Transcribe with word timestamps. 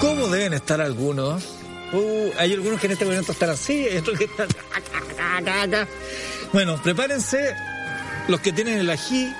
¿Cómo 0.00 0.28
deben 0.28 0.52
estar 0.52 0.80
algunos? 0.80 1.44
Uh, 1.92 2.30
hay 2.38 2.52
algunos 2.52 2.80
que 2.80 2.86
en 2.86 2.92
este 2.92 3.04
momento 3.04 3.32
están 3.32 3.50
así, 3.50 3.88
hay 3.90 3.98
otros 3.98 4.16
que 4.16 4.24
están... 4.24 4.48
Bueno, 6.52 6.80
prepárense 6.82 7.54
los 8.28 8.40
que 8.40 8.52
tienen 8.52 8.78
el 8.78 8.90
ají, 8.90 9.34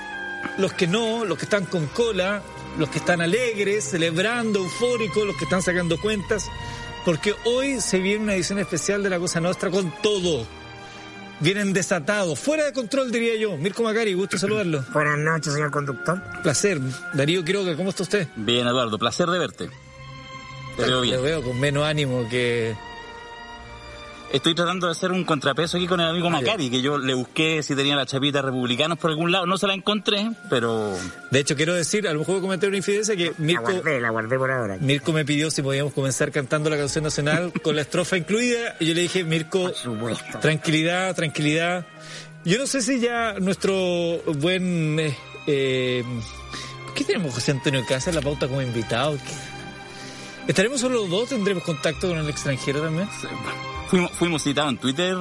los 0.59 0.73
que 0.73 0.87
no, 0.87 1.25
los 1.25 1.39
que 1.39 1.45
están 1.45 1.67
con 1.67 1.87
cola, 1.87 2.43
los 2.77 2.89
que 2.89 2.99
están 2.99 3.21
alegres, 3.21 3.85
celebrando, 3.85 4.59
eufóricos, 4.59 5.27
los 5.27 5.37
que 5.37 5.45
están 5.45 5.63
sacando 5.63 6.01
cuentas, 6.01 6.51
porque 7.05 7.35
hoy 7.45 7.81
se 7.81 8.01
viene 8.01 8.25
una 8.25 8.35
edición 8.35 8.59
especial 8.59 9.03
de 9.03 9.11
La 9.11 9.19
Cosa 9.19 9.41
Nostra 9.41 9.71
con 9.71 9.93
todo. 10.03 10.45
Vienen 11.41 11.73
desatados, 11.73 12.37
fuera 12.37 12.65
de 12.65 12.73
control 12.73 13.13
diría 13.13 13.37
yo. 13.37 13.57
Mirko 13.57 13.85
Macari, 13.85 14.13
gusto 14.15 14.37
saludarlo. 14.39 14.85
Buenas 14.93 15.19
noches, 15.19 15.53
señor 15.53 15.71
conductor. 15.71 16.21
Placer. 16.43 16.81
Darío 17.15 17.45
Quiroga, 17.45 17.77
¿cómo 17.77 17.91
está 17.91 18.03
usted? 18.03 18.27
Bien, 18.35 18.67
Eduardo, 18.67 18.99
placer 18.99 19.29
de 19.29 19.39
verte. 19.39 19.71
Te 20.79 20.85
veo 20.85 21.01
bien. 21.01 21.17
Lo 21.17 21.23
veo 21.23 21.43
con 21.43 21.59
menos 21.59 21.85
ánimo 21.85 22.29
que... 22.29 22.75
Estoy 24.33 24.55
tratando 24.55 24.87
de 24.87 24.93
hacer 24.93 25.11
un 25.11 25.25
contrapeso 25.25 25.79
aquí 25.79 25.87
con 25.87 26.01
el 26.01 26.07
amigo 26.09 26.29
Macari, 26.29 26.69
que 26.69 26.83
yo 26.83 26.99
le 26.99 27.15
busqué 27.15 27.63
si 27.63 27.75
tenía 27.75 27.97
la 27.97 28.05
chapita 28.05 28.43
republicanos 28.43 28.99
por 28.99 29.11
algún 29.11 29.33
lado, 29.33 29.47
no 29.47 29.57
se 29.57 29.67
la 29.67 29.73
encontré, 29.73 30.31
pero... 30.51 30.95
De 31.31 31.39
hecho, 31.41 31.57
quiero 31.57 31.75
decir, 31.75 32.07
a 32.07 32.13
lo 32.13 32.19
mejor 32.19 32.43
comentar 32.43 32.69
una 32.69 32.77
infidencia 32.77 33.17
que 33.17 33.33
Mirko... 33.39 33.71
La 33.71 33.73
guardé, 33.79 34.01
la 34.03 34.11
guardé 34.11 34.37
por 34.39 34.51
ahora. 34.51 34.77
Mirko 34.81 35.15
me 35.15 35.25
pidió 35.25 35.51
si 35.51 35.63
podíamos 35.63 35.95
comenzar 35.95 36.31
cantando 36.31 36.69
la 36.69 36.77
canción 36.77 37.05
nacional 37.05 37.53
con 37.63 37.75
la 37.75 37.81
estrofa 37.83 38.19
incluida 38.19 38.77
y 38.81 38.87
yo 38.89 38.95
le 38.95 39.01
dije, 39.01 39.25
Mirko, 39.25 39.73
tranquilidad, 40.43 41.17
tranquilidad. 41.17 41.87
Yo 42.45 42.59
no 42.59 42.67
sé 42.67 42.83
si 42.83 43.01
ya 43.01 43.35
nuestro 43.41 43.75
buen... 44.37 45.01
Eh, 45.01 45.17
eh, 45.47 46.05
¿por 46.85 46.93
¿Qué 46.95 47.05
tenemos 47.05 47.33
José 47.35 47.53
Antonio 47.53 47.83
Casa 47.89 48.11
en 48.11 48.17
la 48.17 48.23
pauta 48.23 48.47
como 48.47 48.61
invitado? 48.61 49.17
¿Qué- 49.17 49.58
¿Estaremos 50.49 50.81
solo 50.81 50.97
los 51.03 51.11
dos? 51.11 51.29
¿Tendremos 51.29 51.63
contacto 51.63 52.09
con 52.09 52.19
el 52.19 52.29
extranjero 52.29 52.81
también? 52.83 53.09
Fuimos, 53.89 54.11
fuimos 54.13 54.43
citados 54.43 54.73
en 54.73 54.79
Twitter, 54.79 55.17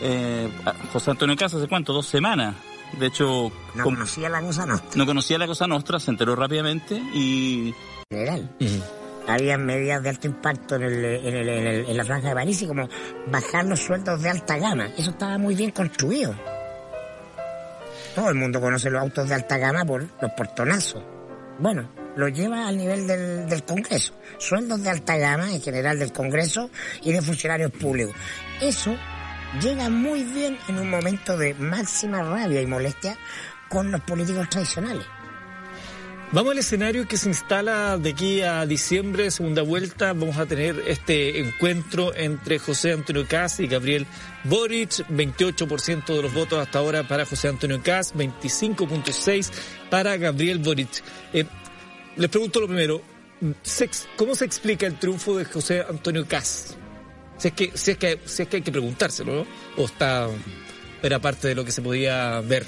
eh, 0.00 0.48
José 0.92 1.10
Antonio 1.10 1.36
Casa, 1.36 1.56
¿hace 1.56 1.66
cuánto? 1.68 1.92
Dos 1.92 2.06
semanas. 2.06 2.54
De 2.98 3.06
hecho, 3.06 3.50
No 3.74 3.84
conocía 3.84 4.28
la 4.28 4.40
cosa 4.40 4.66
no. 4.66 4.80
no 4.94 5.06
conocía 5.06 5.38
la 5.38 5.46
cosa 5.46 5.66
nostra, 5.66 6.00
se 6.00 6.10
enteró 6.10 6.34
rápidamente 6.36 6.96
y 7.14 7.74
General. 8.10 8.50
Había 9.28 9.56
medidas 9.58 10.02
de 10.02 10.08
alto 10.08 10.26
impacto 10.26 10.74
en, 10.74 10.82
el, 10.82 11.04
en, 11.04 11.36
el- 11.36 11.48
en 11.48 11.66
el- 11.66 11.88
en 11.88 11.96
la 11.96 12.04
franja 12.04 12.28
de 12.30 12.34
París 12.34 12.60
y 12.62 12.66
como 12.66 12.88
bajar 13.28 13.64
los 13.66 13.78
sueldos 13.80 14.20
de 14.22 14.28
alta 14.30 14.58
gama. 14.58 14.86
Eso 14.98 15.10
estaba 15.10 15.38
muy 15.38 15.54
bien 15.54 15.70
construido. 15.70 16.34
Todo 18.16 18.28
el 18.30 18.34
mundo 18.34 18.60
conoce 18.60 18.90
los 18.90 19.00
autos 19.00 19.28
de 19.28 19.34
alta 19.36 19.56
gama 19.58 19.84
por 19.84 20.02
los 20.20 20.30
portonazos. 20.36 21.00
Bueno, 21.60 21.90
lo 22.16 22.28
lleva 22.28 22.66
al 22.66 22.78
nivel 22.78 23.06
del, 23.06 23.64
Congreso. 23.64 24.14
Sueldos 24.38 24.82
de 24.82 24.88
alta 24.88 25.18
gama 25.18 25.52
en 25.52 25.60
general 25.60 25.98
del 25.98 26.10
Congreso 26.10 26.70
y 27.02 27.12
de 27.12 27.20
funcionarios 27.20 27.70
públicos. 27.70 28.14
Eso 28.62 28.96
llega 29.60 29.90
muy 29.90 30.24
bien 30.24 30.56
en 30.68 30.78
un 30.78 30.88
momento 30.88 31.36
de 31.36 31.52
máxima 31.52 32.22
rabia 32.22 32.62
y 32.62 32.66
molestia 32.66 33.18
con 33.68 33.92
los 33.92 34.00
políticos 34.00 34.48
tradicionales. 34.48 35.04
Vamos 36.32 36.52
al 36.52 36.58
escenario 36.58 37.08
que 37.08 37.16
se 37.16 37.28
instala 37.28 37.98
de 37.98 38.10
aquí 38.10 38.40
a 38.42 38.64
diciembre, 38.64 39.32
segunda 39.32 39.62
vuelta. 39.62 40.12
Vamos 40.12 40.36
a 40.36 40.46
tener 40.46 40.80
este 40.86 41.40
encuentro 41.40 42.14
entre 42.14 42.60
José 42.60 42.92
Antonio 42.92 43.26
Caz 43.28 43.58
y 43.58 43.66
Gabriel 43.66 44.06
Boric. 44.44 44.90
28% 45.08 46.06
de 46.14 46.22
los 46.22 46.32
votos 46.32 46.60
hasta 46.60 46.78
ahora 46.78 47.02
para 47.08 47.26
José 47.26 47.48
Antonio 47.48 47.82
Caz, 47.82 48.14
25.6 48.14 49.50
para 49.90 50.16
Gabriel 50.18 50.60
Boric. 50.60 51.02
Eh, 51.32 51.46
les 52.16 52.30
pregunto 52.30 52.60
lo 52.60 52.68
primero, 52.68 53.02
¿se 53.62 53.86
ex- 53.86 54.06
¿cómo 54.16 54.36
se 54.36 54.44
explica 54.44 54.86
el 54.86 55.00
triunfo 55.00 55.36
de 55.36 55.44
José 55.46 55.84
Antonio 55.88 56.28
Caz? 56.28 56.76
Si 57.38 57.48
es 57.48 57.54
que, 57.54 57.72
si 57.74 57.90
es 57.90 57.96
que, 57.98 58.20
si 58.24 58.42
es 58.42 58.48
que 58.48 58.56
hay 58.58 58.62
que 58.62 58.70
preguntárselo, 58.70 59.34
¿no? 59.34 59.46
O 59.82 59.86
está, 59.86 60.28
era 61.02 61.18
parte 61.18 61.48
de 61.48 61.56
lo 61.56 61.64
que 61.64 61.72
se 61.72 61.82
podía 61.82 62.40
ver. 62.42 62.64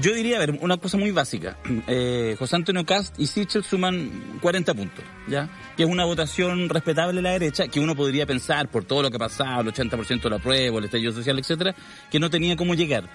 Yo 0.00 0.14
diría, 0.14 0.36
a 0.36 0.40
ver, 0.40 0.58
una 0.60 0.76
cosa 0.78 0.96
muy 0.96 1.10
básica. 1.10 1.56
Eh, 1.86 2.34
José 2.38 2.56
Antonio 2.56 2.84
Cast 2.86 3.18
y 3.20 3.26
Sichel 3.26 3.62
suman 3.64 4.38
40 4.40 4.72
puntos, 4.74 5.04
¿ya? 5.28 5.48
Que 5.76 5.82
es 5.82 5.88
una 5.88 6.04
votación 6.04 6.68
respetable 6.68 7.16
de 7.16 7.22
la 7.22 7.30
derecha, 7.32 7.68
que 7.68 7.78
uno 7.80 7.94
podría 7.94 8.24
pensar, 8.26 8.68
por 8.68 8.84
todo 8.84 9.02
lo 9.02 9.10
que 9.10 9.16
ha 9.16 9.20
pasado, 9.20 9.60
el 9.62 9.68
80% 9.68 10.22
de 10.22 10.30
la 10.30 10.38
prueba, 10.38 10.78
el 10.78 10.84
estallido 10.84 11.12
social, 11.12 11.38
etcétera, 11.38 11.74
que 12.10 12.18
no 12.18 12.30
tenía 12.30 12.56
cómo 12.56 12.74
llegar. 12.74 13.08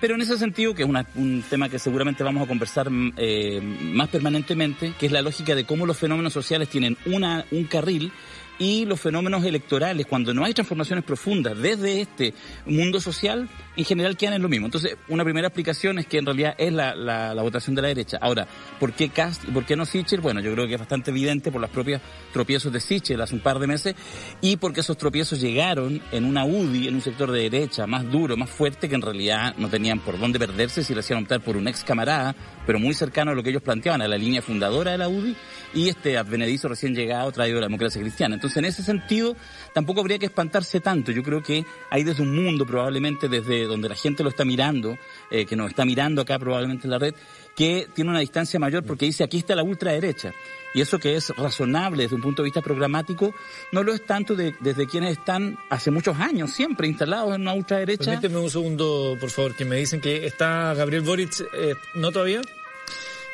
Pero 0.00 0.14
en 0.14 0.22
ese 0.22 0.38
sentido, 0.38 0.74
que 0.74 0.82
es 0.84 0.88
una- 0.88 1.06
un 1.16 1.42
tema 1.50 1.68
que 1.68 1.78
seguramente 1.78 2.22
vamos 2.24 2.44
a 2.44 2.46
conversar 2.46 2.88
mm, 2.90 3.12
eh, 3.16 3.60
más 3.60 4.08
permanentemente, 4.08 4.94
que 4.98 5.06
es 5.06 5.12
la 5.12 5.22
lógica 5.22 5.54
de 5.54 5.64
cómo 5.64 5.84
los 5.84 5.98
fenómenos 5.98 6.32
sociales 6.32 6.68
tienen 6.68 6.96
una, 7.06 7.44
un 7.50 7.64
carril 7.64 8.12
y 8.60 8.84
los 8.84 9.00
fenómenos 9.00 9.42
electorales, 9.44 10.06
cuando 10.06 10.32
no 10.32 10.44
hay 10.44 10.54
transformaciones 10.54 11.02
profundas 11.04 11.58
desde 11.58 12.02
este 12.02 12.34
mundo 12.66 13.00
social, 13.00 13.48
en 13.76 13.84
general 13.86 14.16
quedan 14.16 14.34
en 14.34 14.42
lo 14.42 14.48
mismo. 14.50 14.66
Entonces, 14.66 14.96
una 15.08 15.24
primera 15.24 15.48
explicación 15.48 15.98
es 15.98 16.06
que 16.06 16.18
en 16.18 16.26
realidad 16.26 16.54
es 16.58 16.72
la, 16.72 16.94
la- 16.94 17.34
la 17.34 17.42
votación 17.42 17.74
de 17.74 17.82
la 17.82 17.88
derecha. 17.88 18.18
Ahora, 18.20 18.46
¿por 18.78 18.92
qué 18.92 19.08
Cast 19.08 19.44
y 19.48 19.50
por 19.50 19.64
qué 19.64 19.74
no 19.76 19.86
Sichel? 19.86 20.20
Bueno, 20.20 20.40
yo 20.40 20.52
creo 20.52 20.66
que 20.68 20.74
es 20.74 20.78
bastante 20.78 21.10
evidente 21.10 21.50
por 21.50 21.60
las 21.60 21.70
propias 21.70 22.02
tropiezos 22.32 22.70
de 22.72 22.80
Sichel 22.80 23.20
hace 23.22 23.34
un 23.34 23.40
par 23.40 23.58
de 23.58 23.66
meses 23.66 23.94
y 24.42 24.58
porque 24.58 24.80
esos 24.80 24.98
tropiezos 24.98 25.40
llegaron 25.40 26.02
en 26.12 26.24
una 26.26 26.44
UDI, 26.44 26.86
en 26.88 26.94
un 26.96 27.00
sector 27.00 27.32
de 27.32 27.48
derecha 27.48 27.86
más 27.86 28.10
duro, 28.10 28.36
más 28.36 28.50
fuerte, 28.50 28.90
que 28.90 28.94
en 28.94 29.02
realidad 29.02 29.54
no 29.56 29.68
tenían 29.70 30.00
por 30.00 30.18
dónde 30.18 30.38
perderse 30.38 30.84
si 30.84 30.92
le 30.92 31.00
hacían 31.00 31.22
optar 31.22 31.40
por 31.40 31.56
un 31.56 31.66
ex 31.66 31.82
camarada, 31.82 32.36
pero 32.66 32.78
muy 32.78 32.92
cercano 32.92 33.30
a 33.30 33.34
lo 33.34 33.42
que 33.42 33.48
ellos 33.48 33.62
planteaban, 33.62 34.02
a 34.02 34.06
la 34.08 34.18
línea 34.18 34.42
fundadora 34.42 34.90
de 34.92 34.98
la 34.98 35.08
UDI, 35.08 35.34
y 35.72 35.88
este 35.88 36.18
advenedizo 36.18 36.68
recién 36.68 36.94
llegado 36.94 37.30
traído 37.32 37.56
de 37.56 37.60
la 37.62 37.66
democracia 37.66 38.00
cristiana. 38.00 38.34
Entonces, 38.34 38.56
en 38.58 38.64
ese 38.64 38.82
sentido, 38.82 39.36
tampoco 39.72 40.00
habría 40.00 40.18
que 40.18 40.26
espantarse 40.26 40.80
tanto. 40.80 41.12
Yo 41.12 41.22
creo 41.22 41.42
que 41.42 41.64
hay 41.90 42.02
desde 42.04 42.22
un 42.22 42.34
mundo, 42.34 42.66
probablemente 42.66 43.28
desde 43.28 43.64
donde 43.64 43.88
la 43.88 43.94
gente 43.94 44.22
lo 44.22 44.30
está 44.30 44.44
mirando, 44.44 44.98
eh, 45.30 45.46
que 45.46 45.56
nos 45.56 45.68
está 45.70 45.84
mirando 45.84 46.22
acá 46.22 46.38
probablemente 46.38 46.86
en 46.86 46.90
la 46.90 46.98
red, 46.98 47.14
que 47.54 47.88
tiene 47.94 48.10
una 48.10 48.20
distancia 48.20 48.58
mayor 48.58 48.84
porque 48.84 49.06
dice 49.06 49.22
aquí 49.24 49.38
está 49.38 49.54
la 49.54 49.62
ultraderecha. 49.62 50.32
Y 50.72 50.80
eso 50.80 50.98
que 50.98 51.16
es 51.16 51.30
razonable 51.36 52.04
desde 52.04 52.14
un 52.16 52.22
punto 52.22 52.42
de 52.42 52.46
vista 52.46 52.62
programático, 52.62 53.34
no 53.72 53.82
lo 53.82 53.92
es 53.92 54.04
tanto 54.06 54.36
de- 54.36 54.54
desde 54.60 54.86
quienes 54.86 55.18
están 55.18 55.58
hace 55.68 55.90
muchos 55.90 56.16
años 56.18 56.52
siempre 56.52 56.86
instalados 56.88 57.34
en 57.34 57.42
una 57.42 57.52
ultraderecha. 57.54 58.04
Permíteme 58.04 58.38
un 58.38 58.50
segundo, 58.50 59.16
por 59.20 59.30
favor, 59.30 59.54
que 59.56 59.64
me 59.64 59.76
dicen 59.76 60.00
que 60.00 60.26
está 60.26 60.72
Gabriel 60.74 61.02
Boric, 61.02 61.32
eh, 61.54 61.74
¿no 61.94 62.12
todavía? 62.12 62.40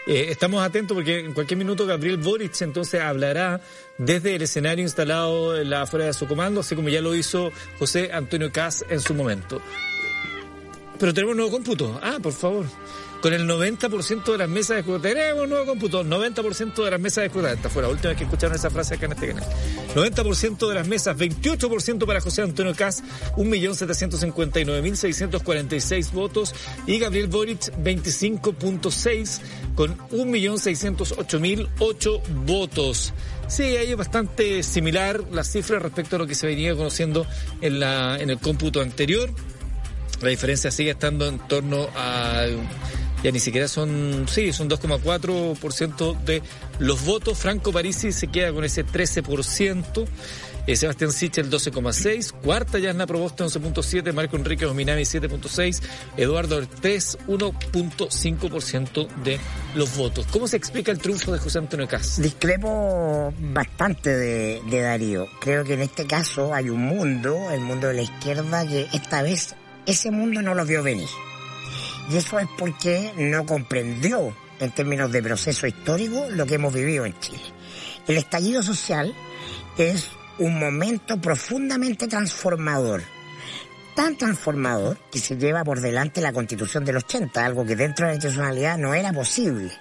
Eh, 0.06 0.28
estamos 0.30 0.62
atentos 0.62 0.94
porque 0.94 1.18
en 1.18 1.32
cualquier 1.32 1.58
minuto 1.58 1.84
Gabriel 1.84 2.16
Boric 2.16 2.60
entonces 2.60 3.00
hablará 3.00 3.60
desde 3.98 4.36
el 4.36 4.42
escenario 4.42 4.84
instalado 4.84 5.58
en 5.58 5.68
la 5.68 5.82
afuera 5.82 6.06
de 6.06 6.12
su 6.12 6.28
comando, 6.28 6.60
así 6.60 6.76
como 6.76 6.88
ya 6.88 7.00
lo 7.00 7.14
hizo 7.14 7.50
José 7.78 8.10
Antonio 8.12 8.52
Cas 8.52 8.84
en 8.88 9.00
su 9.00 9.14
momento. 9.14 9.60
Pero 10.98 11.12
tenemos 11.12 11.32
un 11.32 11.38
nuevo 11.38 11.52
cómputo. 11.52 11.98
Ah, 12.02 12.18
por 12.22 12.32
favor. 12.32 12.66
Con 13.20 13.32
el 13.32 13.48
90% 13.48 14.32
de 14.32 14.38
las 14.38 14.48
mesas 14.48 14.76
de 14.76 14.80
escrutinio. 14.80 15.14
Tenemos 15.14 15.44
un 15.44 15.50
nuevo 15.50 15.66
cómputo. 15.66 16.02
90% 16.04 16.84
de 16.84 16.90
las 16.90 16.98
mesas 17.00 17.32
de. 17.32 17.52
Esta 17.52 17.70
fue 17.70 17.82
la 17.82 17.88
última 17.88 18.08
vez 18.10 18.18
que 18.18 18.24
escucharon 18.24 18.56
esa 18.56 18.70
frase 18.70 18.94
acá 18.94 19.06
en 19.06 19.12
este 19.12 19.28
canal. 19.28 19.44
90% 19.94 20.68
de 20.68 20.74
las 20.74 20.86
mesas, 20.86 21.16
28% 21.16 22.04
para 22.06 22.20
José 22.20 22.42
Antonio 22.42 22.74
Cas, 22.74 23.02
1.759.646 23.36 26.12
votos. 26.12 26.54
Y 26.86 26.98
Gabriel 26.98 27.28
Boric, 27.28 27.72
25.6 27.82 29.40
con 29.74 29.96
1.608.008 30.08 32.22
votos. 32.44 33.14
Sí, 33.48 33.62
ahí 33.62 33.92
es 33.92 33.96
bastante 33.96 34.62
similar 34.62 35.24
las 35.30 35.50
cifras 35.50 35.80
respecto 35.80 36.16
a 36.16 36.18
lo 36.18 36.26
que 36.26 36.34
se 36.34 36.46
venía 36.46 36.74
conociendo 36.74 37.26
en, 37.60 37.82
en 37.82 38.30
el 38.30 38.38
cómputo 38.38 38.80
anterior. 38.80 39.30
La 40.20 40.30
diferencia 40.30 40.70
sigue 40.70 40.90
estando 40.90 41.28
en 41.28 41.38
torno 41.38 41.88
a 41.94 42.46
ya 43.26 43.32
ni 43.32 43.40
siquiera 43.40 43.66
son, 43.66 44.26
sí, 44.28 44.52
son 44.52 44.70
2,4% 44.70 46.16
de 46.20 46.42
los 46.78 47.04
votos. 47.04 47.36
Franco 47.36 47.72
Parisi 47.72 48.12
se 48.12 48.28
queda 48.28 48.52
con 48.52 48.62
ese 48.62 48.86
13%. 48.86 50.06
Eh, 50.68 50.76
Sebastián 50.76 51.10
Sichel 51.10 51.50
12,6, 51.50 52.32
cuarta 52.40 52.78
Yasna 52.78 53.04
Proboste 53.04 53.42
11,7, 53.42 54.12
Marco 54.12 54.36
Enrique 54.36 54.64
Dominami 54.64 55.02
7,6, 55.02 55.82
Eduardo 56.16 56.58
Ortiz 56.58 57.18
1,5% 57.26 59.08
de 59.24 59.40
los 59.74 59.96
votos. 59.96 60.26
¿Cómo 60.30 60.46
se 60.46 60.56
explica 60.56 60.92
el 60.92 60.98
triunfo 60.98 61.32
de 61.32 61.40
José 61.40 61.58
Antonio 61.58 61.88
Cas? 61.88 62.22
Discrepo 62.22 63.34
bastante 63.40 64.10
de, 64.10 64.62
de 64.70 64.80
Darío. 64.82 65.26
Creo 65.40 65.64
que 65.64 65.74
en 65.74 65.82
este 65.82 66.06
caso 66.06 66.54
hay 66.54 66.70
un 66.70 66.82
mundo, 66.82 67.50
el 67.50 67.60
mundo 67.60 67.88
de 67.88 67.94
la 67.94 68.02
izquierda, 68.02 68.64
que 68.68 68.86
esta 68.92 69.22
vez 69.22 69.56
ese 69.84 70.12
mundo 70.12 70.42
no 70.42 70.54
lo 70.54 70.64
vio 70.64 70.84
venir. 70.84 71.08
Y 72.08 72.16
eso 72.16 72.38
es 72.38 72.48
porque 72.58 73.12
no 73.16 73.44
comprendió 73.46 74.34
en 74.60 74.70
términos 74.70 75.10
de 75.12 75.22
proceso 75.22 75.66
histórico 75.66 76.26
lo 76.30 76.46
que 76.46 76.54
hemos 76.54 76.72
vivido 76.72 77.04
en 77.04 77.18
Chile. 77.18 77.42
El 78.06 78.16
estallido 78.16 78.62
social 78.62 79.14
es 79.76 80.10
un 80.38 80.58
momento 80.58 81.20
profundamente 81.20 82.06
transformador. 82.08 83.02
Tan 83.94 84.16
transformador 84.16 84.98
que 85.10 85.18
se 85.18 85.36
lleva 85.36 85.64
por 85.64 85.80
delante 85.80 86.20
la 86.20 86.32
constitución 86.32 86.84
del 86.84 86.98
80, 86.98 87.44
algo 87.44 87.64
que 87.64 87.76
dentro 87.76 88.06
de 88.06 88.12
la 88.12 88.16
institucionalidad 88.16 88.78
no 88.78 88.94
era 88.94 89.12
posible. 89.12 89.72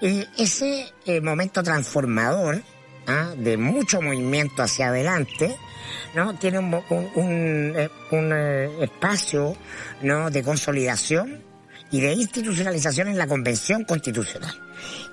Y 0.00 0.26
ese 0.38 0.92
eh, 1.06 1.20
momento 1.20 1.62
transformador, 1.62 2.62
¿ah? 3.06 3.32
de 3.36 3.56
mucho 3.56 4.00
movimiento 4.00 4.62
hacia 4.62 4.88
adelante, 4.88 5.56
¿no? 6.14 6.34
Tiene 6.38 6.58
un, 6.58 6.74
un, 6.74 7.10
un, 7.14 7.72
eh, 7.76 7.90
un 8.10 8.32
eh, 8.32 8.70
espacio, 8.82 9.56
¿no? 10.02 10.30
De 10.30 10.42
consolidación 10.42 11.42
y 11.90 12.00
de 12.00 12.12
institucionalización 12.12 13.08
en 13.08 13.18
la 13.18 13.26
convención 13.26 13.84
constitucional. 13.84 14.54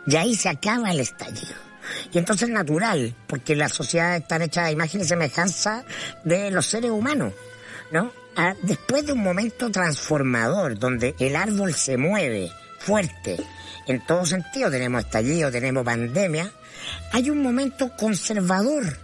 Y 0.07 0.15
ahí 0.15 0.35
se 0.35 0.49
acaba 0.49 0.91
el 0.91 1.01
estallido. 1.01 1.55
Y 2.11 2.17
entonces 2.17 2.47
es 2.47 2.53
natural, 2.53 3.15
porque 3.27 3.55
las 3.55 3.73
sociedades 3.73 4.21
están 4.21 4.41
hechas 4.41 4.67
a 4.67 4.71
imagen 4.71 5.01
y 5.01 5.05
semejanza 5.05 5.83
de 6.23 6.51
los 6.51 6.65
seres 6.65 6.91
humanos, 6.91 7.33
¿no? 7.91 8.11
Ah, 8.35 8.53
después 8.61 9.05
de 9.05 9.13
un 9.13 9.23
momento 9.23 9.69
transformador, 9.69 10.77
donde 10.77 11.15
el 11.19 11.35
árbol 11.35 11.73
se 11.73 11.97
mueve 11.97 12.51
fuerte, 12.79 13.37
en 13.87 14.05
todo 14.05 14.25
sentido, 14.25 14.69
tenemos 14.69 15.03
estallido, 15.03 15.51
tenemos 15.51 15.83
pandemia, 15.83 16.51
hay 17.11 17.29
un 17.29 17.41
momento 17.41 17.91
conservador, 17.95 18.97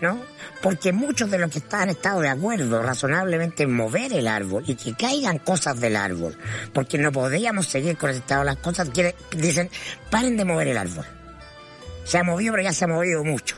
¿no? 0.00 0.20
Porque 0.60 0.92
muchos 0.92 1.30
de 1.30 1.38
los 1.38 1.50
que 1.50 1.62
han 1.70 1.90
estado 1.90 2.20
de 2.20 2.28
acuerdo 2.28 2.82
razonablemente 2.82 3.64
en 3.64 3.74
mover 3.74 4.12
el 4.12 4.28
árbol 4.28 4.64
y 4.66 4.74
que 4.74 4.94
caigan 4.94 5.38
cosas 5.38 5.80
del 5.80 5.96
árbol, 5.96 6.36
porque 6.72 6.98
no 6.98 7.12
podríamos 7.12 7.66
seguir 7.66 7.96
con 7.96 8.10
el 8.10 8.16
estado 8.16 8.40
de 8.40 8.46
las 8.46 8.56
cosas, 8.56 8.90
dicen, 9.36 9.70
paren 10.10 10.36
de 10.36 10.44
mover 10.44 10.68
el 10.68 10.78
árbol. 10.78 11.06
Se 12.04 12.18
ha 12.18 12.24
movido, 12.24 12.52
pero 12.52 12.64
ya 12.64 12.72
se 12.72 12.84
ha 12.84 12.88
movido 12.88 13.22
mucho. 13.24 13.56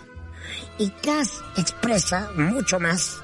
Y 0.78 0.90
Cass 0.90 1.42
expresa 1.56 2.30
mucho 2.36 2.78
más 2.78 3.18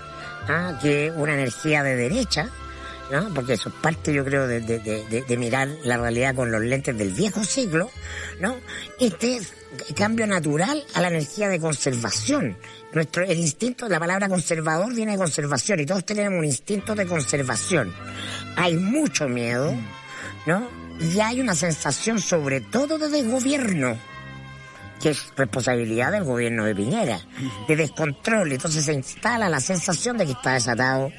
¿ah? 0.49 0.79
que 0.81 1.11
una 1.11 1.35
energía 1.35 1.83
de 1.83 1.97
derecha, 1.97 2.49
¿no? 3.11 3.33
porque 3.35 3.55
eso 3.55 3.69
es 3.69 3.75
parte, 3.77 4.13
yo 4.13 4.25
creo, 4.25 4.47
de, 4.47 4.61
de, 4.61 5.37
mirar 5.37 5.69
la 5.85 5.97
realidad 5.97 6.35
con 6.35 6.51
los 6.51 6.63
lentes 6.63 6.97
del 6.97 7.13
viejo 7.13 7.45
siglo, 7.45 7.91
¿no? 8.41 8.57
Este 8.99 9.41
cambio 9.95 10.27
natural 10.27 10.85
a 10.95 11.01
la 11.01 11.09
energía 11.09 11.49
de 11.49 11.61
conservación. 11.61 12.57
Nuestro, 12.93 13.25
el 13.25 13.39
instinto, 13.39 13.89
la 13.89 14.01
palabra 14.01 14.29
conservador 14.29 14.95
viene 14.95 15.13
de 15.13 15.19
conservación 15.19 15.81
y 15.81 15.87
todos 15.87 16.05
tenemos 16.05 16.39
un 16.39 16.45
instinto 16.45 16.95
de 16.95 17.07
conservación. 17.07 17.93
Hay 18.57 18.77
mucho 18.77 19.29
miedo, 19.29 19.75
¿no? 20.47 20.69
Y 21.01 21.21
hay 21.21 21.41
una 21.41 21.55
sensación 21.55 22.21
sobre 22.21 22.61
todo 22.61 22.99
de 22.99 23.09
desgobierno 23.09 23.97
que 25.01 25.11
es 25.11 25.33
responsabilidad 25.35 26.13
del 26.13 26.25
gobierno 26.25 26.67
de 26.67 26.75
Piñera, 26.75 27.19
de 27.67 27.77
descontrol. 27.77 28.53
Entonces 28.53 28.85
se 28.85 28.93
instala 28.93 29.49
la 29.49 29.61
sensación 29.61 30.19
de 30.19 30.27
que 30.27 30.33
está 30.33 30.53
desatado 30.53 31.11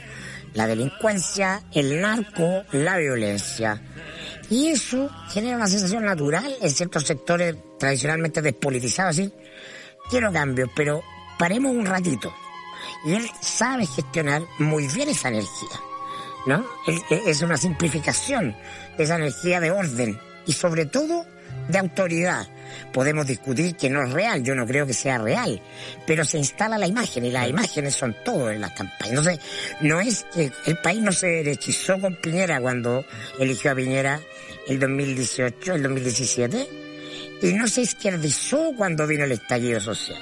la 0.53 0.67
delincuencia, 0.67 1.61
el 1.73 2.01
narco, 2.01 2.63
la 2.71 2.97
violencia. 2.97 3.81
Y 4.51 4.67
eso 4.67 5.09
genera 5.29 5.55
una 5.55 5.67
sensación 5.67 6.03
natural 6.03 6.53
en 6.61 6.69
ciertos 6.69 7.05
sectores 7.05 7.55
tradicionalmente 7.79 8.41
despolitizados, 8.41 9.17
así, 9.17 9.31
quiero 10.09 10.29
cambios, 10.33 10.69
pero 10.75 11.01
paremos 11.39 11.71
un 11.71 11.85
ratito. 11.85 12.33
Y 13.05 13.13
él 13.13 13.29
sabe 13.39 13.85
gestionar 13.85 14.41
muy 14.59 14.87
bien 14.89 15.07
esa 15.07 15.29
energía, 15.29 15.79
¿no? 16.45 16.65
Es 17.09 17.41
una 17.41 17.55
simplificación 17.55 18.53
de 18.97 19.05
esa 19.05 19.15
energía 19.15 19.61
de 19.61 19.71
orden 19.71 20.19
y 20.45 20.51
sobre 20.51 20.85
todo 20.85 21.25
de 21.69 21.77
autoridad. 21.77 22.45
Podemos 22.91 23.27
discutir 23.27 23.77
que 23.77 23.89
no 23.89 24.03
es 24.03 24.11
real, 24.11 24.43
yo 24.43 24.53
no 24.53 24.65
creo 24.65 24.85
que 24.85 24.93
sea 24.93 25.17
real, 25.17 25.61
pero 26.05 26.25
se 26.25 26.37
instala 26.37 26.77
la 26.77 26.87
imagen 26.87 27.23
y 27.23 27.31
las 27.31 27.47
imágenes 27.47 27.95
son 27.95 28.15
todo 28.25 28.51
en 28.51 28.59
las 28.59 28.71
campañas. 28.71 29.09
Entonces, 29.09 29.39
no 29.79 30.01
es 30.01 30.25
que 30.33 30.51
el 30.65 30.77
país 30.79 31.01
no 31.01 31.13
se 31.13 31.27
derechizó 31.27 31.99
con 32.01 32.15
Piñera 32.15 32.59
cuando 32.59 33.05
eligió 33.39 33.71
a 33.71 33.75
Piñera 33.75 34.19
el 34.73 34.79
2018, 34.79 35.75
el 35.75 35.83
2017, 35.83 36.67
y 37.41 37.53
no 37.53 37.67
se 37.67 37.81
izquierdizó 37.81 38.71
cuando 38.75 39.07
vino 39.07 39.25
el 39.25 39.31
estallido 39.31 39.79
social. 39.79 40.21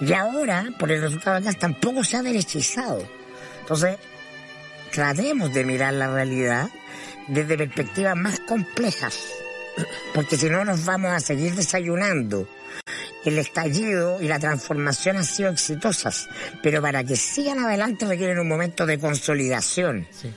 Y 0.00 0.12
ahora, 0.12 0.68
por 0.78 0.92
el 0.92 1.00
resultado 1.00 1.40
de 1.40 1.48
acá, 1.48 1.58
tampoco 1.58 2.04
se 2.04 2.16
ha 2.16 2.22
derechizado. 2.22 3.06
Entonces, 3.60 3.96
tratemos 4.92 5.52
de 5.52 5.64
mirar 5.64 5.94
la 5.94 6.12
realidad 6.12 6.68
desde 7.26 7.56
perspectivas 7.56 8.16
más 8.16 8.40
complejas 8.40 9.38
porque 10.14 10.36
si 10.36 10.48
no 10.48 10.64
nos 10.64 10.84
vamos 10.84 11.10
a 11.10 11.20
seguir 11.20 11.54
desayunando. 11.54 12.48
El 13.24 13.38
estallido 13.38 14.22
y 14.22 14.28
la 14.28 14.38
transformación 14.38 15.16
han 15.16 15.24
sido 15.24 15.50
exitosas, 15.50 16.28
pero 16.62 16.80
para 16.80 17.04
que 17.04 17.16
sigan 17.16 17.58
adelante 17.58 18.06
requieren 18.06 18.38
un 18.38 18.48
momento 18.48 18.86
de 18.86 18.98
consolidación. 18.98 20.06
Sí. 20.10 20.32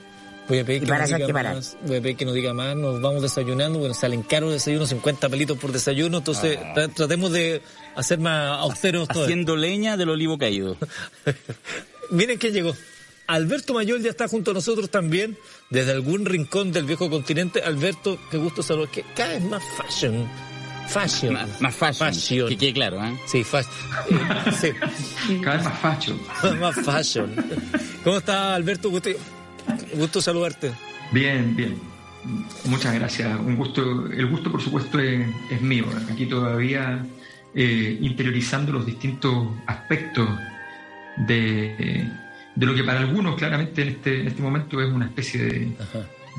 Voy 0.52 0.58
a 0.58 0.66
pedir 0.66 0.82
que 0.82 0.86
para 0.86 1.06
no 1.06 1.16
diga 1.16 1.32
más, 1.32 1.78
voy 1.86 1.96
a 1.96 2.02
pedir 2.02 2.14
que 2.14 2.26
no 2.26 2.34
diga 2.34 2.52
más, 2.52 2.76
nos 2.76 3.00
vamos 3.00 3.22
desayunando, 3.22 3.78
bueno, 3.78 3.94
salen 3.94 4.22
caros 4.22 4.52
desayunos, 4.52 4.90
50 4.90 5.30
pelitos 5.30 5.56
por 5.56 5.72
desayuno, 5.72 6.18
entonces 6.18 6.58
ah. 6.62 6.88
tratemos 6.94 7.32
de 7.32 7.62
hacer 7.96 8.18
más 8.18 8.58
austeros 8.58 9.08
todo. 9.08 9.24
Haciendo 9.24 9.56
leña 9.56 9.96
del 9.96 10.10
olivo 10.10 10.36
caído. 10.36 10.76
Miren 12.10 12.36
quién 12.36 12.52
llegó. 12.52 12.76
Alberto 13.28 13.72
Mayol 13.72 14.02
ya 14.02 14.10
está 14.10 14.28
junto 14.28 14.50
a 14.50 14.54
nosotros 14.54 14.90
también, 14.90 15.38
desde 15.70 15.92
algún 15.92 16.26
rincón 16.26 16.70
del 16.70 16.84
viejo 16.84 17.08
continente. 17.08 17.62
Alberto, 17.62 18.18
qué 18.30 18.36
gusto 18.36 18.62
saludar, 18.62 18.90
que 18.90 19.06
cada 19.16 19.30
vez 19.30 19.44
más 19.44 19.62
fashion. 19.78 20.28
Fashion. 20.86 21.32
Más, 21.32 21.62
más 21.62 21.74
fashion. 21.74 22.12
fashion. 22.12 22.48
Que 22.50 22.58
quede 22.58 22.72
claro, 22.74 23.02
¿eh? 23.02 23.18
Sí, 23.26 23.42
fashion. 23.42 23.72
sí. 24.60 24.70
Cada 25.42 25.56
vez 25.56 25.64
más 25.64 25.78
fashion. 25.80 26.20
más 26.60 26.74
fashion. 26.74 27.34
¿Cómo 28.04 28.18
está, 28.18 28.54
Alberto? 28.54 28.90
Gusto, 28.90 29.08
gusto 29.94 30.20
saludarte. 30.20 30.72
Bien, 31.12 31.54
bien. 31.54 31.76
Muchas 32.64 32.94
gracias. 32.94 33.38
Un 33.40 33.56
gusto, 33.56 34.06
el 34.06 34.26
gusto 34.26 34.50
por 34.50 34.62
supuesto 34.62 34.98
es, 35.00 35.26
es 35.50 35.60
mío. 35.60 35.86
Aquí 36.10 36.26
todavía 36.26 37.04
eh, 37.54 37.98
interiorizando 38.00 38.72
los 38.72 38.86
distintos 38.86 39.48
aspectos 39.66 40.28
de, 41.16 42.08
de 42.54 42.66
lo 42.66 42.74
que 42.74 42.84
para 42.84 43.00
algunos 43.00 43.36
claramente 43.36 43.82
en 43.82 43.88
este, 43.88 44.20
en 44.20 44.28
este 44.28 44.42
momento 44.42 44.80
es 44.80 44.90
una 44.90 45.06
especie 45.06 45.42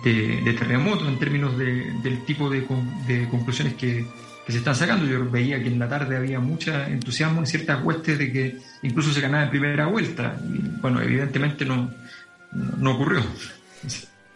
de, 0.03 0.42
de, 0.44 0.53
terremoto 0.53 1.08
en 1.08 1.20
términos 1.20 1.58
de, 1.58 1.92
del 2.01 2.24
tipo 2.25 2.50
de, 2.50 2.65
de 3.06 3.27
conclusiones 3.30 3.75
que, 3.75 4.06
que, 4.46 4.51
se 4.51 4.58
están 4.60 4.75
sacando. 4.75 5.06
Yo 5.06 5.30
veía 5.30 5.62
que 5.62 5.68
en 5.68 5.80
la 5.80 5.88
tarde 5.88 6.18
había 6.18 6.39
mucho 6.39 6.74
entusiasmo 6.74 7.42
en 7.42 7.46
ciertas 7.48 7.84
huestes 7.84 8.18
de 8.18 8.32
que 8.32 8.58
incluso 8.82 9.13
se 9.13 9.22
ganaba 9.22 9.44
en 9.44 9.50
primera 9.50 9.86
vuelta. 9.88 10.36
Y, 10.51 10.82
bueno, 10.82 11.01
evidentemente 11.01 11.65
no, 11.65 11.92
no, 12.53 12.95
ocurrió. 12.95 13.24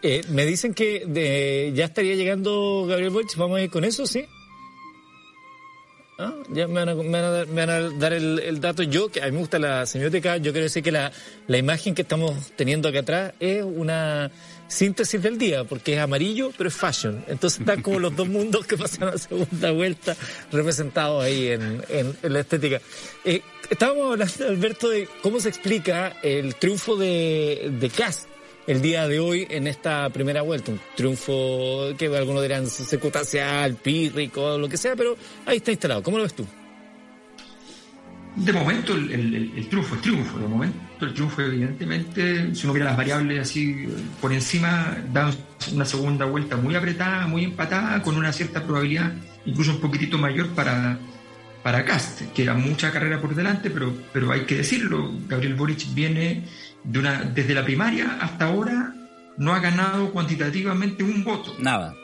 Eh, 0.02 0.22
me 0.28 0.46
dicen 0.46 0.74
que 0.74 1.04
de, 1.06 1.72
ya 1.74 1.86
estaría 1.86 2.14
llegando 2.14 2.86
Gabriel 2.86 3.10
Boric, 3.10 3.36
vamos 3.36 3.58
a 3.58 3.62
ir 3.62 3.70
con 3.70 3.84
eso, 3.84 4.06
¿sí? 4.06 4.24
¿Ah? 6.20 6.34
Ya 6.50 6.66
me 6.66 6.84
van 6.84 6.88
a, 6.88 6.94
dar, 7.30 7.46
me 7.46 7.66
van 7.66 7.70
a 7.70 7.80
dar 7.90 8.12
el, 8.12 8.40
el, 8.40 8.60
dato. 8.60 8.82
Yo, 8.82 9.08
que 9.08 9.22
a 9.22 9.26
mí 9.26 9.32
me 9.32 9.38
gusta 9.38 9.58
la 9.60 9.86
semiótica, 9.86 10.36
yo 10.36 10.52
quiero 10.52 10.64
decir 10.64 10.82
que 10.82 10.90
la, 10.90 11.12
la 11.46 11.58
imagen 11.58 11.94
que 11.94 12.02
estamos 12.02 12.34
teniendo 12.56 12.88
acá 12.88 13.00
atrás 13.00 13.34
es 13.38 13.62
una 13.62 14.30
síntesis 14.68 15.20
del 15.20 15.38
día, 15.38 15.64
porque 15.64 15.94
es 15.94 15.98
amarillo, 15.98 16.52
pero 16.56 16.68
es 16.68 16.76
fashion. 16.76 17.24
Entonces 17.26 17.60
están 17.60 17.82
como 17.82 17.98
los 17.98 18.14
dos 18.14 18.28
mundos 18.28 18.66
que 18.66 18.76
pasan 18.76 19.08
a 19.08 19.18
segunda 19.18 19.72
vuelta 19.72 20.16
representados 20.52 21.24
ahí 21.24 21.48
en, 21.48 21.82
en, 21.88 22.16
la 22.22 22.40
estética. 22.40 22.80
Eh, 23.24 23.42
estábamos 23.68 24.12
hablando, 24.12 24.46
Alberto, 24.46 24.88
de 24.90 25.08
cómo 25.22 25.40
se 25.40 25.48
explica 25.48 26.16
el 26.22 26.54
triunfo 26.54 26.96
de, 26.96 27.72
de 27.80 27.88
el 28.66 28.82
día 28.82 29.08
de 29.08 29.18
hoy 29.18 29.46
en 29.48 29.66
esta 29.66 30.10
primera 30.10 30.42
vuelta. 30.42 30.70
Un 30.70 30.80
triunfo 30.94 31.94
que 31.96 32.06
algunos 32.14 32.42
dirán 32.42 32.66
circunstancial, 32.66 33.74
pírrico, 33.76 34.58
lo 34.58 34.68
que 34.68 34.76
sea, 34.76 34.94
pero 34.94 35.16
ahí 35.46 35.56
está 35.56 35.70
instalado. 35.70 36.02
¿Cómo 36.02 36.18
lo 36.18 36.24
ves 36.24 36.34
tú? 36.34 36.46
De 38.36 38.52
momento 38.52 38.94
el, 38.94 39.66
triunfo 39.68 39.96
es 39.96 40.02
triunfo, 40.02 40.38
de 40.38 40.46
momento 40.46 40.78
el 41.00 41.12
triunfo 41.12 41.42
evidentemente, 41.42 42.54
si 42.54 42.64
uno 42.64 42.74
mira 42.74 42.86
las 42.86 42.96
variables 42.96 43.40
así 43.40 43.88
por 44.20 44.32
encima, 44.32 44.96
da 45.12 45.30
una 45.72 45.84
segunda 45.84 46.24
vuelta 46.24 46.56
muy 46.56 46.74
apretada, 46.74 47.26
muy 47.26 47.44
empatada, 47.44 48.00
con 48.02 48.16
una 48.16 48.32
cierta 48.32 48.62
probabilidad 48.62 49.12
incluso 49.44 49.72
un 49.72 49.80
poquitito 49.80 50.18
mayor 50.18 50.48
para, 50.50 50.98
para 51.62 51.84
Cast, 51.84 52.32
que 52.32 52.42
era 52.42 52.54
mucha 52.54 52.92
carrera 52.92 53.20
por 53.20 53.34
delante, 53.34 53.70
pero, 53.70 53.94
pero 54.12 54.30
hay 54.30 54.42
que 54.42 54.56
decirlo, 54.56 55.12
Gabriel 55.26 55.54
Boric 55.54 55.92
viene 55.94 56.44
de 56.84 56.98
una, 56.98 57.22
desde 57.22 57.54
la 57.54 57.64
primaria 57.64 58.18
hasta 58.20 58.46
ahora 58.46 58.94
no 59.36 59.54
ha 59.54 59.60
ganado 59.60 60.10
cuantitativamente 60.10 61.02
un 61.02 61.24
voto. 61.24 61.54
Nada. 61.58 61.94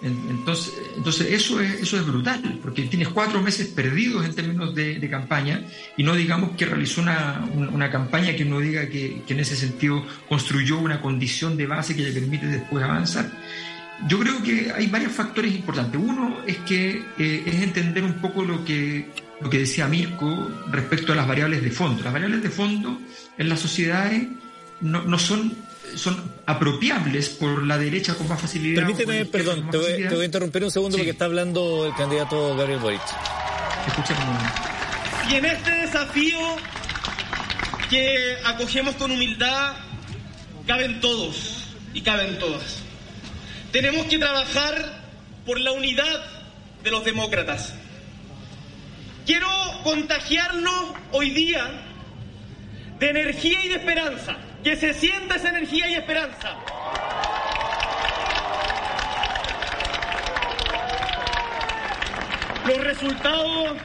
Entonces, 0.00 0.74
entonces 0.96 1.32
eso, 1.32 1.60
es, 1.60 1.82
eso 1.82 1.96
es 1.96 2.06
brutal, 2.06 2.60
porque 2.62 2.82
tienes 2.82 3.08
cuatro 3.08 3.42
meses 3.42 3.66
perdidos 3.68 4.24
en 4.24 4.34
términos 4.34 4.74
de, 4.74 5.08
campaña 5.10 5.62
y 5.96 6.02
no 6.04 6.14
digamos 6.14 6.52
que 6.52 6.66
realizó 6.66 7.00
una, 7.00 7.48
una, 7.54 7.90
campaña 7.90 8.36
que 8.36 8.44
uno 8.44 8.60
diga 8.60 8.88
que, 8.88 9.22
que, 9.26 9.32
en 9.32 9.40
ese 9.40 9.56
sentido 9.56 10.04
construyó 10.28 10.78
una 10.78 11.00
condición 11.00 11.56
de 11.56 11.66
base 11.66 11.96
que 11.96 12.02
le 12.02 12.12
permite 12.12 12.46
después 12.46 12.84
avanzar. 12.84 13.30
Yo 14.06 14.20
creo 14.20 14.42
que 14.42 14.70
hay 14.72 14.86
varios 14.86 15.12
factores 15.12 15.52
importantes. 15.52 16.00
Uno 16.00 16.38
es 16.46 16.58
que 16.58 17.04
eh, 17.18 17.42
es 17.46 17.54
entender 17.62 18.04
un 18.04 18.14
poco 18.14 18.44
lo 18.44 18.64
que, 18.64 19.10
lo 19.40 19.50
que 19.50 19.58
decía 19.58 19.88
Mirko 19.88 20.48
respecto 20.70 21.12
a 21.12 21.16
las 21.16 21.26
variables 21.26 21.62
de 21.62 21.70
fondo. 21.70 22.04
Las 22.04 22.12
variables 22.12 22.42
de 22.42 22.50
fondo 22.50 23.00
en 23.36 23.48
las 23.48 23.58
sociedades 23.58 24.28
no, 24.80 25.02
no 25.02 25.18
son 25.18 25.52
son 25.96 26.32
apropiables 26.46 27.28
por 27.30 27.64
la 27.64 27.78
derecha 27.78 28.14
con 28.14 28.28
más 28.28 28.40
facilidad. 28.40 28.82
Permíteme, 28.82 29.24
perdón, 29.26 29.70
te 29.70 29.76
voy, 29.76 30.22
a 30.22 30.24
interrumpir 30.24 30.64
un 30.64 30.70
segundo 30.70 30.96
porque 30.96 31.10
está 31.10 31.26
hablando 31.26 31.86
el 31.86 31.94
candidato 31.94 32.56
Gabriel 32.56 32.80
Boric. 32.80 33.00
Y 35.30 35.34
en 35.34 35.44
este 35.44 35.70
desafío 35.70 36.38
que 37.90 38.36
acogemos 38.44 38.94
con 38.96 39.10
humildad, 39.10 39.76
caben 40.66 41.00
todos 41.00 41.64
y 41.94 42.02
caben 42.02 42.38
todas. 42.38 42.78
Tenemos 43.72 44.06
que 44.06 44.18
trabajar 44.18 45.02
por 45.44 45.60
la 45.60 45.72
unidad 45.72 46.24
de 46.82 46.90
los 46.90 47.04
demócratas. 47.04 47.74
Quiero 49.26 49.48
contagiarnos 49.84 50.94
hoy 51.12 51.30
día 51.30 51.84
de 52.98 53.10
energía 53.10 53.64
y 53.64 53.68
de 53.68 53.74
esperanza 53.74 54.36
que 54.62 54.76
se 54.76 54.92
sienta 54.94 55.36
esa 55.36 55.50
energía 55.50 55.88
y 55.88 55.94
esperanza. 55.94 56.56
Los 62.66 62.78
resultados, 62.78 63.76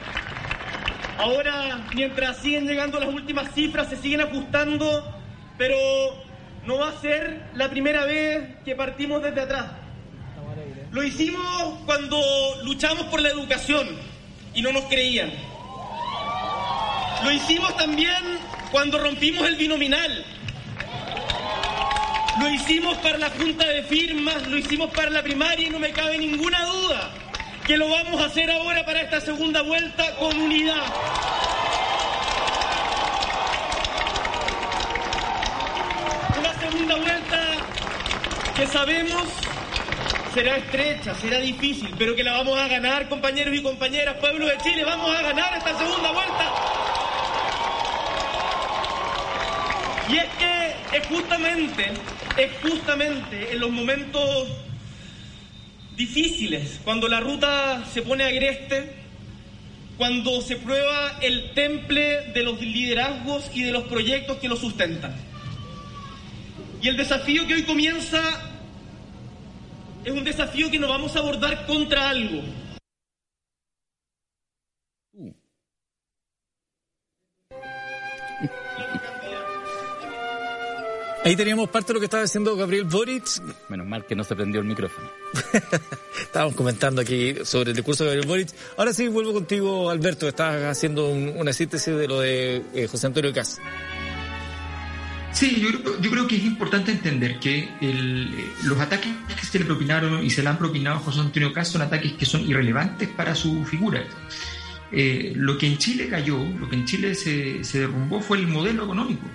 ahora 1.18 1.86
mientras 1.94 2.38
siguen 2.38 2.66
llegando 2.66 3.00
las 3.00 3.08
últimas 3.08 3.52
cifras, 3.54 3.88
se 3.88 3.96
siguen 3.96 4.20
ajustando, 4.20 5.14
pero 5.56 5.76
no 6.66 6.78
va 6.78 6.90
a 6.90 7.00
ser 7.00 7.48
la 7.54 7.70
primera 7.70 8.04
vez 8.04 8.56
que 8.64 8.74
partimos 8.74 9.22
desde 9.22 9.40
atrás. 9.40 9.66
Lo 10.90 11.02
hicimos 11.02 11.80
cuando 11.86 12.20
luchamos 12.64 13.06
por 13.06 13.20
la 13.20 13.30
educación 13.30 13.88
y 14.52 14.62
no 14.62 14.72
nos 14.72 14.84
creían. 14.84 15.32
Lo 17.24 17.32
hicimos 17.32 17.74
también 17.76 18.22
cuando 18.70 18.98
rompimos 18.98 19.48
el 19.48 19.56
binominal 19.56 20.24
lo 22.40 22.48
hicimos 22.50 22.96
para 22.98 23.18
la 23.18 23.30
junta 23.30 23.66
de 23.66 23.82
firmas, 23.82 24.46
lo 24.46 24.56
hicimos 24.56 24.90
para 24.90 25.10
la 25.10 25.22
primaria 25.22 25.66
y 25.66 25.70
no 25.70 25.78
me 25.78 25.92
cabe 25.92 26.18
ninguna 26.18 26.64
duda 26.64 27.10
que 27.66 27.76
lo 27.76 27.88
vamos 27.88 28.20
a 28.20 28.26
hacer 28.26 28.50
ahora 28.50 28.84
para 28.84 29.00
esta 29.00 29.20
segunda 29.20 29.62
vuelta 29.62 30.04
con 30.16 30.38
unidad. 30.38 30.82
Una 36.38 36.52
segunda 36.60 36.94
vuelta 36.96 37.40
que 38.54 38.66
sabemos 38.66 39.22
será 40.34 40.56
estrecha, 40.56 41.14
será 41.14 41.38
difícil, 41.38 41.94
pero 41.96 42.14
que 42.14 42.24
la 42.24 42.32
vamos 42.32 42.58
a 42.58 42.68
ganar, 42.68 43.08
compañeros 43.08 43.54
y 43.54 43.62
compañeras, 43.62 44.16
pueblo 44.16 44.46
de 44.46 44.58
Chile, 44.58 44.84
vamos 44.84 45.16
a 45.16 45.22
ganar 45.22 45.56
esta 45.56 45.78
segunda 45.78 46.10
vuelta. 46.10 46.52
Y 50.08 50.18
es 50.94 51.06
justamente 51.06 51.92
es 52.36 52.50
justamente 52.62 53.52
en 53.52 53.60
los 53.60 53.70
momentos 53.70 54.48
difíciles, 55.96 56.80
cuando 56.84 57.08
la 57.08 57.20
ruta 57.20 57.84
se 57.92 58.02
pone 58.02 58.24
agreste, 58.24 58.92
cuando 59.96 60.40
se 60.40 60.56
prueba 60.56 61.18
el 61.20 61.52
temple 61.52 62.32
de 62.32 62.42
los 62.42 62.60
liderazgos 62.60 63.50
y 63.54 63.62
de 63.62 63.70
los 63.70 63.84
proyectos 63.84 64.38
que 64.38 64.48
lo 64.48 64.56
sustentan. 64.56 65.14
Y 66.82 66.88
el 66.88 66.96
desafío 66.96 67.46
que 67.46 67.54
hoy 67.54 67.62
comienza 67.62 68.20
es 70.04 70.12
un 70.12 70.24
desafío 70.24 70.70
que 70.70 70.78
nos 70.78 70.90
vamos 70.90 71.14
a 71.14 71.20
abordar 71.20 71.66
contra 71.66 72.10
algo, 72.10 72.42
Ahí 81.24 81.36
teníamos 81.36 81.70
parte 81.70 81.88
de 81.88 81.94
lo 81.94 82.00
que 82.00 82.04
estaba 82.04 82.22
diciendo 82.22 82.54
Gabriel 82.54 82.84
Boric. 82.84 83.24
Menos 83.70 83.86
mal 83.86 84.04
que 84.04 84.14
no 84.14 84.24
se 84.24 84.36
prendió 84.36 84.60
el 84.60 84.66
micrófono. 84.66 85.08
Estábamos 86.20 86.54
comentando 86.54 87.00
aquí 87.00 87.34
sobre 87.44 87.70
el 87.70 87.76
discurso 87.76 88.04
de 88.04 88.10
Gabriel 88.10 88.28
Boric. 88.28 88.48
Ahora 88.76 88.92
sí 88.92 89.08
vuelvo 89.08 89.32
contigo, 89.32 89.88
Alberto. 89.88 90.28
Estás 90.28 90.62
haciendo 90.64 91.08
una 91.08 91.54
síntesis 91.54 91.96
de 91.96 92.06
lo 92.06 92.20
de 92.20 92.62
eh, 92.74 92.86
José 92.88 93.06
Antonio 93.06 93.32
Cas. 93.32 93.58
Sí, 95.32 95.62
yo 95.62 96.10
creo, 96.10 96.26
que 96.26 96.36
es 96.36 96.44
importante 96.44 96.92
entender 96.92 97.40
que 97.40 97.70
los 98.62 98.78
ataques 98.78 99.10
que 99.40 99.46
se 99.46 99.58
le 99.58 99.64
propinaron 99.64 100.22
y 100.22 100.28
se 100.28 100.42
le 100.42 100.50
han 100.50 100.58
propinado 100.58 100.96
a 100.96 101.00
José 101.00 101.20
Antonio 101.20 101.54
Cas 101.54 101.68
son 101.68 101.80
ataques 101.80 102.12
que 102.12 102.26
son 102.26 102.42
irrelevantes 102.42 103.08
para 103.08 103.34
su 103.34 103.64
figura. 103.64 104.04
Eh, 104.92 105.32
lo 105.34 105.56
que 105.56 105.68
en 105.68 105.78
Chile 105.78 106.06
cayó, 106.08 106.38
lo 106.38 106.68
que 106.68 106.76
en 106.76 106.84
Chile 106.84 107.14
se, 107.14 107.64
se 107.64 107.80
derrumbó 107.80 108.20
fue 108.20 108.36
el 108.36 108.46
modelo 108.46 108.84
económico 108.84 109.26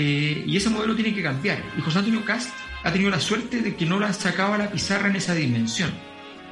eh, 0.00 0.44
y 0.46 0.56
ese 0.56 0.70
modelo 0.70 0.94
tiene 0.94 1.12
que 1.12 1.24
cambiar. 1.24 1.60
Y 1.76 1.80
José 1.80 1.98
Antonio 1.98 2.24
Cast 2.24 2.50
ha 2.84 2.92
tenido 2.92 3.10
la 3.10 3.18
suerte 3.18 3.62
de 3.62 3.74
que 3.74 3.84
no 3.84 3.98
la 3.98 4.12
sacaba 4.12 4.56
la 4.56 4.70
pizarra 4.70 5.08
en 5.08 5.16
esa 5.16 5.34
dimensión. 5.34 5.90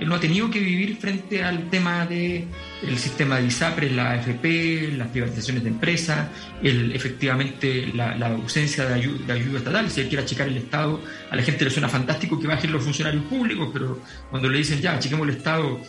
Él 0.01 0.09
no 0.09 0.17
ha 0.17 0.21
tenido 0.21 0.51
que 0.51 0.59
vivir 0.59 0.97
frente 0.97 1.45
al 1.45 1.71
tema 1.71 2.05
del 2.07 2.49
el 2.83 2.99
sistema 2.99 3.37
de 3.37 3.47
ISAPRE, 3.47 3.91
la 3.91 4.11
AFP, 4.15 4.97
las 4.97 5.09
privatizaciones 5.09 5.63
de 5.63 5.69
empresas, 5.71 6.29
efectivamente 6.61 7.93
la, 7.95 8.15
ausencia 8.27 8.85
de 8.85 8.95
ayuda, 8.95 9.27
de 9.27 9.33
ayuda, 9.33 9.59
estatal. 9.59 9.89
Si 9.89 10.01
él 10.01 10.09
quiere 10.09 10.25
achicar 10.25 10.49
el 10.49 10.57
Estado, 10.57 11.01
a 11.31 11.37
la 11.37 11.43
gente 11.43 11.65
le 11.65 11.71
suena 11.71 11.89
fantástico 11.89 12.41
que 12.41 12.49
bajen 12.49 12.73
los 12.73 12.83
funcionarios 12.83 13.25
públicos, 13.27 13.71
pero 13.73 14.03
cuando 14.29 14.49
le 14.49 14.59
dicen 14.59 14.81
ya, 14.81 14.95
achiquemos 14.97 15.29
el 15.29 15.37
Estado 15.37 15.81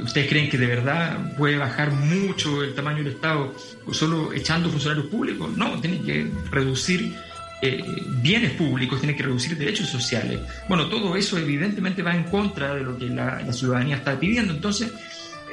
¿Ustedes 0.00 0.28
creen 0.28 0.48
que 0.48 0.56
de 0.58 0.66
verdad 0.66 1.36
puede 1.36 1.58
bajar 1.58 1.90
mucho 1.92 2.62
el 2.62 2.74
tamaño 2.74 2.98
del 2.98 3.08
Estado 3.08 3.54
solo 3.90 4.32
echando 4.32 4.70
funcionarios 4.70 5.06
públicos? 5.06 5.56
No, 5.56 5.78
tiene 5.80 6.00
que 6.00 6.30
reducir 6.50 7.14
eh, 7.60 7.84
bienes 8.22 8.52
públicos, 8.52 9.00
tiene 9.00 9.14
que 9.14 9.22
reducir 9.22 9.56
derechos 9.56 9.88
sociales. 9.88 10.40
Bueno, 10.68 10.88
todo 10.88 11.14
eso 11.14 11.38
evidentemente 11.38 12.02
va 12.02 12.16
en 12.16 12.24
contra 12.24 12.74
de 12.74 12.82
lo 12.82 12.96
que 12.96 13.06
la, 13.06 13.52
ciudadanía 13.52 13.96
está 13.96 14.18
pidiendo. 14.18 14.54
Entonces, 14.54 14.92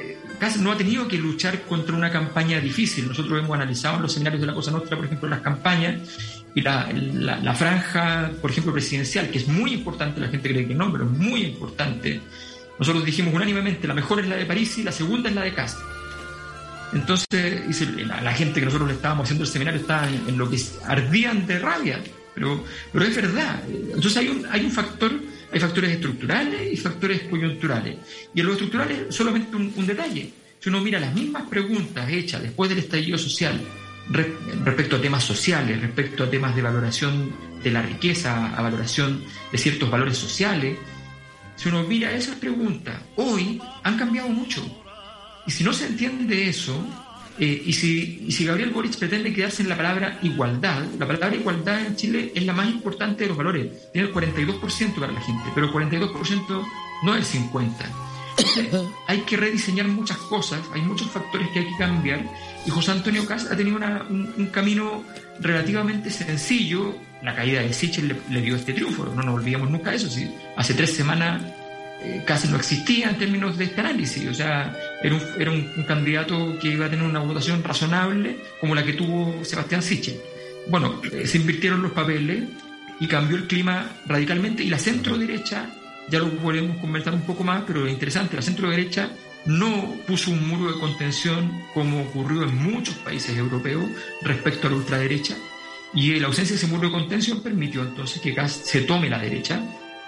eh, 0.00 0.18
no 0.58 0.72
ha 0.72 0.76
tenido 0.76 1.06
que 1.06 1.18
luchar 1.18 1.62
contra 1.62 1.94
una 1.94 2.10
campaña 2.10 2.60
difícil. 2.60 3.06
Nosotros 3.06 3.38
hemos 3.38 3.54
analizado 3.54 3.96
en 3.96 4.02
los 4.02 4.12
seminarios 4.12 4.40
de 4.40 4.46
la 4.46 4.54
Cosa 4.54 4.70
Nostra, 4.70 4.96
por 4.96 5.06
ejemplo, 5.06 5.28
las 5.28 5.40
campañas 5.40 5.98
y 6.54 6.62
la, 6.62 6.90
la 6.92 7.54
franja, 7.54 8.32
por 8.40 8.50
ejemplo, 8.50 8.72
presidencial, 8.72 9.30
que 9.30 9.38
es 9.38 9.46
muy 9.46 9.72
importante, 9.72 10.20
la 10.20 10.28
gente 10.28 10.48
cree 10.48 10.66
que 10.66 10.74
no, 10.74 10.90
pero 10.90 11.04
es 11.04 11.10
muy 11.10 11.42
importante 11.44 12.20
nosotros 12.80 13.04
dijimos 13.04 13.34
unánimemente, 13.34 13.86
la 13.86 13.92
mejor 13.92 14.20
es 14.20 14.26
la 14.26 14.36
de 14.36 14.46
París 14.46 14.78
y 14.78 14.82
la 14.82 14.90
segunda 14.90 15.28
es 15.28 15.34
la 15.34 15.42
de 15.42 15.52
Castro. 15.52 15.84
Entonces, 16.94 17.62
la, 18.06 18.32
gente 18.32 18.58
que 18.58 18.64
nosotros 18.64 18.88
le 18.88 18.94
estábamos 18.94 19.24
haciendo 19.24 19.44
el 19.44 19.50
seminario 19.50 19.80
estaba 19.80 20.08
en, 20.08 20.38
lo 20.38 20.48
que 20.50 20.58
ardían 20.86 21.46
de 21.46 21.58
rabia, 21.58 22.02
pero, 22.34 22.64
pero 22.90 23.04
es 23.04 23.14
verdad. 23.14 23.62
Entonces 23.68 24.16
hay 24.16 24.28
un, 24.28 24.46
hay 24.50 24.64
un 24.64 24.70
factor, 24.70 25.12
hay 25.52 25.60
factores 25.60 25.92
estructurales 25.92 26.72
y 26.72 26.76
factores 26.78 27.22
coyunturales. 27.24 27.98
Y 28.34 28.40
en 28.40 28.46
lo 28.46 28.52
estructurales, 28.52 29.14
solamente 29.14 29.56
un, 29.56 29.86
detalle. 29.86 30.32
Si 30.58 30.70
uno 30.70 30.80
mira 30.80 30.98
las 30.98 31.14
mismas 31.14 31.42
preguntas 31.50 32.08
hechas 32.10 32.42
después 32.42 32.70
del 32.70 32.78
estallido 32.78 33.18
social 33.18 33.60
respecto 34.64 34.96
a 34.96 35.00
temas 35.02 35.22
sociales, 35.22 35.80
respecto 35.82 36.24
a 36.24 36.30
temas 36.30 36.56
de 36.56 36.62
valoración 36.62 37.30
de 37.62 37.70
la 37.70 37.82
riqueza, 37.82 38.56
a 38.56 38.62
valoración 38.62 39.22
de 39.52 39.58
ciertos 39.58 39.90
valores 39.90 40.16
sociales, 40.16 40.78
si 41.60 41.68
uno 41.68 41.82
mira 41.82 42.10
esas 42.12 42.36
preguntas, 42.36 42.98
hoy 43.16 43.60
han 43.82 43.98
cambiado 43.98 44.30
mucho. 44.30 44.62
Y 45.46 45.50
si 45.50 45.62
no 45.62 45.74
se 45.74 45.88
entiende 45.88 46.48
eso, 46.48 46.74
eh, 47.38 47.62
y, 47.66 47.74
si, 47.74 48.44
Gabriel 48.46 48.70
Boric 48.70 48.96
pretende 48.96 49.30
quedarse 49.30 49.62
en 49.62 49.68
la 49.68 49.76
palabra 49.76 50.18
igualdad, 50.22 50.82
la 50.98 51.06
palabra 51.06 51.36
igualdad 51.36 51.84
en 51.84 51.96
Chile 51.96 52.32
es 52.34 52.46
la 52.46 52.54
más 52.54 52.66
importante 52.66 53.24
de 53.24 53.28
los 53.28 53.36
valores. 53.36 53.92
Tiene 53.92 54.08
el 54.08 54.14
42% 54.14 54.94
para 54.94 55.12
la 55.12 55.20
gente, 55.20 55.50
pero 55.54 55.66
el 55.66 55.72
42% 55.72 56.66
no 57.02 57.14
es 57.14 57.34
el 57.34 57.42
50%. 57.42 57.74
Entonces 58.38 58.90
hay 59.06 59.20
que 59.20 59.36
rediseñar 59.36 59.86
muchas 59.86 60.16
cosas, 60.16 60.60
hay 60.72 60.80
muchos 60.80 61.10
factores 61.10 61.46
que 61.50 61.58
hay 61.58 61.66
que 61.66 61.76
cambiar 61.76 62.24
y 62.66 62.70
José 62.70 62.92
Antonio 62.92 63.26
Cast 63.26 63.50
ha 63.50 63.56
tenido 63.56 63.78
un, 63.78 64.50
camino 64.52 65.04
relativamente 65.40 66.10
sencillo. 66.10 66.94
La 67.22 67.34
caída 67.34 67.60
de 67.60 67.72
Sichel 67.72 68.16
le, 68.30 68.40
dio 68.40 68.56
este 68.56 68.72
triunfo, 68.72 69.04
no 69.04 69.22
nos 69.22 69.34
olvidemos 69.34 69.70
nunca 69.70 69.94
eso. 69.94 70.08
Si 70.08 70.30
hace 70.56 70.74
tres 70.74 70.94
semanas 70.94 71.42
eh, 72.02 72.22
casi 72.26 72.48
no 72.48 72.56
existía 72.56 73.10
en 73.10 73.18
términos 73.18 73.58
de 73.58 73.64
este 73.64 73.80
análisis, 73.80 74.26
o 74.26 74.34
sea, 74.34 74.74
era, 75.02 75.14
un, 75.14 75.22
era 75.38 75.50
un, 75.50 75.84
candidato 75.86 76.58
que 76.58 76.68
iba 76.68 76.86
a 76.86 76.90
tener 76.90 77.04
una 77.04 77.20
votación 77.20 77.62
razonable 77.62 78.38
como 78.60 78.74
la 78.74 78.84
que 78.84 78.94
tuvo 78.94 79.44
Sebastián 79.44 79.82
Sichel. 79.82 80.18
Bueno, 80.68 81.00
eh, 81.12 81.26
se 81.26 81.38
invirtieron 81.38 81.82
los 81.82 81.92
papeles 81.92 82.44
y 83.00 83.06
cambió 83.06 83.36
el 83.36 83.46
clima 83.46 83.90
radicalmente 84.06 84.62
y 84.62 84.70
la 84.70 84.78
centro 84.78 85.16
derecha 85.16 85.70
ya 86.08 86.18
lo 86.18 86.30
podemos 86.30 86.78
conversar 86.78 87.14
un 87.14 87.22
poco 87.22 87.44
más, 87.44 87.62
pero 87.66 87.86
es 87.86 87.92
interesante, 87.92 88.36
la 88.36 88.42
centro 88.42 88.68
derecha 88.68 89.10
no 89.46 89.96
puso 90.06 90.30
un 90.30 90.48
muro 90.48 90.72
de 90.72 90.78
contención 90.78 91.62
como 91.74 92.02
ocurrió 92.02 92.42
en 92.42 92.56
muchos 92.56 92.94
países 92.96 93.36
europeos 93.36 93.84
respecto 94.22 94.66
a 94.66 94.70
la 94.70 94.76
ultraderecha 94.76 95.36
y 95.92 96.18
la 96.20 96.28
ausencia 96.28 96.54
de 96.54 96.62
ese 96.62 96.72
muro 96.72 96.88
de 96.88 96.92
contención 96.92 97.42
permitió 97.42 97.82
entonces 97.82 98.20
que 98.20 98.48
se 98.48 98.82
tome 98.82 99.10
la 99.10 99.18
derecha, 99.18 99.60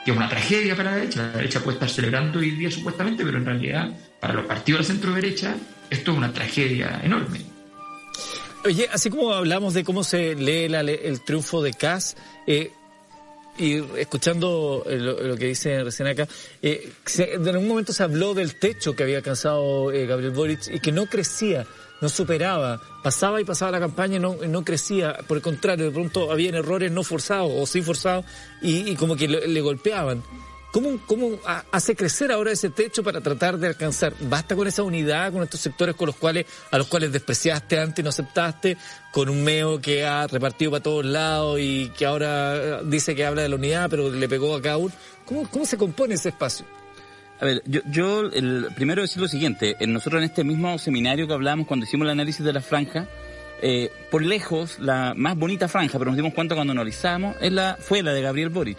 que 0.05 0.13
es 0.13 0.17
una 0.17 0.29
tragedia 0.29 0.77
para 0.77 0.93
la 0.93 0.97
derecha. 0.99 1.23
La 1.23 1.33
derecha 1.33 1.61
puede 1.61 1.77
estar 1.77 1.91
celebrando 1.91 2.39
hoy 2.39 2.51
día 2.53 2.71
supuestamente, 2.71 3.25
pero 3.25 3.39
en 3.39 3.47
realidad 3.47 3.91
para 4.21 4.35
los 4.35 4.47
partidos 4.47 4.81
de 4.81 4.83
la 4.83 4.95
centro 4.95 5.15
derecha 5.15 5.57
esto 5.91 6.13
es 6.13 6.17
una 6.17 6.33
tragedia 6.33 7.01
enorme. 7.03 7.41
Oye, 8.65 8.89
así 8.93 9.11
como 9.11 9.33
hablamos 9.33 9.75
de 9.75 9.83
cómo 9.83 10.05
se 10.05 10.37
lee 10.37 10.73
el 10.73 11.21
triunfo 11.25 11.63
de 11.63 11.73
Kass, 11.75 12.17
eh, 12.47 12.71
y 13.59 13.83
escuchando 13.99 14.83
eh, 14.87 14.97
lo, 14.97 15.37
que 15.37 15.47
dice 15.47 15.85
recién 15.85 16.09
acá, 16.09 16.27
eh, 16.63 16.91
en 17.19 17.49
algún 17.49 17.69
momento 17.69 17.93
se 17.93 18.03
habló 18.03 18.35
del 18.35 18.57
techo 18.57 18.97
que 18.97 19.03
había 19.03 19.19
alcanzado 19.19 19.93
eh, 19.93 20.07
Gabriel 20.07 20.33
Boric 20.33 20.69
y 20.69 20.81
que 20.81 20.93
no 20.93 21.07
crecía, 21.07 21.67
no 22.01 22.09
superaba, 22.09 22.81
pasaba 23.03 23.41
y 23.41 23.45
pasaba 23.45 23.73
la 23.73 23.81
campaña 23.81 24.17
y 24.17 24.21
no, 24.21 24.37
no 24.49 24.65
crecía, 24.65 25.19
por 25.27 25.37
el 25.37 25.43
contrario, 25.43 25.87
de 25.87 25.91
pronto 25.91 26.33
habían 26.33 26.55
errores 26.55 26.91
no 26.91 27.05
forzados 27.05 27.53
o 27.55 27.67
sí 27.67 27.83
forzados 27.83 28.25
y, 28.63 28.95
como 28.97 29.17
que 29.17 29.29
le 29.29 29.61
golpeaban. 29.61 30.23
¿Cómo, 30.73 30.99
¿Cómo 31.07 31.39
hace 31.71 31.95
crecer 31.95 32.33
ahora 32.33 32.51
ese 32.51 32.71
techo 32.71 33.05
para 33.05 33.21
tratar 33.21 33.59
de 33.59 33.69
alcanzar? 33.69 34.15
¿Basta 34.21 34.57
con 34.57 34.67
esa 34.67 34.83
unidad, 34.83 35.31
con 35.31 35.43
estos 35.43 35.61
sectores 35.61 35.95
con 35.95 36.07
los 36.07 36.17
cuales, 36.17 36.47
a 36.71 36.79
los 36.79 36.87
cuales 36.87 37.13
despreciaste 37.13 37.79
antes 37.79 37.99
y 37.99 38.03
no 38.03 38.09
aceptaste, 38.09 38.79
con 39.13 39.29
un 39.29 39.45
meo 39.45 39.83
que 39.83 40.07
ha 40.07 40.27
repartido 40.27 40.71
para 40.71 40.83
todos 40.83 41.05
lados 41.05 41.59
y 41.61 41.91
que 41.91 42.07
ahora 42.07 42.83
dice 42.85 43.15
que 43.15 43.27
habla 43.27 43.43
de 43.43 43.51
la 43.51 43.57
unidad, 43.57 43.91
pero 43.91 44.11
le 44.11 44.29
pegó 44.31 44.57
a 44.57 44.63
cada 44.63 44.79
uno? 44.79 44.95
¿Cómo, 45.27 45.47
cómo 45.51 45.67
se 45.67 45.77
compone 45.77 46.15
ese 46.15 46.31
espacio? 46.31 46.65
A 47.39 47.45
ver, 47.45 47.63
yo, 47.67 47.83
yo 47.91 48.21
el, 48.21 48.69
primero 48.75 49.03
decir 49.03 49.21
lo 49.21 49.29
siguiente, 49.29 49.77
nosotros 49.87 50.21
en 50.21 50.25
este 50.25 50.43
mismo 50.43 50.79
seminario 50.79 51.27
que 51.27 51.35
hablamos 51.35 51.67
cuando 51.67 51.85
hicimos 51.85 52.07
el 52.07 52.13
análisis 52.13 52.47
de 52.47 52.53
la 52.53 52.63
franja, 52.63 53.09
eh, 53.61 53.91
por 54.11 54.23
lejos 54.23 54.79
la 54.79 55.13
más 55.15 55.37
bonita 55.37 55.69
franja, 55.69 55.99
pero 55.99 56.13
nos 56.13 56.17
dimos 56.17 56.33
cuenta 56.33 56.55
cuando 56.55 56.73
analizamos, 56.73 57.37
es 57.43 57.53
la, 57.53 57.77
fue 57.79 58.03
la 58.03 58.15
de 58.15 58.23
Gabriel 58.23 58.49
Boric, 58.49 58.79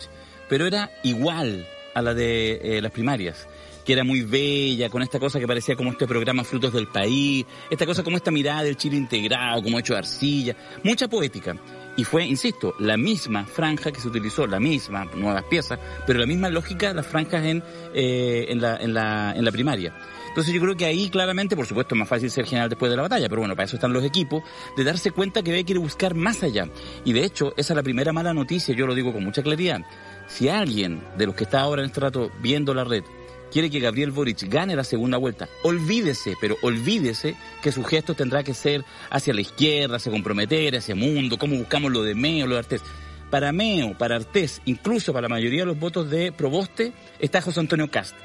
pero 0.50 0.66
era 0.66 0.92
igual, 1.04 1.68
a 1.94 2.02
la 2.02 2.14
de 2.14 2.60
eh, 2.62 2.82
las 2.82 2.92
primarias, 2.92 3.48
que 3.86 3.94
era 3.94 4.04
muy 4.04 4.22
bella, 4.22 4.90
con 4.90 5.02
esta 5.02 5.20
cosa 5.20 5.40
que 5.40 5.48
parecía 5.48 5.76
como 5.76 5.92
este 5.92 6.08
programa 6.08 6.44
Frutos 6.44 6.74
del 6.74 6.88
País, 6.88 7.46
esta 7.70 7.86
cosa 7.86 8.04
como 8.04 8.18
esta 8.18 8.32
mirada 8.32 8.64
del 8.64 8.78
Chile 8.78 8.98
integrado, 8.98 9.62
como 9.62 9.80
hecho 9.80 9.96
arcilla, 9.96 10.56
mucha 10.84 11.08
poética. 11.08 11.56
Y 11.96 12.04
fue, 12.04 12.26
insisto, 12.26 12.74
la 12.80 12.98
misma 12.98 13.46
franja 13.46 13.92
que 13.92 14.00
se 14.00 14.08
utilizó, 14.08 14.48
la 14.48 14.60
misma, 14.60 15.06
nuevas 15.16 15.44
piezas, 15.44 15.80
pero 16.08 16.20
la 16.20 16.26
misma 16.26 16.50
lógica 16.50 16.94
las 16.94 17.06
franjas 17.06 17.46
en, 17.46 17.64
eh, 17.94 18.46
en, 18.50 18.62
la, 18.62 18.78
en, 18.78 18.94
la, 18.94 19.34
en 19.36 19.46
la 19.46 19.52
primaria. 19.52 19.94
Entonces 20.34 20.52
yo 20.52 20.60
creo 20.62 20.76
que 20.76 20.86
ahí 20.86 21.12
claramente, 21.12 21.56
por 21.56 21.68
supuesto, 21.68 21.94
es 21.94 22.00
más 22.00 22.10
fácil 22.10 22.32
ser 22.32 22.48
general 22.48 22.68
después 22.68 22.90
de 22.90 22.96
la 22.96 23.04
batalla, 23.04 23.30
pero 23.30 23.42
bueno, 23.42 23.56
para 23.56 23.66
eso 23.66 23.76
están 23.76 23.94
los 23.94 24.04
equipos, 24.04 24.42
de 24.76 24.84
darse 24.84 25.12
cuenta 25.12 25.44
que 25.44 25.54
hay 25.54 25.64
que 25.64 25.78
buscar 25.78 26.16
más 26.16 26.42
allá. 26.42 26.68
Y 27.06 27.14
de 27.14 27.24
hecho, 27.24 27.54
esa 27.56 27.74
es 27.74 27.76
la 27.78 27.84
primera 27.84 28.12
mala 28.12 28.34
noticia, 28.34 28.74
yo 28.74 28.88
lo 28.88 28.96
digo 28.96 29.14
con 29.14 29.24
mucha 29.24 29.44
claridad. 29.44 29.82
Si 30.28 30.50
alguien 30.50 31.04
de 31.18 31.26
los 31.26 31.36
que 31.36 31.44
está 31.44 31.62
ahora 31.62 31.82
en 31.82 31.88
este 31.88 32.02
rato 32.02 32.32
viendo 32.42 32.74
la 32.74 32.84
red 32.84 33.04
quiere 33.52 33.70
que 33.70 33.80
Gabriel 33.80 34.12
Boric 34.12 34.50
gane 34.50 34.76
la 34.76 34.84
segunda 34.84 35.18
vuelta, 35.18 35.48
olvídese, 35.62 36.36
pero 36.42 36.58
olvídese 36.64 37.36
que 37.62 37.72
su 37.72 37.84
gesto 37.84 38.16
tendrá 38.16 38.44
que 38.44 38.56
ser 38.56 38.84
hacia 39.12 39.34
la 39.34 39.42
izquierda, 39.42 39.98
hacia 39.98 40.12
comprometer, 40.12 40.76
hacia 40.76 40.96
mundo, 40.96 41.38
cómo 41.38 41.56
buscamos 41.56 41.92
lo 41.92 42.02
de 42.02 42.16
Meo, 42.16 42.48
lo 42.48 42.56
de 42.56 42.60
Artés. 42.60 42.82
Para 43.30 43.52
Meo, 43.52 43.96
para 43.96 44.16
Artés, 44.16 44.62
incluso 44.66 45.14
para 45.14 45.28
la 45.28 45.36
mayoría 45.36 45.62
de 45.62 45.66
los 45.68 45.80
votos 45.80 46.10
de 46.10 46.32
Proboste, 46.32 46.94
está 47.20 47.42
José 47.42 47.60
Antonio 47.60 47.92
Cast. 47.92 48.16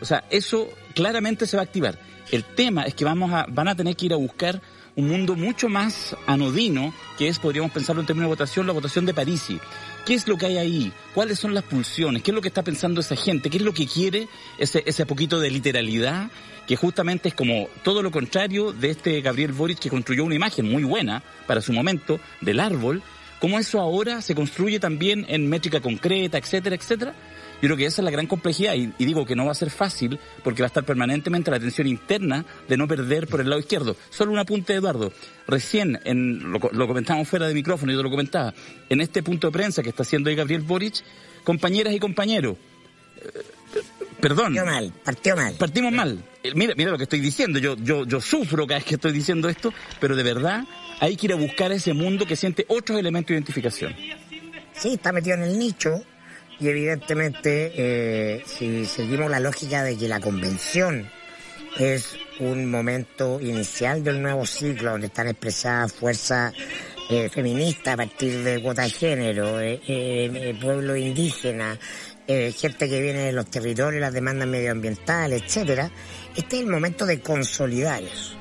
O 0.00 0.06
sea, 0.06 0.24
eso 0.30 0.68
claramente 0.94 1.46
se 1.46 1.56
va 1.58 1.62
a 1.62 1.64
activar. 1.64 1.98
El 2.30 2.44
tema 2.44 2.84
es 2.84 2.94
que 2.94 3.04
vamos 3.04 3.32
a, 3.32 3.46
van 3.48 3.68
a 3.68 3.74
tener 3.74 3.94
que 3.94 4.06
ir 4.06 4.14
a 4.14 4.16
buscar 4.16 4.60
un 4.96 5.08
mundo 5.08 5.36
mucho 5.36 5.68
más 5.68 6.16
anodino, 6.26 6.92
que 7.16 7.28
es, 7.28 7.38
podríamos 7.38 7.70
pensarlo 7.70 8.00
en 8.00 8.06
términos 8.06 8.26
de 8.26 8.34
votación, 8.34 8.66
la 8.66 8.72
votación 8.72 9.06
de 9.06 9.14
Parisi. 9.14 9.60
¿Qué 10.08 10.14
es 10.14 10.26
lo 10.26 10.38
que 10.38 10.46
hay 10.46 10.56
ahí? 10.56 10.92
¿Cuáles 11.12 11.38
son 11.38 11.52
las 11.52 11.64
pulsiones? 11.64 12.22
¿Qué 12.22 12.30
es 12.30 12.34
lo 12.34 12.40
que 12.40 12.48
está 12.48 12.62
pensando 12.62 13.02
esa 13.02 13.14
gente? 13.14 13.50
¿Qué 13.50 13.58
es 13.58 13.62
lo 13.62 13.74
que 13.74 13.86
quiere 13.86 14.26
ese, 14.56 14.82
ese 14.86 15.04
poquito 15.04 15.38
de 15.38 15.50
literalidad? 15.50 16.30
Que 16.66 16.76
justamente 16.76 17.28
es 17.28 17.34
como 17.34 17.68
todo 17.82 18.02
lo 18.02 18.10
contrario 18.10 18.72
de 18.72 18.88
este 18.88 19.20
Gabriel 19.20 19.52
Boric 19.52 19.78
que 19.78 19.90
construyó 19.90 20.24
una 20.24 20.34
imagen 20.34 20.64
muy 20.64 20.82
buena 20.82 21.22
para 21.46 21.60
su 21.60 21.74
momento 21.74 22.20
del 22.40 22.58
árbol. 22.58 23.02
¿Cómo 23.38 23.58
eso 23.58 23.82
ahora 23.82 24.22
se 24.22 24.34
construye 24.34 24.80
también 24.80 25.26
en 25.28 25.46
métrica 25.46 25.82
concreta, 25.82 26.38
etcétera, 26.38 26.76
etcétera? 26.76 27.14
Yo 27.60 27.66
creo 27.66 27.76
que 27.76 27.86
esa 27.86 28.02
es 28.02 28.04
la 28.04 28.10
gran 28.10 28.26
complejidad 28.26 28.74
y, 28.74 28.92
digo 29.04 29.26
que 29.26 29.34
no 29.34 29.46
va 29.46 29.52
a 29.52 29.54
ser 29.54 29.70
fácil 29.70 30.18
porque 30.44 30.62
va 30.62 30.66
a 30.66 30.68
estar 30.68 30.84
permanentemente 30.84 31.50
la 31.50 31.58
tensión 31.58 31.86
interna 31.86 32.44
de 32.68 32.76
no 32.76 32.86
perder 32.86 33.26
por 33.26 33.40
el 33.40 33.48
lado 33.48 33.60
izquierdo. 33.60 33.96
Solo 34.10 34.32
un 34.32 34.38
apunte, 34.38 34.74
Eduardo. 34.74 35.12
Recién, 35.46 35.98
en, 36.04 36.52
lo, 36.52 36.60
lo 36.72 36.86
comentábamos 36.86 37.28
fuera 37.28 37.48
de 37.48 37.54
micrófono, 37.54 37.92
yo 37.92 38.02
lo 38.02 38.10
comentaba, 38.10 38.54
en 38.88 39.00
este 39.00 39.22
punto 39.22 39.48
de 39.48 39.52
prensa 39.52 39.82
que 39.82 39.88
está 39.88 40.02
haciendo 40.02 40.30
hoy 40.30 40.36
Gabriel 40.36 40.62
Boric, 40.62 41.02
compañeras 41.42 41.94
y 41.94 41.98
compañeros, 41.98 42.56
eh, 43.16 43.42
perdón. 44.20 44.54
Partió 44.54 44.64
mal, 44.64 44.92
partió 45.04 45.36
mal. 45.36 45.54
Partimos 45.54 45.92
mal. 45.92 46.24
Eh, 46.42 46.52
mira, 46.54 46.74
mira 46.76 46.90
lo 46.90 46.96
que 46.96 47.04
estoy 47.04 47.20
diciendo, 47.20 47.58
yo, 47.58 47.76
yo, 47.76 48.04
yo 48.06 48.20
sufro 48.20 48.66
cada 48.66 48.78
vez 48.78 48.84
que 48.84 48.94
estoy 48.94 49.12
diciendo 49.12 49.48
esto, 49.48 49.72
pero 50.00 50.16
de 50.16 50.22
verdad 50.22 50.64
hay 51.00 51.16
que 51.16 51.26
ir 51.26 51.32
a 51.32 51.36
buscar 51.36 51.72
ese 51.72 51.92
mundo 51.92 52.26
que 52.26 52.36
siente 52.36 52.64
otros 52.68 52.98
elementos 52.98 53.28
de 53.28 53.34
identificación. 53.34 53.94
Sí, 54.74 54.94
está 54.94 55.12
metido 55.12 55.36
en 55.36 55.42
el 55.42 55.58
nicho, 55.58 56.02
y 56.60 56.68
evidentemente, 56.68 57.72
eh, 57.76 58.42
si 58.44 58.84
seguimos 58.84 59.30
la 59.30 59.38
lógica 59.38 59.84
de 59.84 59.96
que 59.96 60.08
la 60.08 60.18
convención 60.18 61.08
es 61.78 62.16
un 62.40 62.68
momento 62.68 63.40
inicial 63.40 64.02
del 64.02 64.20
nuevo 64.20 64.44
ciclo 64.44 64.92
donde 64.92 65.06
están 65.06 65.28
expresadas 65.28 65.92
fuerzas 65.92 66.52
eh, 67.10 67.28
feministas 67.28 67.94
a 67.94 67.96
partir 67.96 68.42
de 68.42 68.60
cuota 68.60 68.82
de 68.82 68.90
género, 68.90 69.60
eh, 69.60 69.80
eh 69.86 70.56
pueblo 70.60 70.96
indígena, 70.96 71.78
gente 72.26 72.90
que 72.90 73.00
viene 73.00 73.20
de 73.20 73.32
los 73.32 73.48
territorios, 73.48 74.02
las 74.02 74.12
demandas 74.12 74.46
medioambientales, 74.46 75.42
etcétera, 75.44 75.90
este 76.36 76.56
es 76.56 76.62
el 76.62 76.68
momento 76.68 77.06
de 77.06 77.20
consolidar 77.20 78.02
eso. 78.02 78.36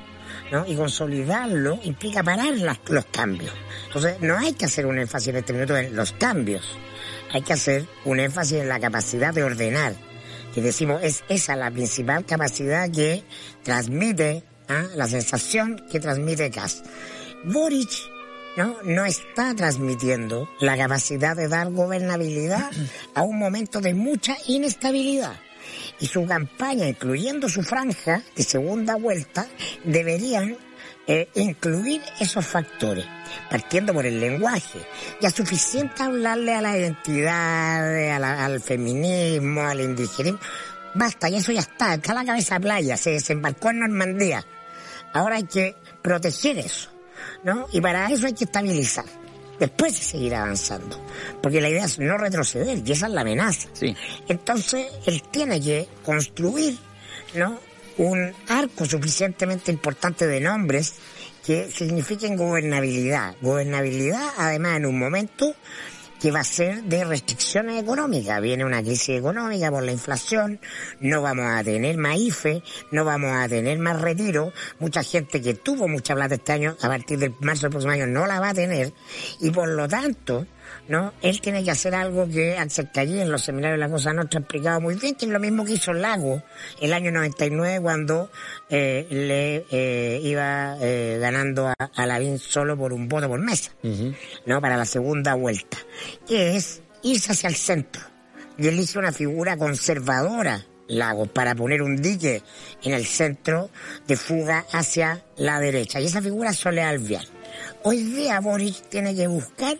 ¿no? 0.51 0.65
Y 0.65 0.75
consolidarlo 0.75 1.80
implica 1.84 2.23
parar 2.23 2.53
los 2.89 3.06
cambios. 3.06 3.53
Entonces, 3.86 4.19
no 4.21 4.38
hay 4.38 4.53
que 4.53 4.65
hacer 4.65 4.86
un 4.86 4.97
énfasis 4.97 5.30
en 5.30 5.36
este 5.38 5.53
minuto 5.53 5.77
en 5.77 5.95
los 5.95 6.13
cambios 6.13 6.77
hay 7.31 7.41
que 7.41 7.53
hacer 7.53 7.87
un 8.05 8.19
énfasis 8.19 8.59
en 8.59 8.69
la 8.69 8.79
capacidad 8.79 9.33
de 9.33 9.43
ordenar. 9.43 9.95
Que 10.53 10.61
decimos, 10.61 11.01
es 11.03 11.23
esa 11.29 11.55
la 11.55 11.71
principal 11.71 12.25
capacidad 12.25 12.89
que 12.89 13.23
transmite, 13.63 14.43
¿ah? 14.67 14.85
la 14.95 15.07
sensación 15.07 15.83
que 15.91 15.99
transmite 15.99 16.49
Kass. 16.49 16.83
Boric 17.45 17.89
¿no? 18.57 18.75
no 18.83 19.05
está 19.05 19.53
transmitiendo 19.55 20.49
la 20.59 20.75
capacidad 20.75 21.35
de 21.35 21.47
dar 21.47 21.71
gobernabilidad 21.71 22.71
a 23.13 23.21
un 23.21 23.37
momento 23.37 23.81
de 23.81 23.93
mucha 23.93 24.35
inestabilidad. 24.47 25.39
Y 25.99 26.07
su 26.07 26.25
campaña, 26.25 26.87
incluyendo 26.87 27.49
su 27.49 27.61
franja 27.61 28.23
de 28.35 28.43
segunda 28.43 28.95
vuelta, 28.95 29.47
deberían 29.83 30.57
eh, 31.07 31.29
incluir 31.35 32.01
esos 32.19 32.45
factores, 32.45 33.05
partiendo 33.49 33.93
por 33.93 34.05
el 34.05 34.19
lenguaje. 34.19 34.85
Ya 35.21 35.29
suficiente 35.29 36.03
hablarle 36.03 36.53
a 36.53 36.61
la 36.61 36.77
identidad, 36.77 38.43
al 38.43 38.59
feminismo, 38.59 39.61
al 39.61 39.79
indigenismo. 39.79 40.39
Basta, 40.93 41.29
y 41.29 41.35
eso 41.35 41.53
ya 41.53 41.61
está, 41.61 41.93
está 41.93 42.13
la 42.13 42.25
cabeza 42.25 42.59
playa, 42.59 42.97
se 42.97 43.11
desembarcó 43.11 43.69
en 43.69 43.79
Normandía. 43.79 44.43
Ahora 45.13 45.37
hay 45.37 45.43
que 45.43 45.75
proteger 46.01 46.57
eso, 46.57 46.89
¿no? 47.43 47.67
Y 47.71 47.79
para 47.79 48.07
eso 48.07 48.27
hay 48.27 48.33
que 48.33 48.43
estabilizar. 48.43 49.05
Después 49.59 49.97
de 49.97 50.05
seguir 50.05 50.35
avanzando. 50.35 51.01
Porque 51.41 51.61
la 51.61 51.69
idea 51.69 51.85
es 51.85 51.97
no 51.99 52.17
retroceder, 52.17 52.81
y 52.85 52.91
esa 52.91 53.07
es 53.07 53.13
la 53.13 53.21
amenaza. 53.21 53.69
Sí. 53.73 53.95
Entonces, 54.27 54.87
él 55.05 55.23
tiene 55.31 55.59
que 55.61 55.87
construir, 56.03 56.77
¿no? 57.33 57.59
Un 57.97 58.33
arco 58.47 58.86
suficientemente 58.86 59.71
importante 59.71 60.27
de 60.27 60.39
nombres 60.39 60.95
que 61.45 61.71
signifiquen 61.71 62.36
gobernabilidad. 62.36 63.36
Gobernabilidad, 63.41 64.29
además, 64.38 64.77
en 64.77 64.86
un 64.86 64.99
momento 64.99 65.55
que 66.19 66.31
va 66.31 66.39
a 66.39 66.43
ser 66.43 66.83
de 66.83 67.05
restricciones 67.05 67.81
económicas. 67.81 68.41
Viene 68.41 68.65
una 68.65 68.81
crisis 68.81 69.17
económica 69.17 69.69
por 69.69 69.83
la 69.83 69.91
inflación, 69.91 70.60
no 70.99 71.21
vamos 71.21 71.45
a 71.45 71.63
tener 71.63 71.97
más 71.97 72.17
IFE, 72.17 72.63
no 72.91 73.05
vamos 73.05 73.31
a 73.31 73.47
tener 73.47 73.77
más 73.77 74.01
retiro. 74.01 74.51
Mucha 74.79 75.03
gente 75.03 75.41
que 75.41 75.53
tuvo 75.53 75.88
mucha 75.88 76.15
plata 76.15 76.36
este 76.36 76.53
año, 76.53 76.75
a 76.81 76.88
partir 76.88 77.19
del 77.19 77.33
marzo 77.41 77.63
del 77.63 77.71
próximo 77.71 77.93
año, 77.93 78.07
no 78.07 78.25
la 78.25 78.39
va 78.39 78.49
a 78.49 78.53
tener. 78.53 78.93
Y 79.39 79.51
por 79.51 79.69
lo 79.69 79.88
tanto, 79.88 80.45
¿no? 80.88 81.13
Él 81.21 81.41
tiene 81.41 81.63
que 81.63 81.71
hacer 81.71 81.95
algo 81.95 82.28
que 82.28 82.58
acerca 82.58 83.02
allí 83.02 83.19
en 83.19 83.32
los 83.32 83.43
seminarios 83.43 83.80
de 83.80 83.86
la 83.86 83.91
Cosa 83.91 84.13
Nostra 84.13 84.39
ha 84.39 84.41
explicado 84.41 84.82
muy 84.82 84.95
bien, 84.95 85.15
que 85.15 85.26
es 85.26 85.32
lo 85.32 85.39
mismo 85.39 85.65
que 85.65 85.73
hizo 85.73 85.93
Lago 85.93 86.43
el 86.82 86.93
año 86.93 87.12
99 87.12 87.82
cuando 87.82 88.32
eh, 88.69 89.08
le 89.10 89.65
eh, 89.71 90.19
iba 90.23 90.78
eh, 90.82 91.17
ganando 91.19 91.67
a, 91.67 91.73
a 91.73 92.06
Lavín 92.06 92.39
solo 92.39 92.78
por 92.78 92.93
un 92.93 93.08
voto 93.08 93.28
por 93.28 93.39
mesa, 93.39 93.71
¿no? 94.45 94.62
Para 94.62 94.78
la 94.78 94.86
segunda 94.86 95.34
vuelta, 95.34 95.78
que 96.28 96.56
es 96.56 96.82
irse 97.04 97.32
hacia 97.32 97.50
el 97.50 97.56
centro. 97.56 98.02
Y 98.58 98.67
él 98.67 98.80
hizo 98.80 99.00
una 99.00 99.12
figura 99.12 99.58
conservadora, 99.58 100.65
Lagos, 100.88 101.30
para 101.30 101.54
poner 101.54 101.82
un 101.82 102.02
dique 102.02 102.41
en 102.84 102.93
el 102.93 103.06
centro 103.06 103.69
de 104.08 104.15
fuga 104.15 104.65
hacia 104.71 105.23
la 105.36 105.60
derecha. 105.60 106.00
Y 106.00 106.06
esa 106.06 106.21
figura 106.21 106.52
es 106.52 106.58
Soledad 106.58 106.89
Alvear. 106.89 107.26
Hoy 107.84 108.04
día 108.04 108.39
Boris 108.39 108.82
tiene 108.89 109.15
que 109.15 109.28
buscar 109.28 109.78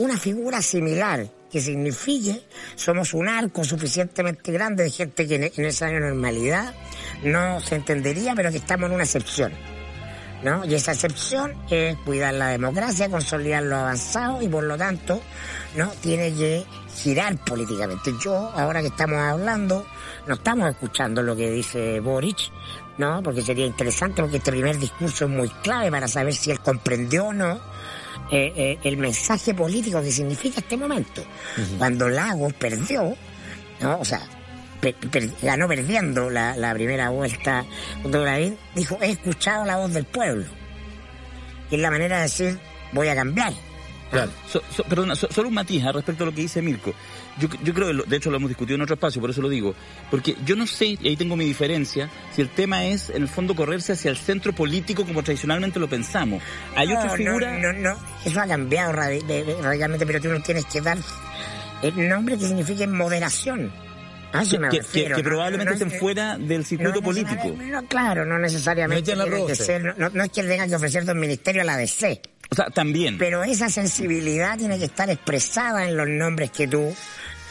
una 0.00 0.16
figura 0.16 0.62
similar 0.62 1.26
que 1.52 1.60
signifique 1.60 2.42
somos 2.74 3.12
un 3.12 3.28
arco 3.28 3.64
suficientemente 3.64 4.50
grande 4.50 4.84
de 4.84 4.90
gente 4.90 5.26
que 5.28 5.52
en, 5.54 5.64
esa 5.66 5.90
normalidad 5.90 6.74
no 7.22 7.60
se 7.60 7.74
entendería, 7.74 8.34
pero 8.34 8.50
que 8.50 8.56
estamos 8.56 8.88
en 8.88 8.94
una 8.94 9.04
excepción. 9.04 9.52
¿No? 10.42 10.64
Y 10.64 10.74
esa 10.74 10.92
excepción 10.92 11.54
es 11.68 11.98
cuidar 11.98 12.32
la 12.32 12.48
democracia, 12.48 13.10
consolidar 13.10 13.62
lo 13.62 13.76
avanzado 13.76 14.40
y 14.40 14.48
por 14.48 14.64
lo 14.64 14.78
tanto, 14.78 15.20
¿no? 15.76 15.90
Tiene 16.00 16.32
que 16.32 16.64
girar 16.96 17.36
políticamente. 17.44 18.10
Yo, 18.24 18.50
ahora 18.54 18.80
que 18.80 18.86
estamos 18.86 19.18
hablando, 19.18 19.86
no 20.26 20.34
estamos 20.36 20.70
escuchando 20.70 21.22
lo 21.22 21.36
que 21.36 21.50
dice 21.50 22.00
Boric, 22.00 22.38
¿no? 22.96 23.22
Porque 23.22 23.42
sería 23.42 23.66
interesante 23.66 24.22
porque 24.22 24.38
este 24.38 24.50
primer 24.50 24.78
discurso 24.78 25.26
es 25.26 25.30
muy 25.30 25.50
clave 25.62 25.90
para 25.90 26.08
saber 26.08 26.32
si 26.32 26.50
él 26.50 26.60
comprendió 26.60 27.26
o 27.26 27.32
no 27.34 27.60
eh, 28.30 28.52
eh, 28.56 28.78
el 28.84 28.96
mensaje 28.96 29.54
político 29.54 30.00
que 30.02 30.10
significa 30.12 30.60
este 30.60 30.76
momento. 30.76 31.22
Cuando 31.78 32.08
Lagos 32.08 32.52
perdió, 32.54 33.16
¿no? 33.80 33.98
O 34.00 34.04
sea, 34.04 34.20
per- 34.80 34.94
per- 34.94 35.30
ganó 35.42 35.66
perdiendo 35.68 36.30
la, 36.30 36.56
la 36.56 36.72
primera 36.74 37.10
vuelta 37.10 37.64
junto 38.02 38.18
con 38.18 38.26
Lavín, 38.26 38.56
dijo, 38.74 38.98
he 39.00 39.10
escuchado 39.10 39.64
la 39.64 39.76
voz 39.76 39.92
del 39.92 40.04
pueblo. 40.04 40.44
Y 41.70 41.76
es 41.76 41.80
la 41.80 41.90
manera 41.90 42.16
de 42.16 42.22
decir, 42.22 42.58
voy 42.92 43.08
a 43.08 43.14
cambiar. 43.14 43.52
Claro. 44.10 44.30
So- 44.48 44.62
so- 44.74 44.82
perdona, 44.84 45.14
so- 45.14 45.28
solo 45.30 45.48
un 45.48 45.54
matiz 45.54 45.84
ah, 45.84 45.92
respecto 45.92 46.24
a 46.24 46.26
lo 46.26 46.34
que 46.34 46.40
dice 46.42 46.60
Mirko. 46.62 46.92
Yo, 47.38 47.48
yo 47.62 47.72
creo, 47.72 47.86
que 47.88 47.92
lo- 47.94 48.02
de 48.04 48.16
hecho 48.16 48.30
lo 48.30 48.36
hemos 48.36 48.48
discutido 48.48 48.74
en 48.76 48.82
otro 48.82 48.94
espacio, 48.94 49.20
por 49.20 49.30
eso 49.30 49.40
lo 49.40 49.48
digo. 49.48 49.74
Porque 50.10 50.34
yo 50.44 50.56
no 50.56 50.66
sé, 50.66 50.86
y 51.00 51.08
ahí 51.08 51.16
tengo 51.16 51.36
mi 51.36 51.44
diferencia, 51.44 52.10
si 52.34 52.42
el 52.42 52.48
tema 52.50 52.84
es, 52.86 53.08
en 53.10 53.22
el 53.22 53.28
fondo, 53.28 53.54
correrse 53.54 53.92
hacia 53.92 54.10
el 54.10 54.16
centro 54.16 54.52
político 54.52 55.06
como 55.06 55.22
tradicionalmente 55.22 55.78
lo 55.78 55.88
pensamos. 55.88 56.42
Hay 56.76 56.88
no, 56.88 56.98
otra 56.98 57.10
figura... 57.16 57.56
No, 57.58 57.72
no, 57.72 57.90
no, 57.94 57.98
eso 58.24 58.40
ha 58.40 58.46
cambiado 58.46 58.92
radicalmente, 58.92 60.06
pero 60.06 60.20
tú 60.20 60.28
no 60.28 60.40
tienes 60.42 60.64
que 60.66 60.80
dar 60.80 60.98
el 61.82 62.08
nombre 62.08 62.36
que 62.36 62.46
signifique 62.46 62.86
moderación. 62.86 63.72
A 64.32 64.42
eso 64.42 64.52
que, 64.52 64.58
me 64.60 64.68
que- 64.68 64.76
refiero. 64.78 65.16
que 65.16 65.22
no- 65.22 65.28
probablemente 65.28 65.70
no 65.70 65.84
estén 65.86 65.98
fuera 65.98 66.38
del 66.38 66.64
circuito 66.64 66.94
no 66.96 67.02
político. 67.02 67.52
no, 67.58 67.84
claro, 67.86 68.24
no 68.24 68.38
necesariamente 68.38 69.14
No 69.14 69.14
echen 69.14 69.18
la 69.18 69.24
tiene 69.24 69.46
que 69.46 69.52
roce. 69.54 69.64
ser, 69.64 69.98
no, 69.98 70.08
no 70.10 70.22
es 70.22 70.30
que 70.30 70.42
tenga 70.44 70.68
que 70.68 70.76
ofrecer 70.76 71.04
dos 71.04 71.16
ministerios 71.16 71.62
a 71.62 71.66
la 71.66 71.76
DC, 71.76 72.20
O 72.50 72.54
sea, 72.54 72.70
también. 72.70 73.16
pero 73.16 73.44
esa 73.44 73.68
sensibilidad 73.68 74.58
tiene 74.58 74.78
que 74.78 74.86
estar 74.86 75.08
expresada 75.08 75.88
en 75.88 75.96
los 75.96 76.08
nombres 76.08 76.50
que 76.50 76.66
tú 76.66 76.92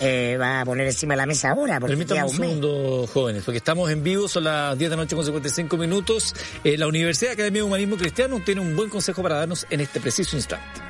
eh, 0.01 0.37
vas 0.39 0.61
a 0.61 0.65
poner 0.65 0.87
encima 0.87 1.13
de 1.13 1.17
la 1.17 1.25
mesa 1.25 1.51
ahora, 1.51 1.79
porque 1.79 1.95
Permítame 1.95 2.23
un 2.23 2.29
segundo, 2.29 3.07
jóvenes, 3.13 3.43
porque 3.43 3.57
estamos 3.57 3.89
en 3.91 4.01
vivo, 4.03 4.27
son 4.27 4.45
las 4.45 4.77
10 4.77 4.89
de 4.89 4.95
la 4.95 5.03
noche 5.03 5.15
con 5.15 5.25
55 5.25 5.77
minutos. 5.77 6.35
Eh, 6.63 6.77
la 6.77 6.87
Universidad 6.87 7.33
Academia 7.33 7.61
de 7.61 7.67
Humanismo 7.67 7.97
Cristiano 7.97 8.41
tiene 8.43 8.61
un 8.61 8.75
buen 8.75 8.89
consejo 8.89 9.21
para 9.21 9.35
darnos 9.35 9.67
en 9.69 9.81
este 9.81 9.99
preciso 9.99 10.37
instante. 10.37 10.81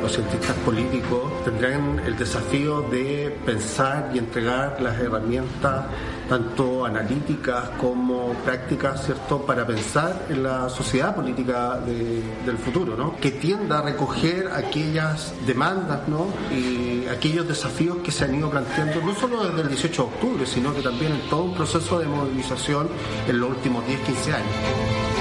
Los 0.00 0.12
cientistas 0.12 0.56
políticos 0.58 1.44
tendrán 1.44 1.98
el 2.06 2.16
desafío 2.16 2.82
de 2.82 3.36
pensar 3.44 4.10
y 4.14 4.18
entregar 4.18 4.80
las 4.80 4.98
herramientas, 5.00 5.86
tanto 6.28 6.84
analíticas 6.84 7.70
como 7.80 8.32
prácticas, 8.44 9.04
¿cierto?, 9.04 9.42
para 9.42 9.66
pensar 9.66 10.26
en 10.28 10.42
la 10.42 10.68
sociedad 10.68 11.14
política 11.14 11.78
de- 11.78 12.22
del 12.44 12.58
futuro, 12.58 12.96
¿no? 12.96 13.16
Que 13.16 13.30
tienda 13.32 13.78
a 13.78 13.82
recoger 13.82 14.50
aquellas 14.52 15.32
demandas, 15.46 16.00
¿no? 16.08 16.26
Y 16.54 17.06
aquellos 17.08 17.46
desafíos 17.46 17.98
que 18.02 18.10
se 18.10 18.24
han 18.24 18.34
ido 18.34 18.50
planteando, 18.50 19.00
no 19.02 19.14
solo 19.14 19.44
desde 19.46 19.62
el 19.62 19.68
18 19.68 20.02
de 20.02 20.08
octubre, 20.08 20.46
sino 20.46 20.74
que 20.74 20.82
también 20.82 21.12
en 21.12 21.20
todo 21.30 21.44
un 21.44 21.54
proceso 21.54 21.98
de 21.98 22.06
movilización 22.06 22.88
en 23.28 23.40
los 23.40 23.50
últimos 23.50 23.86
10, 23.86 24.00
15 24.00 24.32
años. 24.32 25.15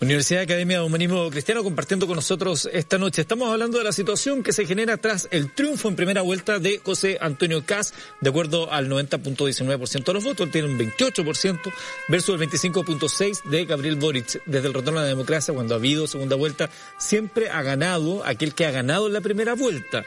Universidad 0.00 0.42
Academia 0.42 0.80
de 0.80 0.84
Humanismo 0.84 1.30
Cristiano 1.30 1.62
compartiendo 1.62 2.06
con 2.06 2.16
nosotros 2.16 2.68
esta 2.72 2.98
noche. 2.98 3.22
Estamos 3.22 3.50
hablando 3.50 3.78
de 3.78 3.84
la 3.84 3.92
situación 3.92 4.42
que 4.42 4.52
se 4.52 4.66
genera 4.66 4.96
tras 4.96 5.28
el 5.30 5.54
triunfo 5.54 5.88
en 5.88 5.96
primera 5.96 6.20
vuelta 6.22 6.58
de 6.58 6.78
José 6.78 7.16
Antonio 7.20 7.64
Cas, 7.64 7.94
de 8.20 8.28
acuerdo 8.28 8.72
al 8.72 8.88
90.19% 8.90 10.04
de 10.04 10.12
los 10.12 10.24
votos, 10.24 10.46
él 10.46 10.52
tiene 10.52 10.68
un 10.68 10.78
28% 10.78 11.72
versus 12.08 12.40
el 12.40 12.48
25.6% 12.48 13.44
de 13.44 13.64
Gabriel 13.64 13.96
Boric. 13.96 14.42
Desde 14.46 14.68
el 14.68 14.74
retorno 14.74 14.98
a 14.98 15.02
la 15.04 15.08
democracia, 15.08 15.54
cuando 15.54 15.74
ha 15.74 15.78
habido 15.78 16.06
segunda 16.06 16.36
vuelta, 16.36 16.68
siempre 16.98 17.50
ha 17.50 17.62
ganado 17.62 18.26
aquel 18.26 18.52
que 18.52 18.66
ha 18.66 18.72
ganado 18.72 19.06
en 19.06 19.12
la 19.12 19.20
primera 19.20 19.54
vuelta. 19.54 20.04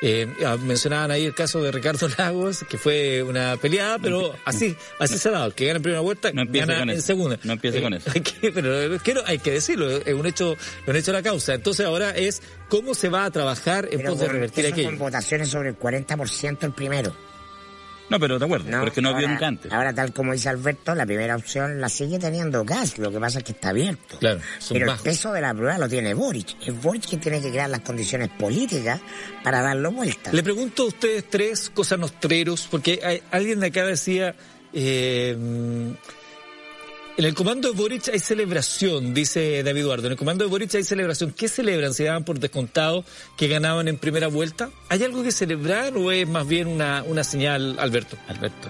Eh, 0.00 0.32
ah, 0.46 0.56
mencionaban 0.62 1.10
ahí 1.10 1.24
el 1.24 1.34
caso 1.34 1.60
de 1.60 1.72
Ricardo 1.72 2.08
Lagos, 2.18 2.64
que 2.68 2.78
fue 2.78 3.22
una 3.24 3.56
peleada, 3.56 3.98
pero 3.98 4.32
así, 4.44 4.76
así 5.00 5.18
se 5.18 5.28
ha 5.28 5.32
dado. 5.32 5.46
El 5.46 5.54
que 5.54 5.66
gana 5.66 5.78
en 5.78 5.82
primera 5.82 6.00
vuelta, 6.00 6.30
No 6.32 6.44
gana 6.46 6.78
con 6.78 6.90
en 6.90 6.96
eso. 6.96 7.06
segunda. 7.06 7.38
No 7.42 7.54
empiece 7.54 7.82
con 7.82 7.94
eso. 7.94 8.08
Hay 8.14 8.20
que- 8.20 8.52
pero 8.52 8.94
es 8.94 9.02
que 9.02 9.14
no- 9.14 9.22
hay 9.26 9.38
que 9.40 9.50
decirlo, 9.52 9.90
es 9.90 10.14
un 10.14 10.26
hecho, 10.26 10.56
un 10.86 10.96
hecho 10.96 11.10
de 11.12 11.18
la 11.18 11.22
causa. 11.22 11.54
Entonces 11.54 11.84
ahora 11.84 12.10
es 12.16 12.42
cómo 12.68 12.94
se 12.94 13.08
va 13.08 13.24
a 13.24 13.30
trabajar 13.32 13.88
en 13.90 14.02
pos 14.04 14.18
de 14.20 14.26
con- 14.26 14.34
revertir 14.34 14.66
aquello. 14.66 14.88
con 14.90 14.98
votaciones 14.98 15.48
sobre 15.48 15.70
el 15.70 15.76
40% 15.78 16.64
el 16.66 16.72
primero. 16.72 17.12
No, 18.10 18.18
pero 18.18 18.38
de 18.38 18.44
acuerdo, 18.44 18.64
¿no? 18.70 18.78
pero 18.78 18.86
es 18.88 18.92
que 18.94 19.02
no 19.02 19.08
ha 19.08 19.12
habido 19.12 19.28
ahora, 19.28 19.34
nunca 19.34 19.46
antes. 19.48 19.72
ahora, 19.72 19.94
tal 19.94 20.12
como 20.12 20.32
dice 20.32 20.48
Alberto, 20.48 20.94
la 20.94 21.04
primera 21.04 21.36
opción 21.36 21.80
la 21.80 21.88
sigue 21.88 22.18
teniendo 22.18 22.64
Gas, 22.64 22.98
lo 22.98 23.10
que 23.10 23.18
pasa 23.20 23.38
es 23.38 23.44
que 23.44 23.52
está 23.52 23.68
abierto. 23.70 24.18
Claro, 24.18 24.40
son 24.58 24.74
Pero 24.76 24.86
bajos. 24.86 25.04
el 25.06 25.12
peso 25.12 25.32
de 25.32 25.40
la 25.42 25.52
prueba 25.54 25.76
lo 25.78 25.88
tiene 25.88 26.14
Boric. 26.14 26.56
Es 26.66 26.82
Boric 26.82 27.06
que 27.06 27.16
tiene 27.18 27.40
que 27.42 27.50
crear 27.50 27.68
las 27.68 27.80
condiciones 27.80 28.28
políticas 28.30 29.00
para 29.44 29.60
darlo 29.62 29.92
vuelta. 29.92 30.32
Le 30.32 30.42
pregunto 30.42 30.84
a 30.84 30.86
ustedes 30.86 31.28
tres 31.28 31.70
cosas 31.70 31.98
nostreros, 31.98 32.66
porque 32.70 33.00
hay- 33.04 33.22
alguien 33.30 33.60
de 33.60 33.66
acá 33.66 33.84
decía, 33.84 34.34
eh, 34.72 35.36
en 37.18 37.24
el 37.24 37.34
comando 37.34 37.68
de 37.68 37.76
Boric 37.76 38.10
hay 38.12 38.20
celebración, 38.20 39.12
dice 39.12 39.64
David 39.64 39.80
Eduardo, 39.80 40.06
en 40.06 40.12
el 40.12 40.16
comando 40.16 40.44
de 40.44 40.50
Boric 40.50 40.72
hay 40.76 40.84
celebración. 40.84 41.32
¿Qué 41.32 41.48
celebran? 41.48 41.92
¿Se 41.92 42.04
daban 42.04 42.22
por 42.22 42.38
descontado 42.38 43.04
que 43.36 43.48
ganaban 43.48 43.88
en 43.88 43.98
primera 43.98 44.28
vuelta? 44.28 44.70
¿Hay 44.88 45.02
algo 45.02 45.24
que 45.24 45.32
celebrar 45.32 45.96
o 45.96 46.12
es 46.12 46.28
más 46.28 46.46
bien 46.46 46.68
una, 46.68 47.02
una 47.02 47.24
señal, 47.24 47.76
Alberto? 47.80 48.16
Alberto. 48.28 48.68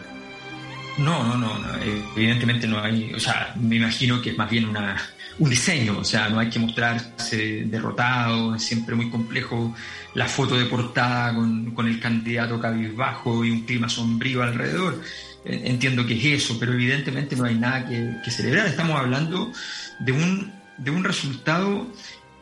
No, 0.96 1.24
no, 1.24 1.36
no, 1.36 1.76
eh, 1.76 2.02
evidentemente 2.16 2.66
no 2.66 2.82
hay, 2.82 3.12
o 3.12 3.20
sea, 3.20 3.54
me 3.60 3.76
imagino 3.76 4.22
que 4.22 4.30
es 4.30 4.38
más 4.38 4.50
bien 4.50 4.64
una, 4.64 4.96
un 5.38 5.50
diseño, 5.50 5.98
o 5.98 6.04
sea, 6.04 6.30
no 6.30 6.38
hay 6.38 6.48
que 6.48 6.58
mostrarse 6.58 7.64
derrotado, 7.66 8.54
es 8.54 8.62
siempre 8.64 8.94
muy 8.94 9.10
complejo 9.10 9.74
la 10.14 10.26
foto 10.26 10.56
de 10.56 10.64
portada 10.64 11.34
con, 11.34 11.72
con 11.72 11.86
el 11.86 12.00
candidato 12.00 12.58
cabizbajo 12.58 13.44
y 13.44 13.50
un 13.50 13.60
clima 13.66 13.90
sombrío 13.90 14.42
alrededor. 14.42 15.02
Entiendo 15.48 16.06
que 16.06 16.14
es 16.14 16.42
eso, 16.42 16.58
pero 16.58 16.74
evidentemente 16.74 17.34
no 17.36 17.44
hay 17.44 17.54
nada 17.54 17.86
que, 17.86 18.30
celebrar. 18.30 18.66
Estamos 18.66 18.98
hablando 18.98 19.52
de 19.98 20.12
un, 20.12 20.52
de 20.76 20.90
un 20.90 21.04
resultado 21.04 21.90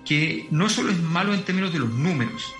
que 0.04 0.46
no 0.50 0.68
solo 0.68 0.90
es 0.90 0.98
malo 1.00 1.32
en 1.32 1.44
términos 1.44 1.72
de 1.72 1.78
los 1.78 1.90
números. 1.90 2.52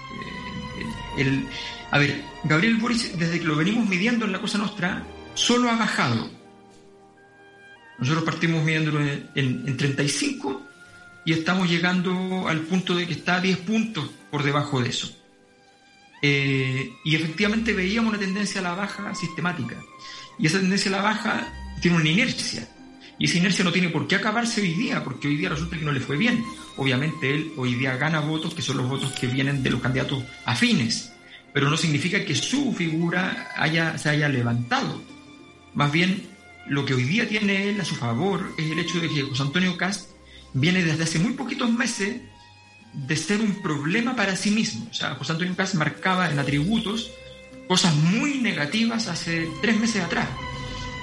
Eh, 1.19 1.45
a 1.91 1.99
ver, 1.99 2.23
Gabriel 2.45 2.77
Boric, 2.77 3.13
desde 3.13 3.41
que 3.41 3.45
lo 3.45 3.57
venimos 3.57 3.89
midiendo 3.89 4.25
en 4.25 4.33
la 4.33 4.41
Cosa 4.41 4.59
Nostra, 4.59 5.05
solo 5.35 5.71
ha 5.71 5.77
bajado. 5.77 6.31
Nosotros 7.99 8.25
partimos 8.25 8.63
midiéndolo 8.63 9.01
en 9.35 9.77
35 9.77 10.63
y 11.25 11.33
estamos 11.33 11.69
llegando 11.69 12.47
al 12.47 12.61
punto 12.61 12.95
de 12.95 13.07
que 13.07 13.15
está 13.15 13.37
a 13.37 13.41
10 13.41 13.59
puntos 13.59 14.11
por 14.31 14.45
debajo 14.45 14.81
de 14.81 14.91
eso. 14.91 15.17
Eh, 16.23 16.93
y 17.05 17.17
efectivamente 17.17 17.73
veíamos 17.73 18.11
una 18.11 18.19
tendencia 18.19 18.61
a 18.61 18.65
la 18.65 18.75
baja 18.75 19.15
sistemática. 19.15 19.77
Y 20.39 20.47
esa 20.47 20.59
tendencia 20.59 20.91
a 20.91 20.97
la 20.97 21.03
baja 21.03 21.53
tiene 21.81 21.97
una 21.97 22.09
inercia. 22.09 22.69
Y 23.19 23.25
esa 23.25 23.39
inercia 23.39 23.65
no 23.65 23.73
tiene 23.73 23.89
por 23.89 24.07
qué 24.07 24.17
acabarse 24.17 24.61
hoy 24.61 24.75
día, 24.75 25.03
porque 25.03 25.29
hoy 25.29 25.37
día 25.37 25.49
resulta 25.49 25.79
que 25.79 25.85
no 25.85 25.93
le 25.93 26.01
fue 26.01 26.17
bien. 26.17 26.45
Obviamente 26.77 27.35
él 27.35 27.53
hoy 27.57 27.75
día 27.75 27.97
gana 27.97 28.21
votos, 28.21 28.55
que 28.55 28.63
son 28.63 28.77
los 28.77 28.89
votos 28.89 29.13
que 29.13 29.27
vienen 29.27 29.63
de 29.63 29.71
los 29.71 29.81
candidatos 29.81 30.23
afines, 30.45 31.13
pero 31.55 31.71
no 31.71 31.77
significa 31.77 32.25
que 32.25 32.35
su 32.35 32.75
figura 32.75 33.49
haya, 33.57 33.97
se 33.97 34.11
haya 34.11 34.29
levantado. 34.29 35.01
Más 35.75 35.91
bien, 35.91 36.27
lo 36.69 36.85
que 36.85 36.95
hoy 36.95 37.05
día 37.05 37.27
tiene 37.29 37.71
él 37.71 37.81
a 37.81 37.85
su 37.85 37.95
favor 37.95 38.53
es 38.59 38.71
el 38.71 38.79
hecho 38.79 39.01
de 39.01 39.09
que 39.09 39.23
José 39.23 39.43
Antonio 39.43 39.77
Cast 39.77 40.11
viene 40.53 40.83
desde 40.83 41.05
hace 41.05 41.19
muy 41.19 41.33
poquitos 41.33 41.71
meses 41.71 42.21
de 42.93 43.17
ser 43.17 43.41
un 43.41 43.63
problema 43.63 44.17
para 44.17 44.37
sí 44.37 44.51
mismo. 44.51 44.89
O 44.91 44.95
sea, 44.95 45.15
José 45.15 45.33
Antonio 45.33 45.57
Cast 45.57 45.75
marcaba 45.75 46.31
en 46.31 46.39
atributos 46.39 47.11
cosas 47.67 47.95
muy 47.95 48.39
negativas 48.39 49.09
hace 49.09 49.49
tres 49.61 49.79
meses 49.79 50.03
atrás. 50.03 50.29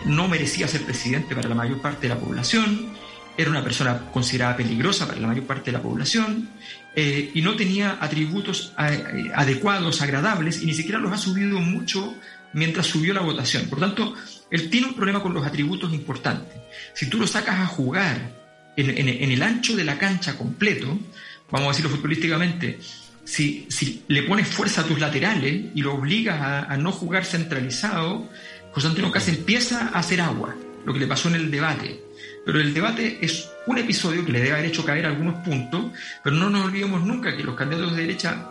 No 0.05 0.27
merecía 0.27 0.67
ser 0.67 0.83
presidente 0.83 1.35
para 1.35 1.49
la 1.49 1.55
mayor 1.55 1.81
parte 1.81 2.07
de 2.07 2.15
la 2.15 2.19
población, 2.19 2.93
era 3.37 3.49
una 3.49 3.63
persona 3.63 4.11
considerada 4.11 4.55
peligrosa 4.55 5.07
para 5.07 5.19
la 5.19 5.27
mayor 5.27 5.45
parte 5.45 5.71
de 5.71 5.77
la 5.77 5.81
población 5.81 6.49
eh, 6.95 7.31
y 7.33 7.41
no 7.41 7.55
tenía 7.55 7.97
atributos 7.99 8.73
eh, 8.77 9.31
adecuados, 9.33 10.01
agradables, 10.01 10.61
y 10.61 10.67
ni 10.67 10.73
siquiera 10.73 10.99
los 10.99 11.11
ha 11.11 11.17
subido 11.17 11.59
mucho 11.59 12.15
mientras 12.53 12.85
subió 12.85 13.13
la 13.13 13.21
votación. 13.21 13.67
Por 13.69 13.79
tanto, 13.79 14.13
él 14.51 14.69
tiene 14.69 14.87
un 14.87 14.93
problema 14.93 15.21
con 15.21 15.33
los 15.33 15.45
atributos 15.45 15.91
importantes. 15.93 16.57
Si 16.93 17.09
tú 17.09 17.17
lo 17.17 17.25
sacas 17.25 17.59
a 17.59 17.65
jugar 17.65 18.43
en, 18.77 19.31
el 19.31 19.41
ancho 19.41 19.75
de 19.75 19.83
la 19.83 19.97
cancha 19.97 20.37
completo, 20.37 20.99
vamos 21.49 21.67
a 21.67 21.71
decirlo 21.71 21.89
futbolísticamente, 21.89 22.79
si, 23.25 23.65
si 23.69 24.03
le 24.07 24.23
pones 24.23 24.47
fuerza 24.47 24.81
a 24.81 24.83
tus 24.85 24.99
laterales 24.99 25.65
y 25.73 25.81
lo 25.81 25.95
obligas 25.95 26.39
a, 26.41 26.77
no 26.77 26.91
jugar 26.91 27.25
centralizado, 27.25 28.29
José 28.71 28.87
Antonio 28.87 29.11
Casa 29.11 29.31
empieza 29.31 29.89
a 29.93 29.99
hacer 29.99 30.21
agua, 30.21 30.55
lo 30.85 30.93
que 30.93 30.99
le 30.99 31.07
pasó 31.07 31.29
en 31.29 31.35
el 31.35 31.51
debate. 31.51 32.03
Pero 32.45 32.59
el 32.59 32.73
debate 32.73 33.19
es 33.21 33.49
un 33.67 33.77
episodio 33.77 34.25
que 34.25 34.31
le 34.31 34.39
debe 34.39 34.53
haber 34.53 34.65
hecho 34.65 34.85
caer 34.85 35.05
algunos 35.05 35.35
puntos, 35.45 35.91
pero 36.23 36.35
no 36.35 36.49
nos 36.49 36.65
olvidemos 36.65 37.03
nunca 37.03 37.35
que 37.35 37.43
los 37.43 37.55
candidatos 37.55 37.95
de 37.95 38.01
derecha 38.01 38.45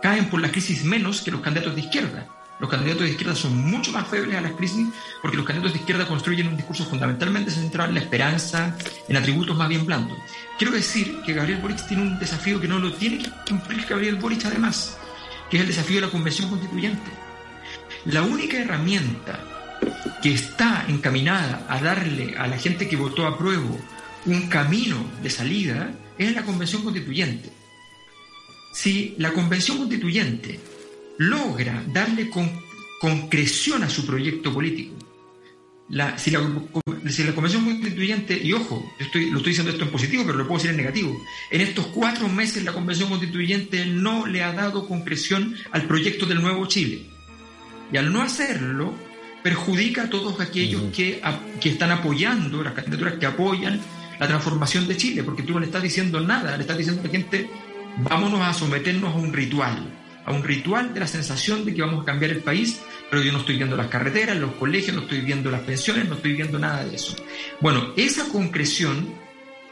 caen 0.00 0.26
por 0.26 0.40
la 0.40 0.50
crisis 0.50 0.84
menos 0.84 1.22
que 1.22 1.30
los 1.30 1.40
candidatos 1.40 1.74
de 1.74 1.80
izquierda. 1.80 2.26
Los 2.62 2.70
candidatos 2.70 3.02
de 3.02 3.10
izquierda 3.10 3.34
son 3.34 3.58
mucho 3.58 3.90
más 3.90 4.06
febles 4.06 4.36
a 4.36 4.40
las 4.40 4.52
crisis 4.52 4.86
porque 5.20 5.36
los 5.36 5.44
candidatos 5.44 5.72
de 5.72 5.80
izquierda 5.80 6.06
construyen 6.06 6.46
un 6.46 6.56
discurso 6.56 6.84
fundamentalmente 6.84 7.50
centrado 7.50 7.88
en 7.88 7.96
la 7.96 8.02
esperanza, 8.02 8.78
en 9.08 9.16
atributos 9.16 9.56
más 9.56 9.68
bien 9.68 9.84
blandos. 9.84 10.16
Quiero 10.56 10.72
decir 10.72 11.22
que 11.26 11.32
Gabriel 11.32 11.58
Boric 11.58 11.84
tiene 11.88 12.04
un 12.04 12.20
desafío 12.20 12.60
que 12.60 12.68
no 12.68 12.78
lo 12.78 12.92
tiene 12.92 13.18
que 13.18 13.32
cumplir 13.48 13.84
Gabriel 13.84 14.14
Boric 14.14 14.44
además, 14.44 14.96
que 15.50 15.56
es 15.56 15.62
el 15.62 15.66
desafío 15.66 15.96
de 15.96 16.06
la 16.06 16.12
convención 16.12 16.50
constituyente. 16.50 17.10
La 18.04 18.22
única 18.22 18.58
herramienta 18.58 19.40
que 20.22 20.32
está 20.32 20.84
encaminada 20.86 21.66
a 21.68 21.80
darle 21.80 22.36
a 22.38 22.46
la 22.46 22.58
gente 22.58 22.88
que 22.88 22.94
votó 22.94 23.26
a 23.26 23.36
prueba 23.36 23.74
un 24.24 24.48
camino 24.48 25.04
de 25.20 25.30
salida 25.30 25.90
es 26.16 26.32
la 26.32 26.44
convención 26.44 26.84
constituyente. 26.84 27.50
Si 28.72 29.16
la 29.18 29.32
convención 29.32 29.78
constituyente 29.78 30.60
logra 31.18 31.84
darle 31.92 32.30
concreción 33.00 33.82
a 33.82 33.90
su 33.90 34.06
proyecto 34.06 34.52
político, 34.52 34.94
si, 36.16 36.30
la, 36.30 37.34
Convención 37.34 37.64
Constituyente, 37.64 38.40
y 38.42 38.52
ojo, 38.54 38.94
estoy, 38.98 39.30
lo 39.30 39.38
estoy 39.38 39.50
diciendo 39.50 39.72
esto 39.72 39.84
en 39.84 39.90
positivo, 39.90 40.22
pero 40.24 40.38
lo 40.38 40.46
puedo 40.46 40.58
decir 40.58 40.70
en 40.70 40.78
negativo, 40.78 41.22
en 41.50 41.60
estos 41.60 41.86
cuatro 41.88 42.28
meses 42.28 42.64
la 42.64 42.72
Convención 42.72 43.10
Constituyente 43.10 43.84
no 43.84 44.26
le 44.26 44.42
ha 44.42 44.52
dado 44.52 44.88
concreción 44.88 45.54
al 45.70 45.82
proyecto 45.82 46.24
del 46.24 46.40
nuevo 46.40 46.64
Chile. 46.66 47.02
Y 47.92 47.98
al 47.98 48.10
no 48.10 48.22
hacerlo, 48.22 48.94
perjudica 49.42 50.04
a 50.04 50.10
todos 50.10 50.40
aquellos 50.40 50.82
que, 50.94 51.20
que 51.60 51.68
están 51.68 51.90
apoyando, 51.90 52.62
las 52.62 52.72
candidaturas 52.72 53.14
que 53.18 53.26
apoyan 53.26 53.78
la 54.18 54.26
transformación 54.26 54.88
de 54.88 54.96
Chile, 54.96 55.22
porque 55.24 55.42
tú 55.42 55.52
no 55.52 55.60
le 55.60 55.66
estás 55.66 55.82
diciendo 55.82 56.20
nada, 56.20 56.56
le 56.56 56.62
estás 56.62 56.78
diciendo 56.78 57.02
a 57.02 57.04
la 57.04 57.10
gente, 57.10 57.50
vámonos 57.98 58.40
a 58.40 58.54
someternos 58.54 59.14
a 59.14 59.18
un 59.18 59.32
ritual, 59.32 59.92
a 60.24 60.32
un 60.32 60.44
ritual 60.44 60.94
de 60.94 61.00
la 61.00 61.06
sensación 61.06 61.64
de 61.64 61.74
que 61.74 61.82
vamos 61.82 62.02
a 62.02 62.04
cambiar 62.04 62.30
el 62.30 62.40
país, 62.40 62.80
pero 63.10 63.22
yo 63.22 63.32
no 63.32 63.38
estoy 63.38 63.56
viendo 63.56 63.76
las 63.76 63.88
carreteras, 63.88 64.36
los 64.36 64.52
colegios, 64.52 64.94
no 64.94 65.02
estoy 65.02 65.20
viendo 65.20 65.50
las 65.50 65.62
pensiones, 65.62 66.08
no 66.08 66.14
estoy 66.14 66.32
viendo 66.32 66.58
nada 66.58 66.84
de 66.84 66.94
eso. 66.94 67.16
Bueno, 67.60 67.92
esa 67.96 68.28
concreción 68.28 69.14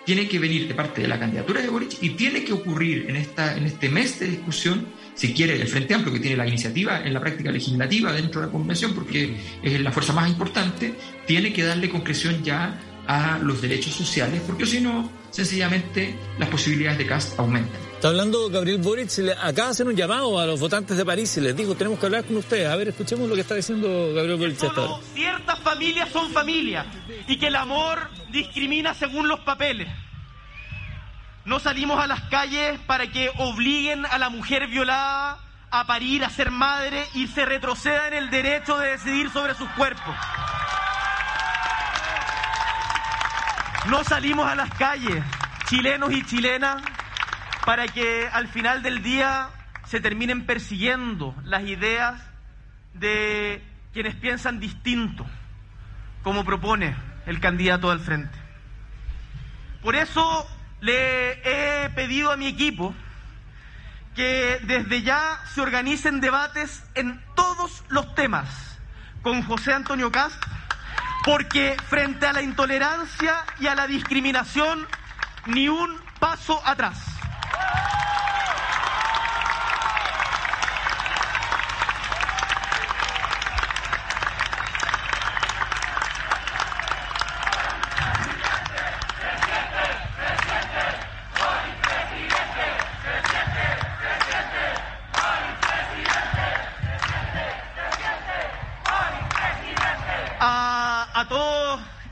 tiene 0.04 0.26
que 0.26 0.38
venir 0.38 0.66
de 0.66 0.74
parte 0.74 1.02
de 1.02 1.08
la 1.08 1.18
candidatura 1.18 1.60
de 1.60 1.68
Boric 1.68 2.02
y 2.02 2.10
tiene 2.10 2.42
que 2.42 2.52
ocurrir 2.52 3.06
en, 3.08 3.16
esta, 3.16 3.56
en 3.56 3.64
este 3.66 3.88
mes 3.88 4.18
de 4.18 4.26
discusión, 4.26 4.86
si 5.14 5.32
quiere, 5.32 5.60
el 5.60 5.68
Frente 5.68 5.94
Amplio, 5.94 6.12
que 6.12 6.20
tiene 6.20 6.36
la 6.36 6.46
iniciativa 6.46 7.00
en 7.04 7.14
la 7.14 7.20
práctica 7.20 7.50
legislativa 7.52 8.12
dentro 8.12 8.40
de 8.40 8.46
la 8.46 8.52
convención, 8.52 8.94
porque 8.94 9.36
es 9.62 9.80
la 9.80 9.92
fuerza 9.92 10.12
más 10.12 10.28
importante, 10.28 10.94
tiene 11.26 11.52
que 11.52 11.62
darle 11.62 11.88
concreción 11.88 12.42
ya 12.42 12.80
a 13.06 13.38
los 13.38 13.60
derechos 13.60 13.94
sociales, 13.94 14.42
porque 14.46 14.66
si 14.66 14.80
no, 14.80 15.10
sencillamente 15.30 16.14
las 16.38 16.48
posibilidades 16.48 16.98
de 16.98 17.06
CAST 17.06 17.38
aumentan. 17.38 17.89
Está 18.00 18.08
hablando 18.08 18.48
Gabriel 18.48 18.78
Boric, 18.78 19.10
acaba 19.42 19.66
de 19.66 19.72
hacer 19.72 19.86
un 19.86 19.94
llamado 19.94 20.38
a 20.38 20.46
los 20.46 20.58
votantes 20.58 20.96
de 20.96 21.04
París 21.04 21.36
y 21.36 21.42
les 21.42 21.54
dijo, 21.54 21.74
tenemos 21.74 21.98
que 21.98 22.06
hablar 22.06 22.24
con 22.24 22.38
ustedes. 22.38 22.66
A 22.66 22.74
ver, 22.74 22.88
escuchemos 22.88 23.28
lo 23.28 23.34
que 23.34 23.42
está 23.42 23.56
diciendo 23.56 24.14
Gabriel 24.14 24.38
Boric. 24.38 24.58
Solo 24.58 25.02
ciertas 25.12 25.58
familias 25.58 26.08
son 26.08 26.32
familias 26.32 26.86
y 27.28 27.36
que 27.36 27.48
el 27.48 27.56
amor 27.56 28.08
discrimina 28.32 28.94
según 28.94 29.28
los 29.28 29.40
papeles. 29.40 29.86
No 31.44 31.60
salimos 31.60 32.02
a 32.02 32.06
las 32.06 32.22
calles 32.30 32.80
para 32.86 33.12
que 33.12 33.30
obliguen 33.36 34.06
a 34.06 34.16
la 34.16 34.30
mujer 34.30 34.68
violada 34.68 35.38
a 35.70 35.86
parir, 35.86 36.24
a 36.24 36.30
ser 36.30 36.50
madre 36.50 37.04
y 37.12 37.26
se 37.26 37.44
retroceda 37.44 38.08
en 38.08 38.14
el 38.14 38.30
derecho 38.30 38.78
de 38.78 38.92
decidir 38.92 39.28
sobre 39.28 39.54
sus 39.54 39.68
cuerpos. 39.72 40.16
No 43.90 44.02
salimos 44.04 44.48
a 44.48 44.54
las 44.54 44.70
calles, 44.76 45.22
chilenos 45.68 46.10
y 46.14 46.24
chilenas, 46.24 46.82
para 47.64 47.86
que 47.88 48.28
al 48.32 48.48
final 48.48 48.82
del 48.82 49.02
día 49.02 49.48
se 49.86 50.00
terminen 50.00 50.46
persiguiendo 50.46 51.34
las 51.44 51.62
ideas 51.64 52.22
de 52.94 53.62
quienes 53.92 54.14
piensan 54.14 54.60
distinto, 54.60 55.26
como 56.22 56.44
propone 56.44 56.94
el 57.26 57.40
candidato 57.40 57.90
del 57.90 58.00
frente. 58.00 58.38
Por 59.82 59.96
eso 59.96 60.46
le 60.80 61.84
he 61.84 61.90
pedido 61.90 62.30
a 62.30 62.36
mi 62.36 62.46
equipo 62.46 62.94
que 64.14 64.60
desde 64.64 65.02
ya 65.02 65.40
se 65.46 65.60
organicen 65.60 66.20
debates 66.20 66.84
en 66.94 67.22
todos 67.34 67.84
los 67.88 68.14
temas 68.14 68.78
con 69.22 69.42
José 69.42 69.72
Antonio 69.72 70.10
Cast 70.10 70.42
porque 71.24 71.76
frente 71.88 72.26
a 72.26 72.32
la 72.32 72.42
intolerancia 72.42 73.44
y 73.58 73.66
a 73.66 73.74
la 73.74 73.86
discriminación, 73.86 74.86
ni 75.46 75.68
un 75.68 75.98
paso 76.18 76.60
atrás. 76.66 77.09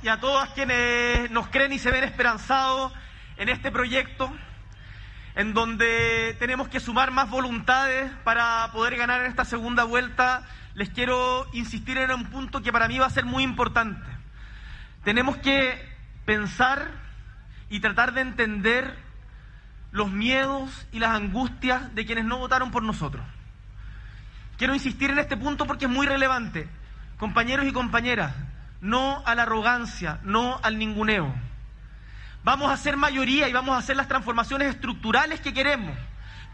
A 0.08 0.20
todas 0.20 0.48
quienes 0.50 1.30
nos 1.30 1.48
creen 1.48 1.72
y 1.72 1.78
se 1.78 1.90
ven 1.90 2.02
esperanzados 2.02 2.92
en 3.36 3.48
este 3.50 3.70
proyecto, 3.70 4.32
en 5.38 5.54
donde 5.54 6.34
tenemos 6.40 6.66
que 6.66 6.80
sumar 6.80 7.12
más 7.12 7.30
voluntades 7.30 8.10
para 8.24 8.68
poder 8.72 8.96
ganar 8.96 9.20
en 9.20 9.28
esta 9.28 9.44
segunda 9.44 9.84
vuelta, 9.84 10.42
les 10.74 10.88
quiero 10.88 11.46
insistir 11.52 11.96
en 11.96 12.10
un 12.10 12.24
punto 12.24 12.60
que 12.60 12.72
para 12.72 12.88
mí 12.88 12.98
va 12.98 13.06
a 13.06 13.10
ser 13.10 13.24
muy 13.24 13.44
importante. 13.44 14.04
Tenemos 15.04 15.36
que 15.36 15.80
pensar 16.24 16.90
y 17.70 17.78
tratar 17.78 18.14
de 18.14 18.22
entender 18.22 18.98
los 19.92 20.10
miedos 20.10 20.88
y 20.90 20.98
las 20.98 21.10
angustias 21.10 21.94
de 21.94 22.04
quienes 22.04 22.24
no 22.24 22.38
votaron 22.38 22.72
por 22.72 22.82
nosotros. 22.82 23.24
Quiero 24.56 24.74
insistir 24.74 25.10
en 25.10 25.20
este 25.20 25.36
punto 25.36 25.66
porque 25.66 25.84
es 25.84 25.90
muy 25.90 26.08
relevante. 26.08 26.68
Compañeros 27.16 27.64
y 27.66 27.72
compañeras, 27.72 28.34
no 28.80 29.22
a 29.24 29.36
la 29.36 29.42
arrogancia, 29.42 30.18
no 30.24 30.58
al 30.64 30.78
ninguneo. 30.78 31.32
Vamos 32.48 32.72
a 32.72 32.78
ser 32.78 32.96
mayoría 32.96 33.46
y 33.46 33.52
vamos 33.52 33.74
a 33.74 33.78
hacer 33.78 33.94
las 33.94 34.08
transformaciones 34.08 34.70
estructurales 34.70 35.38
que 35.42 35.52
queremos. 35.52 35.94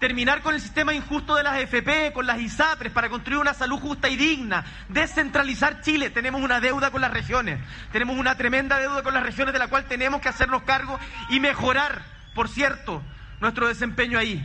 Terminar 0.00 0.42
con 0.42 0.52
el 0.52 0.60
sistema 0.60 0.92
injusto 0.92 1.36
de 1.36 1.44
las 1.44 1.56
FP, 1.60 2.12
con 2.12 2.26
las 2.26 2.40
ISAPRES, 2.40 2.92
para 2.92 3.08
construir 3.08 3.38
una 3.38 3.54
salud 3.54 3.78
justa 3.78 4.08
y 4.08 4.16
digna. 4.16 4.64
Descentralizar 4.88 5.82
Chile. 5.82 6.10
Tenemos 6.10 6.42
una 6.42 6.58
deuda 6.58 6.90
con 6.90 7.00
las 7.00 7.12
regiones. 7.12 7.60
Tenemos 7.92 8.18
una 8.18 8.34
tremenda 8.34 8.80
deuda 8.80 9.04
con 9.04 9.14
las 9.14 9.22
regiones 9.22 9.52
de 9.52 9.60
la 9.60 9.68
cual 9.68 9.84
tenemos 9.84 10.20
que 10.20 10.28
hacernos 10.28 10.64
cargo 10.64 10.98
y 11.28 11.38
mejorar, 11.38 12.02
por 12.34 12.48
cierto, 12.48 13.00
nuestro 13.40 13.68
desempeño 13.68 14.18
ahí. 14.18 14.44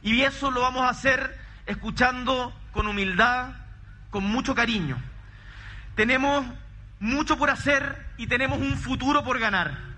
Y 0.00 0.22
eso 0.22 0.50
lo 0.50 0.62
vamos 0.62 0.84
a 0.84 0.88
hacer 0.88 1.38
escuchando 1.66 2.58
con 2.72 2.86
humildad, 2.86 3.50
con 4.08 4.24
mucho 4.24 4.54
cariño. 4.54 4.96
Tenemos 5.94 6.46
mucho 7.00 7.36
por 7.36 7.50
hacer 7.50 8.06
y 8.16 8.28
tenemos 8.28 8.60
un 8.60 8.78
futuro 8.78 9.22
por 9.22 9.38
ganar. 9.38 9.89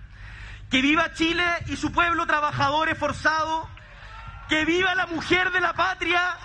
Que 0.73 0.81
viva 0.81 1.13
Chile 1.13 1.45
y 1.67 1.77
su 1.77 1.93
pueblo 1.93 2.27
trabajador 2.27 2.89
esforzado. 2.89 3.69
Que 4.49 4.65
viva 4.65 4.95
la 4.95 5.07
mujer 5.07 5.53
de 5.53 5.61
la 5.61 5.75
patria 5.75 6.39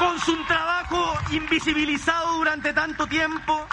con 0.00 0.18
su 0.18 0.36
trabajo 0.44 1.16
invisibilizado 1.30 2.32
durante 2.32 2.72
tanto 2.72 3.06
tiempo. 3.06 3.64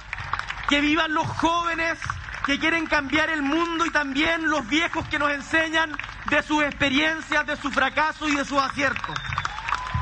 Que 0.70 0.82
vivan 0.82 1.16
los 1.16 1.26
jóvenes 1.26 1.98
que 2.46 2.60
quieren 2.60 2.86
cambiar 2.86 3.32
el 3.32 3.42
mundo 3.42 3.88
y 3.88 3.90
también 3.90 4.48
los 4.52 4.68
viejos 4.68 5.08
que 5.08 5.18
nos 5.18 5.32
enseñan 5.32 5.98
de 6.30 6.44
sus 6.44 6.64
experiencias, 6.64 7.48
de 7.48 7.58
su 7.58 7.72
fracaso 7.72 8.30
y 8.30 8.36
de 8.36 8.46
sus 8.46 8.62
aciertos. 8.62 9.16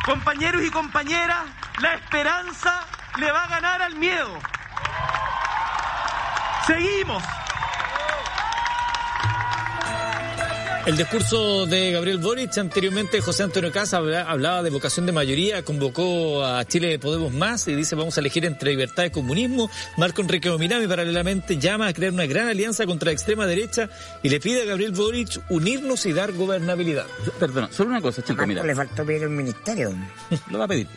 Compañeros 0.05 0.61
y 0.61 0.71
compañeras, 0.71 1.41
la 1.79 1.93
esperanza 1.93 2.85
le 3.17 3.31
va 3.31 3.43
a 3.43 3.47
ganar 3.47 3.81
al 3.81 3.95
miedo. 3.95 4.37
Seguimos. 6.67 7.23
El 10.85 10.97
discurso 10.97 11.65
de 11.65 11.91
Gabriel 11.93 12.17
Boric, 12.17 12.57
anteriormente 12.57 13.21
José 13.21 13.43
Antonio 13.43 13.71
Casa 13.71 13.99
hablaba 13.99 14.61
de 14.63 14.69
vocación 14.69 15.05
de 15.05 15.13
mayoría, 15.13 15.63
convocó 15.63 16.43
a 16.43 16.65
Chile 16.65 16.99
Podemos 16.99 17.31
Más 17.31 17.69
y 17.69 17.73
dice 17.73 17.95
vamos 17.95 18.17
a 18.17 18.19
elegir 18.19 18.43
entre 18.43 18.71
libertad 18.71 19.05
y 19.05 19.09
comunismo. 19.09 19.69
Marco 19.95 20.21
Enrique 20.21 20.49
Ominami 20.49 20.85
paralelamente 20.85 21.57
llama 21.57 21.87
a 21.87 21.93
crear 21.93 22.11
una 22.11 22.25
gran 22.25 22.49
alianza 22.49 22.85
contra 22.85 23.05
la 23.07 23.13
extrema 23.13 23.47
derecha 23.47 23.89
y 24.21 24.27
le 24.27 24.41
pide 24.41 24.63
a 24.63 24.65
Gabriel 24.65 24.91
Boric 24.91 25.41
unirnos 25.49 26.05
y 26.05 26.11
dar 26.11 26.33
gobernabilidad. 26.33 27.05
Perdona, 27.39 27.71
solo 27.71 27.91
una 27.91 28.01
cosa, 28.01 28.21
chico, 28.21 28.45
mira. 28.45 28.61
le 28.61 28.75
faltó 28.75 29.05
pedir 29.05 29.25
un 29.25 29.37
ministerio. 29.37 29.93
Lo 30.51 30.59
va 30.59 30.65
a 30.65 30.67
pedir. 30.67 30.87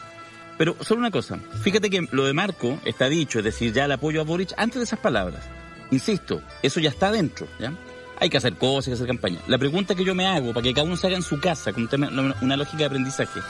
Pero 0.58 0.74
solo 0.80 0.98
una 0.98 1.12
cosa, 1.12 1.38
fíjate 1.62 1.90
que 1.90 2.08
lo 2.10 2.24
de 2.24 2.32
Marco 2.32 2.80
está 2.84 3.08
dicho, 3.08 3.38
es 3.38 3.44
decir, 3.44 3.72
ya 3.72 3.84
el 3.84 3.92
apoyo 3.92 4.20
a 4.20 4.24
Boric 4.24 4.52
antes 4.56 4.78
de 4.78 4.84
esas 4.84 4.98
palabras. 4.98 5.44
Insisto, 5.92 6.42
eso 6.62 6.80
ya 6.80 6.88
está 6.88 7.12
dentro, 7.12 7.46
¿ya? 7.60 7.72
Hay 8.18 8.28
que 8.30 8.36
hacer 8.36 8.56
cosas, 8.56 8.88
hay 8.88 8.90
que 8.92 8.94
hacer 8.94 9.06
campaña. 9.06 9.38
La 9.46 9.58
pregunta 9.58 9.94
que 9.94 10.04
yo 10.04 10.14
me 10.14 10.26
hago, 10.26 10.52
para 10.52 10.62
que 10.62 10.72
cada 10.72 10.86
uno 10.86 10.96
se 10.96 11.06
haga 11.06 11.16
en 11.16 11.22
su 11.22 11.40
casa, 11.40 11.72
con 11.72 11.88
una 12.40 12.56
lógica 12.56 12.78
de 12.78 12.84
aprendizaje, 12.84 13.40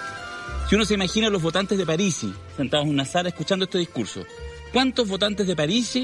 si 0.68 0.74
uno 0.74 0.84
se 0.84 0.94
imagina 0.94 1.28
a 1.28 1.30
los 1.30 1.42
votantes 1.42 1.78
de 1.78 1.86
París 1.86 2.26
sentados 2.56 2.86
en 2.86 2.92
una 2.92 3.04
sala 3.04 3.28
escuchando 3.28 3.66
este 3.66 3.78
discurso, 3.78 4.24
¿cuántos 4.72 5.08
votantes 5.08 5.46
de 5.46 5.54
París 5.54 5.96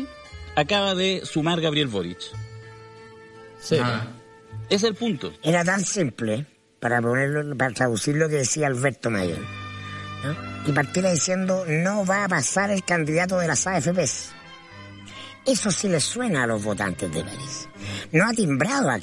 acaba 0.54 0.94
de 0.94 1.22
sumar 1.24 1.60
Gabriel 1.60 1.88
Boric? 1.88 2.20
Sí. 3.60 3.76
Ese 3.76 4.76
es 4.76 4.82
el 4.84 4.94
punto. 4.94 5.32
Era 5.42 5.64
tan 5.64 5.84
simple, 5.84 6.46
para 6.78 7.00
ponerlo, 7.02 7.56
para 7.56 7.72
traducir 7.72 8.16
lo 8.16 8.28
que 8.28 8.36
decía 8.36 8.68
Alberto 8.68 9.10
Mayor. 9.10 9.38
Y 10.66 10.72
partiera 10.72 11.10
diciendo, 11.10 11.64
no 11.66 12.06
va 12.06 12.24
a 12.24 12.28
pasar 12.28 12.70
el 12.70 12.84
candidato 12.84 13.38
de 13.38 13.48
las 13.48 13.66
AFPs. 13.66 14.32
Eso 15.46 15.70
sí 15.70 15.88
le 15.88 16.00
suena 16.00 16.44
a 16.44 16.46
los 16.46 16.62
votantes 16.62 17.12
de 17.12 17.24
París. 17.24 17.68
No 18.12 18.28
ha 18.28 18.32
timbrado 18.32 18.90
a 18.90 18.98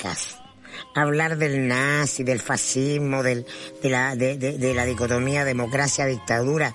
Hablar 0.95 1.37
del 1.37 1.67
nazi, 1.67 2.23
del 2.23 2.39
fascismo, 2.39 3.21
del, 3.21 3.45
de, 3.83 3.89
la, 3.89 4.15
de, 4.15 4.73
la 4.73 4.85
dicotomía 4.85 5.43
democracia-dictadura. 5.43 6.73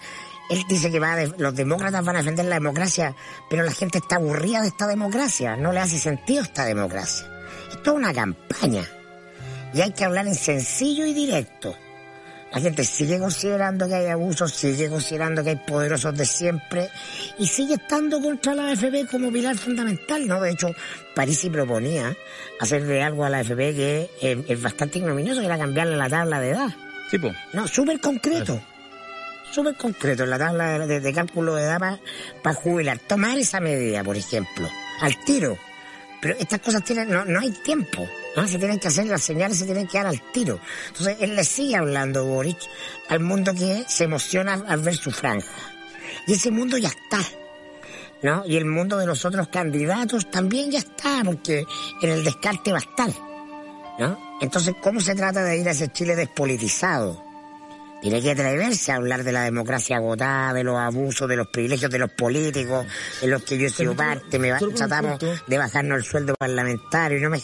Él 0.50 0.62
dice 0.68 0.90
que 0.90 1.00
va 1.00 1.16
los 1.38 1.55
demócratas 1.55 2.05
van 2.05 2.16
a 2.16 2.18
defender 2.18 2.44
la 2.44 2.57
democracia, 2.57 3.16
pero 3.48 3.64
la 3.64 3.72
gente 3.72 3.98
está 3.98 4.16
aburrida 4.16 4.61
de 4.61 4.68
esta 4.68 4.87
democracia. 4.87 5.57
No 5.57 5.72
le 5.72 5.81
hace 5.81 5.98
sentido 5.98 6.42
esta 6.42 6.66
democracia. 6.66 7.27
Esto 7.70 7.92
es 7.92 7.96
una 7.96 8.12
campaña. 8.12 8.85
Y 9.72 9.81
hay 9.81 9.92
que 9.92 10.05
hablar 10.05 10.27
en 10.27 10.35
sencillo 10.35 11.07
y 11.07 11.14
directo. 11.14 11.74
La 12.54 12.60
gente 12.60 12.84
sigue 12.84 13.18
considerando 13.18 13.88
que 13.88 13.94
hay 13.94 14.06
abusos, 14.06 14.52
sigue 14.52 14.88
considerando 14.88 15.42
que 15.42 15.50
hay 15.50 15.56
poderosos 15.56 16.16
de 16.16 16.24
siempre 16.24 16.88
y 17.36 17.48
sigue 17.48 17.74
estando 17.74 18.20
contra 18.20 18.54
la 18.54 18.68
AFP 18.68 19.08
como 19.10 19.32
pilar 19.32 19.56
fundamental, 19.56 20.24
¿no? 20.28 20.40
De 20.40 20.52
hecho, 20.52 20.68
Parisi 21.16 21.50
proponía 21.50 22.16
hacerle 22.60 23.02
algo 23.02 23.24
a 23.24 23.30
la 23.30 23.38
AFP 23.38 23.56
que 23.74 24.10
es, 24.20 24.62
bastante 24.62 25.00
ignominioso, 25.00 25.40
que 25.40 25.46
era 25.46 25.58
cambiarle 25.58 25.96
la 25.96 26.08
tabla 26.08 26.40
de 26.40 26.50
edad. 26.50 26.68
Sí, 27.10 27.18
pues. 27.18 27.34
No, 27.52 27.66
súper 27.66 27.98
concreto. 27.98 28.60
Súper 29.50 29.74
concreto 29.74 30.22
en 30.22 30.30
la 30.30 30.38
tabla 30.38 30.86
de, 30.86 31.12
cálculo 31.12 31.56
de 31.56 31.64
edad 31.64 31.98
para 32.40 32.54
jubilar. 32.54 33.00
Tomar 33.00 33.36
esa 33.36 33.58
medida, 33.58 34.04
por 34.04 34.16
ejemplo, 34.16 34.68
al 35.00 35.24
tiro. 35.24 35.58
Pero 36.24 36.38
estas 36.38 36.60
cosas 36.60 36.82
tienen, 36.82 37.10
no, 37.10 37.22
no 37.26 37.38
hay 37.38 37.50
tiempo. 37.50 38.08
¿no? 38.34 38.48
Se 38.48 38.58
tienen 38.58 38.78
que 38.78 38.88
hacer 38.88 39.04
las 39.04 39.22
señales, 39.22 39.58
se 39.58 39.66
tienen 39.66 39.87
que 39.87 39.98
dar 39.98 40.06
al 40.06 40.22
tiro. 40.32 40.58
Entonces 40.88 41.18
él 41.20 41.37
le 41.37 41.44
sigue 41.44 41.76
hablando, 41.76 42.24
Boric, 42.24 42.56
al 43.10 43.20
mundo 43.20 43.52
que 43.52 43.84
se 43.87 44.04
emociona 44.04 44.54
al 44.54 44.80
ver 44.80 44.96
su 44.96 45.10
franja. 45.10 45.52
Y 46.26 46.32
ese 46.32 46.50
mundo 46.50 46.78
ya 46.78 46.88
está. 46.88 47.20
¿No? 48.22 48.42
Y 48.46 48.56
el 48.56 48.64
mundo 48.64 48.96
de 48.96 49.04
los 49.04 49.26
otros 49.26 49.48
candidatos 49.48 50.30
también 50.30 50.70
ya 50.70 50.78
está, 50.78 51.20
porque 51.26 51.66
en 52.00 52.08
el 52.08 52.24
descarte 52.24 52.72
va 52.72 52.78
a 52.78 52.80
estar. 52.80 53.10
¿No? 53.98 54.38
Entonces, 54.40 54.76
¿cómo 54.82 55.02
se 55.02 55.14
trata 55.14 55.44
de 55.44 55.58
ir 55.58 55.68
a 55.68 55.72
ese 55.72 55.92
Chile 55.92 56.16
despolitizado? 56.16 57.22
Tiene 58.04 58.20
que 58.20 58.32
atreverse 58.32 58.92
a 58.92 58.96
hablar 58.96 59.24
de 59.24 59.32
la 59.32 59.44
democracia 59.44 59.96
agotada, 59.96 60.52
de 60.52 60.62
los 60.62 60.76
abusos, 60.76 61.26
de 61.26 61.36
los 61.36 61.46
privilegios 61.46 61.90
de 61.90 61.98
los 61.98 62.10
políticos, 62.10 62.84
de 63.22 63.28
los 63.28 63.42
que 63.44 63.56
yo 63.56 63.66
he 63.66 63.70
sido 63.70 63.96
parte, 63.96 64.38
me 64.38 64.52
tratamos 64.52 65.18
de 65.46 65.56
bajarnos 65.56 65.96
el 65.96 66.04
sueldo 66.04 66.34
parlamentario, 66.34 67.16
y 67.16 67.22
no 67.22 67.30
me 67.30 67.40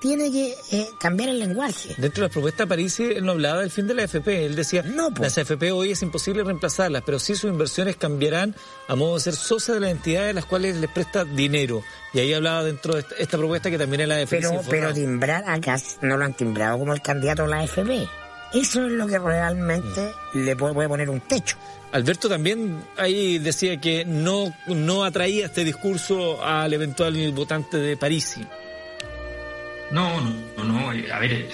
tiene 0.00 0.32
que 0.32 0.56
eh, 0.72 0.88
cambiar 0.98 1.28
el 1.28 1.38
lenguaje. 1.38 1.94
Dentro 1.96 2.22
de 2.22 2.28
la 2.28 2.32
propuesta 2.32 2.64
de 2.64 2.68
París, 2.68 2.98
él 2.98 3.24
no 3.24 3.30
hablaba 3.30 3.60
del 3.60 3.70
fin 3.70 3.86
de 3.86 3.94
la 3.94 4.02
AFP. 4.02 4.46
Él 4.46 4.56
decía, 4.56 4.82
no, 4.82 5.10
las 5.10 5.38
AFP 5.38 5.70
hoy 5.70 5.92
es 5.92 6.02
imposible 6.02 6.42
reemplazarlas, 6.42 7.04
pero 7.06 7.20
sí 7.20 7.36
sus 7.36 7.48
inversiones 7.48 7.94
cambiarán 7.94 8.56
a 8.88 8.96
modo 8.96 9.14
de 9.14 9.20
ser 9.20 9.36
socias 9.36 9.76
de 9.76 9.80
las 9.80 9.92
entidades 9.92 10.30
a 10.30 10.32
las 10.32 10.46
cuales 10.46 10.74
les 10.78 10.90
presta 10.90 11.24
dinero. 11.24 11.84
Y 12.12 12.18
ahí 12.18 12.32
hablaba 12.32 12.64
dentro 12.64 12.94
de 12.94 13.04
esta, 13.16 13.38
propuesta 13.38 13.70
que 13.70 13.78
también 13.78 14.00
es 14.00 14.08
la 14.08 14.16
AFP. 14.16 14.40
Pero, 14.40 14.60
pero 14.68 14.92
timbrar 14.92 15.44
acá 15.48 15.76
no 16.00 16.16
lo 16.16 16.24
han 16.24 16.34
timbrado 16.34 16.80
como 16.80 16.94
el 16.94 17.00
candidato 17.00 17.44
a 17.44 17.46
la 17.46 17.60
AFP. 17.60 18.08
Eso 18.52 18.86
es 18.86 18.92
lo 18.92 19.06
que 19.06 19.18
realmente 19.18 20.12
mm. 20.34 20.38
le 20.44 20.56
puede, 20.56 20.88
poner 20.88 21.08
un 21.08 21.20
techo. 21.20 21.56
Alberto 21.92 22.28
también 22.28 22.82
ahí 22.96 23.38
decía 23.38 23.80
que 23.80 24.04
no, 24.04 24.54
no 24.66 25.04
atraía 25.04 25.46
este 25.46 25.64
discurso 25.64 26.44
al 26.44 26.72
eventual 26.72 27.32
votante 27.32 27.78
de 27.78 27.96
París. 27.96 28.38
No, 29.90 30.20
no, 30.20 30.64
no. 30.64 30.90
A 30.90 31.18
ver, 31.18 31.48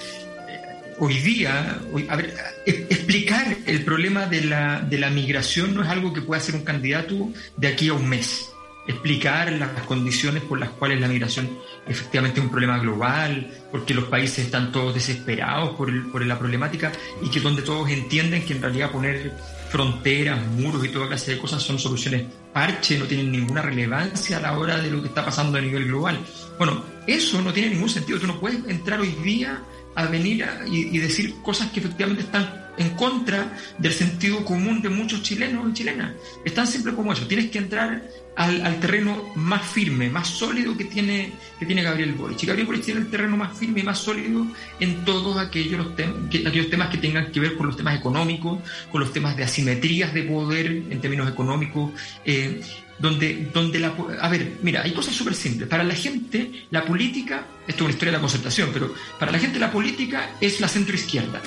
hoy 0.99 1.17
día, 1.19 1.79
a 2.09 2.15
ver, 2.15 2.33
explicar 2.65 3.57
el 3.65 3.83
problema 3.83 4.25
de 4.27 4.41
la, 4.41 4.81
de 4.81 4.97
la 4.99 5.09
migración 5.09 5.73
no 5.73 5.83
es 5.83 5.89
algo 5.89 6.13
que 6.13 6.21
pueda 6.21 6.39
hacer 6.39 6.55
un 6.55 6.63
candidato 6.63 7.29
de 7.55 7.67
aquí 7.67 7.89
a 7.89 7.93
un 7.93 8.07
mes. 8.07 8.51
Explicar 8.87 9.51
las 9.53 9.71
condiciones 9.83 10.43
por 10.43 10.59
las 10.59 10.69
cuales 10.69 11.01
la 11.01 11.07
migración 11.07 11.49
efectivamente 11.89 12.39
un 12.39 12.49
problema 12.49 12.77
global, 12.79 13.51
porque 13.71 13.93
los 13.93 14.05
países 14.05 14.45
están 14.45 14.71
todos 14.71 14.93
desesperados 14.93 15.71
por, 15.75 16.11
por 16.11 16.25
la 16.25 16.37
problemática 16.37 16.91
y 17.21 17.29
que 17.29 17.39
donde 17.39 17.61
todos 17.61 17.89
entienden 17.89 18.45
que 18.45 18.53
en 18.53 18.61
realidad 18.61 18.91
poner 18.91 19.33
fronteras, 19.69 20.45
muros 20.47 20.85
y 20.85 20.89
toda 20.89 21.07
clase 21.07 21.33
de 21.33 21.39
cosas 21.39 21.61
son 21.61 21.77
soluciones 21.77 22.25
parche, 22.53 22.97
no 22.97 23.05
tienen 23.05 23.31
ninguna 23.31 23.61
relevancia 23.61 24.37
a 24.37 24.41
la 24.41 24.57
hora 24.57 24.77
de 24.77 24.89
lo 24.89 25.01
que 25.01 25.09
está 25.09 25.23
pasando 25.23 25.57
a 25.57 25.61
nivel 25.61 25.85
global. 25.85 26.19
Bueno, 26.57 26.83
eso 27.05 27.41
no 27.41 27.53
tiene 27.53 27.69
ningún 27.69 27.89
sentido. 27.89 28.19
Tú 28.19 28.27
no 28.27 28.39
puedes 28.39 28.65
entrar 28.67 28.99
hoy 28.99 29.11
día 29.23 29.61
a 29.95 30.05
venir 30.05 30.45
y, 30.67 30.97
decir 30.97 31.35
cosas 31.43 31.71
que 31.71 31.79
efectivamente 31.79 32.23
están 32.23 32.67
en 32.77 32.91
contra 32.91 33.57
del 33.77 33.91
sentido 33.93 34.45
común 34.45 34.81
de 34.81 34.89
muchos 34.89 35.23
chilenos 35.23 35.69
y 35.69 35.73
chilenas. 35.73 36.13
Es 36.45 36.53
tan 36.53 36.67
simple 36.67 36.93
como 36.93 37.13
eso. 37.13 37.27
Tienes 37.27 37.49
que 37.49 37.57
entrar 37.57 38.07
al, 38.37 38.79
terreno 38.79 39.31
más 39.35 39.67
firme, 39.67 40.09
más 40.09 40.27
sólido 40.27 40.77
que 40.77 40.85
tiene, 40.85 41.33
que 41.59 41.65
tiene 41.65 41.81
Gabriel 41.81 42.13
Boric. 42.13 42.43
Y 42.43 42.45
Gabriel 42.45 42.67
Boric 42.67 42.83
tiene 42.83 43.01
el 43.01 43.09
terreno 43.09 43.35
más 43.35 43.57
firme 43.57 43.79
y 43.79 43.83
más 43.83 43.97
sólido 43.97 44.45
en 44.79 45.03
todos 45.03 45.37
aquellos, 45.37 45.87
que, 45.95 46.47
aquellos 46.47 46.69
temas 46.69 46.89
que 46.89 46.99
tengan 46.99 47.31
que 47.31 47.39
ver 47.39 47.57
con 47.57 47.65
los 47.67 47.75
temas 47.75 47.97
económicos, 47.97 48.59
con 48.91 49.01
los 49.01 49.11
temas 49.11 49.35
de 49.35 49.43
asimetrías 49.43 50.13
de 50.13 50.23
poder 50.23 50.67
en 50.67 51.01
términos 51.01 51.27
económicos. 51.29 51.91
Eh, 52.23 52.61
donde, 52.99 53.49
donde 53.53 53.79
la... 53.79 53.93
A 54.21 54.27
ver, 54.27 54.57
mira, 54.63 54.81
hay 54.81 54.91
cosas 54.91 55.13
súper 55.13 55.35
simples. 55.35 55.69
Para 55.69 55.83
la 55.83 55.93
gente, 55.93 56.65
la 56.71 56.83
política, 56.83 57.45
esto 57.67 57.75
es 57.75 57.81
una 57.81 57.91
historia 57.91 58.11
de 58.11 58.17
la 58.17 58.21
concertación, 58.21 58.71
pero 58.73 58.93
para 59.19 59.31
la 59.31 59.37
gente 59.37 59.59
la 59.59 59.71
política 59.71 60.31
es 60.41 60.59
la 60.59 60.67
centroizquierda 60.67 61.39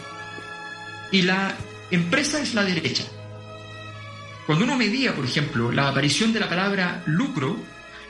y 1.11 1.22
la 1.22 1.53
empresa 1.90 2.40
es 2.40 2.55
la 2.55 2.62
derecha. 2.62 3.03
Cuando 4.51 4.65
uno 4.65 4.77
medía, 4.77 5.15
por 5.15 5.25
ejemplo, 5.25 5.71
la 5.71 5.87
aparición 5.87 6.33
de 6.33 6.41
la 6.41 6.49
palabra 6.49 7.05
lucro, 7.07 7.57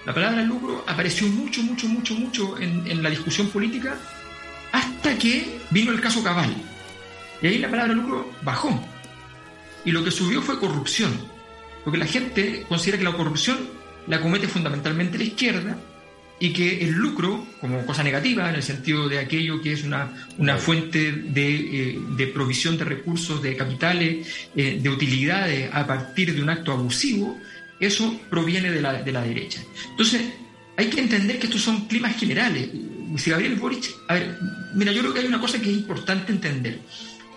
la 0.07 0.15
palabra 0.15 0.41
lucro 0.41 0.83
apareció 0.87 1.27
mucho, 1.29 1.63
mucho, 1.63 1.87
mucho, 1.87 2.15
mucho 2.15 2.59
en, 2.59 3.03
la 3.03 3.11
discusión 3.11 3.49
política 3.51 3.99
hasta 4.73 5.19
que 5.19 5.61
vino 5.69 5.93
el 5.93 6.01
caso 6.01 6.25
Cabal. 6.25 6.51
Y 7.43 7.47
ahí 7.47 7.59
la 7.59 7.69
palabra 7.69 7.93
lucro 7.93 8.33
bajó. 8.41 8.83
Y 9.85 9.91
lo 9.91 10.03
que 10.03 10.11
subió 10.11 10.41
fue 10.41 10.59
corrupción. 10.59 11.13
Porque 11.85 11.99
la 11.99 12.07
gente 12.07 12.65
considera 12.67 12.97
que 12.97 13.05
la 13.05 13.13
corrupción 13.19 13.59
la 14.07 14.23
comete 14.23 14.49
fundamentalmente 14.49 15.19
la 15.19 15.25
izquierda 15.25 15.77
y 16.41 16.55
que 16.55 16.83
el 16.83 16.93
lucro, 16.93 17.47
como 17.61 17.85
cosa 17.85 18.03
negativa, 18.03 18.49
en 18.49 18.57
el 18.57 18.63
sentido 18.63 19.09
de 19.09 19.19
aquello 19.19 19.61
que 19.61 19.75
es 19.75 19.85
una, 19.85 20.11
una 20.39 20.57
fuente 20.57 21.13
de, 21.13 21.91
eh, 21.91 21.99
de, 22.17 22.27
provisión 22.29 22.79
de 22.79 22.85
recursos, 22.87 23.43
de 23.43 23.55
capitales, 23.55 24.27
eh, 24.57 24.81
de 24.83 24.89
utilidades 24.89 25.69
a 25.73 25.87
partir 25.87 26.35
de 26.35 26.43
un 26.43 26.49
acto 26.49 26.73
abusivo, 26.73 27.39
eso 27.79 28.19
proviene 28.31 28.71
de 28.73 28.81
la, 28.81 29.03
de 29.03 29.13
la 29.13 29.23
derecha. 29.23 29.61
Entonces, 29.91 30.23
hay 30.79 30.87
que 30.87 31.01
entender 31.01 31.39
que 31.39 31.47
estos 31.47 31.61
son 31.61 31.87
climas 31.87 32.17
generales. 32.17 32.71
Si 33.17 33.31
Gabriel 33.31 33.57
Boric, 33.57 33.91
a 34.09 34.15
ver, 34.15 34.39
mira, 34.75 34.93
yo 34.93 35.03
creo 35.03 35.13
que 35.13 35.21
hay 35.21 35.27
una 35.27 35.41
cosa 35.41 35.61
que 35.61 35.71
es 35.71 35.77
importante 35.77 36.33
entender. 36.33 36.81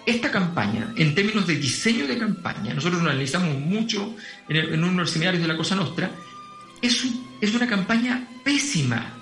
Esta 0.05 0.31
campaña, 0.31 0.93
en 0.95 1.13
términos 1.13 1.45
de 1.45 1.55
diseño 1.57 2.07
de 2.07 2.17
campaña, 2.17 2.73
nosotros 2.73 3.01
lo 3.01 3.09
analizamos 3.09 3.59
mucho 3.59 4.15
en, 4.47 4.55
en 4.55 4.79
uno 4.79 4.91
de 4.91 4.97
los 4.99 5.11
seminarios 5.11 5.41
de 5.41 5.47
la 5.47 5.57
Cosa 5.57 5.75
Nostra, 5.75 6.09
es, 6.81 7.05
es 7.43 7.53
una 7.53 7.67
campaña 7.67 8.25
pésima. 8.43 9.13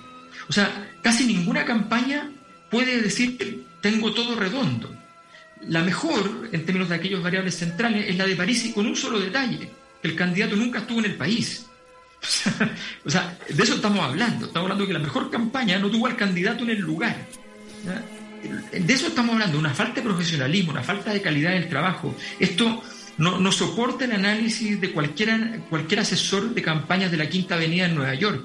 O 0.48 0.52
sea, 0.52 0.90
casi 1.02 1.26
ninguna 1.26 1.64
campaña 1.64 2.30
puede 2.70 3.00
decir 3.02 3.66
tengo 3.80 4.12
todo 4.12 4.36
redondo. 4.36 4.94
La 5.66 5.82
mejor, 5.82 6.48
en 6.52 6.64
términos 6.64 6.88
de 6.88 6.94
aquellos 6.96 7.22
variables 7.22 7.56
centrales, 7.56 8.08
es 8.08 8.16
la 8.16 8.26
de 8.26 8.36
París 8.36 8.64
y 8.64 8.72
con 8.72 8.86
un 8.86 8.96
solo 8.96 9.18
detalle, 9.18 9.70
el 10.02 10.14
candidato 10.14 10.56
nunca 10.56 10.80
estuvo 10.80 11.00
en 11.00 11.06
el 11.06 11.14
país. 11.16 11.66
O 13.04 13.10
sea, 13.10 13.36
de 13.48 13.60
eso 13.60 13.74
estamos 13.74 13.98
hablando. 13.98 14.46
Estamos 14.46 14.66
hablando 14.66 14.84
de 14.84 14.88
que 14.88 14.98
la 14.98 15.04
mejor 15.04 15.28
campaña 15.28 15.78
no 15.80 15.90
tuvo 15.90 16.06
al 16.06 16.16
candidato 16.16 16.62
en 16.62 16.70
el 16.70 16.78
lugar. 16.78 17.16
De 18.72 18.92
eso 18.92 19.08
estamos 19.08 19.32
hablando, 19.32 19.58
una 19.58 19.74
falta 19.74 19.94
de 19.94 20.02
profesionalismo, 20.02 20.70
una 20.70 20.84
falta 20.84 21.12
de 21.12 21.20
calidad 21.20 21.50
del 21.50 21.68
trabajo. 21.68 22.16
Esto 22.38 22.82
no, 23.18 23.38
no 23.38 23.52
soporta 23.52 24.04
el 24.04 24.12
análisis 24.12 24.80
de 24.80 24.90
cualquier, 24.90 25.60
cualquier 25.68 26.00
asesor 26.00 26.54
de 26.54 26.62
campañas 26.62 27.10
de 27.10 27.16
la 27.16 27.28
Quinta 27.28 27.54
Avenida 27.54 27.86
en 27.86 27.94
Nueva 27.94 28.14
York. 28.14 28.44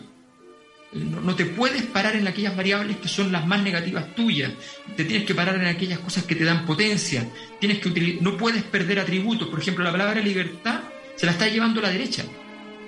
No, 0.93 1.35
te 1.35 1.45
puedes 1.45 1.83
parar 1.83 2.15
en 2.15 2.27
aquellas 2.27 2.55
variables 2.55 2.97
que 2.97 3.09
son 3.09 3.31
las 3.31 3.45
más 3.45 3.61
negativas 3.61 4.15
tuyas. 4.15 4.51
Te 4.95 5.03
tienes 5.03 5.27
que 5.27 5.35
parar 5.35 5.55
en 5.55 5.67
aquellas 5.67 5.99
cosas 5.99 6.23
que 6.23 6.35
te 6.35 6.45
dan 6.45 6.65
potencia. 6.65 7.27
Tienes 7.59 7.79
que 7.79 8.17
no 8.21 8.37
puedes 8.37 8.63
perder 8.63 8.99
atributos. 8.99 9.49
Por 9.49 9.59
ejemplo, 9.59 9.83
la 9.83 9.91
palabra 9.91 10.21
libertad 10.21 10.79
se 11.15 11.25
la 11.25 11.33
está 11.33 11.47
llevando 11.47 11.81
la 11.81 11.89
derecha. 11.89 12.23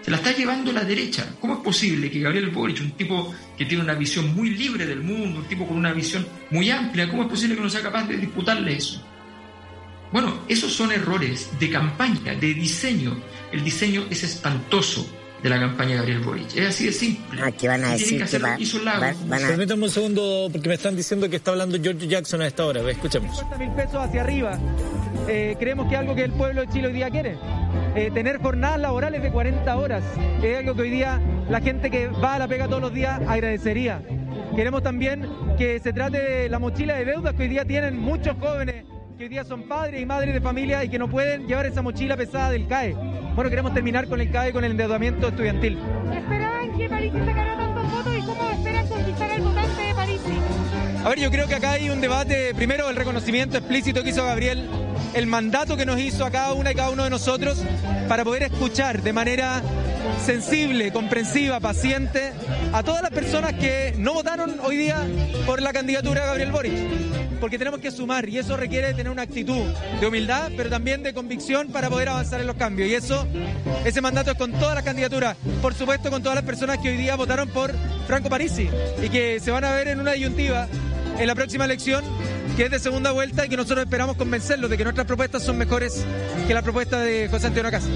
Se 0.01 0.09
la 0.09 0.17
está 0.17 0.31
llevando 0.31 0.71
la 0.71 0.85
derecha. 0.85 1.35
¿Cómo 1.41 1.55
es 1.55 1.59
posible 1.59 2.09
que 2.09 2.19
Gabriel 2.19 2.49
Boric, 2.49 2.79
un 2.79 2.91
tipo 2.91 3.35
que 3.57 3.65
tiene 3.65 3.83
una 3.83 3.95
visión 3.95 4.33
muy 4.33 4.51
libre 4.51 4.85
del 4.85 5.01
mundo, 5.01 5.41
un 5.41 5.47
tipo 5.47 5.67
con 5.67 5.75
una 5.75 5.91
visión 5.91 6.25
muy 6.51 6.71
amplia, 6.71 7.09
cómo 7.09 7.23
es 7.23 7.29
posible 7.29 7.55
que 7.55 7.61
no 7.61 7.69
sea 7.69 7.81
capaz 7.81 8.07
de 8.07 8.15
disputarle 8.15 8.77
eso? 8.77 9.03
Bueno, 10.11 10.39
esos 10.47 10.73
son 10.73 10.91
errores 10.91 11.49
de 11.59 11.69
campaña, 11.69 12.33
de 12.33 12.53
diseño. 12.53 13.15
El 13.51 13.63
diseño 13.63 14.05
es 14.09 14.23
espantoso 14.23 15.07
de 15.43 15.49
la 15.49 15.59
campaña 15.59 15.91
de 15.91 15.97
Gabriel 15.97 16.19
Boric. 16.19 16.55
Es 16.55 16.69
así 16.69 16.87
de 16.87 16.91
simple. 16.91 17.41
Ah, 17.43 17.51
que 17.51 17.67
van 17.67 17.83
a 17.83 17.91
decir 17.91 18.23
que, 18.25 18.39
va, 18.39 18.57
Permítame 19.29 19.83
un 19.83 19.89
segundo, 19.89 20.49
porque 20.51 20.67
me 20.67 20.75
están 20.75 20.95
diciendo 20.95 21.29
que 21.29 21.35
está 21.35 21.51
hablando 21.51 21.77
George 21.81 22.07
Jackson 22.07 22.41
a 22.41 22.47
esta 22.47 22.65
hora. 22.65 22.81
Escuchemos. 22.89 23.37
50 23.37 23.57
mil 23.57 23.71
pesos 23.75 23.95
hacia 23.95 24.21
arriba. 24.21 24.59
Eh, 25.27 25.55
creemos 25.59 25.87
que 25.87 25.93
es 25.93 25.99
algo 25.99 26.15
que 26.15 26.23
el 26.23 26.31
pueblo 26.31 26.61
de 26.61 26.67
Chile 26.69 26.87
hoy 26.87 26.93
día 26.93 27.09
quiere. 27.11 27.37
Eh, 27.95 28.09
tener 28.13 28.39
jornadas 28.41 28.79
laborales 28.79 29.21
de 29.21 29.31
40 29.31 29.77
horas 29.77 30.03
es 30.43 30.57
algo 30.57 30.75
que 30.75 30.81
hoy 30.81 30.89
día 30.89 31.21
la 31.49 31.61
gente 31.61 31.89
que 31.89 32.07
va 32.07 32.35
a 32.35 32.39
la 32.39 32.47
pega 32.47 32.67
todos 32.67 32.81
los 32.81 32.93
días 32.93 33.21
agradecería. 33.27 34.01
Queremos 34.55 34.81
también 34.81 35.27
que 35.57 35.79
se 35.79 35.93
trate 35.93 36.19
de 36.19 36.49
la 36.49 36.59
mochila 36.59 36.95
de 36.95 37.05
deudas 37.05 37.35
que 37.35 37.43
hoy 37.43 37.49
día 37.49 37.65
tienen 37.65 37.97
muchos 37.97 38.35
jóvenes 38.39 38.85
que 39.19 39.25
hoy 39.25 39.29
día 39.29 39.43
son 39.43 39.63
padres 39.63 40.01
y 40.01 40.05
madres 40.05 40.33
de 40.33 40.39
familia 40.39 40.81
y 40.81 40.87
que 40.87 40.97
no 40.97 41.09
pueden 41.09 41.45
llevar 41.45 41.65
esa 41.65 41.81
mochila 41.81 42.15
pesada 42.15 42.51
del 42.51 42.67
CAE. 42.67 42.93
Bueno, 43.35 43.49
queremos 43.49 43.73
terminar 43.73 44.07
con 44.07 44.21
el 44.21 44.31
CAE, 44.31 44.53
con 44.53 44.63
el 44.63 44.71
endeudamiento 44.71 45.27
estudiantil. 45.27 45.77
¿Esperaban 46.13 46.77
que 46.77 46.87
París 46.87 47.11
sacara 47.11 47.57
tantos 47.57 47.91
votos 47.91 48.17
y 48.17 48.21
cómo 48.21 48.49
esperan 48.49 48.87
conquistar 48.87 49.29
al 49.29 49.41
votante 49.41 49.81
de 49.81 49.93
París? 49.93 50.21
A 51.03 51.09
ver, 51.09 51.19
yo 51.19 51.31
creo 51.31 51.47
que 51.49 51.55
acá 51.55 51.71
hay 51.71 51.89
un 51.89 51.99
debate, 51.99 52.55
primero 52.55 52.89
el 52.89 52.95
reconocimiento 52.95 53.57
explícito 53.57 54.03
que 54.03 54.11
hizo 54.11 54.23
Gabriel, 54.23 54.69
el 55.13 55.27
mandato 55.27 55.75
que 55.75 55.85
nos 55.85 55.99
hizo 55.99 56.23
a 56.23 56.31
cada 56.31 56.53
una 56.53 56.71
y 56.71 56.75
cada 56.75 56.89
uno 56.89 57.03
de 57.03 57.09
nosotros 57.09 57.61
para 58.07 58.23
poder 58.23 58.43
escuchar 58.43 59.01
de 59.01 59.11
manera 59.11 59.61
sensible, 60.25 60.93
comprensiva, 60.93 61.59
paciente 61.59 62.31
a 62.71 62.83
todas 62.83 63.01
las 63.01 63.11
personas 63.11 63.51
que 63.55 63.93
no 63.97 64.13
votaron 64.13 64.61
hoy 64.63 64.77
día 64.77 65.05
por 65.45 65.61
la 65.61 65.73
candidatura 65.73 66.21
de 66.21 66.27
Gabriel 66.27 66.51
Boric 66.53 67.28
porque 67.39 67.57
tenemos 67.57 67.79
que 67.79 67.91
sumar 67.91 68.27
y 68.27 68.37
eso 68.37 68.57
requiere 68.57 68.93
tener 68.93 69.11
una 69.11 69.23
actitud 69.23 69.63
de 69.99 70.07
humildad, 70.07 70.51
pero 70.55 70.69
también 70.69 71.03
de 71.03 71.13
convicción 71.13 71.69
para 71.69 71.89
poder 71.89 72.09
avanzar 72.09 72.39
en 72.41 72.47
los 72.47 72.55
cambios. 72.55 72.89
Y 72.89 72.95
eso, 72.95 73.27
ese 73.85 74.01
mandato 74.01 74.31
es 74.31 74.37
con 74.37 74.51
todas 74.53 74.75
las 74.75 74.83
candidaturas, 74.83 75.37
por 75.61 75.73
supuesto 75.73 76.09
con 76.09 76.21
todas 76.21 76.35
las 76.35 76.45
personas 76.45 76.77
que 76.79 76.89
hoy 76.89 76.97
día 76.97 77.15
votaron 77.15 77.49
por 77.49 77.73
Franco 78.07 78.29
Parisi 78.29 78.69
y 79.01 79.09
que 79.09 79.39
se 79.39 79.51
van 79.51 79.63
a 79.63 79.71
ver 79.71 79.87
en 79.89 79.99
una 79.99 80.13
disyuntiva 80.13 80.67
en 81.17 81.27
la 81.27 81.35
próxima 81.35 81.65
elección 81.65 82.03
que 82.55 82.65
es 82.65 82.71
de 82.71 82.79
segunda 82.79 83.11
vuelta 83.11 83.45
y 83.45 83.49
que 83.49 83.57
nosotros 83.57 83.85
esperamos 83.85 84.17
convencerlos 84.17 84.69
de 84.69 84.77
que 84.77 84.83
nuestras 84.83 85.07
propuestas 85.07 85.43
son 85.43 85.57
mejores 85.57 86.03
que 86.47 86.53
la 86.53 86.61
propuesta 86.61 86.99
de 86.99 87.29
José 87.29 87.47
Antonio 87.47 87.71
Casa. 87.71 87.87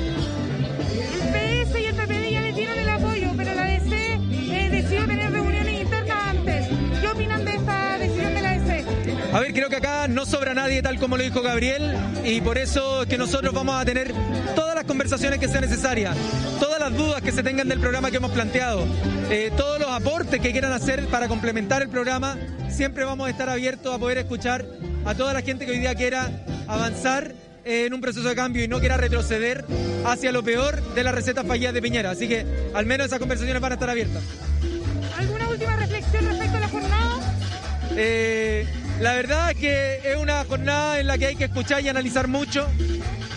A 9.34 9.40
ver, 9.40 9.52
creo 9.52 9.68
que 9.68 9.78
acá 9.78 10.08
no 10.08 10.28
sobra 10.28 10.54
nadie 10.54 10.84
tal 10.84 11.00
como 11.00 11.18
lo 11.18 11.24
dijo 11.24 11.42
Gabriel 11.42 11.98
y 12.24 12.40
por 12.42 12.60
eso 12.60 13.02
es 13.02 13.10
que 13.10 13.18
nosotros 13.18 13.52
vamos 13.52 13.82
a 13.82 13.84
tener 13.84 14.14
todas 14.56 14.76
las 14.76 14.84
conversaciones 14.84 15.40
que 15.40 15.48
sean 15.48 15.62
necesarias, 15.62 16.16
todas 16.60 16.80
las 16.80 16.96
dudas 16.96 17.20
que 17.24 17.32
se 17.32 17.42
tengan 17.42 17.68
del 17.68 17.80
programa 17.80 18.12
que 18.12 18.18
hemos 18.18 18.30
planteado, 18.30 18.86
eh, 19.32 19.52
todos 19.58 19.80
los 19.80 19.90
aportes 19.90 20.40
que 20.40 20.52
quieran 20.52 20.72
hacer 20.72 21.08
para 21.08 21.28
complementar 21.28 21.82
el 21.82 21.90
programa, 21.90 22.38
siempre 22.70 23.06
vamos 23.06 23.26
a 23.26 23.32
estar 23.32 23.50
abiertos 23.50 23.96
a 23.96 23.98
poder 23.98 24.20
escuchar 24.20 24.68
a 25.04 25.16
toda 25.16 25.34
la 25.34 25.42
gente 25.42 25.66
que 25.66 25.72
hoy 25.72 25.80
día 25.80 25.96
quiera 25.96 26.30
avanzar 26.68 27.34
en 27.66 27.92
un 27.92 28.02
proceso 28.02 28.30
de 28.30 28.36
cambio 28.36 28.64
y 28.64 28.68
no 28.68 28.80
quiera 28.80 28.98
retroceder 28.98 29.66
hacia 30.06 30.32
lo 30.32 30.44
peor 30.44 30.80
de 30.94 31.04
las 31.04 31.16
recetas 31.16 31.48
fallidas 31.48 31.74
de 31.74 31.82
Piñera. 31.82 32.12
Así 32.12 32.28
que 32.28 32.46
al 32.76 32.86
menos 32.86 33.08
esas 33.08 33.18
conversaciones 33.18 33.60
van 33.60 33.72
a 33.72 33.76
estar 33.76 33.90
abiertas. 33.90 34.22
¿Alguna 35.18 35.50
última 35.50 35.76
reflexión 35.76 36.24
respecto 36.26 36.58
a 36.58 36.60
la 36.60 36.68
jornada? 36.68 37.16
Eh, 37.96 38.68
la 39.04 39.16
verdad 39.16 39.54
que 39.54 40.00
es 40.02 40.16
una 40.16 40.46
jornada 40.46 40.98
en 40.98 41.08
la 41.08 41.18
que 41.18 41.26
hay 41.26 41.36
que 41.36 41.44
escuchar 41.44 41.84
y 41.84 41.90
analizar 41.90 42.30
mucho, 42.30 42.66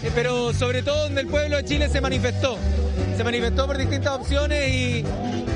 eh, 0.04 0.12
pero 0.14 0.54
sobre 0.54 0.84
todo 0.84 1.02
donde 1.02 1.22
el 1.22 1.26
pueblo 1.26 1.56
de 1.56 1.64
Chile 1.64 1.88
se 1.88 2.00
manifestó. 2.00 2.56
Se 3.16 3.24
manifestó 3.24 3.66
por 3.66 3.76
distintas 3.76 4.12
opciones 4.12 4.68
y 4.72 5.04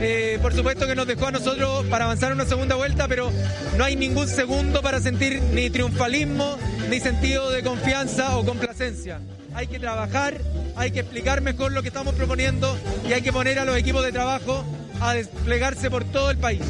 eh, 0.01 0.41
por 0.43 0.53
supuesto 0.53 0.89
que 0.89 0.97
nos 0.97 1.07
dejó 1.07 1.29
a 1.29 1.31
nosotros 1.31 1.87
para 1.87 2.07
avanzar 2.07 2.33
una 2.33 2.45
segunda 2.45 2.75
vuelta, 2.75 3.07
pero 3.07 3.31
no 3.79 3.85
hay 3.85 3.95
ningún 3.95 4.27
segundo 4.27 4.83
para 4.83 4.99
sentir 4.99 5.41
ni 5.55 5.71
triunfalismo, 5.71 6.59
ni 6.89 6.99
sentido 6.99 7.49
de 7.53 7.63
confianza 7.63 8.37
o 8.37 8.45
complacencia. 8.45 9.21
Hay 9.55 9.69
que 9.69 9.79
trabajar, 9.79 10.35
hay 10.75 10.91
que 10.91 11.01
explicar 11.01 11.41
mejor 11.41 11.71
lo 11.71 11.83
que 11.83 11.89
estamos 11.89 12.17
proponiendo 12.17 12.77
y 13.09 13.13
hay 13.13 13.23
que 13.23 13.33
poner 13.33 13.61
a 13.61 13.65
los 13.65 13.77
equipos 13.77 14.03
de 14.03 14.11
trabajo 14.11 14.65
a 15.01 15.15
desplegarse 15.15 15.89
por 15.89 16.03
todo 16.03 16.33
el 16.33 16.39
país. 16.39 16.63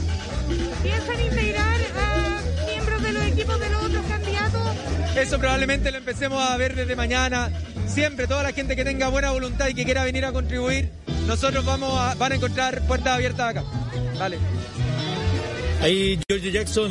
¿Piensan 0.83 1.21
integrar 1.21 1.79
de 1.79 1.85
Eso 5.17 5.39
probablemente 5.39 5.91
lo 5.91 5.99
empecemos 5.99 6.43
a 6.43 6.57
ver 6.57 6.75
desde 6.75 6.95
mañana. 6.97 7.51
Siempre, 7.87 8.27
toda 8.27 8.43
la 8.43 8.53
gente 8.53 8.77
que 8.77 8.85
tenga 8.85 9.09
buena 9.09 9.31
voluntad 9.33 9.69
y 9.69 9.75
que 9.75 9.85
quiera 9.85 10.05
venir 10.05 10.25
a 10.25 10.33
contribuir, 10.33 10.91
nosotros 11.27 11.65
vamos 11.65 11.93
a, 11.99 12.15
van 12.15 12.33
a 12.33 12.35
encontrar 12.37 12.87
puertas 12.87 13.15
abiertas 13.15 13.51
acá. 13.51 13.65
Vale. 14.19 14.39
Ahí 15.83 16.21
George 16.29 16.53
Jackson, 16.53 16.91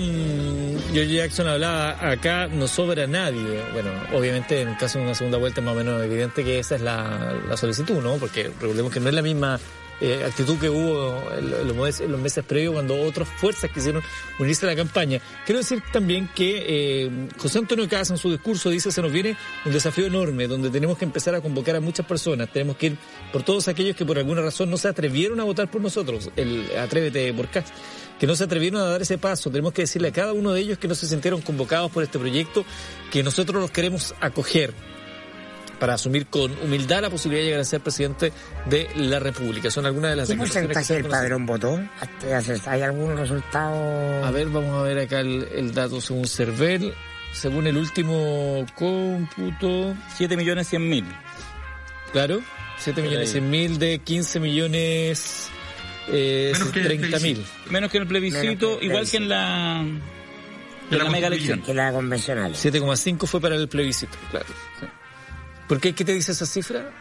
George 0.91 1.13
Jackson 1.13 1.47
hablaba, 1.47 2.09
acá 2.11 2.47
no 2.47 2.67
sobra 2.67 3.05
nadie. 3.05 3.61
Bueno, 3.71 3.91
obviamente 4.13 4.61
en 4.61 4.73
caso 4.75 4.97
de 4.97 5.05
una 5.05 5.13
segunda 5.13 5.37
vuelta 5.37 5.61
es 5.61 5.65
más 5.65 5.75
o 5.75 5.77
menos 5.77 6.03
evidente 6.03 6.43
que 6.43 6.59
esa 6.59 6.75
es 6.75 6.81
la, 6.81 7.35
la 7.47 7.55
solicitud, 7.55 8.01
¿no? 8.01 8.15
Porque 8.15 8.51
recordemos 8.59 8.91
que 8.91 8.99
no 8.99 9.09
es 9.09 9.15
la 9.15 9.21
misma 9.21 9.59
eh, 10.01 10.23
actitud 10.25 10.57
que 10.57 10.69
hubo 10.69 11.31
en 11.31 11.67
los, 11.67 12.19
meses, 12.19 12.43
previos 12.45 12.73
cuando 12.73 12.99
otras 13.01 13.27
fuerzas 13.27 13.69
quisieron 13.71 14.01
unirse 14.39 14.65
a 14.65 14.69
la 14.69 14.75
campaña. 14.75 15.19
Quiero 15.45 15.59
decir 15.59 15.83
también 15.91 16.29
que 16.33 16.65
eh, 16.67 17.27
José 17.37 17.59
Antonio 17.59 17.87
Casa 17.87 18.13
en 18.13 18.17
su 18.17 18.31
discurso 18.31 18.69
dice 18.69 18.91
se 18.91 19.01
nos 19.01 19.11
viene 19.11 19.35
un 19.65 19.73
desafío 19.73 20.05
enorme 20.05 20.47
donde 20.47 20.69
tenemos 20.69 20.97
que 20.97 21.05
empezar 21.05 21.35
a 21.35 21.41
convocar 21.41 21.75
a 21.75 21.81
muchas 21.81 22.05
personas, 22.05 22.51
tenemos 22.51 22.77
que 22.77 22.87
ir 22.87 22.97
por 23.31 23.43
todos 23.43 23.67
aquellos 23.67 23.95
que 23.95 24.05
por 24.05 24.17
alguna 24.17 24.41
razón 24.41 24.69
no 24.69 24.77
se 24.77 24.87
atrevieron 24.87 25.39
a 25.39 25.43
votar 25.43 25.69
por 25.69 25.81
nosotros, 25.81 26.29
el 26.35 26.65
Atrévete 26.77 27.33
por 27.33 27.49
Cast 27.49 27.73
que 28.19 28.27
no 28.27 28.35
se 28.35 28.43
atrevieron 28.43 28.81
a 28.81 28.85
dar 28.85 29.01
ese 29.01 29.17
paso. 29.17 29.49
Tenemos 29.49 29.73
que 29.73 29.83
decirle 29.83 30.09
a 30.09 30.11
cada 30.11 30.33
uno 30.33 30.51
de 30.51 30.61
ellos 30.61 30.77
que 30.77 30.87
no 30.87 30.93
se 30.93 31.07
sintieron 31.07 31.41
convocados 31.41 31.89
por 31.89 32.03
este 32.03 32.19
proyecto, 32.19 32.65
que 33.11 33.23
nosotros 33.23 33.61
los 33.61 33.71
queremos 33.71 34.13
acoger, 34.19 34.73
para 35.79 35.93
asumir 35.93 36.27
con 36.27 36.51
humildad 36.61 37.01
la 37.01 37.09
posibilidad 37.09 37.41
de 37.41 37.45
llegar 37.45 37.61
a 37.61 37.65
ser 37.65 37.81
presidente 37.81 38.31
de 38.65 38.89
la 38.95 39.19
República. 39.19 39.71
Son 39.71 39.85
algunas 39.85 40.11
de 40.11 40.17
las 40.17 40.29
¿Qué 40.29 40.35
porcentaje 40.35 40.93
del 40.95 41.05
padrón 41.05 41.45
votó? 41.45 41.79
¿Hay 42.67 42.81
algún 42.81 43.17
resultado? 43.17 44.25
A 44.25 44.31
ver, 44.31 44.47
vamos 44.47 44.73
a 44.79 44.83
ver 44.83 44.99
acá 44.99 45.19
el, 45.21 45.73
dato 45.73 46.01
según 46.01 46.27
CERVEL. 46.27 46.93
Según 47.31 47.67
el 47.67 47.77
último 47.77 48.65
cómputo... 48.75 49.95
7 50.17 50.35
millones 50.35 50.67
100 50.67 50.89
mil. 50.89 51.05
Claro, 52.11 52.41
7 52.79 53.03
millones 53.03 53.31
100 53.31 53.49
mil 53.49 53.77
de 53.77 53.99
15 53.99 54.39
millones 54.39 55.51
eh, 56.11 56.53
30 56.73 57.19
mil. 57.19 57.45
Menos 57.69 57.91
que 57.91 57.97
en 57.97 58.03
el 58.03 58.09
plebiscito, 58.09 58.79
igual 58.81 59.09
que 59.09 59.17
en 59.17 59.29
la... 59.29 59.85
En 60.91 60.97
la, 60.97 61.09
mega 61.11 61.27
elección. 61.27 61.61
Que 61.61 61.73
la 61.73 61.91
convencional. 61.91 62.53
7,5 62.53 63.27
fue 63.27 63.39
para 63.39 63.55
el 63.55 63.67
plebiscito, 63.67 64.17
claro. 64.31 64.47
¿Por 65.69 65.79
qué? 65.79 65.93
¿Qué 65.93 66.03
te 66.03 66.13
dice 66.13 66.31
esa 66.31 66.47
cifra? 66.47 66.91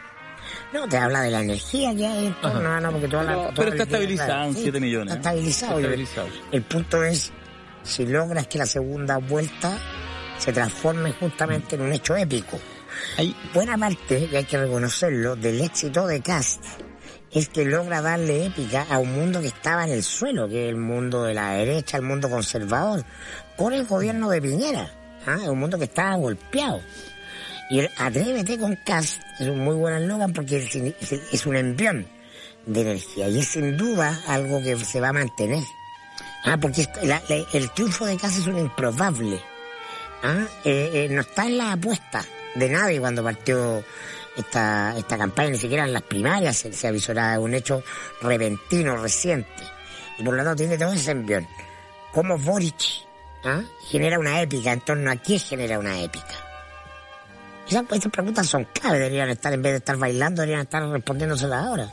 No, 0.71 0.87
te 0.87 0.97
habla 0.97 1.21
de 1.21 1.31
la 1.31 1.41
energía 1.41 1.91
ya. 1.91 2.13
No, 2.43 2.79
no, 2.79 2.91
porque 2.91 3.07
toda 3.07 3.23
la, 3.23 3.51
pero, 3.55 3.71
está 3.71 3.83
estabilizado 3.83 4.45
en 4.45 4.55
7 4.55 4.79
millones. 4.79 5.15
Está 5.15 5.33
estabilizado. 5.33 6.29
El 6.51 6.61
punto 6.61 7.03
es 7.03 7.31
si 7.83 8.05
logras 8.05 8.47
que 8.47 8.59
la 8.59 8.67
segunda 8.67 9.17
vuelta 9.17 9.77
se 10.37 10.53
transforme 10.53 11.11
justamente 11.13 11.75
en 11.75 11.81
un 11.81 11.91
hecho 11.93 12.15
épico. 12.15 12.59
Hay 13.17 13.35
buena 13.53 13.77
parte, 13.77 14.29
y 14.31 14.35
hay 14.35 14.45
que 14.45 14.57
reconocerlo, 14.57 15.35
del 15.35 15.61
éxito 15.61 16.05
de 16.05 16.21
Cast 16.21 16.63
es 17.31 17.49
que 17.49 17.65
logra 17.65 18.01
darle 18.01 18.45
épica 18.45 18.85
a 18.89 18.97
un 18.99 19.13
mundo 19.13 19.41
que 19.41 19.47
estaba 19.47 19.83
en 19.83 19.91
el 19.91 20.03
suelo, 20.03 20.47
que 20.47 20.65
es 20.65 20.69
el 20.69 20.77
mundo 20.77 21.23
de 21.23 21.33
la 21.33 21.53
derecha, 21.53 21.97
el 21.97 22.03
mundo 22.03 22.29
conservador, 22.29 23.03
con 23.55 23.73
el 23.73 23.85
gobierno 23.85 24.29
de 24.29 24.41
Piñera. 24.41 24.91
¿ah? 25.25 25.37
Es 25.41 25.47
un 25.47 25.59
mundo 25.59 25.77
que 25.77 25.85
estaba 25.85 26.15
golpeado. 26.15 26.81
Y 27.69 27.79
el 27.79 27.89
Atrévete 27.97 28.57
con 28.57 28.75
Cast 28.77 29.21
es 29.39 29.47
un 29.47 29.59
muy 29.59 29.75
buen 29.75 29.93
eslogan 29.93 30.33
porque 30.33 30.57
es, 30.57 31.45
un 31.45 31.55
envión 31.55 32.07
de 32.65 32.81
energía 32.81 33.29
y 33.29 33.39
es 33.39 33.47
sin 33.47 33.77
duda 33.77 34.19
algo 34.27 34.61
que 34.63 34.75
se 34.77 34.99
va 34.99 35.09
a 35.09 35.13
mantener. 35.13 35.63
Ah, 36.45 36.57
porque 36.59 36.87
el 37.53 37.71
triunfo 37.71 38.05
de 38.05 38.17
Cast 38.17 38.39
es 38.39 38.47
un 38.47 38.57
improbable. 38.57 39.39
Ah, 40.23 40.47
eh, 40.65 40.89
eh, 40.93 41.07
no 41.11 41.21
está 41.21 41.45
en 41.45 41.57
la 41.59 41.73
apuesta 41.73 42.25
de 42.55 42.69
nadie 42.69 42.99
cuando 42.99 43.23
partió 43.23 43.83
esta, 44.35 44.97
esta 44.97 45.17
campaña, 45.17 45.51
ni 45.51 45.57
siquiera 45.57 45.85
en 45.85 45.93
las 45.93 46.01
primarias 46.01 46.57
se, 46.57 46.73
se 46.73 46.87
avisoraba 46.87 47.39
un 47.39 47.53
hecho 47.53 47.83
repentino, 48.21 48.97
reciente. 48.97 49.63
Y 50.17 50.23
por 50.23 50.33
lo 50.33 50.43
tanto 50.43 50.57
tiene 50.57 50.77
todo 50.77 50.91
ese 50.91 51.11
envión. 51.11 51.47
¿Cómo 52.11 52.37
Boric 52.39 53.05
ah, 53.43 53.61
genera 53.89 54.17
una 54.17 54.41
épica? 54.41 54.73
¿En 54.73 54.81
torno 54.81 55.11
a 55.11 55.17
qué 55.17 55.37
genera 55.37 55.77
una 55.77 56.01
épica? 56.01 56.48
Esas, 57.69 57.85
esas 57.91 58.11
preguntas 58.11 58.47
son 58.47 58.65
clave, 58.73 58.97
deberían 58.97 59.29
estar, 59.29 59.53
en 59.53 59.61
vez 59.61 59.73
de 59.73 59.77
estar 59.77 59.97
bailando, 59.97 60.41
deberían 60.41 60.63
estar 60.63 60.87
respondiéndoselas 60.89 61.65
ahora. 61.65 61.89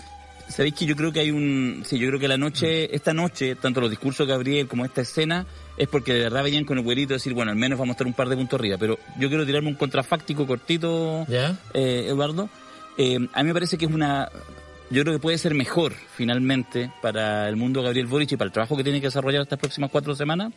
Sabéis 0.48 0.74
que 0.74 0.86
yo 0.86 0.94
creo 0.94 1.12
que 1.12 1.20
hay 1.20 1.30
un. 1.32 1.82
Sí, 1.84 1.98
yo 1.98 2.06
creo 2.06 2.20
que 2.20 2.28
la 2.28 2.36
noche, 2.36 2.94
esta 2.94 3.12
noche, 3.12 3.56
tanto 3.56 3.80
los 3.80 3.90
discursos 3.90 4.26
de 4.26 4.32
Gabriel 4.32 4.68
como 4.68 4.84
esta 4.84 5.00
escena, 5.00 5.44
es 5.76 5.88
porque 5.88 6.12
de 6.14 6.20
verdad 6.20 6.44
venían 6.44 6.64
con 6.64 6.78
el 6.78 6.84
güerito 6.84 7.14
decir, 7.14 7.34
bueno, 7.34 7.50
al 7.50 7.56
menos 7.56 7.78
vamos 7.78 7.92
a 7.92 7.94
estar 7.94 8.06
un 8.06 8.12
par 8.12 8.28
de 8.28 8.36
puntos 8.36 8.58
arriba. 8.60 8.76
Pero 8.78 8.96
yo 9.18 9.28
quiero 9.28 9.44
tirarme 9.44 9.68
un 9.68 9.74
contrafáctico 9.74 10.46
cortito, 10.46 11.26
¿Ya? 11.26 11.56
eh, 11.74 12.06
Eduardo. 12.08 12.48
Eh, 12.96 13.18
a 13.32 13.42
mí 13.42 13.48
me 13.48 13.52
parece 13.54 13.76
que 13.76 13.86
es 13.86 13.92
una. 13.92 14.30
Yo 14.88 15.02
creo 15.02 15.14
que 15.14 15.20
puede 15.20 15.36
ser 15.36 15.52
mejor, 15.52 15.94
finalmente, 16.14 16.92
para 17.02 17.48
el 17.48 17.56
mundo 17.56 17.80
de 17.80 17.86
Gabriel 17.86 18.06
Boric 18.06 18.30
y 18.30 18.36
para 18.36 18.46
el 18.46 18.52
trabajo 18.52 18.76
que 18.76 18.84
tiene 18.84 19.00
que 19.00 19.08
desarrollar 19.08 19.42
estas 19.42 19.58
próximas 19.58 19.90
cuatro 19.90 20.14
semanas, 20.14 20.52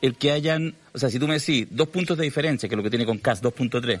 el 0.00 0.14
que 0.14 0.30
hayan. 0.30 0.76
O 0.92 0.98
sea, 0.98 1.10
si 1.10 1.18
tú 1.18 1.26
me 1.26 1.34
decís 1.34 1.66
dos 1.72 1.88
puntos 1.88 2.16
de 2.16 2.22
diferencia, 2.22 2.68
que 2.68 2.74
es 2.74 2.76
lo 2.76 2.84
que 2.84 2.90
tiene 2.90 3.04
con 3.04 3.18
CAS 3.18 3.42
2.3, 3.42 4.00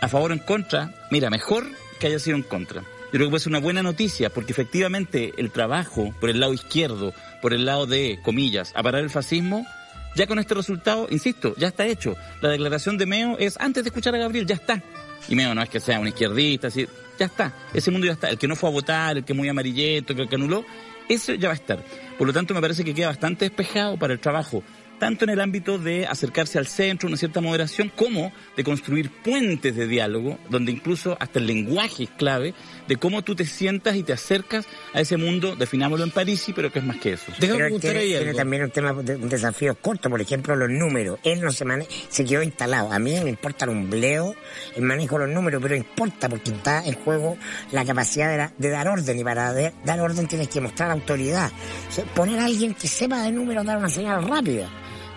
a 0.00 0.08
favor 0.08 0.30
o 0.30 0.34
en 0.34 0.40
contra, 0.40 0.92
mira, 1.10 1.30
mejor 1.30 1.66
que 1.98 2.06
haya 2.06 2.18
sido 2.18 2.36
en 2.36 2.42
contra. 2.42 2.82
Yo 2.82 3.12
creo 3.12 3.26
que 3.26 3.30
puede 3.30 3.44
ser 3.44 3.52
una 3.52 3.60
buena 3.60 3.82
noticia, 3.82 4.30
porque 4.30 4.52
efectivamente 4.52 5.32
el 5.38 5.50
trabajo 5.50 6.14
por 6.20 6.28
el 6.28 6.40
lado 6.40 6.52
izquierdo, 6.52 7.14
por 7.40 7.54
el 7.54 7.64
lado 7.64 7.86
de, 7.86 8.18
comillas, 8.22 8.72
a 8.76 8.82
parar 8.82 9.02
el 9.02 9.10
fascismo, 9.10 9.66
ya 10.14 10.26
con 10.26 10.38
este 10.38 10.54
resultado, 10.54 11.06
insisto, 11.10 11.54
ya 11.56 11.68
está 11.68 11.86
hecho. 11.86 12.16
La 12.42 12.50
declaración 12.50 12.98
de 12.98 13.06
Meo 13.06 13.36
es 13.38 13.56
antes 13.58 13.84
de 13.84 13.88
escuchar 13.88 14.14
a 14.14 14.18
Gabriel, 14.18 14.46
ya 14.46 14.56
está. 14.56 14.82
Y 15.28 15.34
Meo 15.34 15.54
no 15.54 15.62
es 15.62 15.70
que 15.70 15.80
sea 15.80 16.00
un 16.00 16.08
izquierdista, 16.08 16.68
así, 16.68 16.86
ya 17.18 17.26
está. 17.26 17.52
Ese 17.72 17.90
mundo 17.90 18.06
ya 18.06 18.12
está. 18.12 18.28
El 18.28 18.36
que 18.36 18.48
no 18.48 18.56
fue 18.56 18.68
a 18.68 18.72
votar, 18.72 19.16
el 19.16 19.24
que 19.24 19.32
muy 19.32 19.48
amarillento, 19.48 20.12
el 20.12 20.28
que 20.28 20.34
anuló, 20.34 20.64
eso 21.08 21.34
ya 21.34 21.48
va 21.48 21.54
a 21.54 21.56
estar. 21.56 21.82
Por 22.18 22.26
lo 22.26 22.32
tanto, 22.32 22.52
me 22.52 22.60
parece 22.60 22.84
que 22.84 22.92
queda 22.94 23.08
bastante 23.08 23.46
despejado 23.46 23.96
para 23.96 24.12
el 24.12 24.20
trabajo 24.20 24.62
tanto 24.98 25.24
en 25.24 25.30
el 25.30 25.40
ámbito 25.40 25.78
de 25.78 26.06
acercarse 26.06 26.58
al 26.58 26.66
centro, 26.66 27.08
una 27.08 27.16
cierta 27.16 27.40
moderación, 27.40 27.90
como 27.94 28.32
de 28.56 28.64
construir 28.64 29.10
puentes 29.22 29.76
de 29.76 29.86
diálogo, 29.86 30.38
donde 30.50 30.72
incluso 30.72 31.16
hasta 31.20 31.38
el 31.38 31.46
lenguaje 31.46 32.04
es 32.04 32.10
clave, 32.10 32.54
de 32.86 32.96
cómo 32.96 33.22
tú 33.22 33.34
te 33.34 33.44
sientas 33.44 33.96
y 33.96 34.02
te 34.02 34.12
acercas 34.12 34.66
a 34.94 35.00
ese 35.00 35.16
mundo, 35.16 35.56
definámoslo 35.56 36.04
en 36.04 36.10
París, 36.10 36.44
pero 36.54 36.72
que 36.72 36.78
es 36.80 36.84
más 36.84 36.96
que 36.98 37.12
eso. 37.12 37.24
Déjame 37.38 37.40
Pero 37.40 37.52
él 37.54 37.58
preguntar 37.58 37.90
tiene, 37.90 37.98
ahí 38.00 38.08
tiene 38.10 38.26
algo. 38.28 38.38
también 38.38 38.62
un 38.64 38.70
tema 38.70 38.92
de 38.94 39.16
un 39.16 39.28
desafío 39.28 39.74
corto, 39.76 40.08
por 40.10 40.20
ejemplo, 40.20 40.56
los 40.56 40.70
números. 40.70 41.18
Él 41.22 41.40
no 41.40 41.52
se 41.52 41.64
mane 41.64 41.86
se 42.08 42.24
quedó 42.24 42.42
instalado. 42.42 42.92
A 42.92 42.98
mí 42.98 43.12
me 43.22 43.30
importa 43.30 43.68
un 43.68 43.88
bleo 43.90 44.34
el 44.76 44.82
manejo 44.82 45.18
de 45.18 45.26
los 45.26 45.34
números, 45.34 45.60
pero 45.62 45.76
importa 45.76 46.28
porque 46.28 46.50
está 46.50 46.84
en 46.86 46.94
juego 46.94 47.36
la 47.72 47.84
capacidad 47.84 48.30
de, 48.30 48.36
la- 48.38 48.52
de 48.56 48.68
dar 48.70 48.88
orden 48.88 49.18
y 49.18 49.24
para 49.24 49.52
de- 49.52 49.72
dar 49.84 50.00
orden 50.00 50.26
tienes 50.26 50.48
que 50.48 50.60
mostrar 50.60 50.90
autoridad. 50.90 51.50
O 51.88 51.92
sea, 51.92 52.04
poner 52.06 52.38
a 52.40 52.46
alguien 52.46 52.74
que 52.74 52.88
sepa 52.88 53.22
de 53.22 53.32
números, 53.32 53.64
dar 53.66 53.78
una 53.78 53.88
señal 53.90 54.26
rápida. 54.26 54.68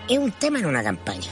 Es 0.08 0.18
un 0.18 0.32
tema 0.32 0.58
en 0.58 0.66
una 0.66 0.82
campaña. 0.82 1.28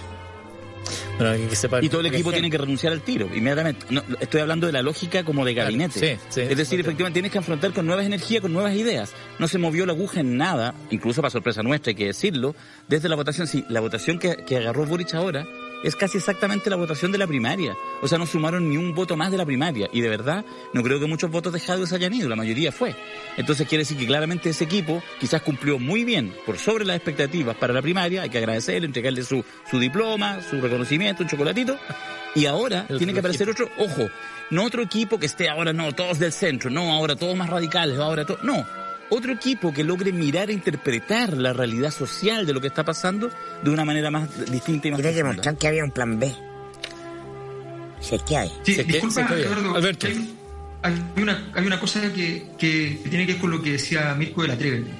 Bueno, 1.16 1.32
alguien 1.32 1.48
que 1.50 1.56
sepa. 1.56 1.82
Y 1.82 1.88
todo 1.88 2.00
el 2.00 2.06
equipo 2.06 2.32
tiene 2.32 2.50
que 2.50 2.56
renunciar 2.58 2.92
al 2.92 3.02
tiro, 3.02 3.26
inmediatamente. 3.26 3.86
No, 3.90 4.02
estoy 4.20 4.40
hablando 4.40 4.66
de 4.66 4.72
la 4.72 4.80
lógica 4.82 5.22
como 5.22 5.44
de 5.44 5.52
Claro, 5.52 5.66
gabinete. 5.68 6.16
sí, 6.16 6.22
sí. 6.30 6.40
es 6.40 6.56
decir, 6.56 6.80
efectivamente 6.80 7.14
tienes 7.18 7.30
que 7.30 7.38
afrontar 7.38 7.72
con 7.72 7.86
nuevas 7.86 8.06
energías, 8.06 8.40
con 8.40 8.52
nuevas 8.52 8.74
ideas. 8.74 9.12
No 9.38 9.46
se 9.46 9.58
movió 9.58 9.84
la 9.84 9.92
aguja 9.92 10.20
en 10.20 10.36
nada, 10.38 10.74
incluso 10.90 11.20
para 11.20 11.30
sorpresa 11.30 11.62
nuestra, 11.62 11.90
hay 11.90 11.94
que 11.96 12.06
decirlo, 12.06 12.54
desde 12.88 13.08
la 13.10 13.16
votación. 13.16 13.46
Sí, 13.46 13.64
la 13.68 13.80
votación 13.80 14.18
que, 14.18 14.36
que 14.46 14.56
agarró 14.56 14.86
Boric 14.86 15.12
ahora 15.14 15.46
es 15.82 15.96
casi 15.96 16.18
exactamente 16.18 16.70
la 16.70 16.76
votación 16.76 17.12
de 17.12 17.18
la 17.18 17.26
primaria. 17.26 17.76
O 18.02 18.08
sea, 18.08 18.18
no 18.18 18.26
sumaron 18.26 18.68
ni 18.68 18.76
un 18.76 18.94
voto 18.94 19.16
más 19.16 19.30
de 19.30 19.38
la 19.38 19.46
primaria. 19.46 19.88
Y 19.92 20.00
de 20.00 20.08
verdad, 20.08 20.44
no 20.72 20.82
creo 20.82 21.00
que 21.00 21.06
muchos 21.06 21.30
votos 21.30 21.52
de 21.52 21.60
Jadwe 21.60 21.86
se 21.86 21.94
hayan 21.94 22.12
ido, 22.12 22.28
la 22.28 22.36
mayoría 22.36 22.72
fue. 22.72 22.94
Entonces 23.36 23.66
quiere 23.68 23.82
decir 23.82 23.96
que 23.96 24.06
claramente 24.06 24.50
ese 24.50 24.64
equipo 24.64 25.02
quizás 25.18 25.42
cumplió 25.42 25.78
muy 25.78 26.04
bien 26.04 26.34
por 26.46 26.58
sobre 26.58 26.84
las 26.84 26.96
expectativas 26.96 27.56
para 27.56 27.72
la 27.72 27.82
primaria. 27.82 28.22
Hay 28.22 28.30
que 28.30 28.38
agradecerle, 28.38 28.86
entregarle 28.86 29.22
su, 29.22 29.44
su 29.70 29.78
diploma, 29.78 30.40
su 30.42 30.60
reconocimiento, 30.60 31.22
un 31.22 31.28
chocolatito. 31.28 31.78
Y 32.34 32.46
ahora 32.46 32.86
El 32.88 32.98
tiene 32.98 33.12
que 33.12 33.18
aparecer 33.18 33.50
otro, 33.50 33.68
ojo, 33.78 34.08
no 34.50 34.64
otro 34.64 34.82
equipo 34.82 35.18
que 35.18 35.26
esté 35.26 35.48
ahora, 35.48 35.72
no, 35.72 35.92
todos 35.92 36.18
del 36.18 36.32
centro, 36.32 36.70
no, 36.70 36.92
ahora 36.92 37.16
todos 37.16 37.36
más 37.36 37.50
radicales, 37.50 37.98
ahora 37.98 38.24
todo, 38.24 38.38
no. 38.42 38.64
Otro 39.10 39.32
equipo 39.32 39.72
que 39.72 39.82
logre 39.84 40.12
mirar 40.12 40.50
e 40.50 40.52
interpretar 40.52 41.36
la 41.36 41.52
realidad 41.52 41.90
social 41.90 42.46
de 42.46 42.52
lo 42.52 42.60
que 42.60 42.68
está 42.68 42.84
pasando 42.84 43.30
de 43.62 43.70
una 43.70 43.84
manera 43.84 44.10
más 44.10 44.28
distinta 44.50 44.88
y 44.88 44.90
más 44.92 45.00
Tiene 45.00 45.14
que 45.14 45.20
profunda. 45.20 45.36
mostrar 45.36 45.58
que 45.58 45.66
había 45.68 45.84
un 45.84 45.90
plan 45.90 46.18
B. 46.18 46.32
Si 48.00 48.14
es 48.14 48.22
que 48.22 48.36
hay. 48.36 48.48
Sí, 48.62 48.76
que- 48.76 48.84
disculpa, 48.84 49.26
que- 49.26 49.42
Eduardo, 49.42 49.74
Alberto. 49.74 50.06
Hay, 50.06 50.30
hay 50.82 51.22
una, 51.22 51.50
hay 51.54 51.66
una 51.66 51.78
cosa 51.80 52.00
que, 52.12 52.46
que 52.56 53.00
tiene 53.08 53.26
que 53.26 53.32
ver 53.32 53.40
con 53.40 53.50
lo 53.50 53.60
que 53.60 53.72
decía 53.72 54.14
Mirko 54.14 54.42
del 54.42 54.52
Atrévete. 54.52 54.90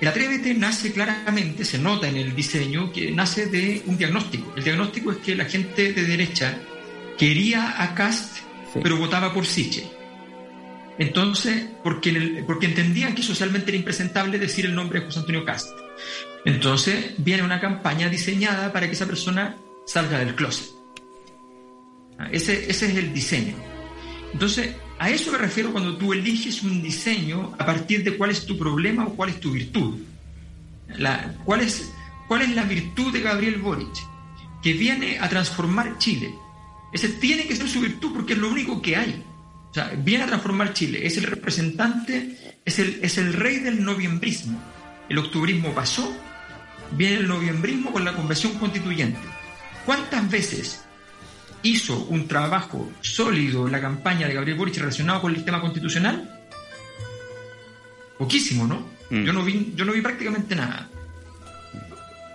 El 0.00 0.08
Atrévete 0.08 0.52
nace 0.54 0.92
claramente, 0.92 1.64
se 1.64 1.78
nota 1.78 2.06
en 2.06 2.16
el 2.18 2.36
diseño, 2.36 2.92
que 2.92 3.10
nace 3.10 3.46
de 3.46 3.82
un 3.86 3.96
diagnóstico. 3.96 4.52
El 4.54 4.62
diagnóstico 4.62 5.10
es 5.12 5.18
que 5.18 5.34
la 5.34 5.46
gente 5.46 5.92
de 5.94 6.04
derecha 6.04 6.58
quería 7.16 7.82
a 7.82 7.94
Cast, 7.94 8.36
Sí. 8.74 8.80
pero 8.82 8.98
votaba 8.98 9.32
por 9.32 9.46
Siche. 9.46 9.88
Entonces, 10.98 11.68
porque, 11.82 12.10
entendían 12.62 13.14
que 13.14 13.22
socialmente 13.22 13.70
era 13.70 13.76
impresentable 13.76 14.38
decir 14.38 14.64
el 14.64 14.74
nombre 14.74 15.00
de 15.00 15.06
José 15.06 15.20
Antonio 15.20 15.44
Cast. 15.44 15.70
Entonces, 16.44 17.14
viene 17.18 17.42
una 17.42 17.60
campaña 17.60 18.08
diseñada 18.08 18.72
para 18.72 18.86
que 18.86 18.92
esa 18.92 19.06
persona 19.06 19.56
salga 19.84 20.18
del 20.18 20.34
closet. 20.34 20.70
Ah, 22.18 22.28
Ese, 22.32 22.70
es 22.70 22.82
el 22.82 23.12
diseño. 23.12 23.54
Entonces, 24.32 24.74
a 24.98 25.10
eso 25.10 25.32
me 25.32 25.38
refiero 25.38 25.72
cuando 25.72 25.96
tú 25.96 26.12
eliges 26.12 26.62
un 26.62 26.82
diseño 26.82 27.54
a 27.58 27.66
partir 27.66 28.02
de 28.02 28.16
cuál 28.16 28.30
es 28.30 28.46
tu 28.46 28.56
problema 28.56 29.06
o 29.06 29.14
cuál 29.14 29.30
es 29.30 29.40
tu 29.40 29.52
virtud. 29.52 29.98
¿cuál, 31.44 31.60
es, 31.60 31.92
¿Cuál 32.28 32.42
es 32.42 32.54
la 32.54 32.62
virtud 32.62 33.12
de 33.12 33.20
Gabriel 33.20 33.58
Boric? 33.58 33.94
Que 34.62 34.72
viene 34.72 35.18
a 35.18 35.28
transformar 35.28 35.98
Chile. 35.98 36.34
Ese 36.92 37.08
tiene 37.08 37.46
que 37.46 37.56
ser 37.56 37.68
su 37.68 37.80
virtud 37.80 38.12
porque 38.14 38.32
es 38.32 38.38
lo 38.38 38.48
único 38.48 38.80
que 38.80 38.96
hay. 38.96 39.22
O 39.76 39.78
sea, 39.78 39.92
viene 39.94 40.24
a 40.24 40.26
transformar 40.26 40.72
Chile. 40.72 41.06
Es 41.06 41.18
el 41.18 41.24
representante, 41.24 42.56
es 42.64 42.78
el, 42.78 42.98
es 43.02 43.18
el 43.18 43.34
rey 43.34 43.58
del 43.58 43.84
noviembrismo. 43.84 44.58
El 45.06 45.18
octubrismo 45.18 45.74
pasó, 45.74 46.16
viene 46.92 47.16
el 47.16 47.28
noviembrismo 47.28 47.92
con 47.92 48.02
la 48.02 48.14
convención 48.14 48.54
constituyente. 48.54 49.20
¿Cuántas 49.84 50.30
veces 50.30 50.80
hizo 51.62 52.06
un 52.06 52.26
trabajo 52.26 52.90
sólido 53.02 53.66
en 53.66 53.72
la 53.72 53.82
campaña 53.82 54.26
de 54.26 54.32
Gabriel 54.32 54.56
Boric 54.56 54.78
relacionado 54.78 55.20
con 55.20 55.32
el 55.32 55.36
sistema 55.36 55.60
constitucional? 55.60 56.46
Poquísimo, 58.16 58.66
¿no? 58.66 58.76
Mm. 59.10 59.24
Yo 59.24 59.32
no 59.34 59.44
vi, 59.44 59.74
yo 59.76 59.84
no 59.84 59.92
vi 59.92 60.00
prácticamente 60.00 60.56
nada. 60.56 60.88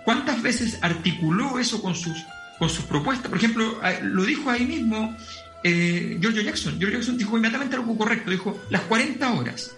¿Cuántas 0.04 0.40
veces 0.42 0.78
articuló 0.80 1.58
eso 1.58 1.82
con 1.82 1.96
sus, 1.96 2.24
con 2.60 2.70
sus 2.70 2.84
propuestas? 2.84 3.30
Por 3.30 3.38
ejemplo, 3.38 3.80
lo 4.02 4.24
dijo 4.24 4.48
ahí 4.48 4.64
mismo 4.64 5.16
eh, 5.64 6.18
Giorgio 6.20 6.42
Jackson. 6.42 6.78
Giorgio 6.78 6.98
Jackson 6.98 7.18
dijo 7.18 7.36
inmediatamente 7.36 7.76
algo 7.76 7.96
correcto. 7.96 8.30
Dijo, 8.30 8.60
las 8.70 8.82
40 8.82 9.32
horas. 9.32 9.74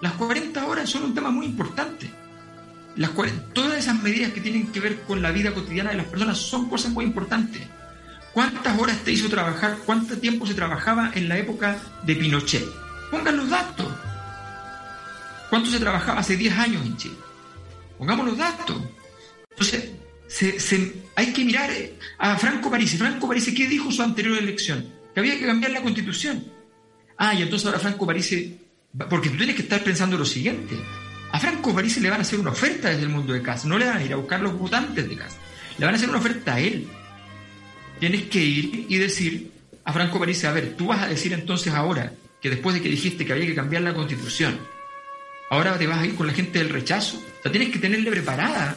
Las 0.00 0.12
40 0.14 0.66
horas 0.66 0.88
son 0.88 1.04
un 1.04 1.14
tema 1.14 1.30
muy 1.30 1.46
importante. 1.46 2.10
Todas 3.54 3.78
esas 3.78 4.02
medidas 4.02 4.32
que 4.32 4.40
tienen 4.40 4.70
que 4.72 4.80
ver 4.80 5.00
con 5.02 5.22
la 5.22 5.30
vida 5.30 5.52
cotidiana 5.54 5.90
de 5.90 5.96
las 5.96 6.06
personas 6.06 6.38
son 6.38 6.68
cosas 6.68 6.92
muy 6.92 7.04
importantes. 7.04 7.62
¿Cuántas 8.32 8.78
horas 8.78 8.98
te 8.98 9.12
hizo 9.12 9.28
trabajar? 9.28 9.78
¿Cuánto 9.86 10.18
tiempo 10.18 10.46
se 10.46 10.54
trabajaba 10.54 11.10
en 11.14 11.28
la 11.28 11.38
época 11.38 11.78
de 12.04 12.14
Pinochet? 12.14 12.64
Pongan 13.10 13.36
los 13.36 13.48
datos. 13.48 13.88
¿Cuánto 15.48 15.70
se 15.70 15.80
trabajaba 15.80 16.20
hace 16.20 16.36
10 16.36 16.58
años 16.58 16.84
en 16.84 16.96
Chile? 16.96 17.16
Pongamos 17.98 18.26
los 18.26 18.38
datos. 18.38 18.76
Entonces, 19.50 19.90
se- 20.30 20.92
hay 21.16 21.32
que 21.32 21.44
mirar 21.44 21.70
eh, 21.70 21.94
a 22.18 22.36
Franco 22.36 22.70
Parisi. 22.70 22.96
Franco 22.96 23.26
Parisi, 23.28 23.54
¿qué 23.54 23.66
dijo 23.66 23.90
su 23.90 24.02
anterior 24.02 24.38
elección? 24.38 24.86
Que 25.12 25.20
había 25.20 25.38
que 25.38 25.46
cambiar 25.46 25.72
la 25.72 25.82
constitución. 25.82 26.44
Ah, 27.18 27.34
y 27.34 27.42
entonces 27.42 27.66
ahora 27.66 27.78
Franco 27.80 28.06
Parisi, 28.06 28.56
porque 29.10 29.28
tú 29.28 29.36
tienes 29.36 29.56
que 29.56 29.62
estar 29.62 29.82
pensando 29.82 30.16
lo 30.16 30.24
siguiente. 30.24 30.76
A 31.32 31.38
Franco 31.38 31.74
Parisi 31.74 32.00
le 32.00 32.10
van 32.10 32.20
a 32.20 32.22
hacer 32.22 32.38
una 32.40 32.50
oferta 32.50 32.88
desde 32.88 33.02
el 33.02 33.08
mundo 33.08 33.32
de 33.32 33.42
casa, 33.42 33.68
no 33.68 33.78
le 33.78 33.86
van 33.86 33.98
a 33.98 34.04
ir 34.04 34.12
a 34.12 34.16
buscar 34.16 34.40
los 34.40 34.56
votantes 34.58 35.08
de 35.08 35.16
casa, 35.16 35.36
le 35.78 35.84
van 35.84 35.94
a 35.94 35.96
hacer 35.98 36.08
una 36.08 36.18
oferta 36.18 36.54
a 36.54 36.60
él. 36.60 36.86
Tienes 37.98 38.22
que 38.24 38.42
ir 38.42 38.86
y 38.88 38.98
decir 38.98 39.50
a 39.84 39.92
Franco 39.92 40.18
Parisi, 40.18 40.46
a 40.46 40.52
ver, 40.52 40.74
tú 40.76 40.86
vas 40.86 41.02
a 41.02 41.08
decir 41.08 41.32
entonces 41.32 41.72
ahora 41.74 42.12
que 42.40 42.48
después 42.50 42.74
de 42.74 42.80
que 42.82 42.88
dijiste 42.88 43.24
que 43.26 43.32
había 43.32 43.46
que 43.46 43.54
cambiar 43.54 43.82
la 43.82 43.92
constitución, 43.94 44.58
ahora 45.50 45.76
te 45.78 45.86
vas 45.86 45.98
a 45.98 46.06
ir 46.06 46.14
con 46.14 46.26
la 46.26 46.32
gente 46.32 46.58
del 46.58 46.70
rechazo. 46.70 47.18
O 47.18 47.42
sea, 47.42 47.52
tienes 47.52 47.70
que 47.70 47.78
tenerle 47.78 48.10
preparada 48.10 48.74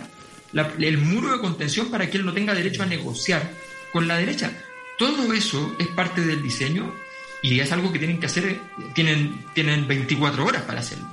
el 0.53 0.97
muro 0.97 1.31
de 1.31 1.39
contención 1.39 1.89
para 1.89 2.09
que 2.09 2.17
él 2.17 2.25
no 2.25 2.33
tenga 2.33 2.53
derecho 2.53 2.83
a 2.83 2.85
negociar 2.85 3.51
con 3.91 4.07
la 4.07 4.17
derecha. 4.17 4.51
Todo 4.97 5.33
eso 5.33 5.75
es 5.79 5.87
parte 5.87 6.21
del 6.21 6.41
diseño 6.41 6.93
y 7.41 7.59
es 7.59 7.71
algo 7.71 7.91
que 7.91 7.99
tienen 7.99 8.19
que 8.19 8.27
hacer, 8.27 8.59
tienen, 8.93 9.45
tienen 9.53 9.87
24 9.87 10.45
horas 10.45 10.61
para 10.63 10.79
hacerlo. 10.79 11.07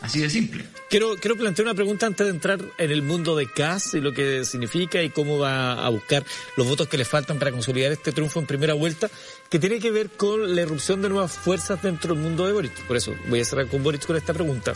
Así 0.00 0.20
de 0.20 0.28
simple. 0.28 0.64
Quiero, 0.90 1.16
quiero 1.16 1.36
plantear 1.36 1.66
una 1.66 1.74
pregunta 1.74 2.06
antes 2.06 2.26
de 2.26 2.32
entrar 2.32 2.60
en 2.76 2.90
el 2.90 3.02
mundo 3.02 3.36
de 3.36 3.46
CAS 3.46 3.94
y 3.94 4.00
lo 4.00 4.12
que 4.12 4.44
significa 4.44 5.00
y 5.00 5.10
cómo 5.10 5.38
va 5.38 5.74
a 5.74 5.88
buscar 5.90 6.24
los 6.56 6.66
votos 6.66 6.88
que 6.88 6.98
le 6.98 7.04
faltan 7.04 7.38
para 7.38 7.52
consolidar 7.52 7.92
este 7.92 8.10
triunfo 8.10 8.40
en 8.40 8.46
primera 8.46 8.74
vuelta, 8.74 9.08
que 9.48 9.60
tiene 9.60 9.78
que 9.78 9.92
ver 9.92 10.10
con 10.10 10.54
la 10.54 10.62
irrupción 10.62 11.00
de 11.02 11.08
nuevas 11.08 11.32
fuerzas 11.32 11.80
dentro 11.82 12.14
del 12.14 12.22
mundo 12.22 12.46
de 12.46 12.52
Boric. 12.52 12.74
Por 12.86 12.96
eso 12.96 13.14
voy 13.28 13.40
a 13.40 13.44
cerrar 13.44 13.68
con 13.68 13.82
Boric 13.84 14.04
con 14.04 14.16
esta 14.16 14.34
pregunta. 14.34 14.74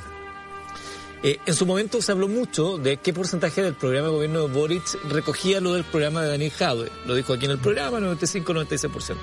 Eh, 1.23 1.39
en 1.47 1.55
su 1.55 1.67
momento 1.67 2.03
se 2.03 2.13
habló 2.13 2.29
mucho 2.29 2.79
de 2.79 2.99
qué 2.99 3.13
porcentaje 3.13 3.63
del 3.63 3.75
programa 3.75 4.09
de 4.09 4.15
gobierno 4.15 4.47
de 4.47 4.55
Boric 4.55 4.83
recogía 5.11 5.61
lo 5.61 5.75
del 5.75 5.85
programa 5.85 6.23
de 6.23 6.29
Daniel 6.29 6.51
Jadwe. 6.51 6.91
Lo 7.07 7.15
dijo 7.15 7.33
aquí 7.33 7.47
en 7.47 7.53
el 7.53 7.59
programa, 7.59 7.99
95-96%. 8.01 9.17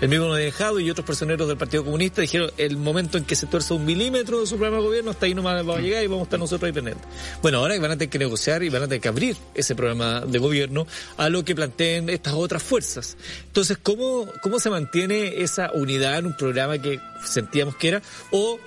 El 0.00 0.08
mismo 0.08 0.32
Daniel 0.32 0.52
Jadwe 0.52 0.82
y 0.82 0.90
otros 0.90 1.06
personeros 1.06 1.48
del 1.48 1.56
Partido 1.56 1.84
Comunista 1.84 2.20
dijeron 2.20 2.50
el 2.58 2.76
momento 2.76 3.18
en 3.18 3.24
que 3.24 3.34
se 3.34 3.46
tuerza 3.46 3.74
un 3.74 3.84
milímetro 3.84 4.40
de 4.40 4.46
su 4.46 4.56
programa 4.56 4.76
de 4.76 4.86
gobierno, 4.86 5.10
hasta 5.10 5.26
ahí 5.26 5.34
no 5.34 5.42
va 5.42 5.58
a 5.58 5.80
llegar 5.80 6.04
y 6.04 6.06
vamos 6.06 6.22
a 6.22 6.24
estar 6.24 6.38
nosotros 6.38 6.66
ahí 6.68 6.72
pendientes. 6.72 7.06
Bueno, 7.42 7.58
ahora 7.58 7.78
van 7.80 7.92
a 7.92 7.96
tener 7.96 8.10
que 8.10 8.18
negociar 8.18 8.62
y 8.62 8.68
van 8.68 8.82
a 8.82 8.86
tener 8.86 9.00
que 9.00 9.08
abrir 9.08 9.36
ese 9.54 9.74
programa 9.74 10.20
de 10.20 10.38
gobierno 10.38 10.86
a 11.16 11.28
lo 11.28 11.44
que 11.44 11.54
planteen 11.54 12.10
estas 12.10 12.34
otras 12.34 12.62
fuerzas. 12.62 13.16
Entonces, 13.46 13.78
¿cómo, 13.82 14.26
cómo 14.42 14.60
se 14.60 14.70
mantiene 14.70 15.42
esa 15.42 15.72
unidad 15.72 16.18
en 16.18 16.26
un 16.26 16.36
programa 16.36 16.78
que 16.78 17.00
sentíamos 17.24 17.76
que 17.76 17.88
era? 17.88 18.02
O 18.30 18.58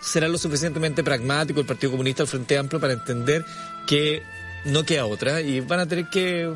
será 0.00 0.28
lo 0.28 0.38
suficientemente 0.38 1.02
pragmático 1.02 1.60
el 1.60 1.66
Partido 1.66 1.92
Comunista, 1.92 2.22
el 2.22 2.28
Frente 2.28 2.58
Amplio, 2.58 2.80
para 2.80 2.92
entender 2.92 3.44
que 3.86 4.22
no 4.64 4.84
queda 4.84 5.06
otra 5.06 5.40
y 5.40 5.60
van 5.60 5.80
a 5.80 5.86
tener 5.86 6.06
que 6.06 6.52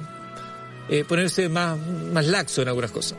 eh, 0.88 1.04
ponerse 1.04 1.48
más, 1.48 1.78
más 1.78 2.26
laxo 2.26 2.62
en 2.62 2.68
algunas 2.68 2.90
cosas. 2.90 3.18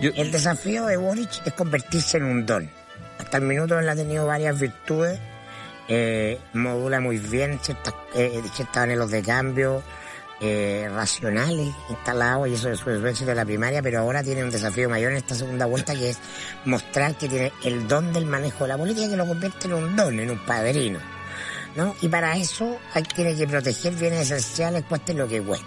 El 0.00 0.30
desafío 0.30 0.86
de 0.86 0.96
Boric 0.96 1.46
es 1.46 1.52
convertirse 1.54 2.18
en 2.18 2.24
un 2.24 2.44
don. 2.44 2.70
Hasta 3.18 3.38
el 3.38 3.44
minuto 3.44 3.78
él 3.78 3.88
ha 3.88 3.96
tenido 3.96 4.26
varias 4.26 4.58
virtudes, 4.60 5.18
eh, 5.88 6.38
modula 6.52 7.00
muy 7.00 7.18
bien 7.18 7.58
ciertas, 7.62 7.94
eh, 8.14 8.42
ciertos 8.54 8.76
anhelos 8.76 9.10
de 9.10 9.22
cambio, 9.22 9.82
eh, 10.40 10.88
racionales 10.92 11.74
instalados 11.88 12.48
y 12.48 12.54
eso 12.54 12.70
es 12.70 12.80
su 12.80 12.90
éxito 12.90 13.30
de 13.30 13.34
la 13.34 13.44
primaria, 13.44 13.82
pero 13.82 14.00
ahora 14.00 14.22
tiene 14.22 14.44
un 14.44 14.50
desafío 14.50 14.88
mayor 14.88 15.12
en 15.12 15.18
esta 15.18 15.34
segunda 15.34 15.64
vuelta 15.64 15.94
que 15.94 16.10
es 16.10 16.18
mostrar 16.66 17.16
que 17.16 17.28
tiene 17.28 17.52
el 17.64 17.88
don 17.88 18.12
del 18.12 18.26
manejo 18.26 18.64
de 18.64 18.68
la 18.68 18.76
política 18.76 19.08
que 19.08 19.16
lo 19.16 19.26
convierte 19.26 19.66
en 19.66 19.74
un 19.74 19.96
don, 19.96 20.20
en 20.20 20.30
un 20.30 20.38
padrino. 20.44 20.98
¿no? 21.74 21.94
Y 22.02 22.08
para 22.08 22.36
eso 22.36 22.78
hay, 22.92 23.02
tiene 23.02 23.34
que 23.34 23.46
proteger 23.46 23.94
bienes 23.94 24.30
esenciales, 24.30 24.84
cueste 24.84 25.14
lo 25.14 25.26
que 25.26 25.40
cueste. 25.40 25.66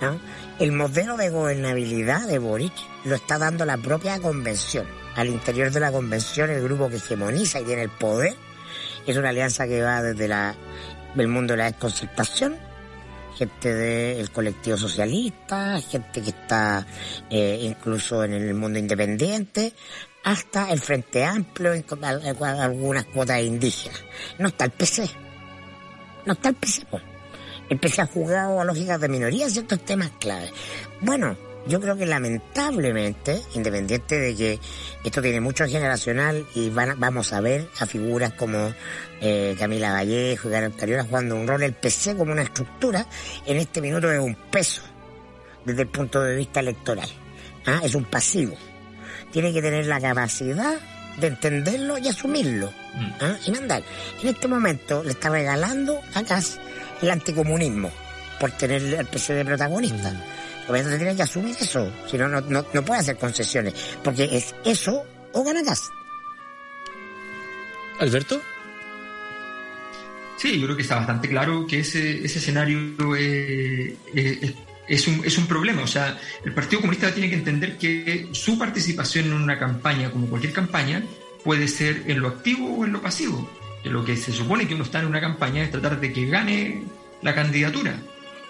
¿no? 0.00 0.20
El 0.60 0.72
modelo 0.72 1.16
de 1.16 1.30
gobernabilidad 1.30 2.28
de 2.28 2.38
Boric 2.38 2.74
lo 3.04 3.16
está 3.16 3.38
dando 3.38 3.64
la 3.64 3.78
propia 3.78 4.20
convención. 4.20 4.86
Al 5.16 5.28
interior 5.28 5.72
de 5.72 5.80
la 5.80 5.90
convención, 5.90 6.50
el 6.50 6.62
grupo 6.62 6.88
que 6.88 6.96
hegemoniza 6.96 7.60
y 7.60 7.64
tiene 7.64 7.82
el 7.82 7.90
poder 7.90 8.34
es 9.06 9.16
una 9.16 9.30
alianza 9.30 9.66
que 9.66 9.82
va 9.82 10.02
desde 10.02 10.28
la, 10.28 10.54
el 11.16 11.28
mundo 11.28 11.54
de 11.54 11.58
la 11.58 11.64
desconcertación 11.64 12.71
gente 13.36 13.74
del 13.74 14.30
colectivo 14.30 14.76
socialista, 14.76 15.80
gente 15.80 16.22
que 16.22 16.30
está 16.30 16.86
eh, 17.30 17.60
incluso 17.62 18.24
en 18.24 18.34
el 18.34 18.54
mundo 18.54 18.78
independiente, 18.78 19.72
hasta 20.24 20.70
el 20.70 20.80
Frente 20.80 21.24
Amplio 21.24 21.72
algunas 22.42 23.04
cuotas 23.06 23.42
indígenas. 23.42 24.02
No 24.38 24.48
está 24.48 24.64
el 24.66 24.70
PC. 24.70 25.10
No 26.26 26.34
está 26.34 26.50
el 26.50 26.54
PC. 26.54 26.86
El 27.68 27.78
PC 27.78 28.02
ha 28.02 28.06
jugado 28.06 28.60
a 28.60 28.64
lógicas 28.64 29.00
de 29.00 29.08
minoría 29.08 29.48
ciertos 29.48 29.84
temas 29.84 30.10
claves. 30.20 30.52
Bueno, 31.00 31.36
yo 31.66 31.80
creo 31.80 31.96
que 31.96 32.06
lamentablemente, 32.06 33.40
independiente 33.54 34.18
de 34.18 34.34
que 34.34 34.58
esto 35.04 35.22
tiene 35.22 35.40
mucho 35.40 35.66
generacional 35.66 36.46
y 36.54 36.70
van, 36.70 36.98
vamos 36.98 37.32
a 37.32 37.40
ver 37.40 37.68
a 37.78 37.86
figuras 37.86 38.32
como 38.32 38.72
eh, 39.20 39.54
Camila 39.58 39.92
Vallejo 39.92 40.48
y 40.48 40.72
Cariola 40.72 41.04
jugando 41.04 41.36
un 41.36 41.46
rol, 41.46 41.62
el 41.62 41.74
PC 41.74 42.16
como 42.16 42.32
una 42.32 42.42
estructura 42.42 43.06
en 43.46 43.56
este 43.58 43.80
minuto 43.80 44.10
es 44.10 44.18
un 44.18 44.34
peso 44.34 44.82
desde 45.64 45.82
el 45.82 45.88
punto 45.88 46.20
de 46.20 46.36
vista 46.36 46.60
electoral. 46.60 47.08
¿ah? 47.66 47.80
Es 47.84 47.94
un 47.94 48.04
pasivo. 48.04 48.56
Tiene 49.30 49.52
que 49.52 49.62
tener 49.62 49.86
la 49.86 50.00
capacidad 50.00 50.74
de 51.16 51.26
entenderlo 51.26 51.98
y 51.98 52.08
asumirlo 52.08 52.70
mm. 52.94 53.10
¿ah? 53.20 53.36
y 53.46 53.50
mandar. 53.52 53.82
En 54.22 54.28
este 54.28 54.48
momento 54.48 55.02
le 55.04 55.10
está 55.10 55.28
regalando 55.28 56.00
a 56.14 56.22
Cas 56.24 56.58
el 57.00 57.10
anticomunismo 57.10 57.90
por 58.40 58.50
tener 58.52 58.98
al 58.98 59.06
PC 59.06 59.34
de 59.34 59.44
protagonista. 59.44 60.12
Se 60.66 60.98
tiene 60.98 61.16
que 61.16 61.22
asumir 61.22 61.56
eso, 61.60 61.92
si 62.08 62.16
no, 62.16 62.28
no, 62.28 62.64
puede 62.64 63.00
hacer 63.00 63.16
concesiones, 63.18 63.74
porque 64.02 64.24
es 64.32 64.54
eso 64.64 65.04
o 65.32 65.44
gana 65.44 65.62
gas. 65.62 65.90
¿Alberto? 67.98 68.40
Sí, 70.38 70.58
yo 70.58 70.66
creo 70.66 70.76
que 70.76 70.82
está 70.82 70.96
bastante 70.96 71.28
claro 71.28 71.66
que 71.66 71.80
ese, 71.80 72.24
ese 72.24 72.38
escenario 72.38 72.78
es, 73.16 73.94
es, 74.88 75.08
un, 75.08 75.24
es 75.24 75.36
un 75.36 75.46
problema. 75.46 75.82
O 75.82 75.86
sea, 75.86 76.18
el 76.44 76.54
Partido 76.54 76.80
Comunista 76.80 77.12
tiene 77.12 77.28
que 77.28 77.36
entender 77.36 77.76
que 77.76 78.28
su 78.32 78.58
participación 78.58 79.26
en 79.26 79.34
una 79.34 79.58
campaña, 79.58 80.10
como 80.10 80.26
cualquier 80.28 80.52
campaña, 80.52 81.04
puede 81.44 81.68
ser 81.68 82.04
en 82.06 82.20
lo 82.20 82.28
activo 82.28 82.74
o 82.74 82.84
en 82.84 82.92
lo 82.92 83.02
pasivo. 83.02 83.48
Que 83.82 83.90
lo 83.90 84.04
que 84.04 84.16
se 84.16 84.32
supone 84.32 84.66
que 84.66 84.74
uno 84.74 84.84
está 84.84 85.00
en 85.00 85.06
una 85.06 85.20
campaña 85.20 85.62
es 85.62 85.70
tratar 85.70 86.00
de 86.00 86.12
que 86.12 86.26
gane 86.26 86.84
la 87.20 87.34
candidatura 87.34 88.00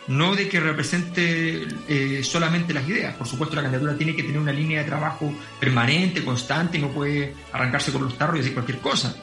no 0.09 0.35
de 0.35 0.49
que 0.49 0.61
represente 0.61 1.67
eh, 1.89 2.23
solamente 2.25 2.75
las 2.75 2.89
ideas. 2.89 3.15
Por 3.15 3.27
supuesto, 3.27 3.57
la 3.57 3.63
candidatura 3.63 3.97
tiene 3.97 4.17
que 4.17 4.23
tener 4.23 4.39
una 4.39 4.53
línea 4.53 4.81
de 4.81 4.89
trabajo 4.89 5.33
permanente, 5.61 6.25
constante, 6.25 6.79
no 6.79 6.89
puede 6.89 7.35
arrancarse 7.53 7.93
con 7.93 8.05
los 8.05 8.19
tarros 8.19 8.37
y 8.37 8.39
decir 8.39 8.55
cualquier 8.55 8.79
cosa. 8.79 9.15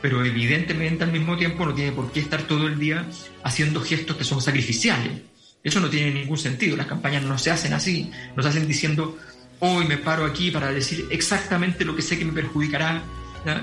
Pero 0.00 0.24
evidentemente 0.24 1.02
al 1.04 1.12
mismo 1.12 1.36
tiempo 1.36 1.66
no 1.66 1.74
tiene 1.74 1.92
por 1.92 2.12
qué 2.12 2.20
estar 2.20 2.42
todo 2.42 2.68
el 2.68 2.78
día 2.78 3.06
haciendo 3.42 3.80
gestos 3.80 4.16
que 4.16 4.24
son 4.24 4.40
sacrificiales. 4.40 5.22
Eso 5.62 5.80
no 5.80 5.90
tiene 5.90 6.12
ningún 6.12 6.38
sentido. 6.38 6.76
Las 6.76 6.86
campañas 6.86 7.24
no 7.24 7.36
se 7.36 7.50
hacen 7.50 7.72
así, 7.72 8.10
no 8.36 8.42
se 8.42 8.48
hacen 8.48 8.68
diciendo, 8.68 9.18
hoy 9.58 9.86
me 9.86 9.98
paro 9.98 10.24
aquí 10.24 10.52
para 10.52 10.70
decir 10.70 11.06
exactamente 11.10 11.84
lo 11.84 11.96
que 11.96 12.02
sé 12.02 12.16
que 12.16 12.24
me 12.24 12.32
perjudicará 12.32 13.02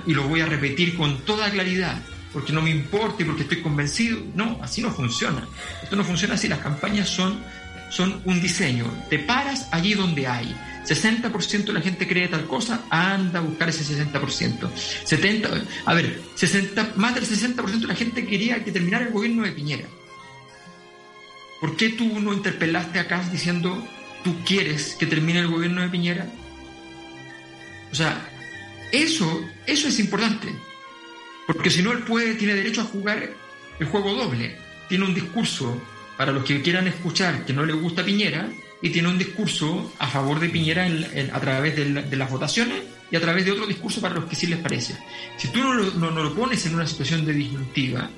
y 0.06 0.14
lo 0.14 0.28
voy 0.28 0.42
a 0.42 0.46
repetir 0.46 0.98
con 0.98 1.20
toda 1.20 1.50
claridad 1.52 2.02
porque 2.36 2.52
no 2.52 2.62
me 2.62 2.70
importa 2.70 3.24
y 3.24 3.26
porque 3.26 3.44
estoy 3.44 3.62
convencido. 3.62 4.20
No, 4.36 4.60
así 4.62 4.82
no 4.82 4.92
funciona. 4.92 5.48
Esto 5.82 5.96
no 5.96 6.04
funciona 6.04 6.34
así. 6.34 6.50
Las 6.50 6.60
campañas 6.60 7.08
son, 7.08 7.42
son 7.90 8.22
un 8.26 8.42
diseño. 8.42 8.84
Te 9.10 9.20
paras 9.20 9.70
allí 9.72 9.94
donde 9.94 10.28
hay. 10.28 10.54
60% 10.86 11.64
de 11.64 11.74
la 11.74 11.80
gente 11.80 12.06
cree 12.06 12.28
tal 12.28 12.46
cosa, 12.46 12.84
anda 12.90 13.40
a 13.40 13.42
buscar 13.42 13.70
ese 13.70 13.86
60%. 13.86 14.70
70, 15.06 15.50
a 15.86 15.94
ver, 15.94 16.20
60, 16.36 16.92
más 16.98 17.16
del 17.16 17.26
60% 17.26 17.80
de 17.80 17.88
la 17.88 17.96
gente 17.96 18.28
quería 18.28 18.62
que 18.66 18.74
terminara 18.74 19.06
el 19.06 19.14
gobierno 19.14 19.44
de 19.44 19.54
Piñera. 19.54 19.88
¿Por 21.62 21.78
qué 21.78 21.88
tú 21.92 22.20
no 22.20 22.34
interpelaste 22.34 23.00
acá 23.00 23.24
diciendo 23.32 23.82
tú 24.26 24.36
quieres 24.44 24.96
que 25.00 25.06
termine 25.06 25.40
el 25.40 25.48
gobierno 25.48 25.82
de 25.82 25.88
Piñera? 25.88 26.28
O 27.94 27.96
sea, 27.96 28.30
eso, 28.92 29.42
eso 29.66 29.88
es 29.88 30.00
importante. 30.00 30.50
Porque 31.48 31.70
si 31.70 31.82
no, 31.82 31.92
él 31.92 32.00
puede, 32.00 32.36
tiene 32.36 32.56
derecho 32.56 32.82
a 32.82 32.86
jugar 32.86 33.30
el 33.80 33.88
juego 33.88 34.14
doble. 34.14 34.56
Tiene 34.90 35.06
un 35.06 35.14
discurso 35.14 35.82
para 36.18 36.32
los 36.32 36.44
que 36.44 36.62
quieran 36.62 36.88
escuchar 36.88 37.46
que 37.46 37.54
no 37.54 37.66
le 37.66 37.74
gusta 37.74 38.04
Piñera 38.04 38.50
y 38.82 38.90
tiene 38.90 39.10
un 39.10 39.18
discurso 39.18 39.94
a 40.00 40.08
favor 40.08 40.40
de 40.40 40.50
Piñera 40.50 40.88
a 41.34 41.40
través 41.40 41.76
de, 41.76 42.16
las 42.16 42.32
votaciones 42.32 42.84
y 43.12 43.16
a 43.16 43.22
través 43.22 43.46
de 43.46 43.52
otro 43.52 43.68
discurso 43.68 44.02
para 44.02 44.16
los 44.16 44.26
que 44.26 44.36
sí 44.36 44.48
les 44.48 44.60
parece. 44.60 44.96
Si 45.38 45.50
tú 45.50 45.60
no 45.60 46.12
lo, 46.12 46.36
pones 46.36 46.66
en 46.66 46.76
una 46.76 46.88
situación 46.88 47.26
de 47.26 47.34
disyuntiva, 47.34 48.10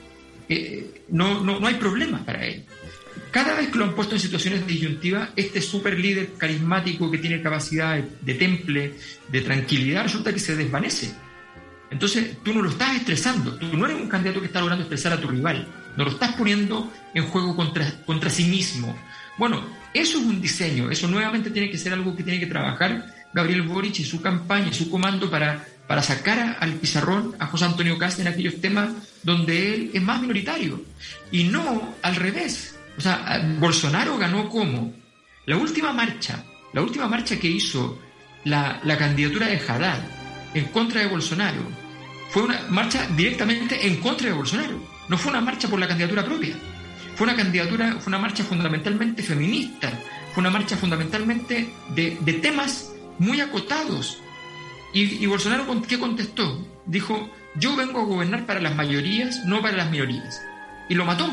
eh, 0.49 1.03
no, 1.09 1.43
no, 1.43 1.59
no 1.59 1.67
hay 1.67 1.75
problema 1.75 2.23
para 2.25 2.45
él. 2.45 2.63
Cada 3.31 3.55
vez 3.55 3.69
que 3.69 3.77
lo 3.77 3.85
han 3.85 3.95
puesto 3.95 4.15
en 4.15 4.21
situaciones 4.21 4.61
de 4.65 4.73
disyuntiva, 4.73 5.31
este 5.35 5.61
super 5.61 5.99
líder 5.99 6.33
carismático 6.37 7.11
que 7.11 7.17
tiene 7.17 7.41
capacidad 7.41 7.97
de 7.97 8.33
temple, 8.35 8.93
de 9.27 9.41
tranquilidad, 9.41 10.03
resulta 10.03 10.33
que 10.33 10.39
se 10.39 10.55
desvanece 10.55 11.13
entonces 11.89 12.37
tú 12.43 12.53
no 12.53 12.61
lo 12.61 12.69
estás 12.69 12.95
estresando, 12.95 13.55
tú 13.55 13.77
no 13.77 13.85
eres 13.85 14.01
un 14.01 14.09
candidato 14.09 14.39
que 14.39 14.47
está 14.47 14.59
logrando 14.59 14.83
estresar 14.83 15.13
a 15.13 15.21
tu 15.21 15.27
rival, 15.27 15.67
no 15.95 16.03
lo 16.03 16.11
estás 16.11 16.33
poniendo 16.35 16.91
en 17.13 17.25
juego 17.25 17.55
contra, 17.55 18.03
contra 18.05 18.29
sí 18.29 18.45
mismo. 18.45 18.95
Bueno, 19.37 19.61
eso 19.93 20.19
es 20.19 20.25
un 20.25 20.41
diseño, 20.41 20.89
eso 20.89 21.07
nuevamente 21.07 21.51
tiene 21.51 21.69
que 21.69 21.77
ser 21.77 21.93
algo 21.93 22.15
que 22.15 22.23
tiene 22.23 22.39
que 22.39 22.47
trabajar 22.47 23.13
Gabriel 23.33 23.63
Boric 23.63 23.99
y 23.99 24.03
su 24.03 24.21
campaña 24.21 24.73
su 24.73 24.89
comando 24.89 25.29
para, 25.29 25.65
para 25.87 26.01
sacar 26.01 26.57
al 26.59 26.73
pizarrón 26.73 27.35
a 27.39 27.45
José 27.45 27.65
Antonio 27.65 27.97
Cast 27.97 28.19
en 28.19 28.27
aquellos 28.27 28.59
temas 28.59 28.89
donde 29.23 29.73
él 29.73 29.91
es 29.93 30.01
más 30.01 30.21
minoritario. 30.21 30.81
Y 31.31 31.43
no 31.45 31.95
al 32.01 32.15
revés. 32.15 32.77
O 32.97 33.01
sea, 33.01 33.45
Bolsonaro 33.59 34.17
ganó 34.17 34.49
como 34.49 34.93
la 35.45 35.57
última 35.57 35.93
marcha, 35.93 36.43
la 36.73 36.81
última 36.81 37.07
marcha 37.07 37.37
que 37.37 37.47
hizo 37.47 38.01
la, 38.43 38.79
la 38.83 38.97
candidatura 38.97 39.47
de 39.47 39.59
Haddad 39.59 40.16
en 40.53 40.65
contra 40.65 41.01
de 41.01 41.07
Bolsonaro. 41.07 41.61
Fue 42.29 42.43
una 42.43 42.61
marcha 42.69 43.07
directamente 43.15 43.87
en 43.87 43.97
contra 43.97 44.27
de 44.27 44.33
Bolsonaro. 44.33 44.79
No 45.07 45.17
fue 45.17 45.31
una 45.31 45.41
marcha 45.41 45.67
por 45.67 45.79
la 45.79 45.87
candidatura 45.87 46.25
propia. 46.25 46.55
Fue 47.15 47.25
una 47.25 47.35
candidatura, 47.35 47.97
fue 47.99 48.11
una 48.11 48.19
marcha 48.19 48.43
fundamentalmente 48.43 49.23
feminista. 49.23 49.91
Fue 50.33 50.41
una 50.41 50.49
marcha 50.49 50.77
fundamentalmente 50.77 51.69
de, 51.95 52.17
de 52.19 52.33
temas 52.33 52.93
muy 53.17 53.41
acotados. 53.41 54.19
Y, 54.93 55.23
y 55.23 55.25
Bolsonaro, 55.25 55.65
¿qué 55.87 55.97
contestó? 55.97 56.65
Dijo, 56.85 57.29
yo 57.55 57.75
vengo 57.75 57.99
a 57.99 58.05
gobernar 58.05 58.45
para 58.45 58.61
las 58.61 58.75
mayorías, 58.75 59.45
no 59.45 59.61
para 59.61 59.77
las 59.77 59.89
minorías. 59.89 60.41
Y 60.89 60.95
lo 60.95 61.05
mató. 61.05 61.29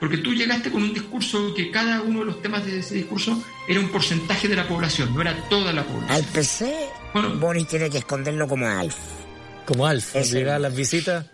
Porque 0.00 0.18
tú 0.18 0.34
llegaste 0.34 0.70
con 0.70 0.82
un 0.82 0.92
discurso 0.92 1.54
que 1.54 1.70
cada 1.70 2.02
uno 2.02 2.20
de 2.20 2.26
los 2.26 2.42
temas 2.42 2.64
de 2.66 2.78
ese 2.80 2.94
discurso 2.96 3.42
era 3.68 3.80
un 3.80 3.88
porcentaje 3.88 4.48
de 4.48 4.56
la 4.56 4.68
población, 4.68 5.14
no 5.14 5.20
era 5.22 5.34
toda 5.48 5.72
la 5.72 5.84
población. 5.84 6.10
Al 6.10 6.24
PC, 6.24 6.88
Bueno. 7.14 7.36
Boris 7.36 7.68
tiene 7.68 7.88
que 7.88 7.98
esconderlo 7.98 8.46
como 8.48 8.66
Alf. 8.66 8.96
Como 9.64 9.86
Alf, 9.86 10.14
llegar 10.14 10.56
a 10.56 10.58
las 10.58 10.74
visitas. 10.74 11.26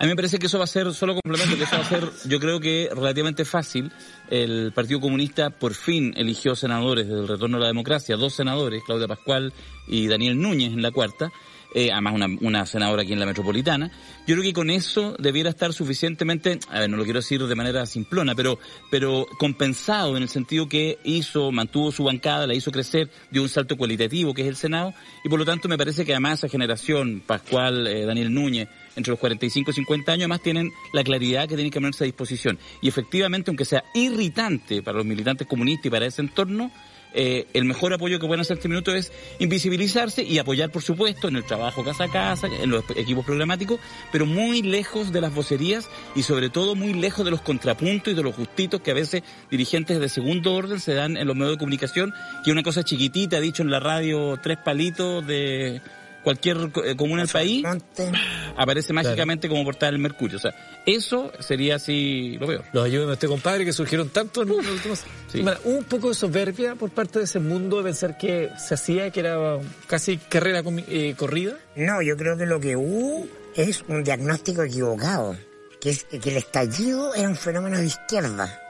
A 0.00 0.04
mí 0.04 0.08
me 0.08 0.16
parece 0.16 0.38
que 0.40 0.46
eso 0.46 0.58
va 0.58 0.64
a 0.64 0.66
ser, 0.66 0.92
solo 0.92 1.14
complemento, 1.14 1.56
que 1.56 1.62
eso 1.64 1.76
va 1.76 1.84
a 1.84 1.88
ser, 1.88 2.10
yo 2.24 2.40
creo 2.40 2.58
que 2.58 2.88
relativamente 2.92 3.44
fácil. 3.44 3.92
El 4.28 4.72
Partido 4.74 5.00
Comunista 5.00 5.50
por 5.50 5.74
fin 5.74 6.12
eligió 6.16 6.56
senadores 6.56 7.06
del 7.06 7.28
retorno 7.28 7.58
a 7.58 7.60
la 7.60 7.66
democracia, 7.68 8.16
dos 8.16 8.34
senadores, 8.34 8.82
Claudia 8.84 9.06
Pascual 9.06 9.52
y 9.86 10.08
Daniel 10.08 10.40
Núñez 10.40 10.72
en 10.72 10.82
la 10.82 10.90
cuarta, 10.90 11.30
eh, 11.74 11.90
además 11.92 12.14
una, 12.14 12.26
una 12.40 12.66
senadora 12.66 13.02
aquí 13.02 13.12
en 13.12 13.20
la 13.20 13.26
metropolitana. 13.26 13.90
Yo 14.26 14.34
creo 14.34 14.42
que 14.42 14.52
con 14.52 14.70
eso 14.70 15.16
debiera 15.18 15.50
estar 15.50 15.72
suficientemente, 15.72 16.58
a 16.70 16.80
ver, 16.80 16.90
no 16.90 16.96
lo 16.96 17.04
quiero 17.04 17.18
decir 17.18 17.42
de 17.44 17.54
manera 17.54 17.84
simplona, 17.84 18.34
pero, 18.34 18.58
pero 18.90 19.26
compensado 19.38 20.16
en 20.16 20.22
el 20.22 20.28
sentido 20.28 20.68
que 20.68 20.98
hizo, 21.04 21.52
mantuvo 21.52 21.92
su 21.92 22.04
bancada, 22.04 22.46
la 22.46 22.54
hizo 22.54 22.70
crecer, 22.70 23.10
dio 23.30 23.42
un 23.42 23.48
salto 23.48 23.76
cualitativo 23.76 24.32
que 24.32 24.42
es 24.42 24.48
el 24.48 24.56
Senado, 24.56 24.94
y 25.24 25.28
por 25.28 25.38
lo 25.38 25.44
tanto 25.44 25.68
me 25.68 25.76
parece 25.76 26.04
que 26.04 26.12
además 26.12 26.38
esa 26.38 26.48
generación, 26.48 27.22
Pascual, 27.26 27.86
eh, 27.86 28.06
Daniel 28.06 28.32
Núñez, 28.32 28.68
entre 28.96 29.10
los 29.10 29.18
45 29.18 29.70
y 29.70 29.74
50 29.74 30.12
años, 30.12 30.22
además 30.22 30.42
tienen 30.42 30.70
la 30.92 31.02
claridad 31.02 31.42
que 31.48 31.56
tienen 31.56 31.70
que 31.70 31.80
ponerse 31.80 32.04
a 32.04 32.06
disposición. 32.06 32.58
Y 32.80 32.88
efectivamente, 32.88 33.50
aunque 33.50 33.64
sea 33.64 33.84
irritante 33.94 34.82
para 34.82 34.98
los 34.98 35.06
militantes 35.06 35.46
comunistas 35.46 35.86
y 35.86 35.90
para 35.90 36.06
ese 36.06 36.22
entorno, 36.22 36.70
eh, 37.14 37.46
el 37.54 37.64
mejor 37.64 37.92
apoyo 37.92 38.18
que 38.18 38.26
pueden 38.26 38.40
hacer 38.40 38.56
este 38.56 38.68
minuto 38.68 38.94
es 38.94 39.12
invisibilizarse 39.38 40.22
y 40.22 40.38
apoyar, 40.38 40.70
por 40.70 40.82
supuesto, 40.82 41.28
en 41.28 41.36
el 41.36 41.44
trabajo 41.44 41.84
casa 41.84 42.04
a 42.04 42.10
casa, 42.10 42.48
en 42.48 42.70
los 42.70 42.84
equipos 42.96 43.24
programáticos, 43.24 43.78
pero 44.10 44.26
muy 44.26 44.62
lejos 44.62 45.12
de 45.12 45.20
las 45.20 45.34
vocerías 45.34 45.88
y 46.14 46.22
sobre 46.22 46.50
todo 46.50 46.74
muy 46.74 46.92
lejos 46.92 47.24
de 47.24 47.30
los 47.30 47.40
contrapuntos 47.40 48.12
y 48.12 48.16
de 48.16 48.22
los 48.22 48.34
justitos 48.34 48.80
que 48.80 48.90
a 48.90 48.94
veces 48.94 49.22
dirigentes 49.50 50.00
de 50.00 50.08
segundo 50.08 50.54
orden 50.54 50.80
se 50.80 50.94
dan 50.94 51.16
en 51.16 51.26
los 51.26 51.36
medios 51.36 51.52
de 51.52 51.58
comunicación, 51.58 52.12
que 52.44 52.50
una 52.50 52.62
cosa 52.62 52.82
chiquitita, 52.82 53.40
dicho 53.40 53.62
en 53.62 53.70
la 53.70 53.80
radio, 53.80 54.38
tres 54.42 54.58
palitos 54.58 55.26
de 55.26 55.80
cualquier 56.24 56.56
eh, 56.84 56.96
comuna 56.96 57.22
del 57.22 57.30
país, 57.30 57.62
Monte. 57.62 58.10
aparece 58.56 58.92
mágicamente 58.92 59.48
como 59.48 59.62
portada 59.62 59.92
del 59.92 60.00
Mercurio. 60.00 60.38
O 60.38 60.40
sea, 60.40 60.52
eso 60.86 61.30
sería 61.38 61.76
así 61.76 62.36
lo 62.40 62.46
peor. 62.48 62.64
Los 62.72 62.84
ayúdenme 62.86 63.10
a 63.12 63.14
este 63.14 63.28
compadre 63.28 63.64
que 63.64 63.72
surgieron 63.72 64.08
tanto 64.08 64.42
en 64.42 64.48
los 64.48 64.66
últimos 64.66 64.98
Sí. 65.28 65.38
semanas. 65.38 65.60
Un 65.64 65.84
poco 65.84 66.08
de 66.08 66.14
soberbia 66.14 66.74
por 66.74 66.90
parte 66.90 67.18
de 67.20 67.26
ese 67.26 67.38
mundo 67.38 67.76
de 67.78 67.84
pensar 67.84 68.16
que 68.18 68.50
se 68.58 68.74
hacía, 68.74 69.10
que 69.10 69.20
era 69.20 69.58
casi 69.86 70.16
carrera 70.16 70.62
eh, 70.88 71.14
corrida. 71.16 71.54
No, 71.76 72.02
yo 72.02 72.16
creo 72.16 72.36
que 72.36 72.46
lo 72.46 72.58
que 72.58 72.74
hubo 72.74 73.26
es 73.54 73.84
un 73.86 74.02
diagnóstico 74.02 74.62
equivocado, 74.62 75.36
que 75.80 75.90
es 75.90 76.04
que 76.04 76.30
el 76.30 76.38
estallido 76.38 77.14
era 77.14 77.28
un 77.28 77.36
fenómeno 77.36 77.78
de 77.78 77.86
izquierda. 77.86 78.60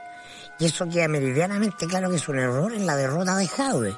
Y 0.59 0.65
eso 0.65 0.87
queda 0.89 1.07
meridianamente 1.07 1.85
claro 1.87 2.09
que 2.09 2.15
es 2.17 2.27
un 2.29 2.39
error 2.39 2.73
en 2.73 2.85
la 2.85 2.95
derrota 2.95 3.35
de 3.37 3.47
Jadwe, 3.47 3.93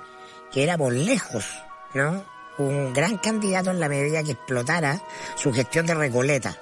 que 0.52 0.64
era 0.64 0.78
por 0.78 0.92
lejos, 0.94 1.46
¿no? 1.94 2.26
Un 2.58 2.94
gran 2.94 3.18
candidato 3.18 3.72
en 3.72 3.80
la 3.80 3.90
medida 3.90 4.24
que 4.24 4.32
explotara 4.32 5.02
su 5.36 5.54
gestión 5.54 5.86
de 5.86 5.94
Recoleta. 5.94 6.58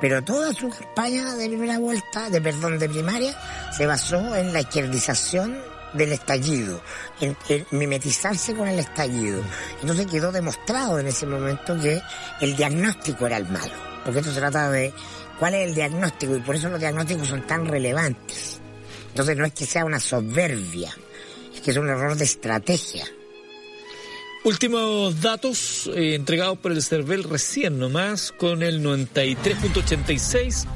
Pero 0.00 0.22
toda 0.24 0.52
su 0.52 0.68
campaña 0.68 1.34
de 1.36 1.48
primera 1.48 1.78
vuelta, 1.78 2.28
de 2.28 2.40
perdón, 2.40 2.78
de 2.78 2.88
primaria, 2.88 3.36
se 3.76 3.86
basó 3.86 4.34
en 4.34 4.52
la 4.52 4.60
izquierdización 4.60 5.62
del 5.92 6.12
estallido, 6.12 6.80
en, 7.20 7.36
mimetizarse 7.70 8.54
con 8.54 8.68
el 8.68 8.78
estallido. 8.78 9.42
Entonces 9.80 10.06
quedó 10.06 10.32
demostrado 10.32 10.98
en 10.98 11.06
ese 11.06 11.26
momento 11.26 11.78
que 11.80 12.02
el 12.40 12.56
diagnóstico 12.56 13.26
era 13.26 13.36
el 13.36 13.48
malo. 13.48 13.74
Porque 14.04 14.20
esto 14.20 14.32
se 14.32 14.40
trata 14.40 14.70
de 14.70 14.92
cuál 15.38 15.54
es 15.54 15.68
el 15.68 15.74
diagnóstico 15.74 16.36
y 16.36 16.40
por 16.40 16.56
eso 16.56 16.68
los 16.68 16.80
diagnósticos 16.80 17.28
son 17.28 17.46
tan 17.46 17.66
relevantes. 17.66 18.60
Entonces 19.08 19.36
no 19.36 19.44
es 19.44 19.52
que 19.52 19.66
sea 19.66 19.84
una 19.84 20.00
soberbia, 20.00 20.92
es 21.54 21.60
que 21.60 21.70
es 21.70 21.76
un 21.76 21.88
error 21.88 22.16
de 22.16 22.24
estrategia. 22.24 23.04
Últimos 24.44 25.20
datos 25.20 25.88
eh, 25.94 26.16
entregados 26.16 26.58
por 26.58 26.72
el 26.72 26.82
CERVEL 26.82 27.22
recién 27.22 27.78
nomás, 27.78 28.32
con 28.32 28.64
el 28.64 28.82
93.86. 28.82 30.66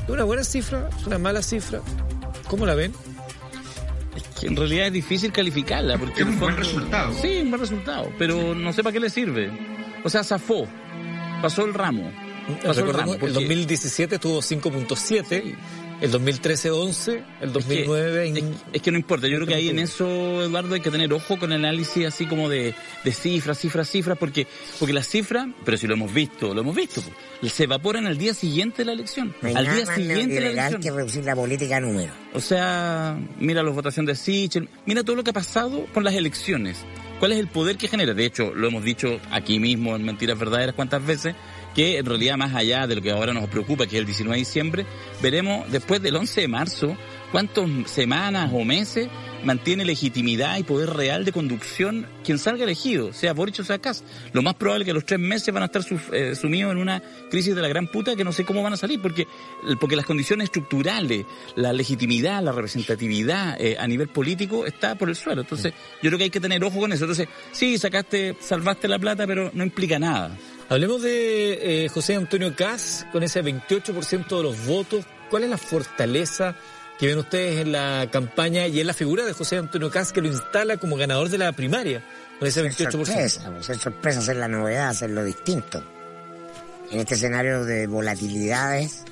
¿es 0.08 0.14
una 0.14 0.24
buena 0.24 0.44
cifra? 0.44 0.90
¿Es 0.98 1.06
una 1.08 1.18
mala 1.18 1.42
cifra? 1.42 1.82
¿Cómo 2.48 2.66
la 2.66 2.76
ven? 2.76 2.94
Es 4.16 4.24
que 4.40 4.48
en 4.48 4.56
realidad 4.56 4.88
es 4.88 4.94
difícil 4.94 5.32
calificarla. 5.32 5.98
Porque 5.98 6.22
Es 6.22 6.28
un 6.28 6.40
buen 6.40 6.56
fondo- 6.56 6.58
resultado. 6.70 7.14
Sí, 7.22 7.40
un 7.42 7.50
buen 7.50 7.62
resultado. 7.62 8.10
Pero 8.18 8.56
no 8.56 8.74
sé 8.74 8.84
para 8.84 8.94
qué 8.94 9.00
le 9.00 9.10
sirve. 9.10 9.52
O 10.04 10.10
sea, 10.10 10.24
zafó. 10.24 10.68
Pasó 11.42 11.66
el 11.66 11.74
ramo. 11.74 12.12
Recordemos, 12.64 13.16
el 13.16 13.20
porque- 13.20 13.34
2017 13.34 14.20
tuvo 14.20 14.42
5.7, 14.42 15.56
el 16.00 16.12
2013 16.12 16.70
11, 16.72 17.24
el 17.42 17.52
2009 17.52 18.28
Es 18.28 18.34
que, 18.34 18.40
en- 18.40 18.48
es- 18.54 18.60
es 18.74 18.82
que 18.82 18.92
no 18.92 18.98
importa, 18.98 19.28
yo 19.28 19.36
creo 19.38 19.48
que 19.48 19.56
ahí 19.56 19.70
en 19.70 19.80
eso, 19.80 20.44
Eduardo, 20.44 20.76
hay 20.76 20.82
que 20.82 20.92
tener 20.92 21.12
ojo 21.12 21.38
con 21.40 21.52
el 21.52 21.66
análisis 21.66 22.06
así 22.06 22.26
como 22.28 22.50
de, 22.50 22.74
de 23.04 23.12
cifras, 23.12 23.58
cifras, 23.60 23.90
cifras, 23.90 24.18
porque, 24.18 24.48
porque 24.80 24.94
las 24.94 25.08
cifras, 25.08 25.48
pero 25.66 25.78
si 25.78 25.88
lo 25.88 25.96
hemos 25.96 26.14
visto, 26.14 26.54
lo 26.54 26.62
hemos 26.62 26.76
visto, 26.76 27.02
pues, 27.42 27.52
se 27.52 27.64
evaporan 27.64 28.06
al 28.08 28.18
día 28.18 28.34
siguiente 28.34 28.78
de 28.80 28.86
la 28.86 28.92
elección. 28.94 29.36
No 29.42 29.50
hay 29.50 29.56
al 29.56 29.66
día 29.76 29.86
siguiente 29.96 30.36
de 30.36 30.42
la 30.42 30.50
elección. 30.52 30.82
que 30.82 30.92
reducir 30.92 31.26
la 31.26 31.36
política 31.36 31.78
a 31.78 31.80
números. 31.82 32.16
O 32.34 32.40
sea, 32.40 33.18
mira 33.40 33.64
la 33.64 33.72
votación 33.72 34.06
de 34.06 34.16
Sichel, 34.16 34.70
mira 34.86 35.04
todo 35.04 35.16
lo 35.16 35.24
que 35.24 35.32
ha 35.32 35.34
pasado 35.34 35.86
con 35.94 36.04
las 36.04 36.14
elecciones. 36.14 36.78
¿Cuál 37.20 37.32
es 37.32 37.40
el 37.40 37.48
poder 37.48 37.78
que 37.78 37.88
genera? 37.88 38.14
De 38.14 38.26
hecho, 38.26 38.54
lo 38.54 38.68
hemos 38.68 38.84
dicho 38.84 39.20
aquí 39.32 39.60
mismo 39.60 39.96
en 39.96 40.04
Mentiras 40.04 40.38
Verdaderas 40.38 40.76
cuántas 40.76 41.04
veces, 41.04 41.34
que 41.78 41.98
en 42.00 42.06
realidad 42.08 42.36
más 42.38 42.54
allá 42.56 42.88
de 42.88 42.96
lo 42.96 43.02
que 43.04 43.12
ahora 43.12 43.34
nos 43.34 43.48
preocupa, 43.50 43.86
que 43.86 43.96
es 43.98 44.00
el 44.02 44.06
19 44.08 44.36
de 44.36 44.40
diciembre, 44.40 44.86
veremos 45.22 45.72
después 45.72 46.02
del 46.02 46.16
11 46.16 46.42
de 46.42 46.48
marzo 46.48 46.98
cuántas 47.32 47.66
semanas 47.86 48.50
o 48.52 48.64
meses 48.66 49.08
mantiene 49.44 49.86
legitimidad 49.86 50.58
y 50.58 50.64
poder 50.64 50.90
real 50.90 51.24
de 51.24 51.32
conducción 51.32 52.08
quien 52.24 52.40
salga 52.40 52.64
elegido, 52.64 53.14
sea 53.14 53.34
Boric 53.34 53.60
o 53.60 53.64
sea 53.64 53.78
Kass. 53.78 54.04
Lo 54.34 54.42
más 54.42 54.56
probable 54.56 54.84
es 54.84 54.88
que 54.88 54.94
los 54.94 55.06
tres 55.06 55.20
meses 55.20 55.54
van 55.54 55.62
a 55.62 55.68
estar 55.68 55.84
suf- 55.84 56.12
eh, 56.12 56.34
sumidos 56.36 56.72
en 56.72 56.80
una 56.80 57.02
crisis 57.30 57.54
de 57.56 57.62
la 57.62 57.68
gran 57.68 57.88
puta 57.88 58.16
que 58.16 58.24
no 58.24 58.32
sé 58.32 58.44
cómo 58.44 58.64
van 58.64 58.74
a 58.74 58.78
salir, 58.78 59.00
porque, 59.00 59.28
porque 59.80 59.96
las 59.96 60.06
condiciones 60.08 60.46
estructurales, 60.46 61.26
la 61.56 61.74
legitimidad, 61.74 62.42
la 62.42 62.54
representatividad 62.54 63.62
eh, 63.62 63.78
a 63.80 63.86
nivel 63.88 64.08
político 64.08 64.66
está 64.66 64.96
por 64.96 65.10
el 65.10 65.16
suelo. 65.16 65.42
Entonces, 65.42 65.74
yo 66.02 66.10
creo 66.10 66.18
que 66.18 66.24
hay 66.26 66.30
que 66.32 66.40
tener 66.42 66.64
ojo 66.64 66.80
con 66.80 66.92
eso. 66.92 67.04
Entonces, 67.04 67.28
sí, 67.52 67.78
sacaste, 67.78 68.36
salvaste 68.40 68.88
la 68.88 68.98
plata, 68.98 69.28
pero 69.28 69.52
no 69.54 69.64
implica 69.64 70.00
nada. 70.00 70.36
Hablemos 70.70 71.02
de 71.02 71.86
eh, 71.86 71.90
José 71.90 72.16
Antonio 72.16 72.54
Cas 72.54 73.06
con 73.14 73.24
ese 73.24 73.42
28% 73.42 74.28
de 74.28 74.44
los 74.44 74.66
votos. 74.66 75.06
¿Cuál 75.30 75.44
es 75.44 75.50
la 75.50 75.58
fortaleza 75.58 76.56
que 77.00 77.08
ven 77.08 77.18
ustedes 77.20 77.62
en 77.62 77.72
la 77.72 78.10
campaña 78.12 78.68
y 78.68 78.82
en 78.82 78.88
la 78.88 78.94
figura 78.94 79.26
de 79.26 79.32
José 79.32 79.58
Antonio 79.58 79.90
Cas 79.90 80.12
que 80.12 80.22
lo 80.22 80.28
instala 80.28 80.76
como 80.76 80.98
ganador 80.98 81.30
de 81.30 81.38
la 81.38 81.54
primaria 81.54 82.04
con 82.38 82.50
ese 82.50 82.70
Ser 82.70 82.90
28%? 82.90 82.92
sorpresa, 82.92 83.52
pues, 83.52 83.66
ser 83.66 83.78
sorpresa, 83.78 84.20
hacer 84.20 84.36
la 84.36 84.50
novedad, 84.50 84.90
hacer 84.90 85.12
lo 85.12 85.24
distinto. 85.24 85.82
En 86.92 87.00
este 87.00 87.16
escenario 87.16 87.64
de 87.64 87.88
volatilidades, 87.88 89.06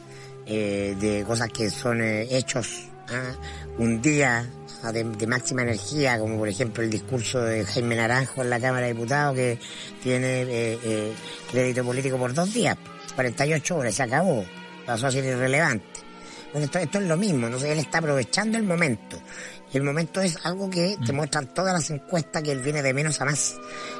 eh, 0.45 0.95
de 0.99 1.23
cosas 1.25 1.49
que 1.49 1.69
son 1.69 2.01
eh, 2.01 2.37
hechos 2.37 2.83
¿ah? 3.09 3.33
un 3.77 4.01
día 4.01 4.49
de, 4.91 5.03
de 5.03 5.27
máxima 5.27 5.63
energía, 5.63 6.19
como 6.19 6.37
por 6.37 6.47
ejemplo 6.47 6.83
el 6.83 6.89
discurso 6.89 7.41
de 7.41 7.65
Jaime 7.65 7.95
Naranjo 7.95 8.41
en 8.41 8.49
la 8.49 8.59
Cámara 8.59 8.87
de 8.87 8.93
Diputados, 8.93 9.35
que 9.35 9.59
tiene 10.01 10.41
eh, 10.43 10.79
eh, 10.83 11.13
crédito 11.51 11.83
político 11.83 12.17
por 12.17 12.33
dos 12.33 12.53
días, 12.53 12.77
48 13.15 13.77
horas, 13.77 13.95
se 13.95 14.03
acabó, 14.03 14.45
pasó 14.85 15.07
a 15.07 15.11
ser 15.11 15.25
irrelevante. 15.25 16.05
Bueno, 16.51 16.65
esto, 16.65 16.79
esto 16.79 16.99
es 16.99 17.05
lo 17.05 17.17
mismo, 17.17 17.47
entonces 17.47 17.69
él 17.69 17.79
está 17.79 17.97
aprovechando 17.97 18.57
el 18.57 18.63
momento. 18.63 19.17
Y 19.73 19.77
el 19.77 19.83
momento 19.83 20.21
es 20.21 20.37
algo 20.45 20.69
que 20.69 20.97
te 21.05 21.11
muestran 21.11 21.53
todas 21.53 21.73
las 21.73 21.89
encuestas 21.89 22.41
que 22.43 22.53
él 22.53 22.61
viene 22.61 22.81
de 22.81 22.93
menos 22.93 23.19
a 23.19 23.25
más. 23.25 23.57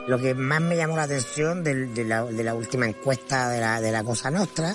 Lo 0.07 0.17
que 0.17 0.33
más 0.33 0.61
me 0.61 0.77
llamó 0.77 0.95
la 0.95 1.03
atención 1.03 1.65
de, 1.65 2.05
la, 2.05 2.23
de 2.23 2.43
la 2.45 2.53
última 2.53 2.86
encuesta 2.86 3.49
de 3.49 3.59
la, 3.59 3.81
de 3.81 3.91
la 3.91 4.01
Cosa 4.03 4.31
Nostra, 4.31 4.73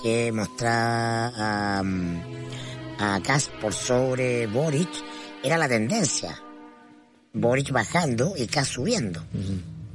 que 0.00 0.30
mostraba 0.30 1.32
a, 1.34 1.82
mm, 1.82 2.20
a 3.00 3.20
Kass 3.24 3.50
por 3.60 3.72
sobre 3.72 4.46
Boric, 4.46 4.88
era 5.46 5.56
la 5.56 5.68
tendencia. 5.68 6.36
Boric 7.32 7.70
bajando 7.70 8.34
y 8.36 8.46
Kass 8.46 8.68
subiendo. 8.68 9.22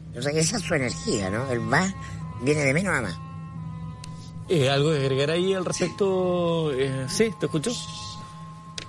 Entonces 0.08 0.36
esa 0.36 0.58
es 0.58 0.64
su 0.64 0.74
energía, 0.76 1.30
¿no? 1.30 1.52
Él 1.52 1.60
va, 1.72 1.94
viene 2.42 2.62
de 2.62 2.74
menos 2.74 2.96
a 2.96 3.02
más. 3.02 3.18
Eh, 4.48 4.70
¿Algo 4.70 4.92
que 4.92 5.00
agregar 5.00 5.32
ahí 5.32 5.54
al 5.54 5.66
respecto? 5.66 6.72
Eh, 6.74 7.06
sí, 7.08 7.30
¿te 7.40 7.46
escucho? 7.46 7.72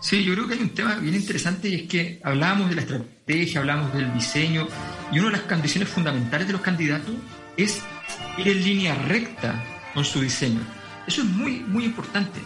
Sí, 0.00 0.24
yo 0.24 0.34
creo 0.34 0.48
que 0.48 0.54
hay 0.54 0.60
un 0.60 0.70
tema 0.70 0.96
bien 0.96 1.14
interesante 1.14 1.68
y 1.68 1.74
es 1.76 1.82
que 1.88 2.20
hablábamos 2.24 2.68
de 2.68 2.74
la 2.74 2.82
estrategia, 2.82 3.60
hablamos 3.60 3.94
del 3.94 4.12
diseño 4.12 4.66
y 5.12 5.20
una 5.20 5.30
de 5.30 5.36
las 5.36 5.42
condiciones 5.42 5.88
fundamentales 5.88 6.48
de 6.48 6.52
los 6.52 6.62
candidatos 6.62 7.14
es 7.56 7.80
ir 8.36 8.48
en 8.48 8.64
línea 8.64 8.94
recta 8.94 9.62
con 9.94 10.04
su 10.04 10.20
diseño. 10.20 10.60
Eso 11.06 11.22
es 11.22 11.28
muy, 11.28 11.60
muy 11.60 11.84
importante. 11.84 12.40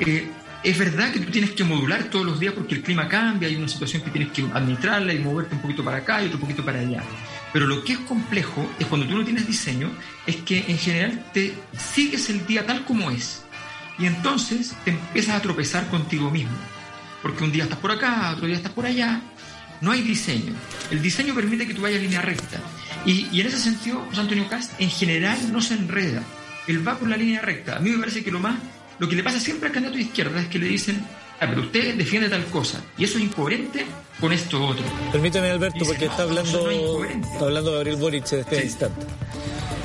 Eh, 0.00 0.30
es 0.66 0.76
verdad 0.76 1.12
que 1.12 1.20
tú 1.20 1.30
tienes 1.30 1.52
que 1.52 1.62
modular 1.62 2.10
todos 2.10 2.26
los 2.26 2.40
días 2.40 2.52
porque 2.52 2.74
el 2.74 2.82
clima 2.82 3.06
cambia, 3.06 3.48
hay 3.48 3.54
una 3.54 3.68
situación 3.68 4.02
que 4.02 4.10
tienes 4.10 4.32
que 4.32 4.42
administrarla 4.42 5.12
y 5.14 5.20
moverte 5.20 5.54
un 5.54 5.60
poquito 5.60 5.84
para 5.84 5.98
acá 5.98 6.20
y 6.20 6.26
otro 6.26 6.40
poquito 6.40 6.64
para 6.64 6.80
allá. 6.80 7.04
Pero 7.52 7.68
lo 7.68 7.84
que 7.84 7.92
es 7.92 8.00
complejo 8.00 8.68
es 8.76 8.86
cuando 8.86 9.06
tú 9.06 9.16
no 9.16 9.24
tienes 9.24 9.46
diseño, 9.46 9.92
es 10.26 10.34
que 10.38 10.64
en 10.66 10.76
general 10.76 11.24
te 11.32 11.54
sigues 11.78 12.28
el 12.30 12.44
día 12.48 12.66
tal 12.66 12.84
como 12.84 13.12
es. 13.12 13.44
Y 13.96 14.06
entonces 14.06 14.74
te 14.84 14.90
empiezas 14.90 15.36
a 15.36 15.40
tropezar 15.40 15.86
contigo 15.86 16.32
mismo. 16.32 16.56
Porque 17.22 17.44
un 17.44 17.52
día 17.52 17.62
estás 17.62 17.78
por 17.78 17.92
acá, 17.92 18.32
otro 18.32 18.48
día 18.48 18.56
estás 18.56 18.72
por 18.72 18.86
allá. 18.86 19.20
No 19.80 19.92
hay 19.92 20.02
diseño. 20.02 20.52
El 20.90 21.00
diseño 21.00 21.32
permite 21.32 21.68
que 21.68 21.74
tú 21.74 21.82
vayas 21.82 21.98
en 21.98 22.06
línea 22.06 22.22
recta. 22.22 22.58
Y, 23.04 23.28
y 23.30 23.40
en 23.40 23.46
ese 23.46 23.58
sentido, 23.58 24.04
José 24.08 24.20
Antonio 24.20 24.48
Cast 24.48 24.72
en 24.80 24.90
general 24.90 25.38
no 25.52 25.60
se 25.60 25.74
enreda. 25.74 26.24
Él 26.66 26.86
va 26.86 26.98
por 26.98 27.08
la 27.08 27.16
línea 27.16 27.40
recta. 27.40 27.76
A 27.76 27.78
mí 27.78 27.90
me 27.90 27.98
parece 27.98 28.24
que 28.24 28.32
lo 28.32 28.40
más, 28.40 28.56
lo 28.98 29.08
que 29.08 29.16
le 29.16 29.22
pasa 29.22 29.38
siempre 29.40 29.68
al 29.68 29.72
candidato 29.74 29.96
de 29.98 30.04
izquierda 30.04 30.40
es 30.40 30.48
que 30.48 30.58
le 30.58 30.66
dicen, 30.68 31.04
ah, 31.40 31.46
pero 31.48 31.62
usted 31.62 31.94
defiende 31.96 32.28
tal 32.28 32.44
cosa. 32.46 32.80
Y 32.98 33.04
eso 33.04 33.18
es 33.18 33.24
incoherente 33.24 33.84
con 34.20 34.32
esto 34.32 34.64
otro. 34.64 34.84
Permíteme, 35.12 35.50
Alberto, 35.50 35.78
Dice, 35.80 35.90
porque 35.92 36.06
no, 36.06 36.10
está 36.12 36.24
eso 36.24 36.32
no 36.32 36.68
hablando, 36.68 37.04
es 37.04 37.32
está 37.32 37.44
hablando 37.44 37.72
Gabriel 37.72 37.96
Boric 37.96 38.32
en 38.32 38.40
este 38.40 38.56
Sí. 38.60 38.62
instante. 38.66 39.06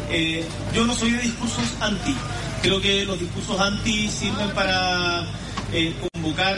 Eh, 0.10 0.46
yo 0.74 0.86
no 0.86 0.94
soy 0.96 1.12
de 1.12 1.22
discursos 1.22 1.64
anti. 1.80 2.16
Creo 2.62 2.82
que 2.82 3.06
los 3.06 3.20
discursos 3.20 3.60
anti 3.60 4.08
sirven 4.10 4.50
para 4.52 5.26
eh, 5.74 5.94
convocar 6.14 6.58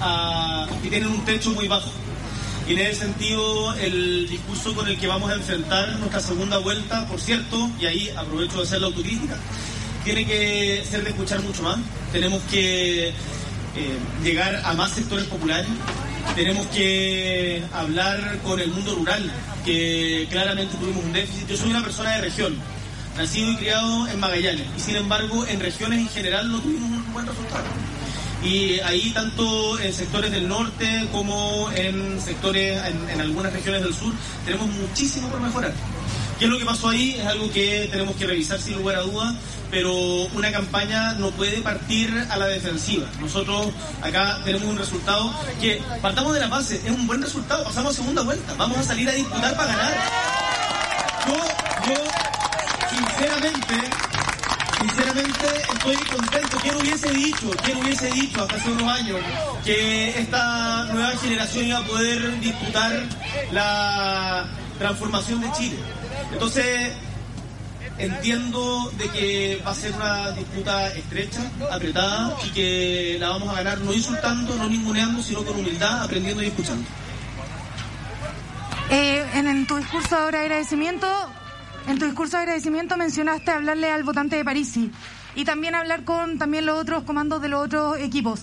a... 0.00 0.66
y 0.84 0.88
tienen 0.88 1.08
un 1.10 1.24
techo 1.24 1.50
muy 1.50 1.68
bajo. 1.68 1.90
Y 2.68 2.72
en 2.72 2.78
ese 2.78 3.00
sentido, 3.00 3.74
el 3.74 4.26
discurso 4.28 4.74
con 4.74 4.88
el 4.88 4.98
que 4.98 5.06
vamos 5.06 5.30
a 5.30 5.34
enfrentar 5.34 5.96
nuestra 5.98 6.20
segunda 6.20 6.56
vuelta, 6.58 7.06
por 7.08 7.20
cierto, 7.20 7.68
y 7.78 7.84
ahí 7.86 8.08
aprovecho 8.16 8.56
de 8.58 8.62
hacer 8.62 8.80
la 8.80 8.86
autocrítica, 8.86 9.36
tiene 10.04 10.26
que 10.26 10.84
ser 10.88 11.02
de 11.02 11.10
escuchar 11.10 11.42
mucho 11.42 11.62
más. 11.62 11.78
Tenemos 12.12 12.42
que 12.50 13.08
eh, 13.08 13.12
llegar 14.22 14.60
a 14.64 14.74
más 14.74 14.92
sectores 14.92 15.24
populares. 15.26 15.66
Tenemos 16.36 16.66
que 16.68 17.62
hablar 17.72 18.38
con 18.44 18.60
el 18.60 18.70
mundo 18.70 18.94
rural, 18.94 19.30
que 19.64 20.28
claramente 20.30 20.76
tuvimos 20.76 21.04
un 21.04 21.12
déficit. 21.12 21.48
Yo 21.48 21.56
soy 21.56 21.70
una 21.70 21.82
persona 21.82 22.10
de 22.16 22.20
región, 22.22 22.56
nacido 23.16 23.50
y 23.50 23.56
criado 23.56 24.08
en 24.08 24.20
Magallanes, 24.20 24.66
y 24.76 24.80
sin 24.80 24.96
embargo 24.96 25.46
en 25.46 25.60
regiones 25.60 26.00
en 26.00 26.08
general 26.08 26.50
no 26.50 26.60
tuvimos 26.60 26.90
un 26.90 27.12
buen 27.12 27.26
resultado. 27.26 27.64
Y 28.42 28.80
ahí 28.80 29.10
tanto 29.12 29.78
en 29.80 29.92
sectores 29.92 30.30
del 30.30 30.48
norte 30.48 31.08
como 31.12 31.70
en 31.74 32.20
sectores, 32.20 32.82
en, 32.86 33.10
en 33.10 33.20
algunas 33.20 33.52
regiones 33.52 33.82
del 33.82 33.94
sur, 33.94 34.12
tenemos 34.44 34.68
muchísimo 34.68 35.28
por 35.28 35.40
mejorar. 35.40 35.72
¿Qué 36.38 36.46
es 36.46 36.50
lo 36.50 36.58
que 36.58 36.64
pasó 36.64 36.88
ahí? 36.88 37.16
Es 37.18 37.26
algo 37.26 37.50
que 37.50 37.88
tenemos 37.90 38.16
que 38.16 38.26
revisar 38.26 38.60
sin 38.60 38.76
lugar 38.76 38.96
a 38.96 39.00
dudas, 39.02 39.34
pero 39.70 39.94
una 40.34 40.50
campaña 40.50 41.12
no 41.12 41.30
puede 41.30 41.60
partir 41.60 42.10
a 42.28 42.36
la 42.36 42.46
defensiva. 42.46 43.06
Nosotros 43.20 43.68
acá 44.02 44.40
tenemos 44.44 44.68
un 44.68 44.76
resultado 44.76 45.32
que, 45.60 45.80
partamos 46.02 46.34
de 46.34 46.40
la 46.40 46.48
base, 46.48 46.76
es 46.84 46.90
un 46.90 47.06
buen 47.06 47.22
resultado, 47.22 47.62
pasamos 47.62 47.92
a 47.92 47.96
segunda 47.96 48.22
vuelta, 48.22 48.52
vamos 48.54 48.78
a 48.78 48.82
salir 48.82 49.08
a 49.08 49.12
disputar 49.12 49.56
para 49.56 49.76
ganar. 49.76 49.94
Yo, 51.28 51.94
yo, 51.94 52.02
sinceramente, 52.90 53.74
sinceramente 54.80 55.46
estoy 55.72 55.96
contento. 55.96 56.58
¿Quién 56.60 56.76
hubiese 56.76 57.10
dicho, 57.10 57.50
quién 57.62 57.78
hubiese 57.78 58.10
dicho 58.10 58.42
hasta 58.42 58.56
hace 58.56 58.70
unos 58.70 58.88
años 58.88 59.20
que 59.64 60.18
esta 60.18 60.84
nueva 60.92 61.16
generación 61.16 61.66
iba 61.66 61.78
a 61.78 61.84
poder 61.84 62.40
disputar 62.40 63.04
la 63.52 64.46
transformación 64.78 65.40
de 65.40 65.52
Chile? 65.52 65.76
Entonces, 66.34 66.92
entiendo 67.96 68.92
de 68.98 69.08
que 69.08 69.62
va 69.64 69.70
a 69.70 69.74
ser 69.74 69.92
una 69.94 70.32
disputa 70.32 70.88
estrecha, 70.88 71.40
apretada 71.70 72.36
y 72.44 72.50
que 72.50 73.16
la 73.20 73.28
vamos 73.30 73.48
a 73.50 73.62
ganar 73.62 73.80
no 73.80 73.92
insultando, 73.92 74.56
no 74.56 74.68
ninguneando, 74.68 75.22
sino 75.22 75.44
con 75.44 75.56
humildad, 75.58 76.02
aprendiendo 76.02 76.42
y 76.42 76.46
escuchando. 76.46 76.84
Eh, 78.90 79.24
en, 79.34 79.66
tu 79.66 79.76
discurso 79.76 80.30
de 80.32 80.38
agradecimiento, 80.38 81.06
en 81.86 81.98
tu 82.00 82.06
discurso 82.06 82.36
de 82.36 82.42
agradecimiento 82.42 82.96
mencionaste 82.96 83.52
hablarle 83.52 83.90
al 83.90 84.02
votante 84.02 84.36
de 84.36 84.44
Parisi 84.44 84.90
y 85.36 85.44
también 85.44 85.76
hablar 85.76 86.04
con 86.04 86.38
también 86.38 86.66
los 86.66 86.78
otros 86.80 87.04
comandos 87.04 87.40
de 87.40 87.48
los 87.48 87.64
otros 87.64 87.96
equipos. 87.98 88.40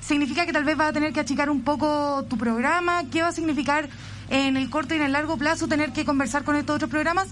¿Significa 0.00 0.46
que 0.46 0.52
tal 0.52 0.64
vez 0.64 0.78
va 0.78 0.88
a 0.88 0.92
tener 0.92 1.12
que 1.12 1.20
achicar 1.20 1.48
un 1.48 1.62
poco 1.62 2.24
tu 2.28 2.36
programa? 2.36 3.04
¿Qué 3.10 3.22
va 3.22 3.28
a 3.28 3.32
significar 3.32 3.88
en 4.30 4.56
el 4.56 4.70
corto 4.70 4.94
y 4.94 4.96
en 4.96 5.02
el 5.04 5.12
largo 5.12 5.36
plazo 5.36 5.68
tener 5.68 5.92
que 5.92 6.04
conversar 6.04 6.44
con 6.44 6.56
estos 6.56 6.76
otros 6.76 6.90
programas? 6.90 7.28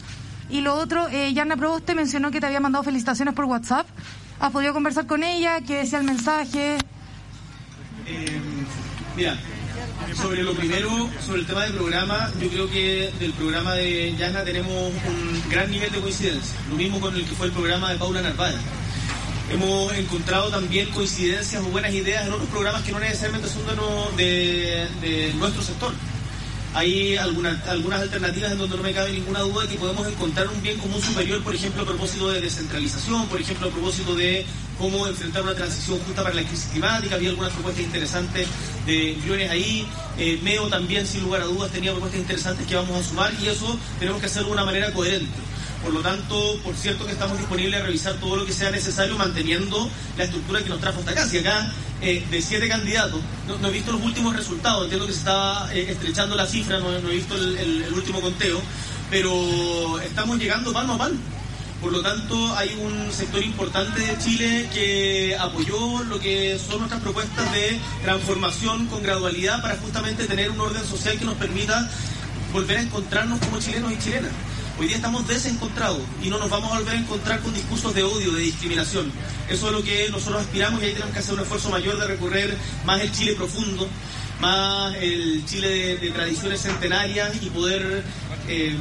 Y 0.50 0.60
lo 0.60 0.74
otro, 0.74 1.08
eh, 1.08 1.32
Yana 1.32 1.56
Proboste 1.56 1.94
mencionó 1.94 2.30
que 2.30 2.40
te 2.40 2.46
había 2.46 2.60
mandado 2.60 2.84
felicitaciones 2.84 3.34
por 3.34 3.46
WhatsApp. 3.46 3.86
¿Has 4.40 4.52
podido 4.52 4.72
conversar 4.72 5.06
con 5.06 5.22
ella? 5.22 5.60
¿Qué 5.60 5.78
decía 5.78 5.98
el 5.98 6.04
mensaje? 6.04 6.78
Eh, 8.06 8.40
mira, 9.16 9.36
sobre 10.16 10.42
lo 10.42 10.54
primero, 10.54 10.90
sobre 11.24 11.40
el 11.40 11.46
tema 11.46 11.64
del 11.64 11.74
programa, 11.74 12.30
yo 12.40 12.48
creo 12.48 12.70
que 12.70 13.12
del 13.18 13.32
programa 13.32 13.74
de 13.74 14.14
Yana 14.16 14.42
tenemos 14.44 14.72
un 14.72 15.50
gran 15.50 15.70
nivel 15.70 15.90
de 15.92 16.00
coincidencia. 16.00 16.56
Lo 16.70 16.76
mismo 16.76 17.00
con 17.00 17.14
el 17.14 17.24
que 17.24 17.34
fue 17.34 17.46
el 17.46 17.52
programa 17.52 17.90
de 17.92 17.98
Paula 17.98 18.22
Narváez. 18.22 18.56
Hemos 19.50 19.92
encontrado 19.94 20.50
también 20.50 20.90
coincidencias 20.90 21.62
o 21.62 21.66
buenas 21.70 21.92
ideas 21.94 22.26
en 22.26 22.32
otros 22.32 22.48
programas 22.48 22.82
que 22.82 22.92
no 22.92 23.00
necesariamente 23.00 23.48
son 23.48 23.64
de, 24.16 25.32
nuestro 25.38 25.62
sector. 25.62 25.92
Hay 26.74 27.16
algunas, 27.16 27.66
algunas 27.66 28.02
alternativas 28.02 28.52
en 28.52 28.58
donde 28.58 28.76
no 28.76 28.82
me 28.82 28.92
cabe 28.92 29.12
ninguna 29.12 29.40
duda 29.40 29.66
que 29.66 29.76
podemos 29.76 30.06
encontrar 30.06 30.48
un 30.48 30.62
bien 30.62 30.78
común 30.78 31.00
superior, 31.00 31.42
por 31.42 31.54
ejemplo, 31.54 31.82
a 31.82 31.86
propósito 31.86 32.30
de 32.30 32.40
descentralización, 32.40 33.26
por 33.28 33.40
ejemplo, 33.40 33.68
a 33.68 33.70
propósito 33.70 34.14
de 34.14 34.44
cómo 34.78 35.06
enfrentar 35.06 35.42
una 35.42 35.54
transición 35.54 35.98
justa 36.00 36.22
para 36.22 36.34
la 36.34 36.42
crisis 36.42 36.68
climática. 36.70 37.16
Había 37.16 37.30
algunas 37.30 37.52
propuestas 37.52 37.84
interesantes 37.84 38.46
de 38.86 39.16
Briones 39.22 39.50
ahí. 39.50 39.86
Eh, 40.18 40.38
Meo 40.42 40.68
también, 40.68 41.06
sin 41.06 41.22
lugar 41.22 41.42
a 41.42 41.46
dudas, 41.46 41.70
tenía 41.70 41.92
propuestas 41.92 42.20
interesantes 42.20 42.66
que 42.66 42.74
vamos 42.76 43.00
a 43.00 43.08
sumar 43.08 43.32
y 43.42 43.48
eso 43.48 43.78
tenemos 43.98 44.20
que 44.20 44.26
hacerlo 44.26 44.48
de 44.48 44.54
una 44.54 44.64
manera 44.64 44.92
coherente. 44.92 45.38
Por 45.82 45.92
lo 45.92 46.00
tanto, 46.00 46.58
por 46.64 46.74
cierto 46.74 47.06
que 47.06 47.12
estamos 47.12 47.38
disponibles 47.38 47.80
a 47.80 47.84
revisar 47.84 48.14
todo 48.14 48.36
lo 48.36 48.44
que 48.44 48.52
sea 48.52 48.70
necesario 48.70 49.16
manteniendo 49.16 49.88
la 50.16 50.24
estructura 50.24 50.62
que 50.62 50.68
nos 50.68 50.80
trajo 50.80 50.98
hasta 50.98 51.12
acá. 51.12 51.26
Si 51.26 51.38
acá 51.38 51.72
eh, 52.02 52.24
de 52.30 52.42
siete 52.42 52.68
candidatos, 52.68 53.20
no, 53.60 53.68
he 53.68 53.72
visto 53.72 53.92
los 53.92 54.02
últimos 54.02 54.34
resultados, 54.34 54.84
entiendo 54.84 55.06
que 55.06 55.12
se 55.12 55.20
estaba 55.20 55.72
eh, 55.72 55.90
estrechando 55.90 56.34
la 56.34 56.46
cifra, 56.46 56.78
no, 56.78 56.90
he 56.92 57.14
visto 57.14 57.36
el 57.36 57.92
último 57.94 58.20
conteo, 58.20 58.60
pero 59.10 60.00
estamos 60.00 60.38
llegando 60.38 60.72
mano 60.72 60.94
a 60.94 60.96
mano. 60.96 61.16
Por 61.80 61.92
lo 61.92 62.02
tanto, 62.02 62.56
hay 62.56 62.74
un 62.74 63.12
sector 63.12 63.40
importante 63.42 64.00
de 64.00 64.18
Chile 64.18 64.68
que 64.72 65.36
apoyó 65.38 66.02
lo 66.04 66.18
que 66.18 66.58
son 66.58 66.78
nuestras 66.78 67.00
propuestas 67.00 67.52
de 67.52 67.78
transformación 68.02 68.86
con 68.86 69.00
gradualidad 69.00 69.62
para 69.62 69.76
justamente 69.76 70.24
tener 70.24 70.50
un 70.50 70.60
orden 70.60 70.84
social 70.84 71.16
que 71.16 71.24
nos 71.24 71.36
permita 71.36 71.88
volver 72.52 72.78
a 72.78 72.82
encontrarnos 72.82 73.38
como 73.38 73.60
chilenos 73.60 73.92
y 73.92 73.98
chilenas. 73.98 74.32
Hoy 74.78 74.86
día 74.86 74.94
estamos 74.94 75.26
desencontrados 75.26 76.02
y 76.22 76.28
no 76.28 76.38
nos 76.38 76.48
vamos 76.48 76.72
a 76.72 76.78
volver 76.78 76.94
a 76.94 77.00
encontrar 77.00 77.40
con 77.40 77.52
discursos 77.52 77.92
de 77.96 78.04
odio, 78.04 78.30
de 78.30 78.42
discriminación. 78.42 79.10
Eso 79.48 79.66
es 79.66 79.72
lo 79.72 79.82
que 79.82 80.08
nosotros 80.08 80.42
aspiramos 80.42 80.80
y 80.80 80.86
ahí 80.86 80.92
tenemos 80.92 81.12
que 81.12 81.18
hacer 81.18 81.34
un 81.34 81.40
esfuerzo 81.40 81.68
mayor 81.68 81.98
de 81.98 82.06
recorrer 82.06 82.56
más 82.86 83.00
el 83.00 83.10
Chile 83.10 83.32
profundo, 83.34 83.88
más 84.40 84.94
el 84.94 85.44
Chile 85.46 85.68
de, 85.68 85.96
de 85.96 86.10
tradiciones 86.10 86.62
centenarias 86.62 87.32
y 87.42 87.50
poder 87.50 88.04
eh, 88.46 88.76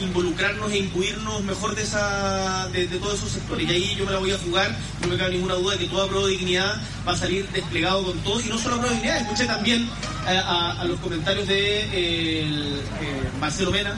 involucrarnos 0.00 0.72
e 0.72 0.78
imbuirnos 0.78 1.44
mejor 1.44 1.76
de, 1.76 1.82
esa, 1.82 2.68
de, 2.72 2.86
todos 2.86 3.18
esos 3.18 3.30
sectores. 3.30 3.68
Y 3.68 3.72
ahí 3.72 3.94
yo 3.96 4.06
me 4.06 4.12
la 4.12 4.18
voy 4.18 4.32
a 4.32 4.38
jugar, 4.38 4.76
no 5.00 5.08
me 5.08 5.16
cabe 5.16 5.30
ninguna 5.30 5.54
duda 5.54 5.74
de 5.74 5.78
que 5.78 5.86
toda 5.86 6.08
Pro 6.08 6.26
Dignidad 6.26 6.74
va 7.06 7.12
a 7.12 7.16
salir 7.16 7.46
desplegado 7.50 8.04
con 8.04 8.18
todo, 8.18 8.40
y 8.40 8.48
no 8.48 8.58
solo 8.58 8.80
Pro 8.80 8.90
Dignidad, 8.90 9.18
escuché 9.18 9.44
también 9.44 9.88
a, 10.26 10.84
los 10.88 10.98
comentarios 10.98 11.46
de 11.46 11.88
eh, 11.92 12.80
Marcelo 13.38 13.70
Mena, 13.70 13.96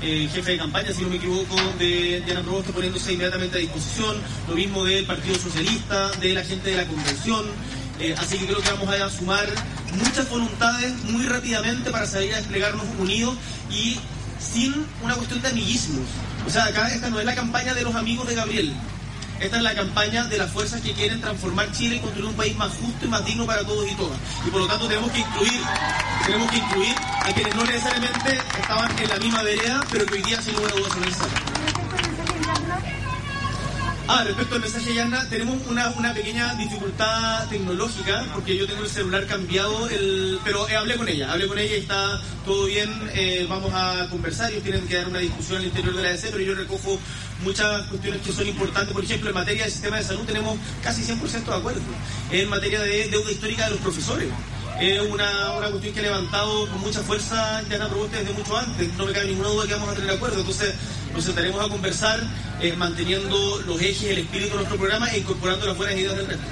eh, 0.00 0.28
jefe 0.32 0.52
de 0.52 0.58
campaña, 0.58 0.92
si 0.92 1.02
no 1.02 1.08
me 1.08 1.16
equivoco, 1.16 1.56
de 1.78 2.22
Diana 2.24 2.42
Proboste 2.42 2.72
poniéndose 2.72 3.12
inmediatamente 3.12 3.56
a 3.58 3.60
disposición, 3.60 4.16
lo 4.48 4.54
mismo 4.54 4.84
del 4.84 5.04
Partido 5.06 5.36
Socialista, 5.38 6.10
de 6.12 6.34
la 6.34 6.44
gente 6.44 6.70
de 6.70 6.76
la 6.76 6.86
Convención. 6.86 7.44
Eh, 8.00 8.14
así 8.16 8.38
que 8.38 8.46
creo 8.46 8.60
que 8.60 8.70
vamos 8.70 8.88
a 8.88 9.10
sumar 9.10 9.46
muchas 9.96 10.30
voluntades 10.30 10.92
muy 11.04 11.26
rápidamente 11.26 11.90
para 11.90 12.06
salir 12.06 12.32
a 12.32 12.36
desplegarnos 12.36 12.86
unidos 12.98 13.36
y 13.70 13.98
sin 14.38 14.86
una 15.02 15.14
cuestión 15.14 15.42
de 15.42 15.48
amiguismos. 15.48 16.06
O 16.46 16.50
sea, 16.50 16.66
acá 16.66 16.88
esta 16.88 17.10
no 17.10 17.18
es 17.18 17.26
la 17.26 17.34
campaña 17.34 17.74
de 17.74 17.82
los 17.82 17.94
amigos 17.94 18.28
de 18.28 18.36
Gabriel. 18.36 18.72
Esta 19.40 19.56
es 19.56 19.62
la 19.62 19.74
campaña 19.74 20.24
de 20.24 20.36
las 20.36 20.50
fuerzas 20.50 20.80
que 20.80 20.92
quieren 20.92 21.20
transformar 21.20 21.70
Chile 21.70 21.96
y 21.96 22.00
construir 22.00 22.26
un 22.26 22.34
país 22.34 22.56
más 22.56 22.72
justo 22.72 23.04
y 23.04 23.08
más 23.08 23.24
digno 23.24 23.46
para 23.46 23.64
todos 23.64 23.88
y 23.88 23.94
todas. 23.94 24.18
Y 24.44 24.50
por 24.50 24.62
lo 24.62 24.66
tanto 24.66 24.88
tenemos 24.88 25.10
que 25.12 25.20
incluir, 25.20 25.60
tenemos 26.26 26.50
que 26.50 26.56
incluir 26.58 26.94
a 27.22 27.32
quienes 27.32 27.54
no 27.54 27.64
necesariamente 27.64 28.40
estaban 28.60 28.98
en 28.98 29.08
la 29.08 29.16
misma 29.18 29.42
vereda, 29.42 29.84
pero 29.92 30.06
que 30.06 30.14
hoy 30.14 30.22
día 30.22 30.42
sin 30.42 30.56
lugar 30.56 30.72
a 30.72 30.76
dudas 30.76 30.92
son. 30.92 31.67
Ah, 34.10 34.24
respecto 34.24 34.54
al 34.54 34.62
mensaje 34.62 34.94
Yana, 34.94 35.28
tenemos 35.28 35.58
una, 35.68 35.90
una 35.90 36.14
pequeña 36.14 36.54
dificultad 36.54 37.46
tecnológica 37.48 38.24
porque 38.32 38.56
yo 38.56 38.66
tengo 38.66 38.82
el 38.82 38.88
celular 38.88 39.26
cambiado, 39.26 39.86
el, 39.90 40.40
pero 40.42 40.66
eh, 40.66 40.76
hablé 40.76 40.96
con 40.96 41.06
ella, 41.06 41.30
hablé 41.30 41.46
con 41.46 41.58
ella 41.58 41.76
y 41.76 41.80
está 41.80 42.18
todo 42.46 42.64
bien, 42.64 42.90
eh, 43.12 43.46
vamos 43.50 43.70
a 43.74 44.08
conversar, 44.08 44.50
ellos 44.50 44.62
tienen 44.62 44.88
que 44.88 44.96
dar 44.96 45.08
una 45.08 45.18
discusión 45.18 45.58
al 45.58 45.66
interior 45.66 45.94
de 45.94 46.02
la 46.02 46.08
ADC, 46.08 46.30
pero 46.30 46.40
yo 46.40 46.54
recojo 46.54 46.98
muchas 47.44 47.82
cuestiones 47.88 48.22
que 48.22 48.32
son 48.32 48.48
importantes, 48.48 48.94
por 48.94 49.04
ejemplo, 49.04 49.28
en 49.28 49.34
materia 49.34 49.64
de 49.64 49.70
sistema 49.70 49.98
de 49.98 50.04
salud 50.04 50.24
tenemos 50.24 50.56
casi 50.82 51.02
100% 51.02 51.44
de 51.44 51.54
acuerdo, 51.54 51.82
en 52.30 52.48
materia 52.48 52.80
de 52.80 53.08
deuda 53.08 53.30
histórica 53.30 53.66
de 53.66 53.72
los 53.72 53.80
profesores 53.80 54.30
es 54.80 55.00
una, 55.00 55.52
una 55.52 55.68
cuestión 55.70 55.94
que 55.94 56.00
ha 56.00 56.02
levantado 56.04 56.68
con 56.68 56.80
mucha 56.80 57.00
fuerza 57.00 57.62
Yana 57.68 57.88
Proboste 57.88 58.18
desde 58.18 58.32
mucho 58.32 58.56
antes. 58.56 58.92
No 58.96 59.06
me 59.06 59.12
cabe 59.12 59.26
ninguna 59.26 59.48
duda 59.48 59.66
que 59.66 59.74
vamos 59.74 59.88
a 59.88 59.94
tener 59.94 60.10
acuerdo. 60.10 60.38
Entonces, 60.38 60.74
nos 61.14 61.24
sentaremos 61.24 61.64
a 61.64 61.68
conversar 61.68 62.20
eh, 62.60 62.72
manteniendo 62.76 63.60
los 63.66 63.80
ejes, 63.80 64.10
el 64.10 64.18
espíritu 64.18 64.50
de 64.50 64.56
nuestro 64.56 64.78
programa 64.78 65.08
e 65.10 65.18
incorporando 65.18 65.66
las 65.66 65.76
buenas 65.76 65.96
ideas 65.96 66.16
del 66.16 66.26
resto. 66.26 66.44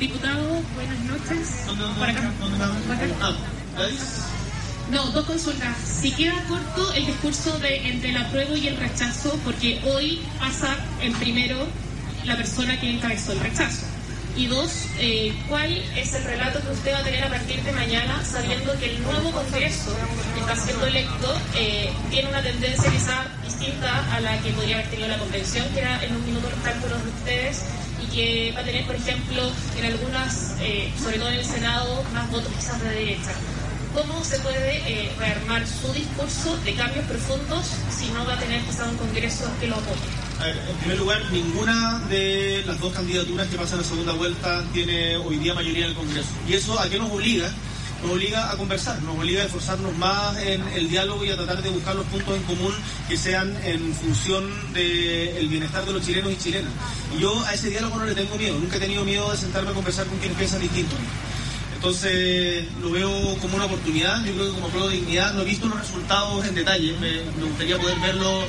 Diputado, 0.00 0.62
buenas 0.74 0.98
noches. 1.00 1.66
¿Dónde, 1.66 1.84
dónde, 1.84 3.14
Ah, 3.20 3.32
no, 4.90 5.04
dos 5.10 5.26
consultas. 5.26 5.76
Si 5.84 6.12
queda 6.12 6.42
corto 6.48 6.92
el 6.94 7.06
discurso 7.06 7.58
de 7.58 7.88
entre 7.88 8.10
el 8.10 8.16
apruebo 8.16 8.56
y 8.56 8.68
el 8.68 8.76
rechazo, 8.78 9.38
porque 9.44 9.80
hoy 9.84 10.22
pasa 10.38 10.76
en 11.02 11.12
primero 11.14 11.66
la 12.24 12.36
persona 12.36 12.80
que 12.80 12.90
encabezó 12.90 13.32
el 13.32 13.40
rechazo. 13.40 13.84
Y 14.38 14.46
dos, 14.46 14.86
eh, 15.00 15.34
¿cuál 15.48 15.72
es 15.96 16.14
el 16.14 16.22
relato 16.22 16.60
que 16.60 16.70
usted 16.70 16.94
va 16.94 16.98
a 16.98 17.02
tener 17.02 17.24
a 17.24 17.28
partir 17.28 17.60
de 17.60 17.72
mañana, 17.72 18.24
sabiendo 18.24 18.72
que 18.78 18.94
el 18.94 19.02
nuevo 19.02 19.32
Congreso 19.32 19.90
que 20.32 20.40
está 20.40 20.54
siendo 20.54 20.86
electo 20.86 21.36
eh, 21.56 21.90
tiene 22.08 22.28
una 22.28 22.40
tendencia 22.40 22.88
quizá 22.88 23.26
distinta 23.44 24.14
a 24.14 24.20
la 24.20 24.38
que 24.38 24.52
podría 24.52 24.76
haber 24.76 24.90
tenido 24.90 25.08
la 25.08 25.18
convención, 25.18 25.66
que 25.74 25.80
era 25.80 26.04
en 26.04 26.14
un 26.14 26.24
minuto 26.24 26.48
los 26.48 26.60
cálculos 26.60 27.02
de 27.02 27.10
ustedes, 27.10 27.62
y 28.00 28.14
que 28.14 28.52
va 28.54 28.60
a 28.60 28.64
tener, 28.64 28.86
por 28.86 28.94
ejemplo, 28.94 29.42
en 29.76 29.86
algunas, 29.86 30.54
eh, 30.60 30.92
sobre 31.02 31.18
todo 31.18 31.30
en 31.30 31.38
el 31.40 31.44
Senado, 31.44 32.04
más 32.14 32.30
votos 32.30 32.52
quizás 32.56 32.80
de 32.80 32.90
derecha? 32.90 33.32
¿Cómo 33.92 34.22
se 34.22 34.38
puede 34.38 35.10
rearmar 35.18 35.66
su 35.66 35.92
discurso 35.92 36.56
de 36.58 36.74
cambios 36.74 37.04
profundos 37.06 37.66
si 37.90 38.06
no 38.10 38.24
va 38.24 38.34
a 38.34 38.38
tener 38.38 38.62
quizá 38.62 38.84
un 38.84 38.96
Congreso 38.98 39.50
que 39.58 39.66
lo 39.66 39.74
apoye? 39.74 40.27
En 40.46 40.76
primer 40.76 40.98
lugar, 40.98 41.22
ninguna 41.32 42.00
de 42.08 42.62
las 42.66 42.78
dos 42.80 42.92
candidaturas 42.92 43.48
que 43.48 43.56
pasan 43.56 43.80
a 43.80 43.84
segunda 43.84 44.12
vuelta 44.12 44.64
tiene 44.72 45.16
hoy 45.16 45.36
día 45.36 45.54
mayoría 45.54 45.84
en 45.84 45.90
el 45.90 45.96
Congreso. 45.96 46.28
¿Y 46.48 46.54
eso 46.54 46.78
a 46.78 46.88
qué 46.88 46.98
nos 46.98 47.10
obliga? 47.10 47.50
Nos 48.02 48.12
obliga 48.12 48.52
a 48.52 48.56
conversar, 48.56 49.02
nos 49.02 49.18
obliga 49.18 49.42
a 49.42 49.46
esforzarnos 49.46 49.96
más 49.96 50.36
en 50.38 50.62
el 50.68 50.88
diálogo 50.88 51.24
y 51.24 51.30
a 51.30 51.36
tratar 51.36 51.60
de 51.60 51.70
buscar 51.70 51.96
los 51.96 52.06
puntos 52.06 52.36
en 52.36 52.42
común 52.44 52.72
que 53.08 53.16
sean 53.16 53.56
en 53.64 53.92
función 53.92 54.48
del 54.72 55.48
bienestar 55.48 55.84
de 55.84 55.92
los 55.92 56.06
chilenos 56.06 56.32
y 56.32 56.36
chilenas. 56.36 56.72
Y 57.16 57.20
yo 57.20 57.42
a 57.44 57.54
ese 57.54 57.70
diálogo 57.70 57.98
no 57.98 58.04
le 58.04 58.14
tengo 58.14 58.36
miedo, 58.36 58.56
nunca 58.58 58.76
he 58.76 58.80
tenido 58.80 59.04
miedo 59.04 59.28
de 59.32 59.36
sentarme 59.36 59.70
a 59.70 59.74
conversar 59.74 60.06
con 60.06 60.18
quienes 60.18 60.38
piensan 60.38 60.60
distinto. 60.60 60.94
Entonces 61.74 62.66
lo 62.80 62.90
veo 62.90 63.36
como 63.38 63.56
una 63.56 63.64
oportunidad, 63.64 64.24
yo 64.24 64.32
creo 64.32 64.46
que 64.46 64.52
como 64.52 64.68
prueba 64.68 64.88
de 64.88 64.96
dignidad 64.96 65.32
no 65.34 65.42
he 65.42 65.44
visto 65.44 65.66
los 65.66 65.80
resultados 65.80 66.44
en 66.46 66.54
detalle, 66.54 66.92
me, 67.00 67.22
me 67.36 67.44
gustaría 67.48 67.78
poder 67.78 67.98
verlo 67.98 68.44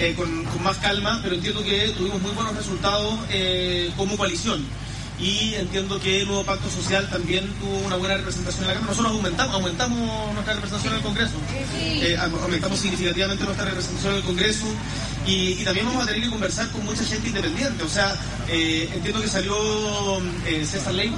eh, 0.00 0.14
con, 0.16 0.44
más 0.62 0.76
calma, 0.78 1.20
pero 1.22 1.36
entiendo 1.36 1.62
que 1.62 1.88
tuvimos 1.96 2.20
muy 2.20 2.32
buenos 2.32 2.56
resultados 2.56 3.18
eh, 3.30 3.90
como 3.96 4.16
coalición. 4.16 4.64
Y 5.20 5.54
entiendo 5.54 6.00
que 6.00 6.22
el 6.22 6.26
nuevo 6.26 6.42
pacto 6.42 6.68
social 6.68 7.08
también 7.08 7.46
tuvo 7.60 7.78
una 7.86 7.94
buena 7.94 8.16
representación 8.16 8.64
en 8.64 8.68
la 8.68 8.74
Cámara. 8.74 8.90
Nosotros 8.90 9.14
aumentamos, 9.14 9.54
aumentamos 9.54 10.34
nuestra 10.34 10.54
representación 10.54 10.94
en 10.94 10.98
el 10.98 11.04
Congreso. 11.04 11.34
Eh, 11.78 12.16
aumentamos 12.18 12.80
significativamente 12.80 13.44
nuestra 13.44 13.66
representación 13.66 14.12
en 14.14 14.18
el 14.18 14.24
Congreso. 14.24 14.66
Y, 15.24 15.64
también 15.64 15.86
vamos 15.86 16.02
a 16.02 16.06
tener 16.06 16.22
que 16.22 16.30
conversar 16.30 16.68
con 16.70 16.84
mucha 16.84 17.04
gente 17.04 17.28
independiente. 17.28 17.84
O 17.84 17.88
sea, 17.88 18.16
entiendo 18.48 19.22
que 19.22 19.28
salió 19.28 19.54
César 20.64 20.94
Ley, 20.94 21.14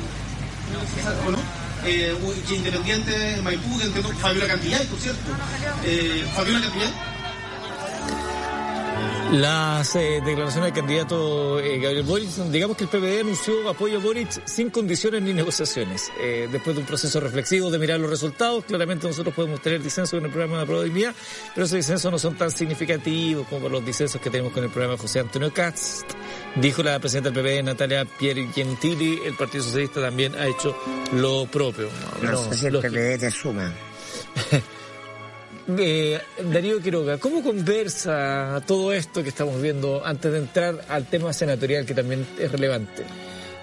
¿o 1.26 1.30
no? 1.30 1.38
Eh, 1.86 2.14
independiente 2.50 3.40
Maipú, 3.42 3.80
entiendo 3.80 4.10
Fabiola 4.20 4.48
Cantillay, 4.48 4.86
por 4.86 5.00
cierto. 5.00 5.30
Fabiola 6.34 6.60
Cantillay 6.60 7.15
las 9.32 9.96
eh, 9.96 10.20
declaraciones 10.24 10.72
del 10.72 10.72
candidato 10.72 11.58
eh, 11.58 11.78
Gabriel 11.78 12.04
Boric, 12.04 12.28
digamos 12.50 12.76
que 12.76 12.84
el 12.84 12.90
PPD 12.90 13.20
anunció 13.20 13.68
apoyo 13.68 13.98
a 13.98 14.00
Boric 14.00 14.46
sin 14.46 14.70
condiciones 14.70 15.22
ni 15.22 15.32
negociaciones. 15.32 16.10
Eh, 16.20 16.48
después 16.50 16.76
de 16.76 16.80
un 16.80 16.86
proceso 16.86 17.18
reflexivo 17.20 17.70
de 17.70 17.78
mirar 17.78 17.98
los 17.98 18.08
resultados, 18.08 18.64
claramente 18.64 19.06
nosotros 19.06 19.34
podemos 19.34 19.60
tener 19.60 19.82
disensos 19.82 20.18
en 20.18 20.26
el 20.26 20.30
programa 20.30 20.60
de 20.60 20.66
probabilidad, 20.66 21.14
pero 21.54 21.66
esos 21.66 21.76
disensos 21.76 22.10
no 22.10 22.18
son 22.18 22.36
tan 22.36 22.50
significativos 22.50 23.46
como 23.48 23.68
los 23.68 23.84
disensos 23.84 24.20
que 24.20 24.30
tenemos 24.30 24.52
con 24.52 24.62
el 24.62 24.70
programa 24.70 24.94
de 24.94 25.00
José 25.00 25.20
Antonio 25.20 25.52
Katz. 25.52 26.02
Dijo 26.54 26.82
la 26.82 26.98
presidenta 26.98 27.30
del 27.30 27.42
PPD, 27.42 27.64
Natalia 27.64 28.04
Pierre 28.04 28.48
Gentili, 28.54 29.20
el 29.24 29.34
Partido 29.34 29.64
Socialista 29.64 30.00
también 30.00 30.34
ha 30.36 30.46
hecho 30.46 30.76
lo 31.12 31.46
propio. 31.46 31.88
No, 32.22 32.44
sé 32.44 32.54
si 32.54 32.66
el 32.66 32.78
PPD 32.78 33.18
te 33.18 33.30
suma. 33.30 33.72
Eh, 35.68 36.20
Darío 36.44 36.80
Quiroga, 36.80 37.18
¿cómo 37.18 37.42
conversa 37.42 38.62
todo 38.66 38.92
esto 38.92 39.22
que 39.24 39.30
estamos 39.30 39.60
viendo 39.60 40.04
antes 40.06 40.30
de 40.30 40.38
entrar 40.38 40.84
al 40.88 41.06
tema 41.06 41.32
senatorial 41.32 41.84
que 41.84 41.94
también 41.94 42.24
es 42.38 42.52
relevante? 42.52 43.04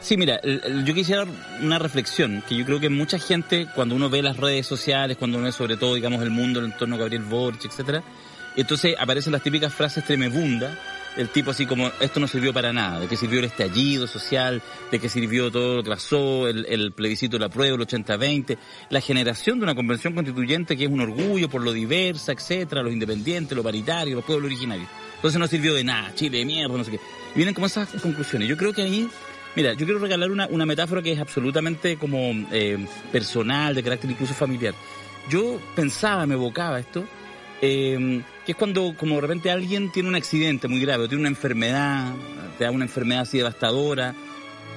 Sí, 0.02 0.18
mira, 0.18 0.42
yo 0.42 0.94
quisiera 0.94 1.26
una 1.62 1.80
reflexión, 1.80 2.44
que 2.48 2.58
yo 2.58 2.66
creo 2.66 2.82
que 2.82 2.90
mucha 2.90 3.20
gente, 3.20 3.68
cuando 3.74 3.96
uno 3.96 4.10
ve 4.10 4.22
las 4.22 4.36
redes 4.36 4.68
sociales, 4.68 5.16
cuando 5.16 5.38
uno 5.38 5.46
ve 5.46 5.54
sobre 5.54 5.78
todo, 5.78 5.96
digamos, 5.96 6.22
el 6.22 6.30
mundo 6.30 6.64
en 6.64 6.76
torno 6.76 6.96
a 6.96 7.00
Gabriel 7.00 7.24
Boric, 7.24 7.64
etcétera, 7.64 8.04
entonces 8.58 8.96
aparecen 9.00 9.32
las 9.32 9.42
típicas 9.42 9.74
frases 9.74 10.04
tremebundas 10.04 10.78
el 11.18 11.30
tipo 11.30 11.52
así 11.52 11.66
como, 11.66 11.92
esto 12.00 12.20
no 12.20 12.28
sirvió 12.28 12.54
para 12.54 12.74
nada, 12.74 13.00
de 13.00 13.08
que 13.08 13.18
sirvió 13.18 13.40
el 13.40 13.46
estallido 13.46 14.08
social, 14.08 14.62
de 14.92 15.00
que 15.00 15.10
sirvió 15.10 15.52
todo 15.52 15.78
lo 15.78 15.84
que 15.84 15.90
pasó, 15.90 16.48
el, 16.48 16.92
plebiscito 16.94 17.38
de 17.38 17.42
la 17.42 17.50
prueba, 17.50 17.76
el 17.76 17.82
80-20, 17.82 18.58
la 18.90 19.02
generación 19.02 19.60
de 19.60 19.66
una 19.66 19.76
convención 19.76 20.14
constituyente 20.14 20.76
que 20.76 20.86
es 20.86 20.90
un 20.90 21.02
orgullo 21.02 21.50
por 21.50 21.62
lo 21.62 21.72
diversa, 21.72 22.32
etcétera, 22.32 22.82
los 22.82 22.94
independientes, 22.94 23.56
los 23.56 23.64
paritarios, 23.64 24.16
los 24.16 24.26
pueblos 24.26 24.48
originarios. 24.48 24.88
Entonces 25.16 25.40
no 25.40 25.48
sirvió 25.48 25.74
de 25.74 25.84
nada, 25.84 26.14
Chile 26.16 26.40
de 26.40 26.46
mierda, 26.46 26.76
no 26.76 26.84
sé 26.84 26.92
qué. 26.92 27.00
Y 27.34 27.38
vienen 27.38 27.54
como 27.54 27.68
esas 27.68 27.90
conclusiones. 28.02 28.48
Yo 28.48 28.58
creo 28.58 28.74
que 28.74 28.82
ahí 28.82 29.10
Mira, 29.56 29.74
yo 29.74 29.86
quiero 29.86 30.00
regalar 30.00 30.32
una, 30.32 30.48
una 30.48 30.66
metáfora 30.66 31.04
que 31.04 31.12
es 31.12 31.20
absolutamente 31.20 31.98
como 31.98 32.32
eh, 32.52 32.88
personal, 33.12 33.76
de 33.76 33.84
carácter 33.84 34.10
incluso 34.10 34.34
familiar. 34.34 34.74
Yo 35.30 35.60
pensaba, 35.76 36.26
me 36.26 36.34
evocaba 36.34 36.80
esto, 36.80 37.06
eh, 37.62 38.24
que 38.46 38.52
es 38.54 38.58
cuando 38.58 38.94
como 38.98 39.16
de 39.16 39.22
repente 39.22 39.52
alguien 39.52 39.92
tiene 39.92 40.10
un 40.10 40.16
accidente 40.16 40.68
muy 40.68 40.80
grave, 40.80 41.06
o 41.06 41.08
tiene 41.08 41.22
una 41.22 41.30
enfermedad, 41.30 42.14
te 42.58 42.66
da 42.66 42.72
una 42.72 42.86
enfermedad 42.86 43.22
así 43.22 43.38
devastadora, 43.38 44.14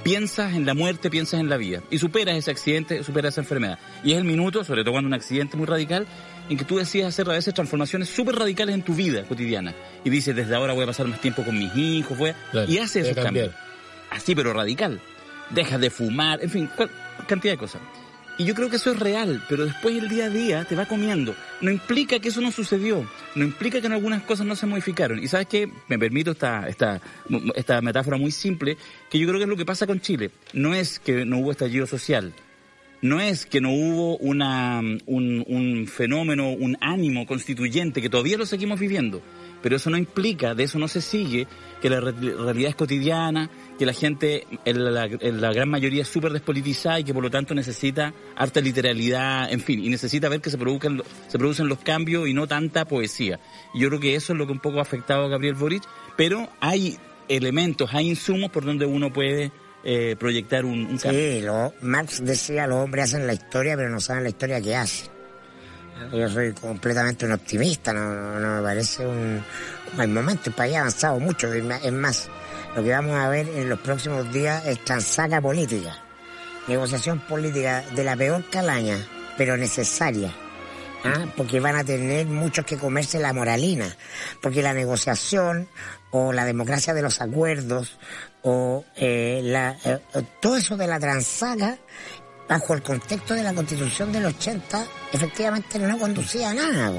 piensas 0.02 0.54
en 0.54 0.64
la 0.66 0.74
muerte, 0.74 1.10
piensas 1.10 1.40
en 1.40 1.48
la 1.48 1.56
vida, 1.56 1.82
y 1.90 1.98
superas 1.98 2.36
ese 2.36 2.50
accidente, 2.50 3.02
superas 3.02 3.34
esa 3.34 3.40
enfermedad. 3.40 3.78
Y 4.04 4.12
es 4.12 4.18
el 4.18 4.24
minuto, 4.24 4.62
sobre 4.62 4.82
todo 4.82 4.92
cuando 4.92 5.08
un 5.08 5.14
accidente 5.14 5.56
muy 5.56 5.66
radical, 5.66 6.06
en 6.48 6.56
que 6.56 6.64
tú 6.64 6.76
decides 6.76 7.08
hacer 7.08 7.28
a 7.28 7.32
veces 7.32 7.52
transformaciones 7.54 8.08
súper 8.08 8.36
radicales 8.36 8.74
en 8.74 8.82
tu 8.82 8.94
vida 8.94 9.24
cotidiana. 9.24 9.74
Y 10.04 10.10
dices, 10.10 10.36
desde 10.36 10.54
ahora 10.54 10.74
voy 10.74 10.84
a 10.84 10.86
pasar 10.86 11.08
más 11.08 11.20
tiempo 11.20 11.42
con 11.42 11.58
mis 11.58 11.74
hijos, 11.74 12.16
voy 12.16 12.32
y 12.68 12.78
haces 12.78 13.08
esos 13.08 13.22
cambios. 13.22 13.52
Así, 14.10 14.34
pero 14.34 14.52
radical. 14.52 15.00
Dejas 15.50 15.80
de 15.80 15.90
fumar, 15.90 16.42
en 16.42 16.50
fin, 16.50 16.70
cantidad 17.26 17.54
de 17.54 17.58
cosas. 17.58 17.80
Y 18.38 18.44
yo 18.44 18.54
creo 18.54 18.68
que 18.68 18.76
eso 18.76 18.92
es 18.92 18.98
real, 18.98 19.42
pero 19.48 19.64
después 19.64 19.96
el 19.96 20.10
día 20.10 20.26
a 20.26 20.30
día 20.30 20.64
te 20.64 20.74
va 20.74 20.84
comiendo. 20.84 21.34
No 21.62 21.70
implica 21.70 22.18
que 22.18 22.28
eso 22.28 22.42
no 22.42 22.52
sucedió, 22.52 23.08
no 23.34 23.44
implica 23.44 23.80
que 23.80 23.86
en 23.86 23.94
algunas 23.94 24.22
cosas 24.24 24.46
no 24.46 24.56
se 24.56 24.66
modificaron. 24.66 25.22
Y 25.22 25.28
sabes 25.28 25.46
qué, 25.46 25.70
me 25.88 25.98
permito 25.98 26.32
esta, 26.32 26.68
esta, 26.68 27.00
esta 27.54 27.80
metáfora 27.80 28.18
muy 28.18 28.30
simple, 28.30 28.76
que 29.08 29.18
yo 29.18 29.26
creo 29.26 29.38
que 29.38 29.44
es 29.44 29.48
lo 29.48 29.56
que 29.56 29.64
pasa 29.64 29.86
con 29.86 30.00
Chile. 30.00 30.30
No 30.52 30.74
es 30.74 30.98
que 30.98 31.24
no 31.24 31.38
hubo 31.38 31.50
estallido 31.50 31.86
social, 31.86 32.34
no 33.00 33.20
es 33.20 33.46
que 33.46 33.62
no 33.62 33.70
hubo 33.70 34.18
una, 34.18 34.80
un, 34.80 35.44
un 35.46 35.86
fenómeno, 35.86 36.50
un 36.50 36.76
ánimo 36.82 37.26
constituyente, 37.26 38.02
que 38.02 38.10
todavía 38.10 38.36
lo 38.36 38.44
seguimos 38.44 38.78
viviendo, 38.78 39.22
pero 39.62 39.76
eso 39.76 39.90
no 39.90 39.96
implica, 39.98 40.54
de 40.54 40.64
eso 40.64 40.78
no 40.78 40.88
se 40.88 41.00
sigue, 41.00 41.46
que 41.82 41.90
la 41.90 42.00
re- 42.00 42.12
realidad 42.12 42.70
es 42.70 42.76
cotidiana, 42.76 43.50
que 43.78 43.84
la 43.86 43.92
gente, 43.92 44.46
en 44.64 44.94
la, 44.94 45.04
en 45.06 45.40
la 45.40 45.52
gran 45.52 45.68
mayoría 45.68 46.02
es 46.02 46.08
súper 46.08 46.32
despolitizada 46.32 47.00
y 47.00 47.04
que 47.04 47.12
por 47.12 47.22
lo 47.22 47.30
tanto 47.30 47.54
necesita 47.54 48.12
harta 48.36 48.60
literalidad, 48.60 49.52
en 49.52 49.60
fin, 49.60 49.84
y 49.84 49.88
necesita 49.88 50.28
ver 50.28 50.40
que 50.40 50.50
se 50.50 50.58
produzcan, 50.58 51.02
se 51.28 51.38
producen 51.38 51.68
los 51.68 51.78
cambios 51.80 52.28
y 52.28 52.34
no 52.34 52.46
tanta 52.46 52.84
poesía. 52.86 53.38
Y 53.74 53.80
yo 53.80 53.88
creo 53.88 54.00
que 54.00 54.14
eso 54.14 54.32
es 54.32 54.38
lo 54.38 54.46
que 54.46 54.52
un 54.52 54.60
poco 54.60 54.78
ha 54.78 54.82
afectado 54.82 55.24
a 55.24 55.28
Gabriel 55.28 55.54
Boric, 55.54 55.82
pero 56.16 56.48
hay 56.60 56.96
elementos, 57.28 57.90
hay 57.92 58.08
insumos 58.08 58.50
por 58.50 58.64
donde 58.64 58.86
uno 58.86 59.12
puede 59.12 59.50
eh, 59.84 60.16
proyectar 60.18 60.64
un, 60.64 60.86
un 60.86 60.98
cambio. 60.98 61.20
Sí, 61.20 61.40
lo, 61.42 61.72
Marx 61.82 62.24
decía, 62.24 62.66
los 62.66 62.78
hombres 62.84 63.04
hacen 63.04 63.26
la 63.26 63.34
historia, 63.34 63.76
pero 63.76 63.90
no 63.90 64.00
saben 64.00 64.22
la 64.22 64.30
historia 64.30 64.60
que 64.60 64.74
hacen. 64.76 65.10
Yo 66.12 66.28
soy 66.28 66.52
completamente 66.52 67.24
un 67.24 67.32
optimista, 67.32 67.92
no, 67.92 68.38
me 68.38 68.62
parece 68.62 69.06
un... 69.06 69.42
Hay 69.96 70.06
momentos, 70.06 70.48
el 70.48 70.52
país 70.52 70.76
ha 70.76 70.80
avanzado 70.80 71.18
mucho, 71.18 71.52
es 71.52 71.92
más, 71.92 72.28
lo 72.76 72.82
que 72.82 72.90
vamos 72.90 73.16
a 73.16 73.28
ver 73.28 73.48
en 73.48 73.68
los 73.68 73.80
próximos 73.80 74.30
días 74.32 74.66
es 74.66 74.84
transaca 74.84 75.40
política, 75.40 75.96
negociación 76.68 77.20
política 77.20 77.82
de 77.94 78.04
la 78.04 78.14
peor 78.14 78.44
calaña, 78.50 78.98
pero 79.38 79.56
necesaria. 79.56 80.34
¿ah? 81.04 81.26
Porque 81.36 81.60
van 81.60 81.76
a 81.76 81.84
tener 81.84 82.26
muchos 82.26 82.64
que 82.64 82.76
comerse 82.76 83.18
la 83.18 83.32
moralina, 83.32 83.96
porque 84.42 84.62
la 84.62 84.74
negociación 84.74 85.68
o 86.10 86.32
la 86.32 86.44
democracia 86.44 86.94
de 86.94 87.02
los 87.02 87.20
acuerdos 87.20 87.98
o 88.42 88.84
eh, 88.96 89.40
la, 89.42 89.76
eh, 89.84 89.98
todo 90.40 90.56
eso 90.56 90.76
de 90.76 90.86
la 90.86 91.00
transaga 91.00 91.78
bajo 92.48 92.74
el 92.74 92.82
contexto 92.82 93.34
de 93.34 93.42
la 93.42 93.54
constitución 93.54 94.12
del 94.12 94.26
80 94.26 94.86
efectivamente 95.12 95.78
no 95.78 95.98
conducía 95.98 96.50
a 96.50 96.54
nada. 96.54 96.92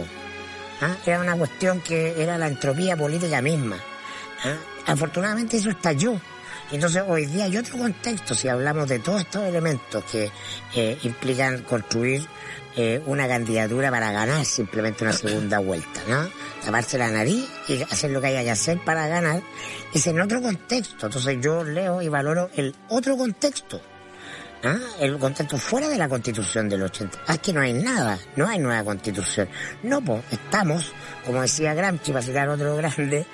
¿Ah? 0.82 0.96
Era 1.06 1.22
una 1.22 1.36
cuestión 1.36 1.82
que 1.82 2.22
era 2.22 2.38
la 2.38 2.48
entropía 2.48 2.96
política 2.96 3.42
misma. 3.42 3.78
¿ah? 4.44 4.92
Afortunadamente 4.92 5.58
eso 5.58 5.70
estalló. 5.70 6.20
Entonces 6.72 7.04
hoy 7.08 7.26
día 7.26 7.46
hay 7.46 7.58
otro 7.58 7.78
contexto 7.78 8.36
si 8.36 8.50
hablamos 8.50 8.90
de 8.90 9.00
todos 9.00 9.22
estos 9.22 9.44
elementos 9.44 10.04
que 10.04 10.30
eh, 10.76 10.98
implican 11.04 11.64
construir 11.64 12.28
eh, 12.76 13.02
una 13.06 13.28
candidatura 13.28 13.90
para 13.90 14.12
ganar 14.12 14.44
simplemente 14.46 15.04
una 15.04 15.14
segunda 15.14 15.60
vuelta, 15.60 16.02
¿no? 16.08 16.30
Taparse 16.64 16.98
la 16.98 17.10
nariz 17.10 17.48
y 17.70 17.82
hacer 17.82 18.12
lo 18.12 18.20
que 18.20 18.28
haya 18.28 18.44
que 18.44 18.52
hacer 18.52 18.80
para 18.84 19.08
ganar 19.08 19.42
es 19.94 20.06
en 20.08 20.20
otro 20.20 20.42
contexto. 20.42 21.06
Entonces 21.06 21.38
yo 21.42 21.64
leo 21.64 22.02
y 22.02 22.10
valoro 22.10 22.50
el 22.56 22.76
otro 22.90 23.16
contexto. 23.18 23.82
¿Ah? 24.64 24.78
El 25.00 25.18
contexto 25.20 25.58
fuera 25.58 25.88
de 25.88 25.98
la 25.98 26.10
constitución 26.10 26.68
del 26.68 26.82
80. 26.84 27.20
Ah, 27.28 27.36
es 27.36 27.40
que 27.40 27.54
no 27.54 27.62
hay 27.62 27.74
nada, 27.74 28.18
no 28.36 28.48
hay 28.48 28.58
nueva 28.58 28.84
constitución. 28.84 29.48
No, 29.84 30.02
pues 30.02 30.24
estamos, 30.32 30.94
como 31.26 31.42
decía 31.42 31.74
Gramsci, 31.74 32.12
para 32.12 32.26
citar 32.26 32.50
otro 32.50 32.76
grande, 32.76 33.26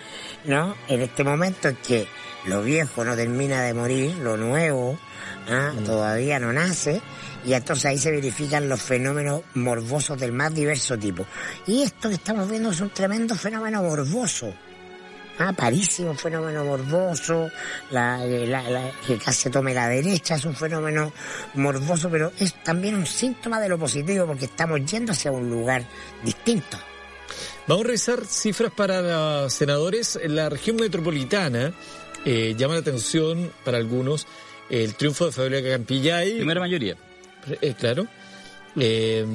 ¿no? 0.46 0.76
En 0.88 1.02
este 1.02 1.24
momento 1.24 1.70
en 1.70 1.78
que 1.78 2.08
lo 2.46 2.62
viejo 2.62 3.06
no 3.06 3.16
termina 3.16 3.62
de 3.62 3.74
morir, 3.74 4.16
lo 4.18 4.36
nuevo 4.36 5.00
¿ah? 5.50 5.72
todavía 5.86 6.40
no 6.40 6.52
nace, 6.52 7.02
y 7.46 7.54
entonces 7.54 7.86
ahí 7.86 7.98
se 7.98 8.12
verifican 8.12 8.68
los 8.70 8.82
fenómenos 8.82 9.42
morbosos 9.54 10.20
del 10.20 10.32
más 10.32 10.54
diverso 10.54 10.98
tipo. 10.98 11.26
Y 11.68 11.84
esto 11.84 12.10
que 12.10 12.16
estamos 12.16 12.50
viendo 12.50 12.72
es 12.72 12.82
un 12.82 12.90
tremendo 12.90 13.36
fenómeno 13.36 13.82
morboso. 13.84 14.54
Ah, 15.40 15.52
París 15.52 15.90
es 16.00 16.00
un 16.02 16.18
fenómeno 16.18 16.64
morboso, 16.64 17.50
la, 17.90 18.18
la- 18.26 18.70
la- 18.70 18.92
que 19.06 19.18
casi 19.18 19.50
tome 19.50 19.74
la 19.74 19.90
derecha 19.90 20.36
es 20.36 20.46
un 20.46 20.56
fenómeno 20.56 21.12
morboso, 21.56 22.10
pero 22.10 22.32
es 22.40 22.54
también 22.64 22.96
un 22.96 23.08
síntoma 23.08 23.60
de 23.60 23.68
lo 23.70 23.80
positivo 23.80 24.28
porque 24.28 24.46
estamos 24.46 24.80
yendo 24.86 25.12
hacia 25.12 25.32
un 25.32 25.50
lugar 25.50 25.84
distinto. 26.24 26.78
Vamos 27.68 27.86
a 27.86 27.88
revisar 27.88 28.26
cifras 28.26 28.72
para 28.76 29.02
los 29.02 29.54
senadores. 29.54 30.20
En 30.22 30.36
la 30.36 30.50
región 30.50 30.76
metropolitana 30.76 31.74
eh, 32.26 32.54
llama 32.56 32.76
la 32.76 32.82
atención 32.82 33.52
para 33.66 33.78
algunos 33.78 34.28
el 34.70 34.94
triunfo 34.96 35.26
de 35.26 35.32
Fabiola 35.32 35.68
Campillay. 35.70 36.36
Primera 36.36 36.60
mayoría. 36.60 36.96
Eh, 37.62 37.74
claro. 37.80 38.06
Eh, 38.76 39.26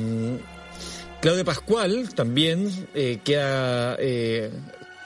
Claudia 1.21 1.45
Pascual 1.45 2.15
también 2.15 2.89
eh, 2.95 3.19
queda 3.25 3.97
eh, 3.99 4.51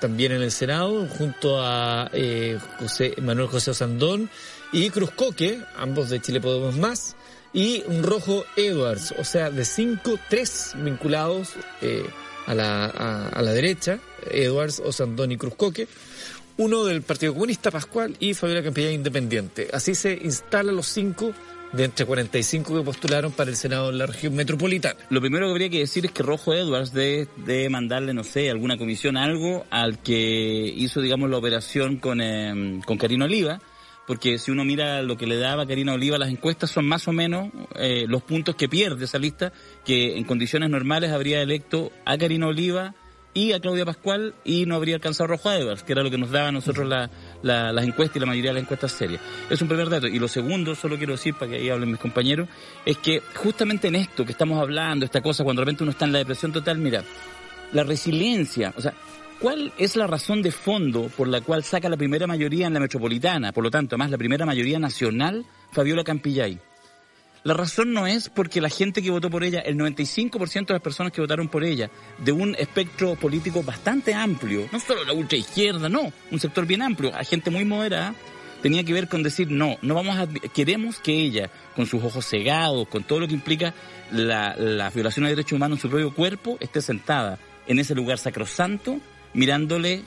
también 0.03 0.32
en 0.32 0.42
el 0.42 0.50
Senado 0.50 1.07
junto 1.07 1.62
a 1.62 2.11
eh, 2.12 2.59
José, 2.80 3.14
Manuel 3.22 3.46
José 3.46 3.70
Osandón 3.70 4.28
y 4.72 4.90
Cruz 4.90 5.12
Coque, 5.12 5.61
ambos 5.76 6.11
de 6.11 6.20
Chile 6.20 6.40
Podemos 6.40 6.76
Más, 6.76 7.14
y 7.53 7.84
Rojo 8.03 8.44
Edwards, 8.57 9.14
o 9.16 9.22
sea, 9.22 9.50
de 9.50 9.64
cinco, 9.64 10.18
tres 10.28 10.72
vinculados 10.74 11.50
eh, 11.82 12.05
a, 12.46 12.55
la, 12.55 12.86
a, 12.86 13.42
la 13.42 13.53
derecha, 13.53 14.00
Edwards, 14.28 14.82
Osandón 14.84 15.30
y 15.30 15.36
Cruz 15.36 15.55
Coque, 15.55 15.86
uno 16.57 16.84
del 16.84 17.03
Partido 17.03 17.32
Comunista 17.34 17.70
Pascual 17.70 18.16
y 18.18 18.34
Fabiola 18.34 18.64
Campillay 18.64 18.94
Independiente. 18.94 19.68
Así 19.72 19.94
se 19.94 20.14
instalan 20.14 20.74
los 20.74 20.88
cinco 20.88 21.32
de 21.72 21.84
entre 21.84 22.04
45 22.06 22.76
que 22.76 22.82
postularon 22.82 23.32
para 23.32 23.50
el 23.50 23.56
Senado 23.56 23.90
de 23.90 23.98
la 23.98 24.06
región 24.06 24.34
metropolitana. 24.34 24.98
Lo 25.10 25.20
primero 25.20 25.46
que 25.46 25.52
habría 25.52 25.70
que 25.70 25.78
decir 25.78 26.04
es 26.06 26.12
que 26.12 26.22
Rojo 26.22 26.52
Edwards 26.54 26.92
debe, 26.92 27.68
mandarle, 27.70 28.14
no 28.14 28.24
sé, 28.24 28.50
alguna 28.50 28.76
comisión, 28.76 29.16
algo 29.16 29.64
al 29.70 29.98
que 29.98 30.72
hizo, 30.76 31.00
digamos, 31.00 31.30
la 31.30 31.38
operación 31.38 31.96
con, 31.96 32.20
eh, 32.20 32.80
con 32.84 32.98
Karina 32.98 33.24
Oliva, 33.24 33.60
porque 34.06 34.38
si 34.38 34.50
uno 34.50 34.64
mira 34.64 35.02
lo 35.02 35.16
que 35.16 35.26
le 35.26 35.36
daba 35.36 35.66
Karina 35.66 35.94
Oliva 35.94 36.18
las 36.18 36.30
encuestas 36.30 36.70
son 36.70 36.86
más 36.86 37.06
o 37.08 37.12
menos 37.12 37.50
eh, 37.76 38.04
los 38.08 38.22
puntos 38.22 38.56
que 38.56 38.68
pierde 38.68 39.04
esa 39.04 39.18
lista, 39.18 39.52
que 39.84 40.18
en 40.18 40.24
condiciones 40.24 40.70
normales 40.70 41.12
habría 41.12 41.40
electo 41.40 41.92
a 42.04 42.18
Karina 42.18 42.48
Oliva 42.48 42.94
y 43.35 43.53
a 43.53 43.61
Claudia 43.61 43.85
Pascual 43.87 44.35
y 44.45 44.66
no 44.66 44.74
habría 44.76 44.97
alcanzado 44.97 45.26
Rojo 45.28 45.51
Edwards, 45.51 45.83
que 45.83 45.93
era 45.93 46.03
lo 46.03 46.11
que 46.11 46.18
nos 46.18 46.30
daba 46.30 46.49
a 46.49 46.53
nosotros 46.53 46.87
la, 46.87 47.09
la- 47.43 47.72
las 47.72 47.85
encuestas 47.87 48.16
y 48.16 48.20
la 48.20 48.26
mayoría 48.26 48.51
de 48.51 48.55
las 48.55 48.62
encuestas 48.64 48.93
serias. 48.93 49.20
Es 49.49 49.62
un 49.62 49.68
primer 49.68 49.89
dato. 49.89 50.07
Y 50.07 50.18
lo 50.18 50.28
segundo, 50.28 50.74
solo 50.74 50.97
quiero 50.99 51.12
decir, 51.12 51.35
para 51.35 51.51
que 51.53 51.57
ahí 51.59 51.70
hablen 51.70 51.91
mis 51.91 52.01
compañeros, 52.01 52.49
es 52.85 52.99
que 52.99 53.22
justamente 53.37 53.89
en 53.89 53.95
esto 53.97 54.24
que 54.26 54.33
estamos 54.33 54.61
hablando, 54.61 55.05
esta 55.07 55.22
cosa, 55.22 55.45
cuando 55.45 55.61
de 55.61 55.64
repente 55.66 55.83
uno 55.83 55.93
está 55.93 56.05
en 56.05 56.12
la 56.12 56.18
depresión 56.18 56.53
total, 56.53 56.78
mira, 56.78 57.03
la 57.72 57.85
resiliencia, 57.85 58.74
o 58.76 58.80
sea, 58.83 58.93
¿cuál 59.41 59.72
es 59.78 59.97
la 59.97 60.07
razón 60.07 60.43
de 60.43 60.51
fondo 60.53 61.09
por 61.16 61.26
la 61.26 61.41
cual 61.41 61.64
saca 61.64 61.89
la 61.89 61.97
primera 61.97 62.26
mayoría 62.26 62.66
en 62.66 62.74
la 62.74 62.80
metropolitana? 62.80 63.53
Por 63.53 63.64
lo 63.64 63.70
tanto, 63.70 63.95
además 63.97 64.11
la 64.11 64.18
primera 64.18 64.45
mayoría 64.45 64.78
nacional, 64.78 65.47
Fabiola 65.70 66.05
Campillay. 66.05 66.59
La 67.45 67.55
razón 67.55 67.93
no 67.93 68.07
es 68.07 68.28
porque 68.28 68.61
la 68.61 68.68
gente 68.68 69.03
que 69.03 69.11
votó 69.11 69.28
por 69.28 69.43
ella, 69.43 69.61
el 69.61 69.76
95% 69.76 70.66
de 70.66 70.74
las 70.74 70.82
personas 70.82 71.12
que 71.12 71.20
votaron 71.20 71.49
por 71.49 71.64
ella, 71.64 71.90
de 72.18 72.30
un 72.30 72.55
espectro 72.57 73.16
político 73.16 73.62
bastante 73.62 74.14
amplio, 74.14 74.68
no 74.70 74.78
solo 74.78 75.05
la 75.05 75.12
ultra 75.12 75.36
izquierda, 75.36 75.88
no, 75.88 76.12
un 76.30 76.40
sector 76.40 76.66
bien 76.66 76.82
amplio, 76.82 77.12
a 77.14 77.24
gente 77.24 77.51
muy 77.51 77.64
moderada, 77.64 78.14
tenía 78.62 78.84
que 78.84 78.93
ver 78.93 79.09
con 79.09 79.24
decir, 79.24 79.51
no, 79.51 79.76
no 79.82 79.95
vamos 79.95 80.16
a, 80.18 80.28
queremos 80.51 81.01
que 81.01 81.12
ella, 81.12 81.51
con 81.74 81.86
sus 81.86 82.03
ojos 82.05 82.24
cegados, 82.24 82.86
con 82.86 83.03
todo 83.03 83.18
lo 83.18 83.26
que 83.26 83.34
implica 83.34 83.74
la, 84.12 84.55
la 84.57 84.90
violación 84.90 85.24
de 85.24 85.30
derechos 85.30 85.53
humanos 85.53 85.78
en 85.78 85.82
su 85.82 85.90
propio 85.90 86.14
cuerpo, 86.14 86.59
esté 86.61 86.80
sentada 86.80 87.40
en 87.66 87.80
ese 87.80 87.97
lugar 87.97 88.18
sacrosanto, 88.18 89.01
mirándole, 89.34 90.03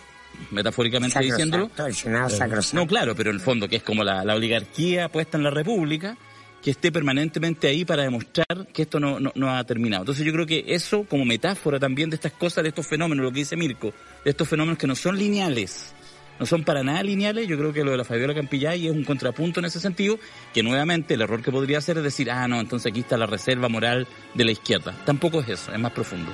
metafóricamente 0.51 1.19
diciéndolo, 1.19 1.65
Sacrosanto, 1.65 1.87
el 1.87 1.95
Senado 1.95 2.29
sacrosanto. 2.29 2.81
no, 2.81 2.87
claro, 2.87 3.13
pero 3.13 3.29
en 3.29 3.35
el 3.35 3.41
fondo 3.41 3.67
que 3.67 3.75
es 3.75 3.83
como 3.83 4.05
la, 4.05 4.23
la 4.23 4.35
oligarquía 4.35 5.09
puesta 5.09 5.37
en 5.37 5.43
la 5.43 5.49
República, 5.49 6.17
que 6.65 6.71
esté 6.71 6.91
permanentemente 6.91 7.67
ahí 7.67 7.85
para 7.85 8.01
demostrar 8.01 8.65
que 8.73 8.81
esto 8.81 8.99
no, 8.99 9.19
no, 9.19 9.31
no 9.35 9.55
ha 9.55 9.63
terminado. 9.65 10.01
Entonces 10.01 10.25
yo 10.25 10.33
creo 10.33 10.47
que 10.47 10.65
eso 10.67 11.03
como 11.07 11.23
metáfora 11.23 11.79
también 11.79 12.09
de 12.09 12.15
estas 12.15 12.31
cosas, 12.31 12.63
de 12.63 12.69
estos 12.69 12.87
fenómenos, 12.87 13.23
lo 13.23 13.31
que 13.31 13.37
dice 13.41 13.55
Mirko, 13.55 13.93
de 14.23 14.31
estos 14.31 14.49
fenómenos 14.49 14.79
que 14.79 14.87
no 14.87 14.95
son 14.95 15.15
lineales, 15.15 15.93
no 16.39 16.45
son 16.47 16.63
para 16.63 16.81
nada 16.81 17.03
lineales, 17.03 17.47
yo 17.47 17.55
creo 17.55 17.71
que 17.71 17.83
lo 17.83 17.91
de 17.91 17.97
la 17.97 18.03
Fabiola 18.03 18.33
Campillay 18.33 18.87
es 18.87 18.91
un 18.91 19.03
contrapunto 19.03 19.59
en 19.59 19.67
ese 19.67 19.79
sentido, 19.79 20.17
que 20.55 20.63
nuevamente 20.63 21.13
el 21.13 21.21
error 21.21 21.43
que 21.43 21.51
podría 21.51 21.77
hacer 21.77 21.97
es 21.99 22.03
decir, 22.03 22.31
ah, 22.31 22.47
no, 22.47 22.59
entonces 22.59 22.91
aquí 22.91 23.01
está 23.01 23.15
la 23.15 23.27
reserva 23.27 23.69
moral 23.69 24.07
de 24.33 24.43
la 24.43 24.51
izquierda. 24.51 24.93
Tampoco 25.05 25.41
es 25.41 25.49
eso, 25.49 25.71
es 25.71 25.79
más 25.79 25.91
profundo. 25.91 26.31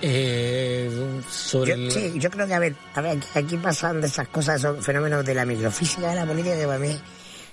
Eh, 0.00 0.90
sobre 1.28 1.70
Yo, 1.70 1.74
el- 1.76 1.90
sí, 1.90 2.12
yo 2.16 2.30
creo 2.30 2.46
que, 2.46 2.54
a 2.54 2.58
ver, 2.58 2.74
a 2.94 3.00
ver, 3.00 3.16
aquí, 3.18 3.26
aquí 3.34 3.56
pasan 3.56 4.00
de 4.00 4.06
esas 4.06 4.28
cosas, 4.28 4.60
esos 4.60 4.84
fenómenos 4.84 5.24
de 5.24 5.34
la 5.34 5.44
microfísica 5.44 6.10
de 6.10 6.14
la 6.16 6.26
política 6.26 6.56
que 6.56 6.66
para 6.66 6.78
mí 6.78 6.96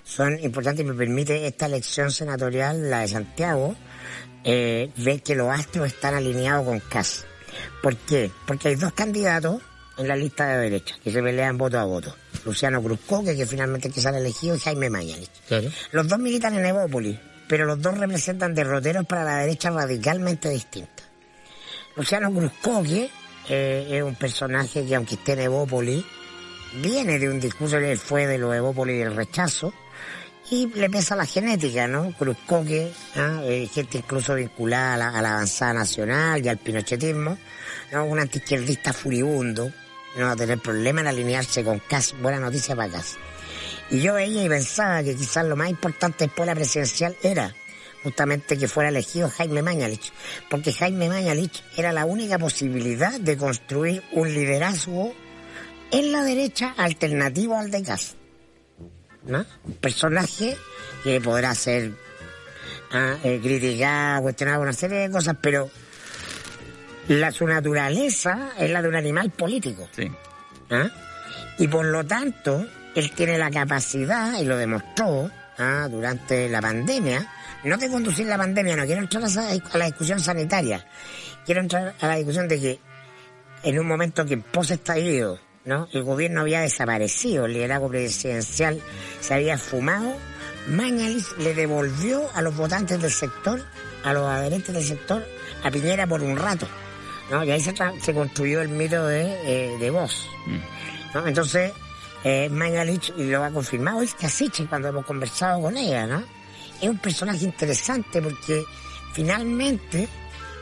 son 0.04 0.40
importantes 0.40 0.86
y 0.86 0.88
me 0.88 0.94
permite 0.94 1.46
esta 1.48 1.66
elección 1.66 2.12
senatorial, 2.12 2.90
la 2.90 3.02
de 3.02 3.08
Santiago, 3.08 3.76
eh, 4.44 4.90
ver 4.98 5.22
que 5.22 5.36
los 5.36 5.50
astros 5.50 5.88
están 5.88 6.16
alineados 6.16 6.66
con 6.66 6.80
CAS. 6.80 7.26
¿Por 7.82 7.96
qué? 7.98 8.32
Porque 8.46 8.70
hay 8.70 8.76
dos 8.76 8.94
candidatos 8.94 9.62
en 9.98 10.08
la 10.08 10.16
lista 10.16 10.48
de 10.48 10.58
derecha 10.70 10.96
que 11.04 11.12
se 11.12 11.22
pelean 11.22 11.58
voto 11.58 11.80
a 11.80 11.84
voto. 11.84 12.16
Luciano 12.46 12.82
Cruzcoque, 12.82 13.36
que 13.36 13.46
finalmente 13.46 13.90
que 13.90 14.02
sale 14.02 14.18
elegido, 14.18 14.56
y 14.56 14.60
Jaime 14.60 14.90
Mañalich. 14.90 15.30
Claro. 15.48 15.70
Los 15.92 16.08
dos 16.08 16.20
militan 16.20 16.56
en 16.56 16.66
Evópolis, 16.66 17.20
pero 17.48 17.66
los 17.66 17.82
dos 17.82 17.98
representan 17.98 18.56
derroteros 18.56 19.06
para 19.06 19.24
la 19.24 19.38
derecha 19.38 19.70
radicalmente 19.70 20.50
distinta. 20.50 21.04
Luciano 21.96 22.32
Cruzcoque 22.32 23.10
eh, 23.50 23.88
es 23.92 24.04
un 24.04 24.16
personaje 24.16 24.86
que, 24.86 24.96
aunque 24.96 25.16
esté 25.16 25.34
en 25.34 25.42
Evópolis, 25.42 26.04
viene 26.82 27.20
de 27.20 27.30
un 27.30 27.40
discurso 27.40 27.78
que 27.78 27.92
él 27.92 27.98
fue 27.98 28.26
de 28.26 28.38
los 28.38 28.56
Evópolis 28.56 29.04
del 29.04 29.16
rechazo 29.16 29.74
y 30.50 30.68
le 30.68 30.90
pesa 30.90 31.16
la 31.16 31.26
genética, 31.26 31.88
¿no? 31.88 32.12
Cruzcoque, 32.18 32.92
¿ah? 33.16 33.42
Eh, 33.44 33.70
gente 33.74 34.00
incluso 34.00 34.36
vinculada 34.36 34.96
a 34.96 34.98
la, 34.98 35.10
a 35.10 35.22
la, 35.22 35.34
avanzada 35.34 35.74
nacional 35.74 36.44
y 36.44 36.50
al 36.50 36.58
pinochetismo, 36.58 37.38
¿no? 37.92 38.06
Un 38.06 38.20
antiizquierdista 38.20 38.92
furibundo, 38.92 39.72
no 40.18 40.26
va 40.26 40.32
a 40.32 40.36
tener 40.36 40.60
problema 40.60 41.02
en 41.02 41.08
alinearse 41.08 41.64
con 41.64 41.80
Cas, 41.80 42.14
buena 42.22 42.40
noticia 42.40 42.76
para 42.76 42.92
Cas. 42.92 43.18
Y 43.90 44.02
yo 44.02 44.14
veía 44.14 44.44
y 44.44 44.50
pensaba 44.50 45.04
que 45.04 45.16
quizás 45.16 45.46
lo 45.46 45.56
más 45.56 45.70
importante 45.70 46.26
después 46.26 46.48
de 46.48 46.54
la 46.54 46.56
presidencial 46.56 47.16
era 47.24 47.54
justamente 48.04 48.58
que 48.58 48.68
fuera 48.68 48.90
elegido 48.90 49.30
Jaime 49.30 49.62
Mañalich, 49.62 50.12
porque 50.50 50.74
Jaime 50.74 51.08
Mañalich 51.08 51.64
era 51.78 51.92
la 51.92 52.06
única 52.06 52.40
posibilidad 52.40 53.20
de 53.20 53.38
construir 53.38 54.04
un 54.12 54.34
liderazgo 54.34 55.14
en 55.92 56.12
la 56.12 56.24
derecha 56.24 56.74
alternativo 56.78 57.58
al 57.58 57.70
de 57.70 57.84
Cas. 57.84 58.16
¿No? 59.26 59.46
Un 59.64 59.74
personaje 59.76 60.58
que 61.04 61.22
podrá 61.22 61.54
ser 61.56 61.92
ah, 62.92 63.18
eh, 63.24 63.40
criticado, 63.42 64.24
cuestionado, 64.24 64.62
una 64.62 64.74
serie 64.74 65.00
de 65.00 65.12
cosas, 65.12 65.36
pero 65.42 65.70
la, 67.08 67.32
su 67.32 67.46
naturaleza 67.46 68.52
es 68.58 68.70
la 68.70 68.82
de 68.82 68.88
un 68.88 68.96
animal 68.96 69.30
político. 69.32 69.88
¿ah? 70.70 70.90
Y 71.58 71.68
por 71.68 71.86
lo 71.86 72.06
tanto, 72.06 72.66
él 72.96 73.12
tiene 73.12 73.38
la 73.38 73.50
capacidad, 73.50 74.40
y 74.40 74.46
lo 74.46 74.58
demostró 74.58 75.30
¿ah? 75.58 75.88
durante 75.90 76.50
la 76.50 76.62
pandemia, 76.62 77.28
no 77.64 77.78
de 77.78 77.90
conducir 77.90 78.26
la 78.28 78.38
pandemia, 78.38 78.76
no 78.76 78.86
quiero 78.86 79.02
entrar 79.02 79.24
a 79.24 79.78
la 79.78 79.86
discusión 79.86 80.20
sanitaria, 80.20 80.86
quiero 81.46 81.62
entrar 81.62 81.94
a 82.00 82.08
la 82.08 82.16
discusión 82.16 82.48
de 82.48 82.60
que 82.60 82.80
en 83.64 83.80
un 83.80 83.88
momento 83.88 84.26
que 84.26 84.38
post-estallido, 84.38 85.40
¿no? 85.66 85.88
El 85.92 86.04
gobierno 86.04 86.42
había 86.42 86.62
desaparecido, 86.62 87.46
el 87.46 87.54
liderazgo 87.54 87.90
presidencial 87.90 88.82
se 89.20 89.34
había 89.34 89.58
fumado, 89.58 90.16
Mañalis 90.68 91.36
le 91.40 91.54
devolvió 91.54 92.30
a 92.34 92.42
los 92.42 92.56
votantes 92.56 93.02
del 93.02 93.12
sector, 93.12 93.64
a 94.04 94.14
los 94.14 94.26
adherentes 94.28 94.74
del 94.74 94.84
sector, 94.84 95.26
a 95.64 95.72
Piñera 95.72 96.08
por 96.08 96.22
un 96.22 96.38
rato, 96.38 96.68
¿no? 97.30 97.44
Y 97.44 97.52
ahí 97.52 97.62
se, 97.62 98.14
construyó 98.14 98.62
el 98.62 98.70
mito 98.70 99.06
de, 99.06 99.24
eh, 99.46 99.78
de 99.80 99.90
voz. 99.90 100.28
¿no? 101.14 101.28
Entonces, 101.28 101.72
eh, 102.24 102.50
Mañalich, 102.50 103.14
y 103.18 103.26
lo 103.26 103.44
ha 103.44 103.50
confirmado, 103.50 104.02
es 104.02 104.14
Casiche 104.14 104.66
cuando 104.68 104.90
hemos 104.90 105.06
conversado 105.06 105.62
con 105.62 105.78
ella, 105.78 106.06
¿no? 106.06 106.24
Es 106.80 106.90
un 106.90 106.98
personaje 106.98 107.46
interesante 107.46 108.22
porque 108.22 108.64
finalmente 109.14 110.08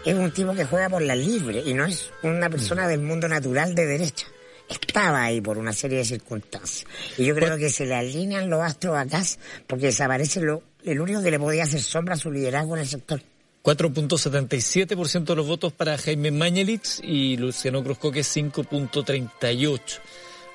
es 0.05 0.15
un 0.15 0.31
tipo 0.31 0.53
que 0.53 0.65
juega 0.65 0.89
por 0.89 1.01
la 1.01 1.15
libre 1.15 1.61
y 1.65 1.73
no 1.73 1.85
es 1.85 2.11
una 2.23 2.49
persona 2.49 2.87
del 2.87 3.01
mundo 3.01 3.27
natural 3.27 3.75
de 3.75 3.85
derecha 3.85 4.27
estaba 4.69 5.23
ahí 5.23 5.41
por 5.41 5.57
una 5.57 5.73
serie 5.73 5.99
de 5.99 6.05
circunstancias. 6.05 6.89
Y 7.17 7.25
yo 7.25 7.35
creo 7.35 7.57
que 7.57 7.69
se 7.69 7.85
le 7.85 7.95
alinean 7.95 8.49
los 8.49 8.61
astros 8.61 8.97
acá 8.97 9.23
porque 9.67 9.87
desaparece 9.87 10.41
lo, 10.41 10.63
el 10.85 10.99
único 10.99 11.21
que 11.21 11.31
le 11.31 11.39
podía 11.39 11.63
hacer 11.63 11.81
sombra 11.81 12.15
a 12.15 12.17
su 12.17 12.31
liderazgo 12.31 12.75
en 12.75 12.81
el 12.81 12.87
sector. 12.87 13.21
4.77% 13.63 15.25
de 15.25 15.35
los 15.35 15.47
votos 15.47 15.73
para 15.73 15.97
Jaime 15.97 16.31
Mañelich 16.31 17.01
y 17.03 17.37
Luciano 17.37 17.83
Cruzcoque 17.83 18.21
5.38%. 18.21 19.99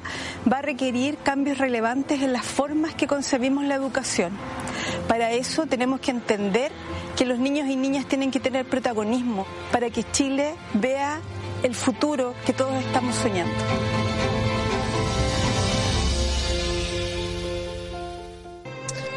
va 0.50 0.58
a 0.58 0.62
requerir 0.62 1.16
cambios 1.16 1.58
relevantes 1.58 2.22
en 2.22 2.32
las 2.32 2.44
formas 2.44 2.94
que 2.94 3.08
concebimos 3.08 3.64
la 3.64 3.74
educación. 3.74 4.30
Para 5.08 5.32
eso 5.32 5.66
tenemos 5.66 5.98
que 5.98 6.12
entender 6.12 6.70
que 7.16 7.26
los 7.26 7.40
niños 7.40 7.68
y 7.68 7.74
niñas 7.74 8.06
tienen 8.06 8.30
que 8.30 8.38
tener 8.38 8.64
protagonismo 8.64 9.48
para 9.72 9.90
que 9.90 10.04
Chile 10.12 10.54
vea 10.74 11.18
el 11.64 11.74
futuro 11.74 12.36
que 12.46 12.52
todos 12.52 12.72
estamos 12.84 13.16
soñando. 13.16 14.03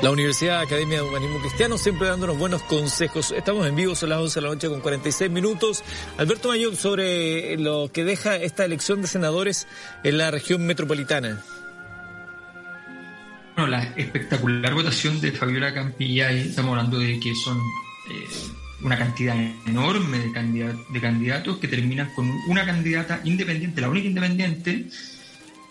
La 0.02 0.12
Universidad 0.12 0.60
Academia 0.62 1.02
de 1.02 1.08
Humanismo 1.08 1.40
Cristiano 1.40 1.76
siempre 1.76 2.08
dándonos 2.08 2.38
buenos 2.38 2.62
consejos. 2.64 3.32
Estamos 3.32 3.66
en 3.66 3.76
vivo, 3.76 3.96
son 3.96 4.10
las 4.10 4.20
11 4.20 4.40
de 4.40 4.42
la 4.46 4.54
noche 4.54 4.70
con 4.70 4.80
46 4.80 5.32
minutos. 5.32 5.84
Alberto 6.18 6.50
Mayor, 6.50 6.76
sobre 6.76 7.58
lo 7.58 7.92
que 7.92 8.04
deja 8.04 8.36
esta 8.36 8.64
elección 8.64 9.02
de 9.02 9.08
senadores 9.08 9.68
en 10.04 10.20
la 10.20 10.30
región 10.30 10.68
metropolitana. 10.68 11.42
Bueno, 13.56 13.72
la 13.72 13.84
espectacular 13.96 14.72
votación 14.76 15.20
de 15.20 15.32
Fabiola 15.32 15.74
Campillay, 15.74 16.50
estamos 16.50 16.78
hablando 16.78 17.00
de 17.00 17.20
que 17.20 17.34
son 17.34 17.58
eh, 17.58 18.28
una 18.84 19.00
cantidad 19.00 19.36
enorme 19.66 20.20
de, 20.20 20.76
de 20.90 21.02
candidatos 21.02 21.58
que 21.58 21.68
terminan 21.68 22.14
con 22.14 22.30
una 22.48 22.64
candidata 22.68 23.20
independiente, 23.24 23.82
la 23.82 23.90
única 23.90 24.08
independiente, 24.08 24.86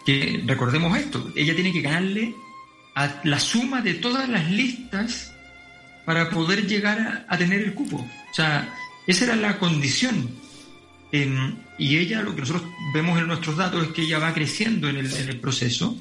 que 0.04 0.42
recordemos 0.44 0.98
esto, 0.98 1.30
ella 1.36 1.54
tiene 1.54 1.72
que 1.72 1.80
ganarle 1.80 2.34
a 2.97 3.20
la 3.24 3.39
suma 3.39 3.82
de 3.82 3.94
todas 3.94 4.27
las 4.28 4.51
listas 4.51 5.35
para 6.06 6.31
poder 6.31 6.66
llegar 6.66 7.27
a, 7.28 7.36
tener 7.36 7.60
el 7.60 7.74
cupo. 7.74 7.97
O 7.97 8.35
sea, 8.35 8.74
esa 9.06 9.24
era 9.27 9.36
la 9.36 9.59
condición. 9.59 10.31
Em, 11.12 11.56
y 11.78 11.98
ella, 11.98 12.23
lo 12.23 12.35
que 12.35 12.40
nosotros 12.40 12.64
vemos 12.94 13.18
en 13.18 13.27
nuestros 13.27 13.56
datos 13.56 13.86
es 13.86 13.93
que 13.93 14.02
ella 14.02 14.18
va 14.18 14.32
creciendo 14.32 14.89
en 14.89 14.97
el, 14.97 15.40
proceso. 15.40 16.01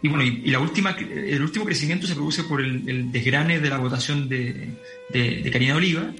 Y 0.00 0.08
bueno, 0.08 0.22
y, 0.22 0.48
la 0.50 0.60
última, 0.60 0.90
el 0.90 1.42
último 1.42 1.64
crecimiento 1.64 2.06
se 2.06 2.14
produce 2.14 2.44
por 2.44 2.60
el, 2.60 3.10
desgrane 3.10 3.58
de 3.58 3.68
la 3.68 3.78
votación 3.78 4.28
de, 4.28 4.70
de, 5.10 5.50
Karina 5.50 5.74
Oliva, 5.74 6.12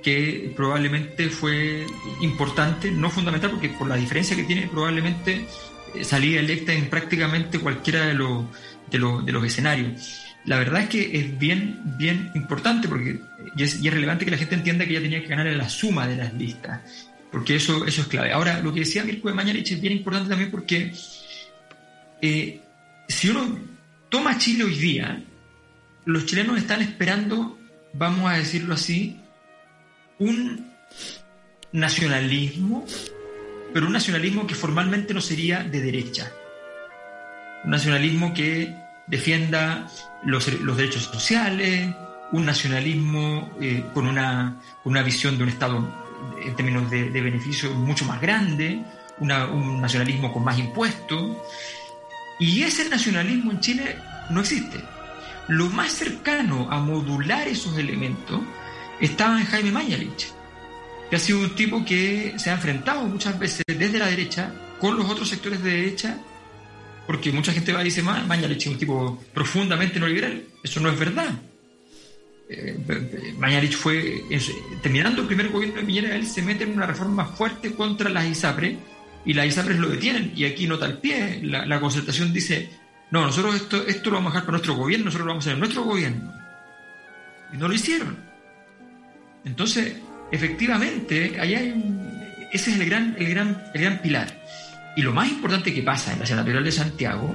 que 0.00 0.52
probablemente 0.54 1.28
fue 1.28 1.84
importante, 2.20 2.88
no 2.92 3.10
fundamental, 3.10 3.50
porque 3.50 3.70
por 3.70 3.88
la 3.88 3.96
diferencia 3.96 4.36
que 4.36 4.44
tiene, 4.44 4.68
probablemente 4.68 5.44
eh, 5.94 6.04
salía 6.04 6.38
electa 6.38 6.72
en 6.72 6.88
prácticamente 6.88 7.58
cualquiera 7.58 8.06
de 8.06 8.14
los 8.14 8.44
de, 8.98 9.32
los 9.32 9.44
escenarios. 9.44 10.22
La 10.44 10.58
verdad 10.58 10.82
es 10.82 10.88
que 10.88 11.18
es 11.18 11.38
bien, 11.38 11.80
bien 11.96 12.30
importante 12.34 12.88
porque 12.88 13.20
y 13.56 13.62
es, 13.62 13.82
relevante 13.82 14.24
que 14.24 14.30
la 14.30 14.36
gente 14.36 14.54
entienda 14.54 14.84
que 14.84 14.92
ella 14.92 15.02
tenía 15.02 15.22
que 15.22 15.28
ganar 15.28 15.46
en 15.46 15.58
la 15.58 15.68
suma 15.68 16.06
de 16.06 16.16
las 16.16 16.32
listas, 16.34 16.80
porque 17.30 17.56
eso, 17.56 17.86
eso 17.86 18.02
es 18.02 18.08
clave. 18.08 18.32
Ahora, 18.32 18.60
lo 18.60 18.72
que 18.72 18.80
decía 18.80 19.04
Mirko 19.04 19.28
de 19.28 19.34
Mañana 19.34 19.58
es 19.58 19.80
bien 19.80 19.92
importante 19.94 20.28
también 20.28 20.50
porque 20.50 20.92
eh, 22.20 22.60
si 23.08 23.28
uno 23.28 23.58
toma 24.08 24.38
Chile 24.38 24.64
hoy 24.64 24.76
día, 24.76 25.22
los 26.04 26.26
chilenos 26.26 26.58
están 26.58 26.82
esperando, 26.82 27.58
vamos 27.92 28.30
a 28.30 28.36
decirlo 28.36 28.74
así, 28.74 29.16
un 30.18 30.72
nacionalismo, 31.72 32.86
pero 33.72 33.86
un 33.86 33.92
nacionalismo 33.92 34.46
que 34.46 34.54
formalmente 34.54 35.14
no 35.14 35.20
sería 35.20 35.62
de 35.62 35.80
derecha. 35.80 36.32
Un 37.64 37.70
nacionalismo 37.70 38.34
que 38.34 38.74
defienda 39.06 39.86
los, 40.24 40.46
derechos 40.76 41.04
sociales, 41.04 41.94
un 42.32 42.44
nacionalismo 42.44 43.50
eh, 43.60 43.84
con, 43.92 44.06
una, 44.06 44.56
una, 44.84 45.02
visión 45.02 45.36
de 45.36 45.44
un 45.44 45.48
Estado 45.48 45.88
en 46.42 46.56
términos 46.56 46.90
de, 46.90 47.08
beneficio 47.10 47.72
mucho 47.74 48.04
más 48.04 48.20
grande, 48.20 48.82
un 49.18 49.80
nacionalismo 49.80 50.32
con 50.32 50.44
más 50.44 50.58
impuestos. 50.58 51.36
Y 52.38 52.62
ese 52.62 52.88
nacionalismo 52.88 53.52
en 53.52 53.60
Chile 53.60 53.96
no 54.30 54.40
existe. 54.40 54.80
Lo 55.48 55.68
más 55.68 55.92
cercano 55.92 56.68
a 56.70 56.80
modular 56.80 57.46
esos 57.46 57.76
elementos 57.76 58.40
estaba 59.00 59.40
en 59.40 59.46
Jaime 59.46 59.72
Mañalich, 59.72 60.28
que 61.10 61.16
ha 61.16 61.18
sido 61.18 61.40
un 61.40 61.54
tipo 61.54 61.84
que 61.84 62.34
se 62.38 62.50
ha 62.50 62.54
enfrentado 62.54 63.04
muchas 63.06 63.38
veces 63.38 63.62
desde 63.66 63.98
la 63.98 64.06
derecha 64.06 64.52
con 64.80 64.96
los 64.96 65.10
otros 65.10 65.28
sectores 65.28 65.62
de 65.62 65.70
derecha, 65.70 66.18
porque 67.12 67.30
mucha 67.30 67.52
gente 67.52 67.74
va 67.74 67.82
y 67.82 67.84
dice, 67.84 68.02
Mañalich 68.02 68.62
es 68.62 68.66
un 68.68 68.78
tipo 68.78 69.22
profundamente 69.34 70.00
no 70.00 70.06
liberal. 70.06 70.42
Eso 70.62 70.80
no 70.80 70.88
es 70.88 70.98
verdad. 70.98 71.30
Eh, 72.48 73.34
Mañalich 73.36 73.76
fue, 73.76 74.24
terminando 74.82 75.20
el 75.20 75.26
primer 75.26 75.50
gobierno 75.50 75.76
de 75.76 75.82
Piñera, 75.82 76.16
él 76.16 76.26
se 76.26 76.40
mete 76.40 76.64
en 76.64 76.72
una 76.72 76.86
reforma 76.86 77.26
fuerte 77.26 77.74
contra 77.74 78.08
las 78.08 78.24
ISAPRE 78.24 78.78
y 79.26 79.34
las 79.34 79.46
ISAPRES 79.46 79.78
lo 79.78 79.90
detienen. 79.90 80.32
Y 80.34 80.46
aquí 80.46 80.66
nota 80.66 80.86
el 80.86 80.96
pie, 80.96 81.40
la, 81.42 81.66
la 81.66 81.80
concertación 81.80 82.32
dice, 82.32 82.70
no, 83.10 83.26
nosotros 83.26 83.56
esto, 83.56 83.86
esto 83.86 84.08
lo 84.08 84.16
vamos 84.16 84.30
a 84.30 84.32
dejar 84.32 84.46
para 84.46 84.52
nuestro 84.56 84.74
gobierno, 84.74 85.04
nosotros 85.04 85.26
lo 85.26 85.32
vamos 85.32 85.44
a 85.44 85.50
hacer 85.50 85.52
en 85.52 85.60
nuestro 85.60 85.84
gobierno. 85.84 86.32
Y 87.52 87.58
no 87.58 87.68
lo 87.68 87.74
hicieron. 87.74 88.16
Entonces, 89.44 89.96
efectivamente, 90.30 91.36
ahí 91.38 91.54
hay 91.56 91.72
un, 91.72 92.10
ese 92.50 92.70
es 92.70 92.80
el 92.80 92.86
gran, 92.86 93.14
el, 93.18 93.28
gran, 93.28 93.64
el 93.74 93.80
gran 93.82 94.00
pilar. 94.00 94.42
Y 94.96 95.02
lo 95.02 95.12
más 95.12 95.28
importante 95.28 95.72
que 95.72 95.82
pasa 95.82 96.12
en 96.12 96.20
la 96.20 96.26
senatorial 96.26 96.64
de 96.64 96.72
Santiago, 96.72 97.34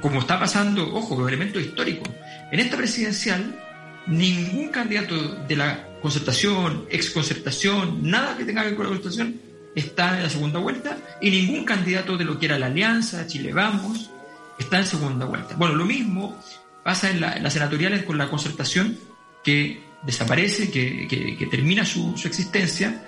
como 0.00 0.20
está 0.20 0.38
pasando, 0.38 0.94
ojo, 0.94 1.18
los 1.18 1.28
elementos 1.28 1.62
históricos, 1.62 2.08
en 2.50 2.60
esta 2.60 2.76
presidencial, 2.76 3.58
ningún 4.06 4.68
candidato 4.68 5.16
de 5.16 5.56
la 5.56 5.88
concertación, 6.00 6.86
ex 6.90 7.10
concertación, 7.10 8.00
nada 8.02 8.36
que 8.36 8.44
tenga 8.44 8.62
que 8.62 8.68
ver 8.68 8.76
con 8.76 8.86
la 8.86 8.92
concertación, 8.92 9.40
está 9.74 10.16
en 10.16 10.22
la 10.22 10.30
segunda 10.30 10.58
vuelta, 10.58 10.98
y 11.20 11.30
ningún 11.30 11.64
candidato 11.64 12.16
de 12.16 12.24
lo 12.24 12.38
que 12.38 12.46
era 12.46 12.58
la 12.58 12.66
Alianza, 12.66 13.26
Chile 13.26 13.52
Vamos, 13.52 14.10
está 14.58 14.78
en 14.78 14.86
segunda 14.86 15.26
vuelta. 15.26 15.56
Bueno, 15.56 15.74
lo 15.74 15.84
mismo 15.84 16.38
pasa 16.82 17.10
en, 17.10 17.20
las 17.20 17.52
senatoriales 17.52 18.04
con 18.04 18.18
la 18.18 18.28
concertación, 18.28 18.98
que 19.42 19.82
desaparece, 20.02 20.70
que, 20.70 21.48
termina 21.50 21.84
su, 21.84 22.14
existencia, 22.24 23.04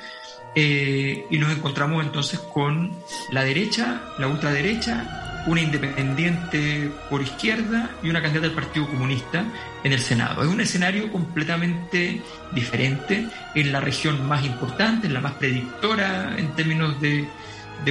eh, 0.59 1.27
y 1.29 1.39
nos 1.39 1.53
encontramos 1.53 2.03
entonces 2.03 2.41
con 2.41 2.91
la 3.31 3.45
derecha, 3.45 4.01
la 4.19 4.27
ultraderecha, 4.27 5.45
una 5.47 5.61
independiente 5.61 6.91
por 7.11 7.21
izquierda 7.21 7.91
y 8.03 8.09
una 8.09 8.23
candidata 8.23 8.49
del 8.49 8.57
Partido 8.57 8.89
Comunista 8.89 9.45
en 9.85 9.93
el 9.93 10.01
Senado. 10.01 10.43
Es 10.43 10.49
un 10.49 10.63
escenario 10.63 11.13
completamente 11.13 12.23
diferente 12.53 13.29
en 13.55 13.71
la 13.71 13.81
región 13.81 14.27
más 14.27 14.47
importante, 14.47 15.07
en 15.07 15.13
la 15.13 15.21
más 15.21 15.35
predictora 15.35 16.35
en 16.39 16.49
términos 16.55 16.99
de, 17.03 17.29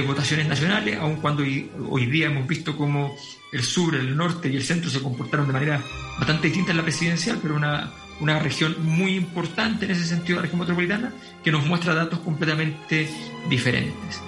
votaciones 0.04 0.48
nacionales, 0.48 0.98
aun 0.98 1.16
cuando 1.16 1.44
hoy, 1.44 2.06
día 2.06 2.26
hemos 2.26 2.48
visto 2.48 2.76
cómo 2.76 3.16
el 3.52 3.62
sur, 3.62 3.94
el 3.94 4.16
norte 4.16 4.48
y 4.48 4.56
el 4.56 4.64
centro 4.64 4.90
se 4.90 5.00
comportaron 5.00 5.46
de 5.46 5.52
manera 5.52 5.80
bastante 6.18 6.48
distinta 6.48 6.72
en 6.72 6.78
la 6.78 6.82
presidencial, 6.82 7.38
pero 7.40 7.54
una, 7.54 7.92
una 8.20 8.38
región 8.38 8.76
muy 8.84 9.14
importante 9.14 9.84
en 9.84 9.92
ese 9.92 10.04
sentido, 10.04 10.36
la 10.36 10.42
región 10.42 10.60
metropolitana, 10.60 11.12
que 11.44 11.52
nos 11.52 11.66
muestra 11.66 11.94
datos 11.94 12.18
completamente 12.20 13.08
diferentes. 13.48 14.20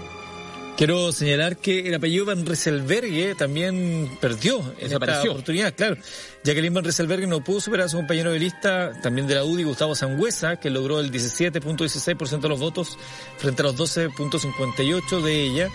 Quiero 0.79 1.11
señalar 1.11 1.57
que 1.57 1.89
el 1.89 1.95
apellido 1.95 2.25
Van 2.25 2.47
Rieselbergue 2.47 3.35
también 3.35 4.09
perdió 4.21 4.61
en 4.79 4.93
esta 4.93 5.23
oportunidad, 5.29 5.75
claro. 5.75 5.97
Jacqueline 6.45 6.73
Van 6.73 6.85
Rieselbergue 6.85 7.27
no 7.27 7.43
pudo 7.43 7.61
superar 7.61 7.87
a 7.87 7.89
su 7.89 7.97
compañero 7.97 8.31
de 8.31 8.39
lista, 8.39 8.93
también 9.03 9.27
de 9.27 9.35
la 9.35 9.43
UDI, 9.43 9.65
Gustavo 9.65 9.97
Sangüesa, 9.97 10.61
que 10.61 10.71
logró 10.71 11.01
el 11.01 11.11
17.16% 11.11 12.41
de 12.41 12.49
los 12.49 12.61
votos 12.61 12.97
frente 13.39 13.63
a 13.63 13.65
los 13.65 13.77
12.58% 13.77 15.21
de 15.21 15.43
ella. 15.43 15.69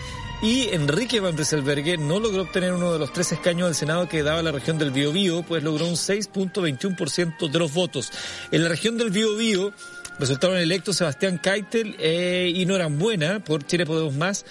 Y 0.44 0.68
Enrique 0.74 1.20
Van 1.20 1.38
Rieselbergue 1.38 1.96
no 1.96 2.20
logró 2.20 2.42
obtener 2.42 2.74
uno 2.74 2.92
de 2.92 2.98
los 2.98 3.14
tres 3.14 3.32
escaños 3.32 3.66
del 3.66 3.74
Senado 3.74 4.06
que 4.10 4.22
daba 4.22 4.42
la 4.42 4.52
región 4.52 4.76
del 4.76 4.90
Biobío, 4.90 5.42
pues 5.42 5.62
logró 5.62 5.86
un 5.86 5.94
6.21% 5.94 7.50
de 7.50 7.58
los 7.58 7.72
votos. 7.72 8.12
En 8.50 8.62
la 8.62 8.68
región 8.68 8.98
del 8.98 9.08
Biobío 9.08 9.72
resultaron 10.18 10.58
electos 10.58 10.96
Sebastián 10.96 11.38
Keitel 11.38 11.96
eh, 11.98 12.52
y 12.54 12.66
Norambuena 12.66 13.42
por 13.42 13.66
Chile 13.66 13.86
Podemos 13.86 14.12
Más, 14.16 14.44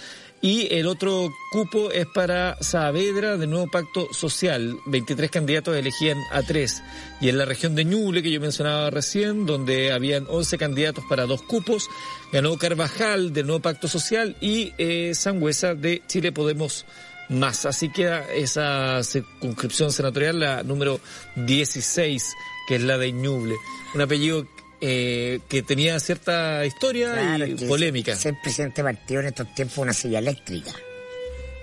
y 0.44 0.68
el 0.76 0.88
otro 0.88 1.34
cupo 1.52 1.90
es 1.90 2.06
para 2.06 2.58
Saavedra 2.62 3.38
del 3.38 3.50
nuevo 3.50 3.72
pacto 3.72 4.14
social. 4.14 4.78
23 4.88 5.32
candidatos 5.32 5.74
elegían 5.74 6.18
a 6.34 6.44
tres. 6.44 6.84
Y 7.22 7.30
en 7.30 7.38
la 7.38 7.46
región 7.46 7.76
de 7.76 7.86
Ñuble, 7.86 8.22
que 8.22 8.30
yo 8.30 8.42
mencionaba 8.42 8.90
recién, 8.90 9.46
donde 9.46 9.94
habían 9.94 10.26
11 10.28 10.58
candidatos 10.58 11.06
para 11.08 11.26
dos 11.26 11.44
cupos, 11.44 11.90
ganó 12.34 12.58
Carvajal 12.58 13.32
del 13.32 13.48
nuevo 13.48 13.62
pacto 13.62 13.88
social 13.88 14.36
y 14.42 14.74
eh, 14.78 15.16
Sangüesa 15.16 15.76
de 15.76 16.04
Chile 16.08 16.34
Podemos 16.34 16.86
Más. 17.30 17.66
Así 17.66 17.88
queda 17.88 18.30
esa 18.34 19.02
circunscripción 19.02 19.94
senatorial, 19.94 20.42
la 20.42 20.62
número 20.62 21.00
16, 21.38 22.34
que 22.68 22.76
es 22.76 22.82
la 22.82 22.98
de 22.98 23.14
Ñuble. 23.14 23.56
Un 23.96 24.02
apellido 24.02 24.46
eh, 24.86 25.40
que 25.48 25.64
tenía 25.64 25.98
cierta 25.98 26.66
historia 26.66 27.38
y 27.38 27.56
polémica. 27.56 28.18
Ser, 28.18 28.36
presidente 28.44 28.82
de 28.82 28.92
partido 28.92 29.22
en 29.22 29.28
estos 29.28 29.56
tiempos 29.56 29.78
una 29.78 29.94
silla 29.94 30.20
eléctrica, 30.20 30.74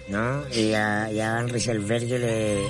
¿no? 0.09 0.43
Y 0.49 0.73
a, 0.73 1.13
y 1.13 1.21
a 1.21 1.35
Van 1.35 1.51
Rieselberg 1.51 2.05
le, 2.05 2.63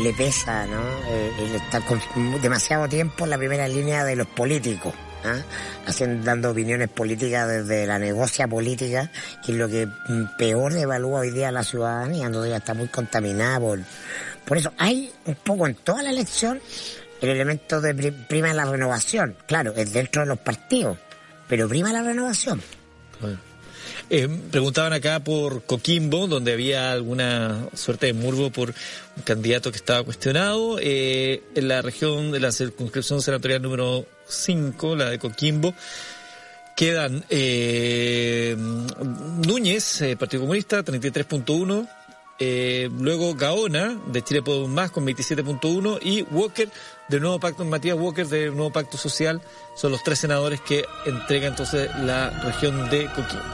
le 0.00 0.12
pesa, 0.16 0.66
¿no? 0.66 0.80
Eh, 0.80 1.32
él 1.40 1.54
está 1.56 1.80
con 1.80 2.00
demasiado 2.40 2.88
tiempo 2.88 3.24
en 3.24 3.30
la 3.30 3.38
primera 3.38 3.66
línea 3.66 4.04
de 4.04 4.14
los 4.14 4.28
políticos. 4.28 4.94
¿ah? 5.24 5.42
Haciendo, 5.84 6.24
dando 6.24 6.52
opiniones 6.52 6.88
políticas 6.90 7.48
desde 7.48 7.84
la 7.84 7.98
negocia 7.98 8.46
política, 8.46 9.10
que 9.44 9.50
es 9.50 9.58
lo 9.58 9.68
que 9.68 9.88
peor 10.38 10.76
evalúa 10.76 11.22
hoy 11.22 11.32
día 11.32 11.50
la 11.50 11.64
ciudadanía, 11.64 12.28
donde 12.28 12.50
ya 12.50 12.58
está 12.58 12.72
muy 12.72 12.86
contaminada 12.86 13.58
por, 13.58 13.80
por 14.44 14.58
eso. 14.58 14.72
Hay 14.78 15.10
un 15.24 15.34
poco 15.34 15.66
en 15.66 15.74
toda 15.74 16.04
la 16.04 16.10
elección 16.10 16.60
el 17.20 17.28
elemento 17.30 17.80
de 17.80 18.12
prima 18.12 18.52
la 18.54 18.64
renovación. 18.64 19.36
Claro, 19.46 19.72
es 19.76 19.92
dentro 19.92 20.22
de 20.22 20.28
los 20.28 20.38
partidos, 20.38 20.98
pero 21.48 21.68
prima 21.68 21.92
la 21.92 22.02
renovación. 22.02 22.62
Eh, 24.10 24.28
preguntaban 24.50 24.94
acá 24.94 25.20
por 25.20 25.64
Coquimbo, 25.64 26.26
donde 26.26 26.52
había 26.52 26.92
alguna 26.92 27.68
suerte 27.74 28.06
de 28.06 28.12
murbo 28.14 28.50
por 28.50 28.70
un 28.70 29.22
candidato 29.22 29.70
que 29.70 29.76
estaba 29.76 30.02
cuestionado. 30.02 30.78
Eh, 30.80 31.42
en 31.54 31.68
la 31.68 31.82
región 31.82 32.32
de 32.32 32.40
la 32.40 32.52
circunscripción 32.52 33.20
senatorial 33.20 33.60
número 33.60 34.06
5, 34.26 34.96
la 34.96 35.10
de 35.10 35.18
Coquimbo, 35.18 35.74
quedan 36.74 37.24
eh, 37.28 38.56
Núñez, 39.46 40.02
Partido 40.18 40.42
Comunista, 40.42 40.82
33.1, 40.82 41.88
eh, 42.38 42.88
luego 42.96 43.34
Gaona, 43.34 43.98
de 44.06 44.22
Chile 44.22 44.42
Podemos 44.42 44.68
Más, 44.68 44.90
con 44.90 45.04
27.1, 45.04 45.98
y 46.02 46.22
Walker, 46.22 46.70
del 47.08 47.20
nuevo 47.20 47.40
pacto, 47.40 47.64
Matías 47.64 47.98
Walker, 47.98 48.26
del 48.26 48.54
nuevo 48.54 48.70
pacto 48.70 48.96
social, 48.96 49.42
son 49.74 49.90
los 49.90 50.02
tres 50.04 50.20
senadores 50.20 50.60
que 50.60 50.84
entregan 51.04 51.50
entonces 51.50 51.90
la 52.04 52.30
región 52.30 52.88
de 52.90 53.06
Coquimbo. 53.06 53.44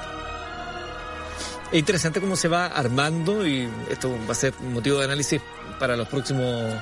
Es 1.73 1.79
interesante 1.79 2.21
cómo 2.21 2.37
se 2.37 2.49
va 2.49 2.67
armando 2.67 3.47
y 3.47 3.69
esto 3.91 4.15
va 4.29 4.33
a 4.33 4.35
ser 4.35 4.53
motivo 4.61 4.99
de 4.99 5.07
análisis 5.07 5.41
para 5.79 5.97
los 5.97 6.07
próximos 6.09 6.75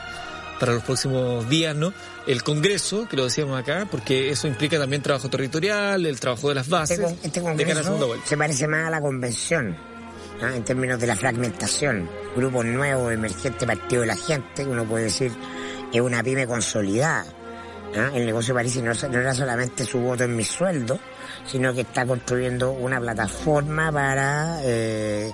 para 0.58 0.74
los 0.74 0.84
próximos 0.84 1.48
días, 1.48 1.74
¿no? 1.74 1.92
El 2.24 2.44
Congreso, 2.44 3.08
que 3.08 3.16
lo 3.16 3.24
decíamos 3.24 3.58
acá, 3.58 3.88
porque 3.90 4.30
eso 4.30 4.46
implica 4.46 4.78
también 4.78 5.02
trabajo 5.02 5.28
territorial, 5.28 6.06
el 6.06 6.20
trabajo 6.20 6.50
de 6.50 6.54
las 6.54 6.68
bases. 6.68 7.00
Este, 7.00 7.26
este 7.26 7.40
Congreso 7.42 8.16
se 8.24 8.36
parece 8.36 8.68
más 8.68 8.86
a 8.86 8.90
la 8.90 9.00
convención 9.00 9.91
en 10.51 10.64
términos 10.64 10.98
de 11.01 11.06
la 11.06 11.16
fragmentación. 11.16 12.09
Grupo 12.35 12.64
nuevo, 12.64 13.10
emergente, 13.10 13.66
partido 13.66 14.02
de 14.02 14.09
la 14.09 14.16
gente, 14.16 14.66
uno 14.66 14.85
puede 14.85 15.05
decir 15.05 15.32
es 15.93 16.01
una 16.01 16.23
pyme 16.23 16.47
consolidada. 16.47 17.24
El 18.14 18.24
negocio 18.24 18.55
de 18.55 18.59
París 18.59 18.82
no, 18.82 19.09
no, 19.09 19.19
era 19.19 19.35
solamente 19.35 19.85
su 19.85 20.01
voto 20.01 20.24
en 20.24 20.35
mi 20.35 20.44
sueldo, 20.44 20.98
sino 21.44 21.74
que 21.74 21.82
está 21.82 22.06
construyendo 22.06 22.73
una 22.73 22.98
plataforma 22.98 23.93
para 23.93 24.60
eh, 24.64 25.31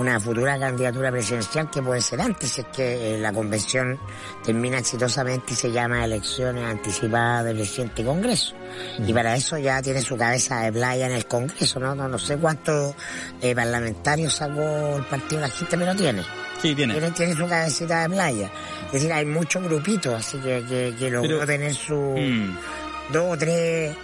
una 0.00 0.18
futura 0.18 0.58
candidatura 0.58 1.10
presidencial 1.10 1.70
que 1.70 1.82
puede 1.82 2.00
ser 2.00 2.20
antes, 2.20 2.58
es 2.58 2.66
que 2.66 3.14
eh, 3.14 3.18
la 3.18 3.32
convención 3.32 3.98
termina 4.44 4.78
exitosamente 4.78 5.52
y 5.52 5.56
se 5.56 5.70
llama 5.70 6.04
elecciones 6.04 6.64
anticipadas 6.64 7.44
del 7.44 7.58
reciente 7.58 8.04
Congreso. 8.04 8.54
Y 8.98 9.12
para 9.12 9.36
eso 9.36 9.58
ya 9.58 9.82
tiene 9.82 10.00
su 10.00 10.16
cabeza 10.16 10.60
de 10.60 10.72
playa 10.72 11.06
en 11.06 11.12
el 11.12 11.26
Congreso, 11.26 11.78
¿no? 11.80 11.94
No, 11.94 12.08
no 12.08 12.18
sé 12.18 12.36
cuántos 12.38 12.94
eh, 13.42 13.54
parlamentarios 13.54 14.34
sacó 14.34 14.96
el 14.96 15.04
partido 15.04 15.42
de 15.42 15.48
la 15.48 15.52
gente, 15.52 15.76
pero 15.76 15.94
tiene. 15.94 16.22
Sí, 16.60 16.74
tiene. 16.74 17.10
Tiene, 17.12 17.34
su 17.34 17.46
cabecita 17.46 18.02
de 18.02 18.10
playa. 18.10 18.50
Es 18.86 18.92
decir, 18.92 19.12
hay 19.12 19.26
muchos 19.26 19.62
grupitos, 19.62 20.14
así 20.14 20.38
que, 20.38 20.64
que, 20.68 20.94
que 20.98 21.10
logró 21.10 21.44
tener 21.46 21.74
su 21.74 21.94
mm. 21.94 23.12
dos 23.12 23.34
o 23.34 23.36
tres 23.38 23.96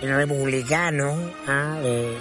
republicanos, 0.00 1.16
¿ah? 1.46 1.76
eh, 1.82 2.16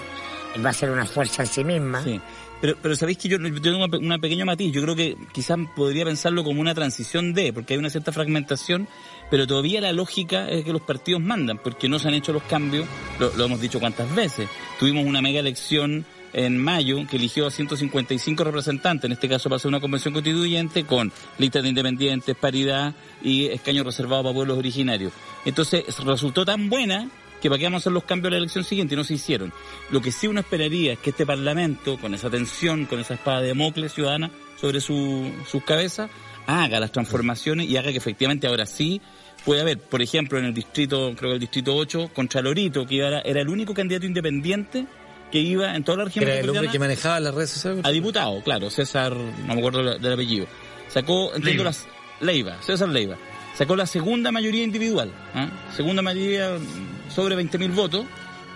va 0.64 0.70
a 0.70 0.74
ser 0.74 0.92
una 0.92 1.06
fuerza 1.06 1.44
en 1.44 1.48
sí 1.48 1.64
misma. 1.64 2.04
Sí. 2.04 2.22
Pero, 2.64 2.78
pero 2.82 2.96
sabéis 2.96 3.18
que 3.18 3.28
yo, 3.28 3.38
tengo 3.62 3.86
una, 4.00 4.20
pequeña 4.20 4.46
matiz. 4.46 4.72
Yo 4.72 4.82
creo 4.84 4.96
que 4.96 5.18
quizás 5.34 5.58
podría 5.76 6.06
pensarlo 6.06 6.46
como 6.46 6.62
una 6.62 6.74
transición 6.74 7.34
de, 7.34 7.52
porque 7.52 7.74
hay 7.74 7.78
una 7.78 7.90
cierta 7.90 8.14
fragmentación, 8.14 8.88
pero 9.30 9.46
todavía 9.46 9.82
la 9.82 9.92
lógica 9.92 10.48
es 10.48 10.64
que 10.64 10.72
los 10.72 10.82
partidos 10.82 11.22
mandan, 11.22 11.58
porque 11.58 11.90
no 11.90 12.00
se 12.00 12.08
han 12.08 12.14
hecho 12.14 12.32
los 12.32 12.44
cambios, 12.44 12.88
lo, 13.20 13.44
hemos 13.44 13.60
dicho 13.60 13.82
cuántas 13.82 14.16
veces. 14.16 14.48
Tuvimos 14.80 15.06
una 15.06 15.22
mega 15.22 15.42
elección 15.42 16.06
en 16.32 16.58
mayo 16.58 17.06
que 17.06 17.18
eligió 17.18 17.48
a 17.48 17.52
155 17.52 18.46
representantes, 18.46 19.04
en 19.04 19.12
este 19.12 19.28
caso 19.28 19.50
pasó 19.50 19.68
una 19.68 19.82
convención 19.82 20.14
constituyente 20.14 20.86
con 20.86 21.12
listas 21.40 21.64
de 21.64 21.68
independientes, 21.68 22.34
paridad 22.34 22.96
y 23.22 23.48
escaños 23.48 23.86
reservados 23.86 24.24
para 24.24 24.36
pueblos 24.36 24.58
originarios. 24.58 25.12
Entonces 25.44 25.84
resultó 26.00 26.46
tan 26.46 26.70
buena 26.70 27.10
que 27.44 27.50
para 27.50 27.60
qué 27.60 27.66
vamos 27.66 27.82
a 27.82 27.84
hacer 27.84 27.92
los 27.94 28.06
cambios 28.06 28.30
a 28.30 28.32
la 28.32 28.38
elección 28.38 28.64
siguiente 28.64 28.96
y 28.96 28.98
no 28.98 29.04
se 29.04 29.14
hicieron. 29.14 29.54
Lo 29.92 30.02
que 30.02 30.12
sí 30.12 30.26
uno 30.28 30.40
esperaría 30.40 30.94
es 30.94 31.00
que 31.00 31.12
este 31.12 31.26
Parlamento, 31.28 31.98
con 32.00 32.16
esa 32.16 32.30
tensión, 32.30 32.86
con 32.86 33.00
esa 33.00 33.14
espada 33.14 33.42
de 33.42 33.54
Mocles 33.54 33.94
ciudadana 33.94 34.32
sobre 34.60 34.80
su, 34.82 35.32
sus 35.48 35.62
cabezas, 35.64 36.10
haga 36.48 36.80
las 36.80 36.92
transformaciones 36.92 37.68
y 37.70 37.78
haga 37.78 37.92
que 37.92 37.98
efectivamente 37.98 38.48
ahora 38.48 38.66
sí 38.66 39.02
puede 39.46 39.62
haber, 39.62 39.78
por 39.78 40.02
ejemplo, 40.02 40.40
en 40.40 40.46
el 40.46 40.54
distrito, 40.54 41.14
creo 41.18 41.32
que 41.32 41.36
el 41.36 41.40
distrito 41.42 41.76
8, 41.76 42.12
contra 42.14 42.42
Lorito, 42.42 42.86
que 42.88 43.00
era, 43.00 43.20
era 43.22 43.42
el 43.42 43.50
único 43.50 43.74
candidato 43.74 44.06
independiente 44.06 44.86
que 45.32 45.40
iba 45.40 45.76
en 45.76 45.84
toda 45.84 45.98
la 45.98 46.06
región 46.06 46.24
Era 46.24 46.40
el 46.40 46.50
hombre 46.50 46.70
que 46.70 46.80
manejaba 46.80 47.20
las 47.20 47.34
redes 47.36 47.50
sociales. 47.50 47.82
a 47.84 47.90
diputado, 47.90 48.42
claro, 48.44 48.70
César, 48.70 49.14
no 49.14 49.54
me 49.54 49.60
acuerdo 49.60 49.84
del- 49.84 50.02
del 50.02 50.14
apellido. 50.14 50.48
Sacó, 50.88 51.34
entiendo 51.36 51.64
Leiva. 51.64 51.64
las 51.64 51.88
Leiva, 52.22 52.58
César 52.62 52.88
Leiva. 52.90 53.18
Sacó 53.58 53.76
la 53.76 53.86
segunda 53.86 54.32
mayoría 54.32 54.64
individual, 54.64 55.12
¿ah? 55.36 55.50
segunda 55.76 56.02
mayoría 56.02 56.58
mm, 56.58 57.12
sobre 57.12 57.36
20.000 57.38 57.74
votos, 57.76 58.06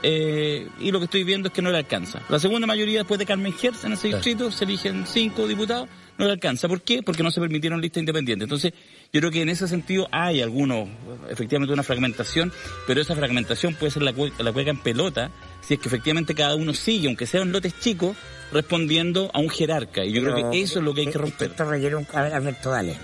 eh, 0.04 0.68
y 0.80 0.92
lo 0.92 1.00
que 1.00 1.06
estoy 1.06 1.24
viendo 1.24 1.48
es 1.50 1.54
que 1.54 1.62
no 1.62 1.72
le 1.72 1.78
alcanza. 1.78 2.22
La 2.30 2.40
segunda 2.40 2.66
mayoría 2.68 3.00
después 3.00 3.18
de 3.20 3.26
Carmen 3.26 3.54
Hertz 3.62 3.84
en 3.84 3.94
ese 3.94 4.08
distrito, 4.10 4.52
se 4.52 4.66
eligen 4.66 5.06
cinco 5.08 5.48
diputados, 5.48 5.88
no 6.18 6.26
le 6.26 6.32
alcanza. 6.32 6.68
¿Por 6.68 6.82
qué? 6.82 7.02
Porque 7.04 7.22
no 7.24 7.30
se 7.32 7.40
permitieron 7.40 7.80
listas 7.82 8.02
independientes. 8.02 8.46
Entonces, 8.46 8.74
yo 9.14 9.20
creo 9.22 9.32
que 9.32 9.42
en 9.42 9.50
ese 9.50 9.68
sentido 9.68 10.08
hay 10.12 10.42
algunos, 10.42 10.88
efectivamente 11.30 11.74
una 11.74 11.84
fragmentación, 11.84 12.52
pero 12.88 13.02
esa 13.02 13.16
fragmentación 13.16 13.76
puede 13.76 13.92
ser 13.92 14.02
la, 14.04 14.14
cue- 14.14 14.32
la 14.40 14.52
cueca 14.52 14.72
en 14.72 14.80
pelota, 14.82 15.30
si 15.62 15.76
es 15.76 15.80
que 15.80 15.88
efectivamente 15.90 16.34
cada 16.36 16.56
uno 16.56 16.74
sigue, 16.74 17.08
aunque 17.08 17.26
sean 17.28 17.52
lotes 17.52 17.80
chicos, 17.80 18.16
respondiendo 18.52 19.30
a 19.34 19.40
un 19.40 19.50
jerarca. 19.50 20.04
Y 20.06 20.12
yo 20.14 20.22
creo 20.24 20.50
que 20.52 20.62
eso 20.62 20.80
es 20.80 20.86
lo 20.86 20.94
que 20.94 21.02
hay 21.02 21.08
que 21.08 21.18
romper. 21.18 21.52
Esto 21.52 21.70
requiere 21.70 21.96
un... 21.96 22.08
A 22.14 22.22
ver, 22.24 22.34
Alberto, 22.34 22.70
dale. 22.72 22.96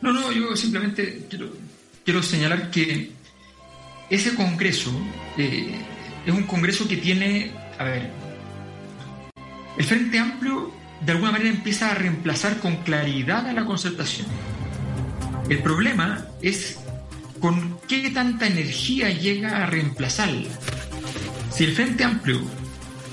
No, 0.00 0.12
no, 0.12 0.32
yo 0.32 0.56
simplemente 0.56 1.26
quiero, 1.28 1.52
quiero 2.04 2.22
señalar 2.22 2.70
que 2.70 3.10
ese 4.10 4.34
Congreso 4.34 4.92
eh, 5.36 5.74
es 6.24 6.32
un 6.32 6.44
Congreso 6.44 6.86
que 6.88 6.96
tiene, 6.96 7.52
a 7.78 7.84
ver, 7.84 8.10
el 9.76 9.84
Frente 9.84 10.18
Amplio 10.18 10.72
de 11.00 11.12
alguna 11.12 11.32
manera 11.32 11.50
empieza 11.50 11.90
a 11.90 11.94
reemplazar 11.94 12.58
con 12.58 12.76
claridad 12.82 13.46
a 13.46 13.52
la 13.52 13.64
concertación. 13.64 14.26
El 15.48 15.60
problema 15.62 16.26
es 16.42 16.78
con 17.40 17.78
qué 17.88 18.10
tanta 18.10 18.46
energía 18.46 19.10
llega 19.10 19.62
a 19.62 19.66
reemplazarla. 19.66 20.48
Si 21.50 21.64
el 21.64 21.72
Frente 21.72 22.04
Amplio 22.04 22.40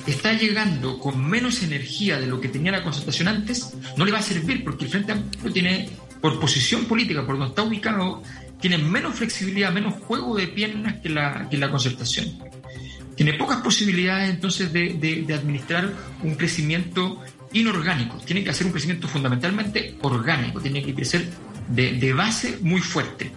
está 0.07 0.33
llegando 0.33 0.99
con 0.99 1.27
menos 1.27 1.63
energía 1.63 2.19
de 2.19 2.27
lo 2.27 2.41
que 2.41 2.49
tenía 2.49 2.71
la 2.71 2.83
concertación 2.83 3.27
antes, 3.27 3.73
no 3.97 4.05
le 4.05 4.11
va 4.11 4.19
a 4.19 4.23
servir 4.23 4.63
porque 4.63 4.85
el 4.85 4.91
Frente 4.91 5.11
Amplio 5.13 5.53
tiene, 5.53 5.89
por 6.21 6.39
posición 6.39 6.85
política, 6.85 7.25
por 7.25 7.37
donde 7.37 7.49
está 7.49 7.63
ubicado, 7.63 8.23
tiene 8.59 8.77
menos 8.77 9.15
flexibilidad, 9.15 9.71
menos 9.71 9.95
juego 9.95 10.35
de 10.35 10.47
piernas 10.47 10.95
que 11.01 11.09
la, 11.09 11.47
que 11.49 11.57
la 11.57 11.69
concertación. 11.69 12.27
Tiene 13.15 13.33
pocas 13.33 13.61
posibilidades 13.61 14.29
entonces 14.29 14.73
de, 14.73 14.93
de- 15.25 15.33
administrar 15.33 15.91
un 16.23 16.35
crecimiento 16.35 17.21
inorgánico. 17.53 18.17
Tiene 18.25 18.43
que 18.43 18.49
hacer 18.49 18.65
un 18.67 18.73
crecimiento 18.73 19.07
fundamentalmente 19.07 19.95
orgánico, 20.01 20.59
tiene 20.59 20.83
que 20.83 20.93
crecer 20.93 21.29
de, 21.69 21.93
de 21.93 22.13
base 22.13 22.57
muy 22.61 22.81
fuerte. 22.81 23.31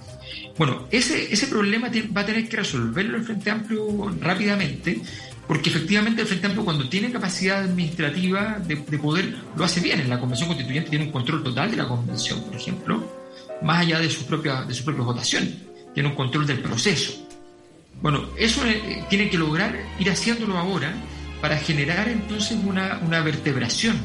Bueno, 0.57 0.89
ese, 0.91 1.33
ese 1.33 1.47
problema 1.47 1.89
va 2.17 2.23
a 2.23 2.27
tener 2.27 2.49
que 2.49 2.57
resolverlo 2.57 3.17
el 3.19 3.25
Frente 3.25 3.51
Amplio 3.51 4.13
rápidamente, 4.21 5.01
porque 5.49 5.71
efectivamente 5.71 6.21
el 6.21 6.29
Frente 6.29 6.47
Amplio 6.47 6.65
cuando 6.65 6.89
tiene 6.91 7.11
capacidad 7.11 7.61
administrativa 7.61 8.59
de, 8.65 8.77
de 8.77 8.99
poder, 8.99 9.35
lo 9.57 9.65
hace 9.65 9.81
bien. 9.81 9.99
En 9.99 10.11
la 10.11 10.21
Convención 10.21 10.47
Constituyente 10.47 10.91
tiene 10.91 11.07
un 11.07 11.11
control 11.11 11.43
total 11.43 11.71
de 11.71 11.79
la 11.79 11.89
Convención, 11.89 12.43
por 12.43 12.55
ejemplo, 12.55 13.03
más 13.63 13.79
allá 13.79 13.99
de 13.99 14.11
sus 14.11 14.25
propias 14.25 14.69
de 14.69 14.75
sus 14.75 14.85
propias 14.85 15.07
votaciones. 15.07 15.55
Tiene 15.95 16.11
un 16.11 16.15
control 16.15 16.47
del 16.47 16.61
proceso. 16.61 17.27
Bueno, 18.03 18.27
eso 18.37 18.65
eh, 18.67 19.05
tiene 19.09 19.31
que 19.31 19.39
lograr 19.39 19.75
ir 19.99 20.11
haciéndolo 20.11 20.59
ahora 20.59 20.93
para 21.41 21.57
generar 21.57 22.09
entonces 22.09 22.57
una, 22.65 23.01
una 23.05 23.21
vertebración. 23.21 23.97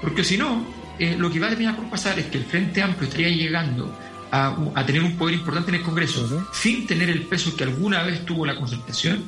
Porque 0.00 0.22
si 0.22 0.38
no, 0.38 0.64
eh, 1.00 1.16
lo 1.18 1.30
que 1.30 1.40
va 1.40 1.46
a 1.46 1.50
terminar 1.50 1.74
por 1.74 1.90
pasar 1.90 2.16
es 2.18 2.26
que 2.26 2.38
el 2.38 2.44
Frente 2.44 2.80
Amplio 2.80 3.08
estaría 3.08 3.28
llegando 3.28 3.92
a, 4.30 4.56
a 4.74 4.86
tener 4.86 5.02
un 5.02 5.16
poder 5.16 5.34
importante 5.34 5.70
en 5.70 5.76
el 5.76 5.82
Congreso 5.82 6.46
sin 6.52 6.86
tener 6.86 7.10
el 7.10 7.22
peso 7.22 7.56
que 7.56 7.64
alguna 7.64 8.04
vez 8.04 8.24
tuvo 8.24 8.46
la 8.46 8.54
concertación, 8.56 9.24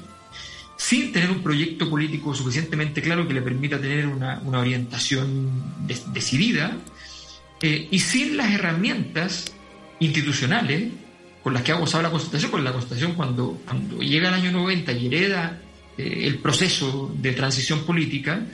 sin 0.79 1.13
tener 1.13 1.29
un 1.31 1.43
proyecto 1.43 1.91
político 1.91 2.33
suficientemente 2.35 3.03
claro 3.03 3.27
que 3.27 3.35
le 3.35 3.43
permita 3.43 3.81
tener 3.81 4.07
una, 4.07 4.39
una 4.45 4.61
orientación 4.61 5.51
de- 5.87 6.01
decidida 6.15 6.77
eh, 7.61 7.89
y 7.91 7.99
sin 7.99 8.37
las 8.37 8.53
herramientas 8.53 9.53
institucionales 9.99 10.93
con 11.43 11.53
las 11.53 11.63
que 11.63 11.73
ha 11.73 11.75
gozado 11.75 12.03
la 12.05 12.11
Constitución, 12.11 12.51
porque 12.53 12.65
la 12.65 12.73
Constitución 12.73 13.15
cuando, 13.15 13.61
cuando 13.67 13.99
llega 14.01 14.29
el 14.29 14.35
año 14.35 14.53
90 14.53 14.93
y 14.93 15.07
hereda 15.09 15.61
eh, 15.97 16.21
el 16.23 16.39
proceso 16.39 17.13
de 17.19 17.33
transición 17.33 17.85
política, 17.85 18.47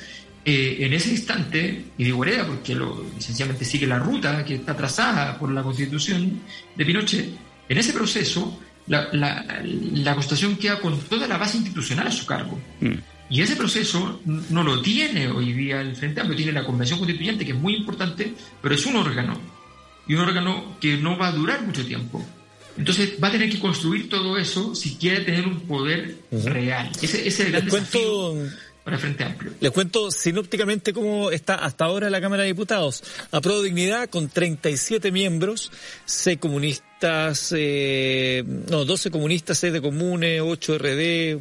eh, 0.47 0.79
en 0.81 0.93
ese 0.95 1.11
instante, 1.11 1.85
y 1.99 2.05
digo 2.05 2.25
hereda 2.25 2.47
porque 2.47 2.75
lo, 2.75 3.05
esencialmente 3.19 3.67
sigue 3.67 3.87
la 3.87 3.99
ruta 3.99 4.45
que 4.45 4.55
está 4.55 4.75
trazada 4.75 5.39
por 5.39 5.51
la 5.51 5.63
Constitución 5.63 6.41
de 6.75 6.85
Pinochet, 6.87 7.29
en 7.69 7.79
ese 7.79 7.93
proceso 7.93 8.59
la, 8.87 9.09
la, 9.13 9.63
la 9.65 10.15
Constitución 10.15 10.57
queda 10.57 10.81
con 10.81 10.99
toda 11.01 11.27
la 11.27 11.39
base 11.39 11.57
institucional 11.57 12.07
a 12.09 12.13
su 12.13 12.27
cargo. 12.27 12.61
Y 13.31 13.41
ese 13.41 13.57
proceso 13.57 14.21
no 14.25 14.63
lo 14.63 14.83
tiene 14.83 15.29
hoy 15.29 15.53
día 15.53 15.81
el 15.81 15.97
Frente 15.97 16.21
Amplio, 16.21 16.37
tiene 16.37 16.53
la 16.53 16.65
Convención 16.65 16.99
Constituyente, 16.99 17.45
que 17.45 17.53
es 17.53 17.59
muy 17.59 17.75
importante, 17.75 18.35
pero 18.63 18.75
es 18.75 18.85
un 18.87 18.97
órgano. 18.97 19.41
Y 20.07 20.15
un 20.15 20.21
órgano 20.21 20.77
que 20.81 20.99
no 20.99 21.17
va 21.17 21.29
a 21.29 21.33
durar 21.33 21.63
mucho 21.63 21.85
tiempo. 21.85 22.25
Entonces 22.77 23.15
va 23.23 23.29
a 23.29 23.33
tener 23.33 23.49
que 23.49 23.59
construir 23.59 24.09
todo 24.09 24.37
eso 24.37 24.75
si 24.75 24.97
quiere 24.97 25.21
tener 25.21 25.47
un 25.47 25.61
poder 25.61 26.19
real. 26.31 26.91
Ese, 27.01 27.27
ese 27.27 27.29
es 27.29 27.41
el 27.41 27.53
gran 27.53 27.65
Les 27.65 27.73
desafío 27.73 28.33
cuento, 28.33 28.57
para 28.85 28.97
el 28.97 29.01
Frente 29.01 29.25
Amplio. 29.25 29.53
les 29.61 29.73
cuento 29.73 30.11
sinópticamente 30.11 30.93
cómo 30.93 31.31
está 31.31 31.55
hasta 31.55 31.87
ahora 31.87 32.11
la 32.11 32.21
Cámara 32.21 32.43
de 32.43 32.49
Diputados. 32.49 33.03
Aprobó 33.33 33.63
Dignidad 33.63 34.11
con 34.11 34.29
37 34.29 35.11
miembros, 35.11 35.73
6 36.05 36.39
comunistas, 36.39 37.55
eh, 37.57 38.45
no, 38.69 38.85
12 38.85 39.11
comunistas, 39.11 39.59
6 39.59 39.73
de 39.73 39.81
Comune, 39.81 40.41
8 40.43 40.79
RD. 40.79 41.41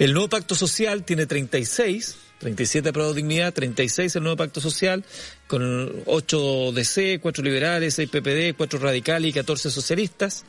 El 0.00 0.12
nuevo 0.12 0.28
Pacto 0.28 0.54
Social 0.56 1.04
tiene 1.04 1.26
36. 1.26 2.16
37 2.40 2.88
aprobó 2.88 3.14
Dignidad, 3.14 3.54
36 3.54 4.16
el 4.16 4.22
nuevo 4.22 4.36
Pacto 4.36 4.60
Social, 4.60 5.04
con 5.46 6.02
8 6.04 6.72
DC, 6.72 7.20
4 7.22 7.44
liberales, 7.44 7.94
6 7.94 8.10
PPD, 8.10 8.56
4 8.56 8.78
radicales 8.80 9.30
y 9.30 9.32
14 9.32 9.70
socialistas. 9.70 10.44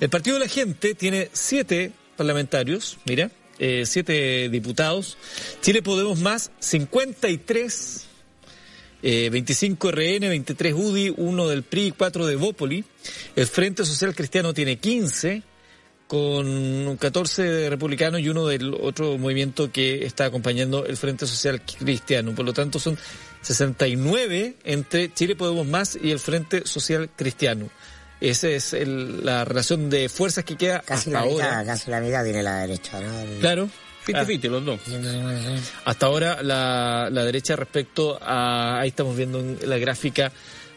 El 0.00 0.10
Partido 0.10 0.38
de 0.38 0.44
la 0.44 0.50
Gente 0.50 0.94
tiene 0.94 1.30
7 1.32 1.92
parlamentarios, 2.16 2.98
mira, 3.06 3.30
eh, 3.58 3.84
7 3.86 4.48
diputados. 4.48 5.16
Chile 5.60 5.82
Podemos 5.82 6.20
Más, 6.20 6.50
53 6.60 8.08
eh, 9.02 9.30
25 9.30 9.92
RN, 9.92 10.28
23 10.28 10.74
UDI, 10.74 11.14
1 11.16 11.48
del 11.48 11.62
PRI, 11.62 11.92
4 11.96 12.26
de 12.26 12.36
Bópoli. 12.36 12.84
El 13.36 13.46
Frente 13.46 13.84
Social 13.84 14.14
Cristiano 14.14 14.52
tiene 14.52 14.78
15, 14.78 15.42
con 16.08 16.96
14 16.96 17.42
de 17.42 17.70
republicanos 17.70 18.20
y 18.20 18.28
uno 18.28 18.46
del 18.46 18.74
otro 18.74 19.16
movimiento 19.18 19.70
que 19.70 20.04
está 20.04 20.24
acompañando 20.24 20.84
el 20.84 20.96
Frente 20.96 21.26
Social 21.26 21.62
Cristiano. 21.62 22.34
Por 22.34 22.46
lo 22.46 22.52
tanto, 22.52 22.80
son 22.80 22.98
69 23.42 24.56
entre 24.64 25.12
Chile 25.12 25.36
Podemos 25.36 25.66
Más 25.66 25.96
y 26.02 26.10
el 26.10 26.18
Frente 26.18 26.66
Social 26.66 27.08
Cristiano. 27.14 27.68
Esa 28.20 28.48
es 28.48 28.72
el- 28.72 29.24
la 29.24 29.44
relación 29.44 29.88
de 29.90 30.08
fuerzas 30.08 30.44
que 30.44 30.56
queda 30.56 30.80
Casi 30.80 31.10
hasta 31.10 31.20
la 31.24 31.26
mitad, 31.30 31.46
ahora. 31.52 31.64
casi 31.64 31.90
la 31.90 32.00
mitad 32.00 32.24
tiene 32.24 32.42
la 32.42 32.56
derecha, 32.60 33.00
¿no? 33.00 33.20
El- 33.20 33.38
Claro. 33.38 33.68
Ah. 33.70 34.24
50-50 34.24 34.48
los 34.48 34.64
dos. 34.64 34.80
Hasta 35.84 36.06
ahora 36.06 36.42
la, 36.42 37.08
la 37.12 37.24
derecha 37.24 37.54
respecto 37.56 38.18
a, 38.22 38.80
ahí 38.80 38.88
estamos 38.88 39.14
viendo 39.14 39.38
en 39.38 39.58
la 39.66 39.76
gráfica 39.76 40.32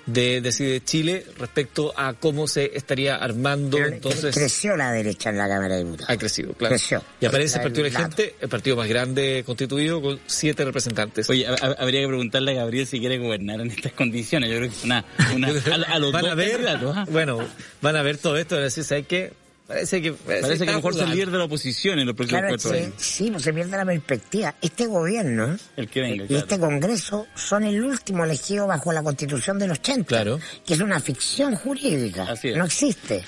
de 0.05 0.41
Decide 0.41 0.83
Chile, 0.83 1.25
respecto 1.37 1.93
a 1.95 2.13
cómo 2.13 2.47
se 2.47 2.71
estaría 2.75 3.15
armando 3.15 3.77
Pero 3.77 3.89
entonces... 3.89 4.33
creció 4.35 4.75
la 4.75 4.91
derecha 4.91 5.29
en 5.29 5.37
la 5.37 5.47
Cámara 5.47 5.75
de 5.75 5.83
Diputados. 5.83 6.09
Ha 6.09 6.17
crecido, 6.17 6.53
claro. 6.53 6.73
Creció. 6.75 7.03
Y 7.19 7.25
aparece 7.25 7.57
el 7.57 7.63
Partido 7.63 7.83
de 7.85 7.91
la 7.91 7.99
Gente, 7.99 8.35
el 8.41 8.49
partido 8.49 8.75
más 8.75 8.87
grande 8.87 9.43
constituido 9.45 10.01
con 10.01 10.19
siete 10.25 10.65
representantes. 10.65 11.29
Oye, 11.29 11.45
ha- 11.47 11.51
ha- 11.61 11.75
habría 11.79 12.01
que 12.01 12.07
preguntarle 12.07 12.51
a 12.51 12.55
Gabriel 12.55 12.87
si 12.87 12.99
quiere 12.99 13.17
gobernar 13.19 13.61
en 13.61 13.71
estas 13.71 13.91
condiciones. 13.93 14.49
Yo 14.49 14.57
creo 14.57 14.69
que 14.69 14.75
es 14.75 14.83
una, 14.83 15.05
una 15.35 15.47
a, 15.87 15.93
a 15.93 15.99
los 15.99 16.11
van 16.11 16.23
dos 16.23 16.31
a 16.31 16.35
ver, 16.35 16.51
candidatos, 16.51 16.97
¿ah? 16.97 17.05
bueno, 17.09 17.39
van 17.81 17.95
a 17.95 18.01
ver 18.01 18.17
todo 18.17 18.37
esto, 18.37 18.55
van 18.55 18.63
a 18.63 18.65
decir, 18.65 18.83
¿sabes 18.83 19.05
qué? 19.07 19.33
Parece 19.71 20.01
que, 20.01 20.11
Parece 20.13 20.63
que 20.65 20.69
a 20.69 20.73
lo 20.73 20.77
mejor 20.79 20.93
ser 20.95 21.07
líder 21.09 21.31
de 21.31 21.37
la 21.37 21.43
oposición 21.45 21.99
en 21.99 22.07
los 22.07 22.15
próximos 22.15 22.41
Claro, 22.41 22.55
cuatro 22.55 22.71
sí, 22.71 22.77
años. 22.85 22.93
sí, 22.97 23.31
pues 23.31 23.43
se 23.43 23.53
pierde 23.53 23.77
la 23.77 23.85
perspectiva. 23.85 24.55
Este 24.61 24.85
gobierno 24.87 25.57
El 25.77 25.87
que 25.89 26.01
venga, 26.01 26.23
y 26.25 26.27
claro. 26.27 26.43
este 26.43 26.59
Congreso 26.59 27.27
son 27.35 27.63
el 27.63 27.81
último 27.83 28.23
elegido 28.25 28.67
bajo 28.67 28.91
la 28.91 29.01
Constitución 29.03 29.57
del 29.59 29.71
80, 29.71 30.05
Claro. 30.07 30.39
que 30.65 30.73
es 30.73 30.79
una 30.81 30.99
ficción 30.99 31.55
jurídica. 31.55 32.23
Así 32.29 32.49
es. 32.49 32.57
No 32.57 32.65
existe, 32.65 33.23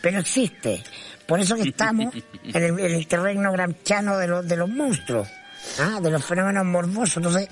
pero 0.00 0.18
existe. 0.20 0.82
Por 1.26 1.40
eso 1.40 1.56
que 1.56 1.68
estamos 1.68 2.14
en 2.44 2.62
el, 2.62 2.78
en 2.78 2.94
el 2.94 3.06
terreno 3.06 3.52
gramsciano 3.52 4.16
de 4.18 4.28
los, 4.28 4.46
de 4.48 4.56
los 4.56 4.68
monstruos, 4.68 5.28
¿ah? 5.80 6.00
de 6.00 6.10
los 6.10 6.24
fenómenos 6.24 6.64
morbosos. 6.64 7.16
Entonces, 7.18 7.48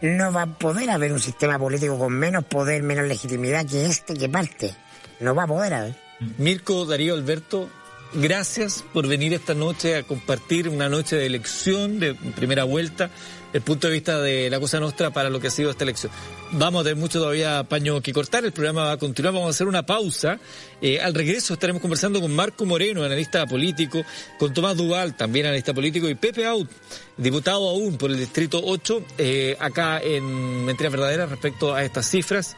no 0.00 0.32
va 0.32 0.42
a 0.42 0.46
poder 0.46 0.90
haber 0.90 1.12
un 1.12 1.20
sistema 1.20 1.58
político 1.58 1.98
con 1.98 2.12
menos 2.14 2.44
poder, 2.44 2.82
menos 2.82 3.06
legitimidad 3.06 3.64
que 3.66 3.86
este 3.86 4.14
que 4.14 4.28
parte. 4.28 4.74
No 5.20 5.34
va 5.36 5.44
a 5.44 5.46
poder 5.46 5.74
haber. 5.74 5.94
Mirko, 6.38 6.84
Darío, 6.86 7.14
Alberto, 7.14 7.68
gracias 8.14 8.84
por 8.92 9.06
venir 9.06 9.32
esta 9.32 9.54
noche 9.54 9.96
a 9.96 10.02
compartir 10.02 10.68
una 10.68 10.88
noche 10.88 11.16
de 11.16 11.26
elección 11.26 11.98
de 11.98 12.14
primera 12.14 12.64
vuelta 12.64 13.10
el 13.52 13.60
punto 13.60 13.86
de 13.86 13.92
vista 13.92 14.20
de 14.20 14.48
la 14.48 14.58
Cosa 14.60 14.80
Nostra 14.80 15.10
para 15.10 15.28
lo 15.28 15.40
que 15.40 15.48
ha 15.48 15.50
sido 15.50 15.70
esta 15.70 15.84
elección. 15.84 16.10
Vamos 16.52 16.80
a 16.80 16.84
tener 16.84 16.96
mucho 16.96 17.18
todavía 17.20 17.64
paño 17.64 18.00
que 18.00 18.12
cortar, 18.12 18.44
el 18.44 18.52
programa 18.52 18.84
va 18.84 18.92
a 18.92 18.96
continuar, 18.96 19.34
vamos 19.34 19.48
a 19.48 19.50
hacer 19.50 19.66
una 19.66 19.84
pausa. 19.84 20.38
Eh, 20.80 21.00
al 21.00 21.14
regreso 21.14 21.54
estaremos 21.54 21.82
conversando 21.82 22.20
con 22.20 22.34
Marco 22.34 22.64
Moreno, 22.64 23.04
analista 23.04 23.46
político, 23.46 24.04
con 24.38 24.54
Tomás 24.54 24.76
Duval, 24.76 25.16
también 25.16 25.46
analista 25.46 25.74
político, 25.74 26.08
y 26.08 26.14
Pepe 26.14 26.46
Out, 26.46 26.70
diputado 27.16 27.68
aún 27.68 27.98
por 27.98 28.10
el 28.10 28.18
Distrito 28.18 28.60
8, 28.64 29.04
eh, 29.18 29.56
acá 29.60 30.00
en 30.00 30.64
Mentiras 30.64 30.92
Verdaderas 30.92 31.30
respecto 31.30 31.74
a 31.74 31.84
estas 31.84 32.08
cifras. 32.08 32.56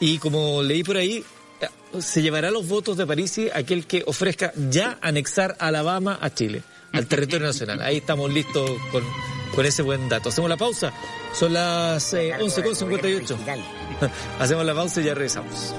Y 0.00 0.18
como 0.18 0.62
leí 0.62 0.82
por 0.82 0.96
ahí, 0.96 1.24
se 1.98 2.22
llevará 2.22 2.50
los 2.50 2.68
votos 2.68 2.96
de 2.96 3.06
París 3.06 3.40
aquel 3.54 3.86
que 3.86 4.02
ofrezca 4.06 4.52
ya 4.70 4.98
anexar 5.00 5.56
Alabama 5.58 6.18
a 6.20 6.30
Chile, 6.30 6.62
al 6.92 7.06
territorio 7.08 7.46
nacional. 7.46 7.80
Ahí 7.82 7.98
estamos 7.98 8.32
listos 8.32 8.70
con 8.92 9.02
con 9.56 9.66
ese 9.66 9.82
buen 9.82 10.08
dato. 10.08 10.28
Hacemos 10.28 10.50
la 10.50 10.56
pausa. 10.56 10.92
Son 11.32 11.52
las 11.52 12.12
eh, 12.14 12.32
11.58. 12.38 13.36
Hacemos 14.38 14.64
la 14.64 14.74
pausa 14.74 15.00
y 15.00 15.04
ya 15.04 15.14
regresamos. 15.14 15.74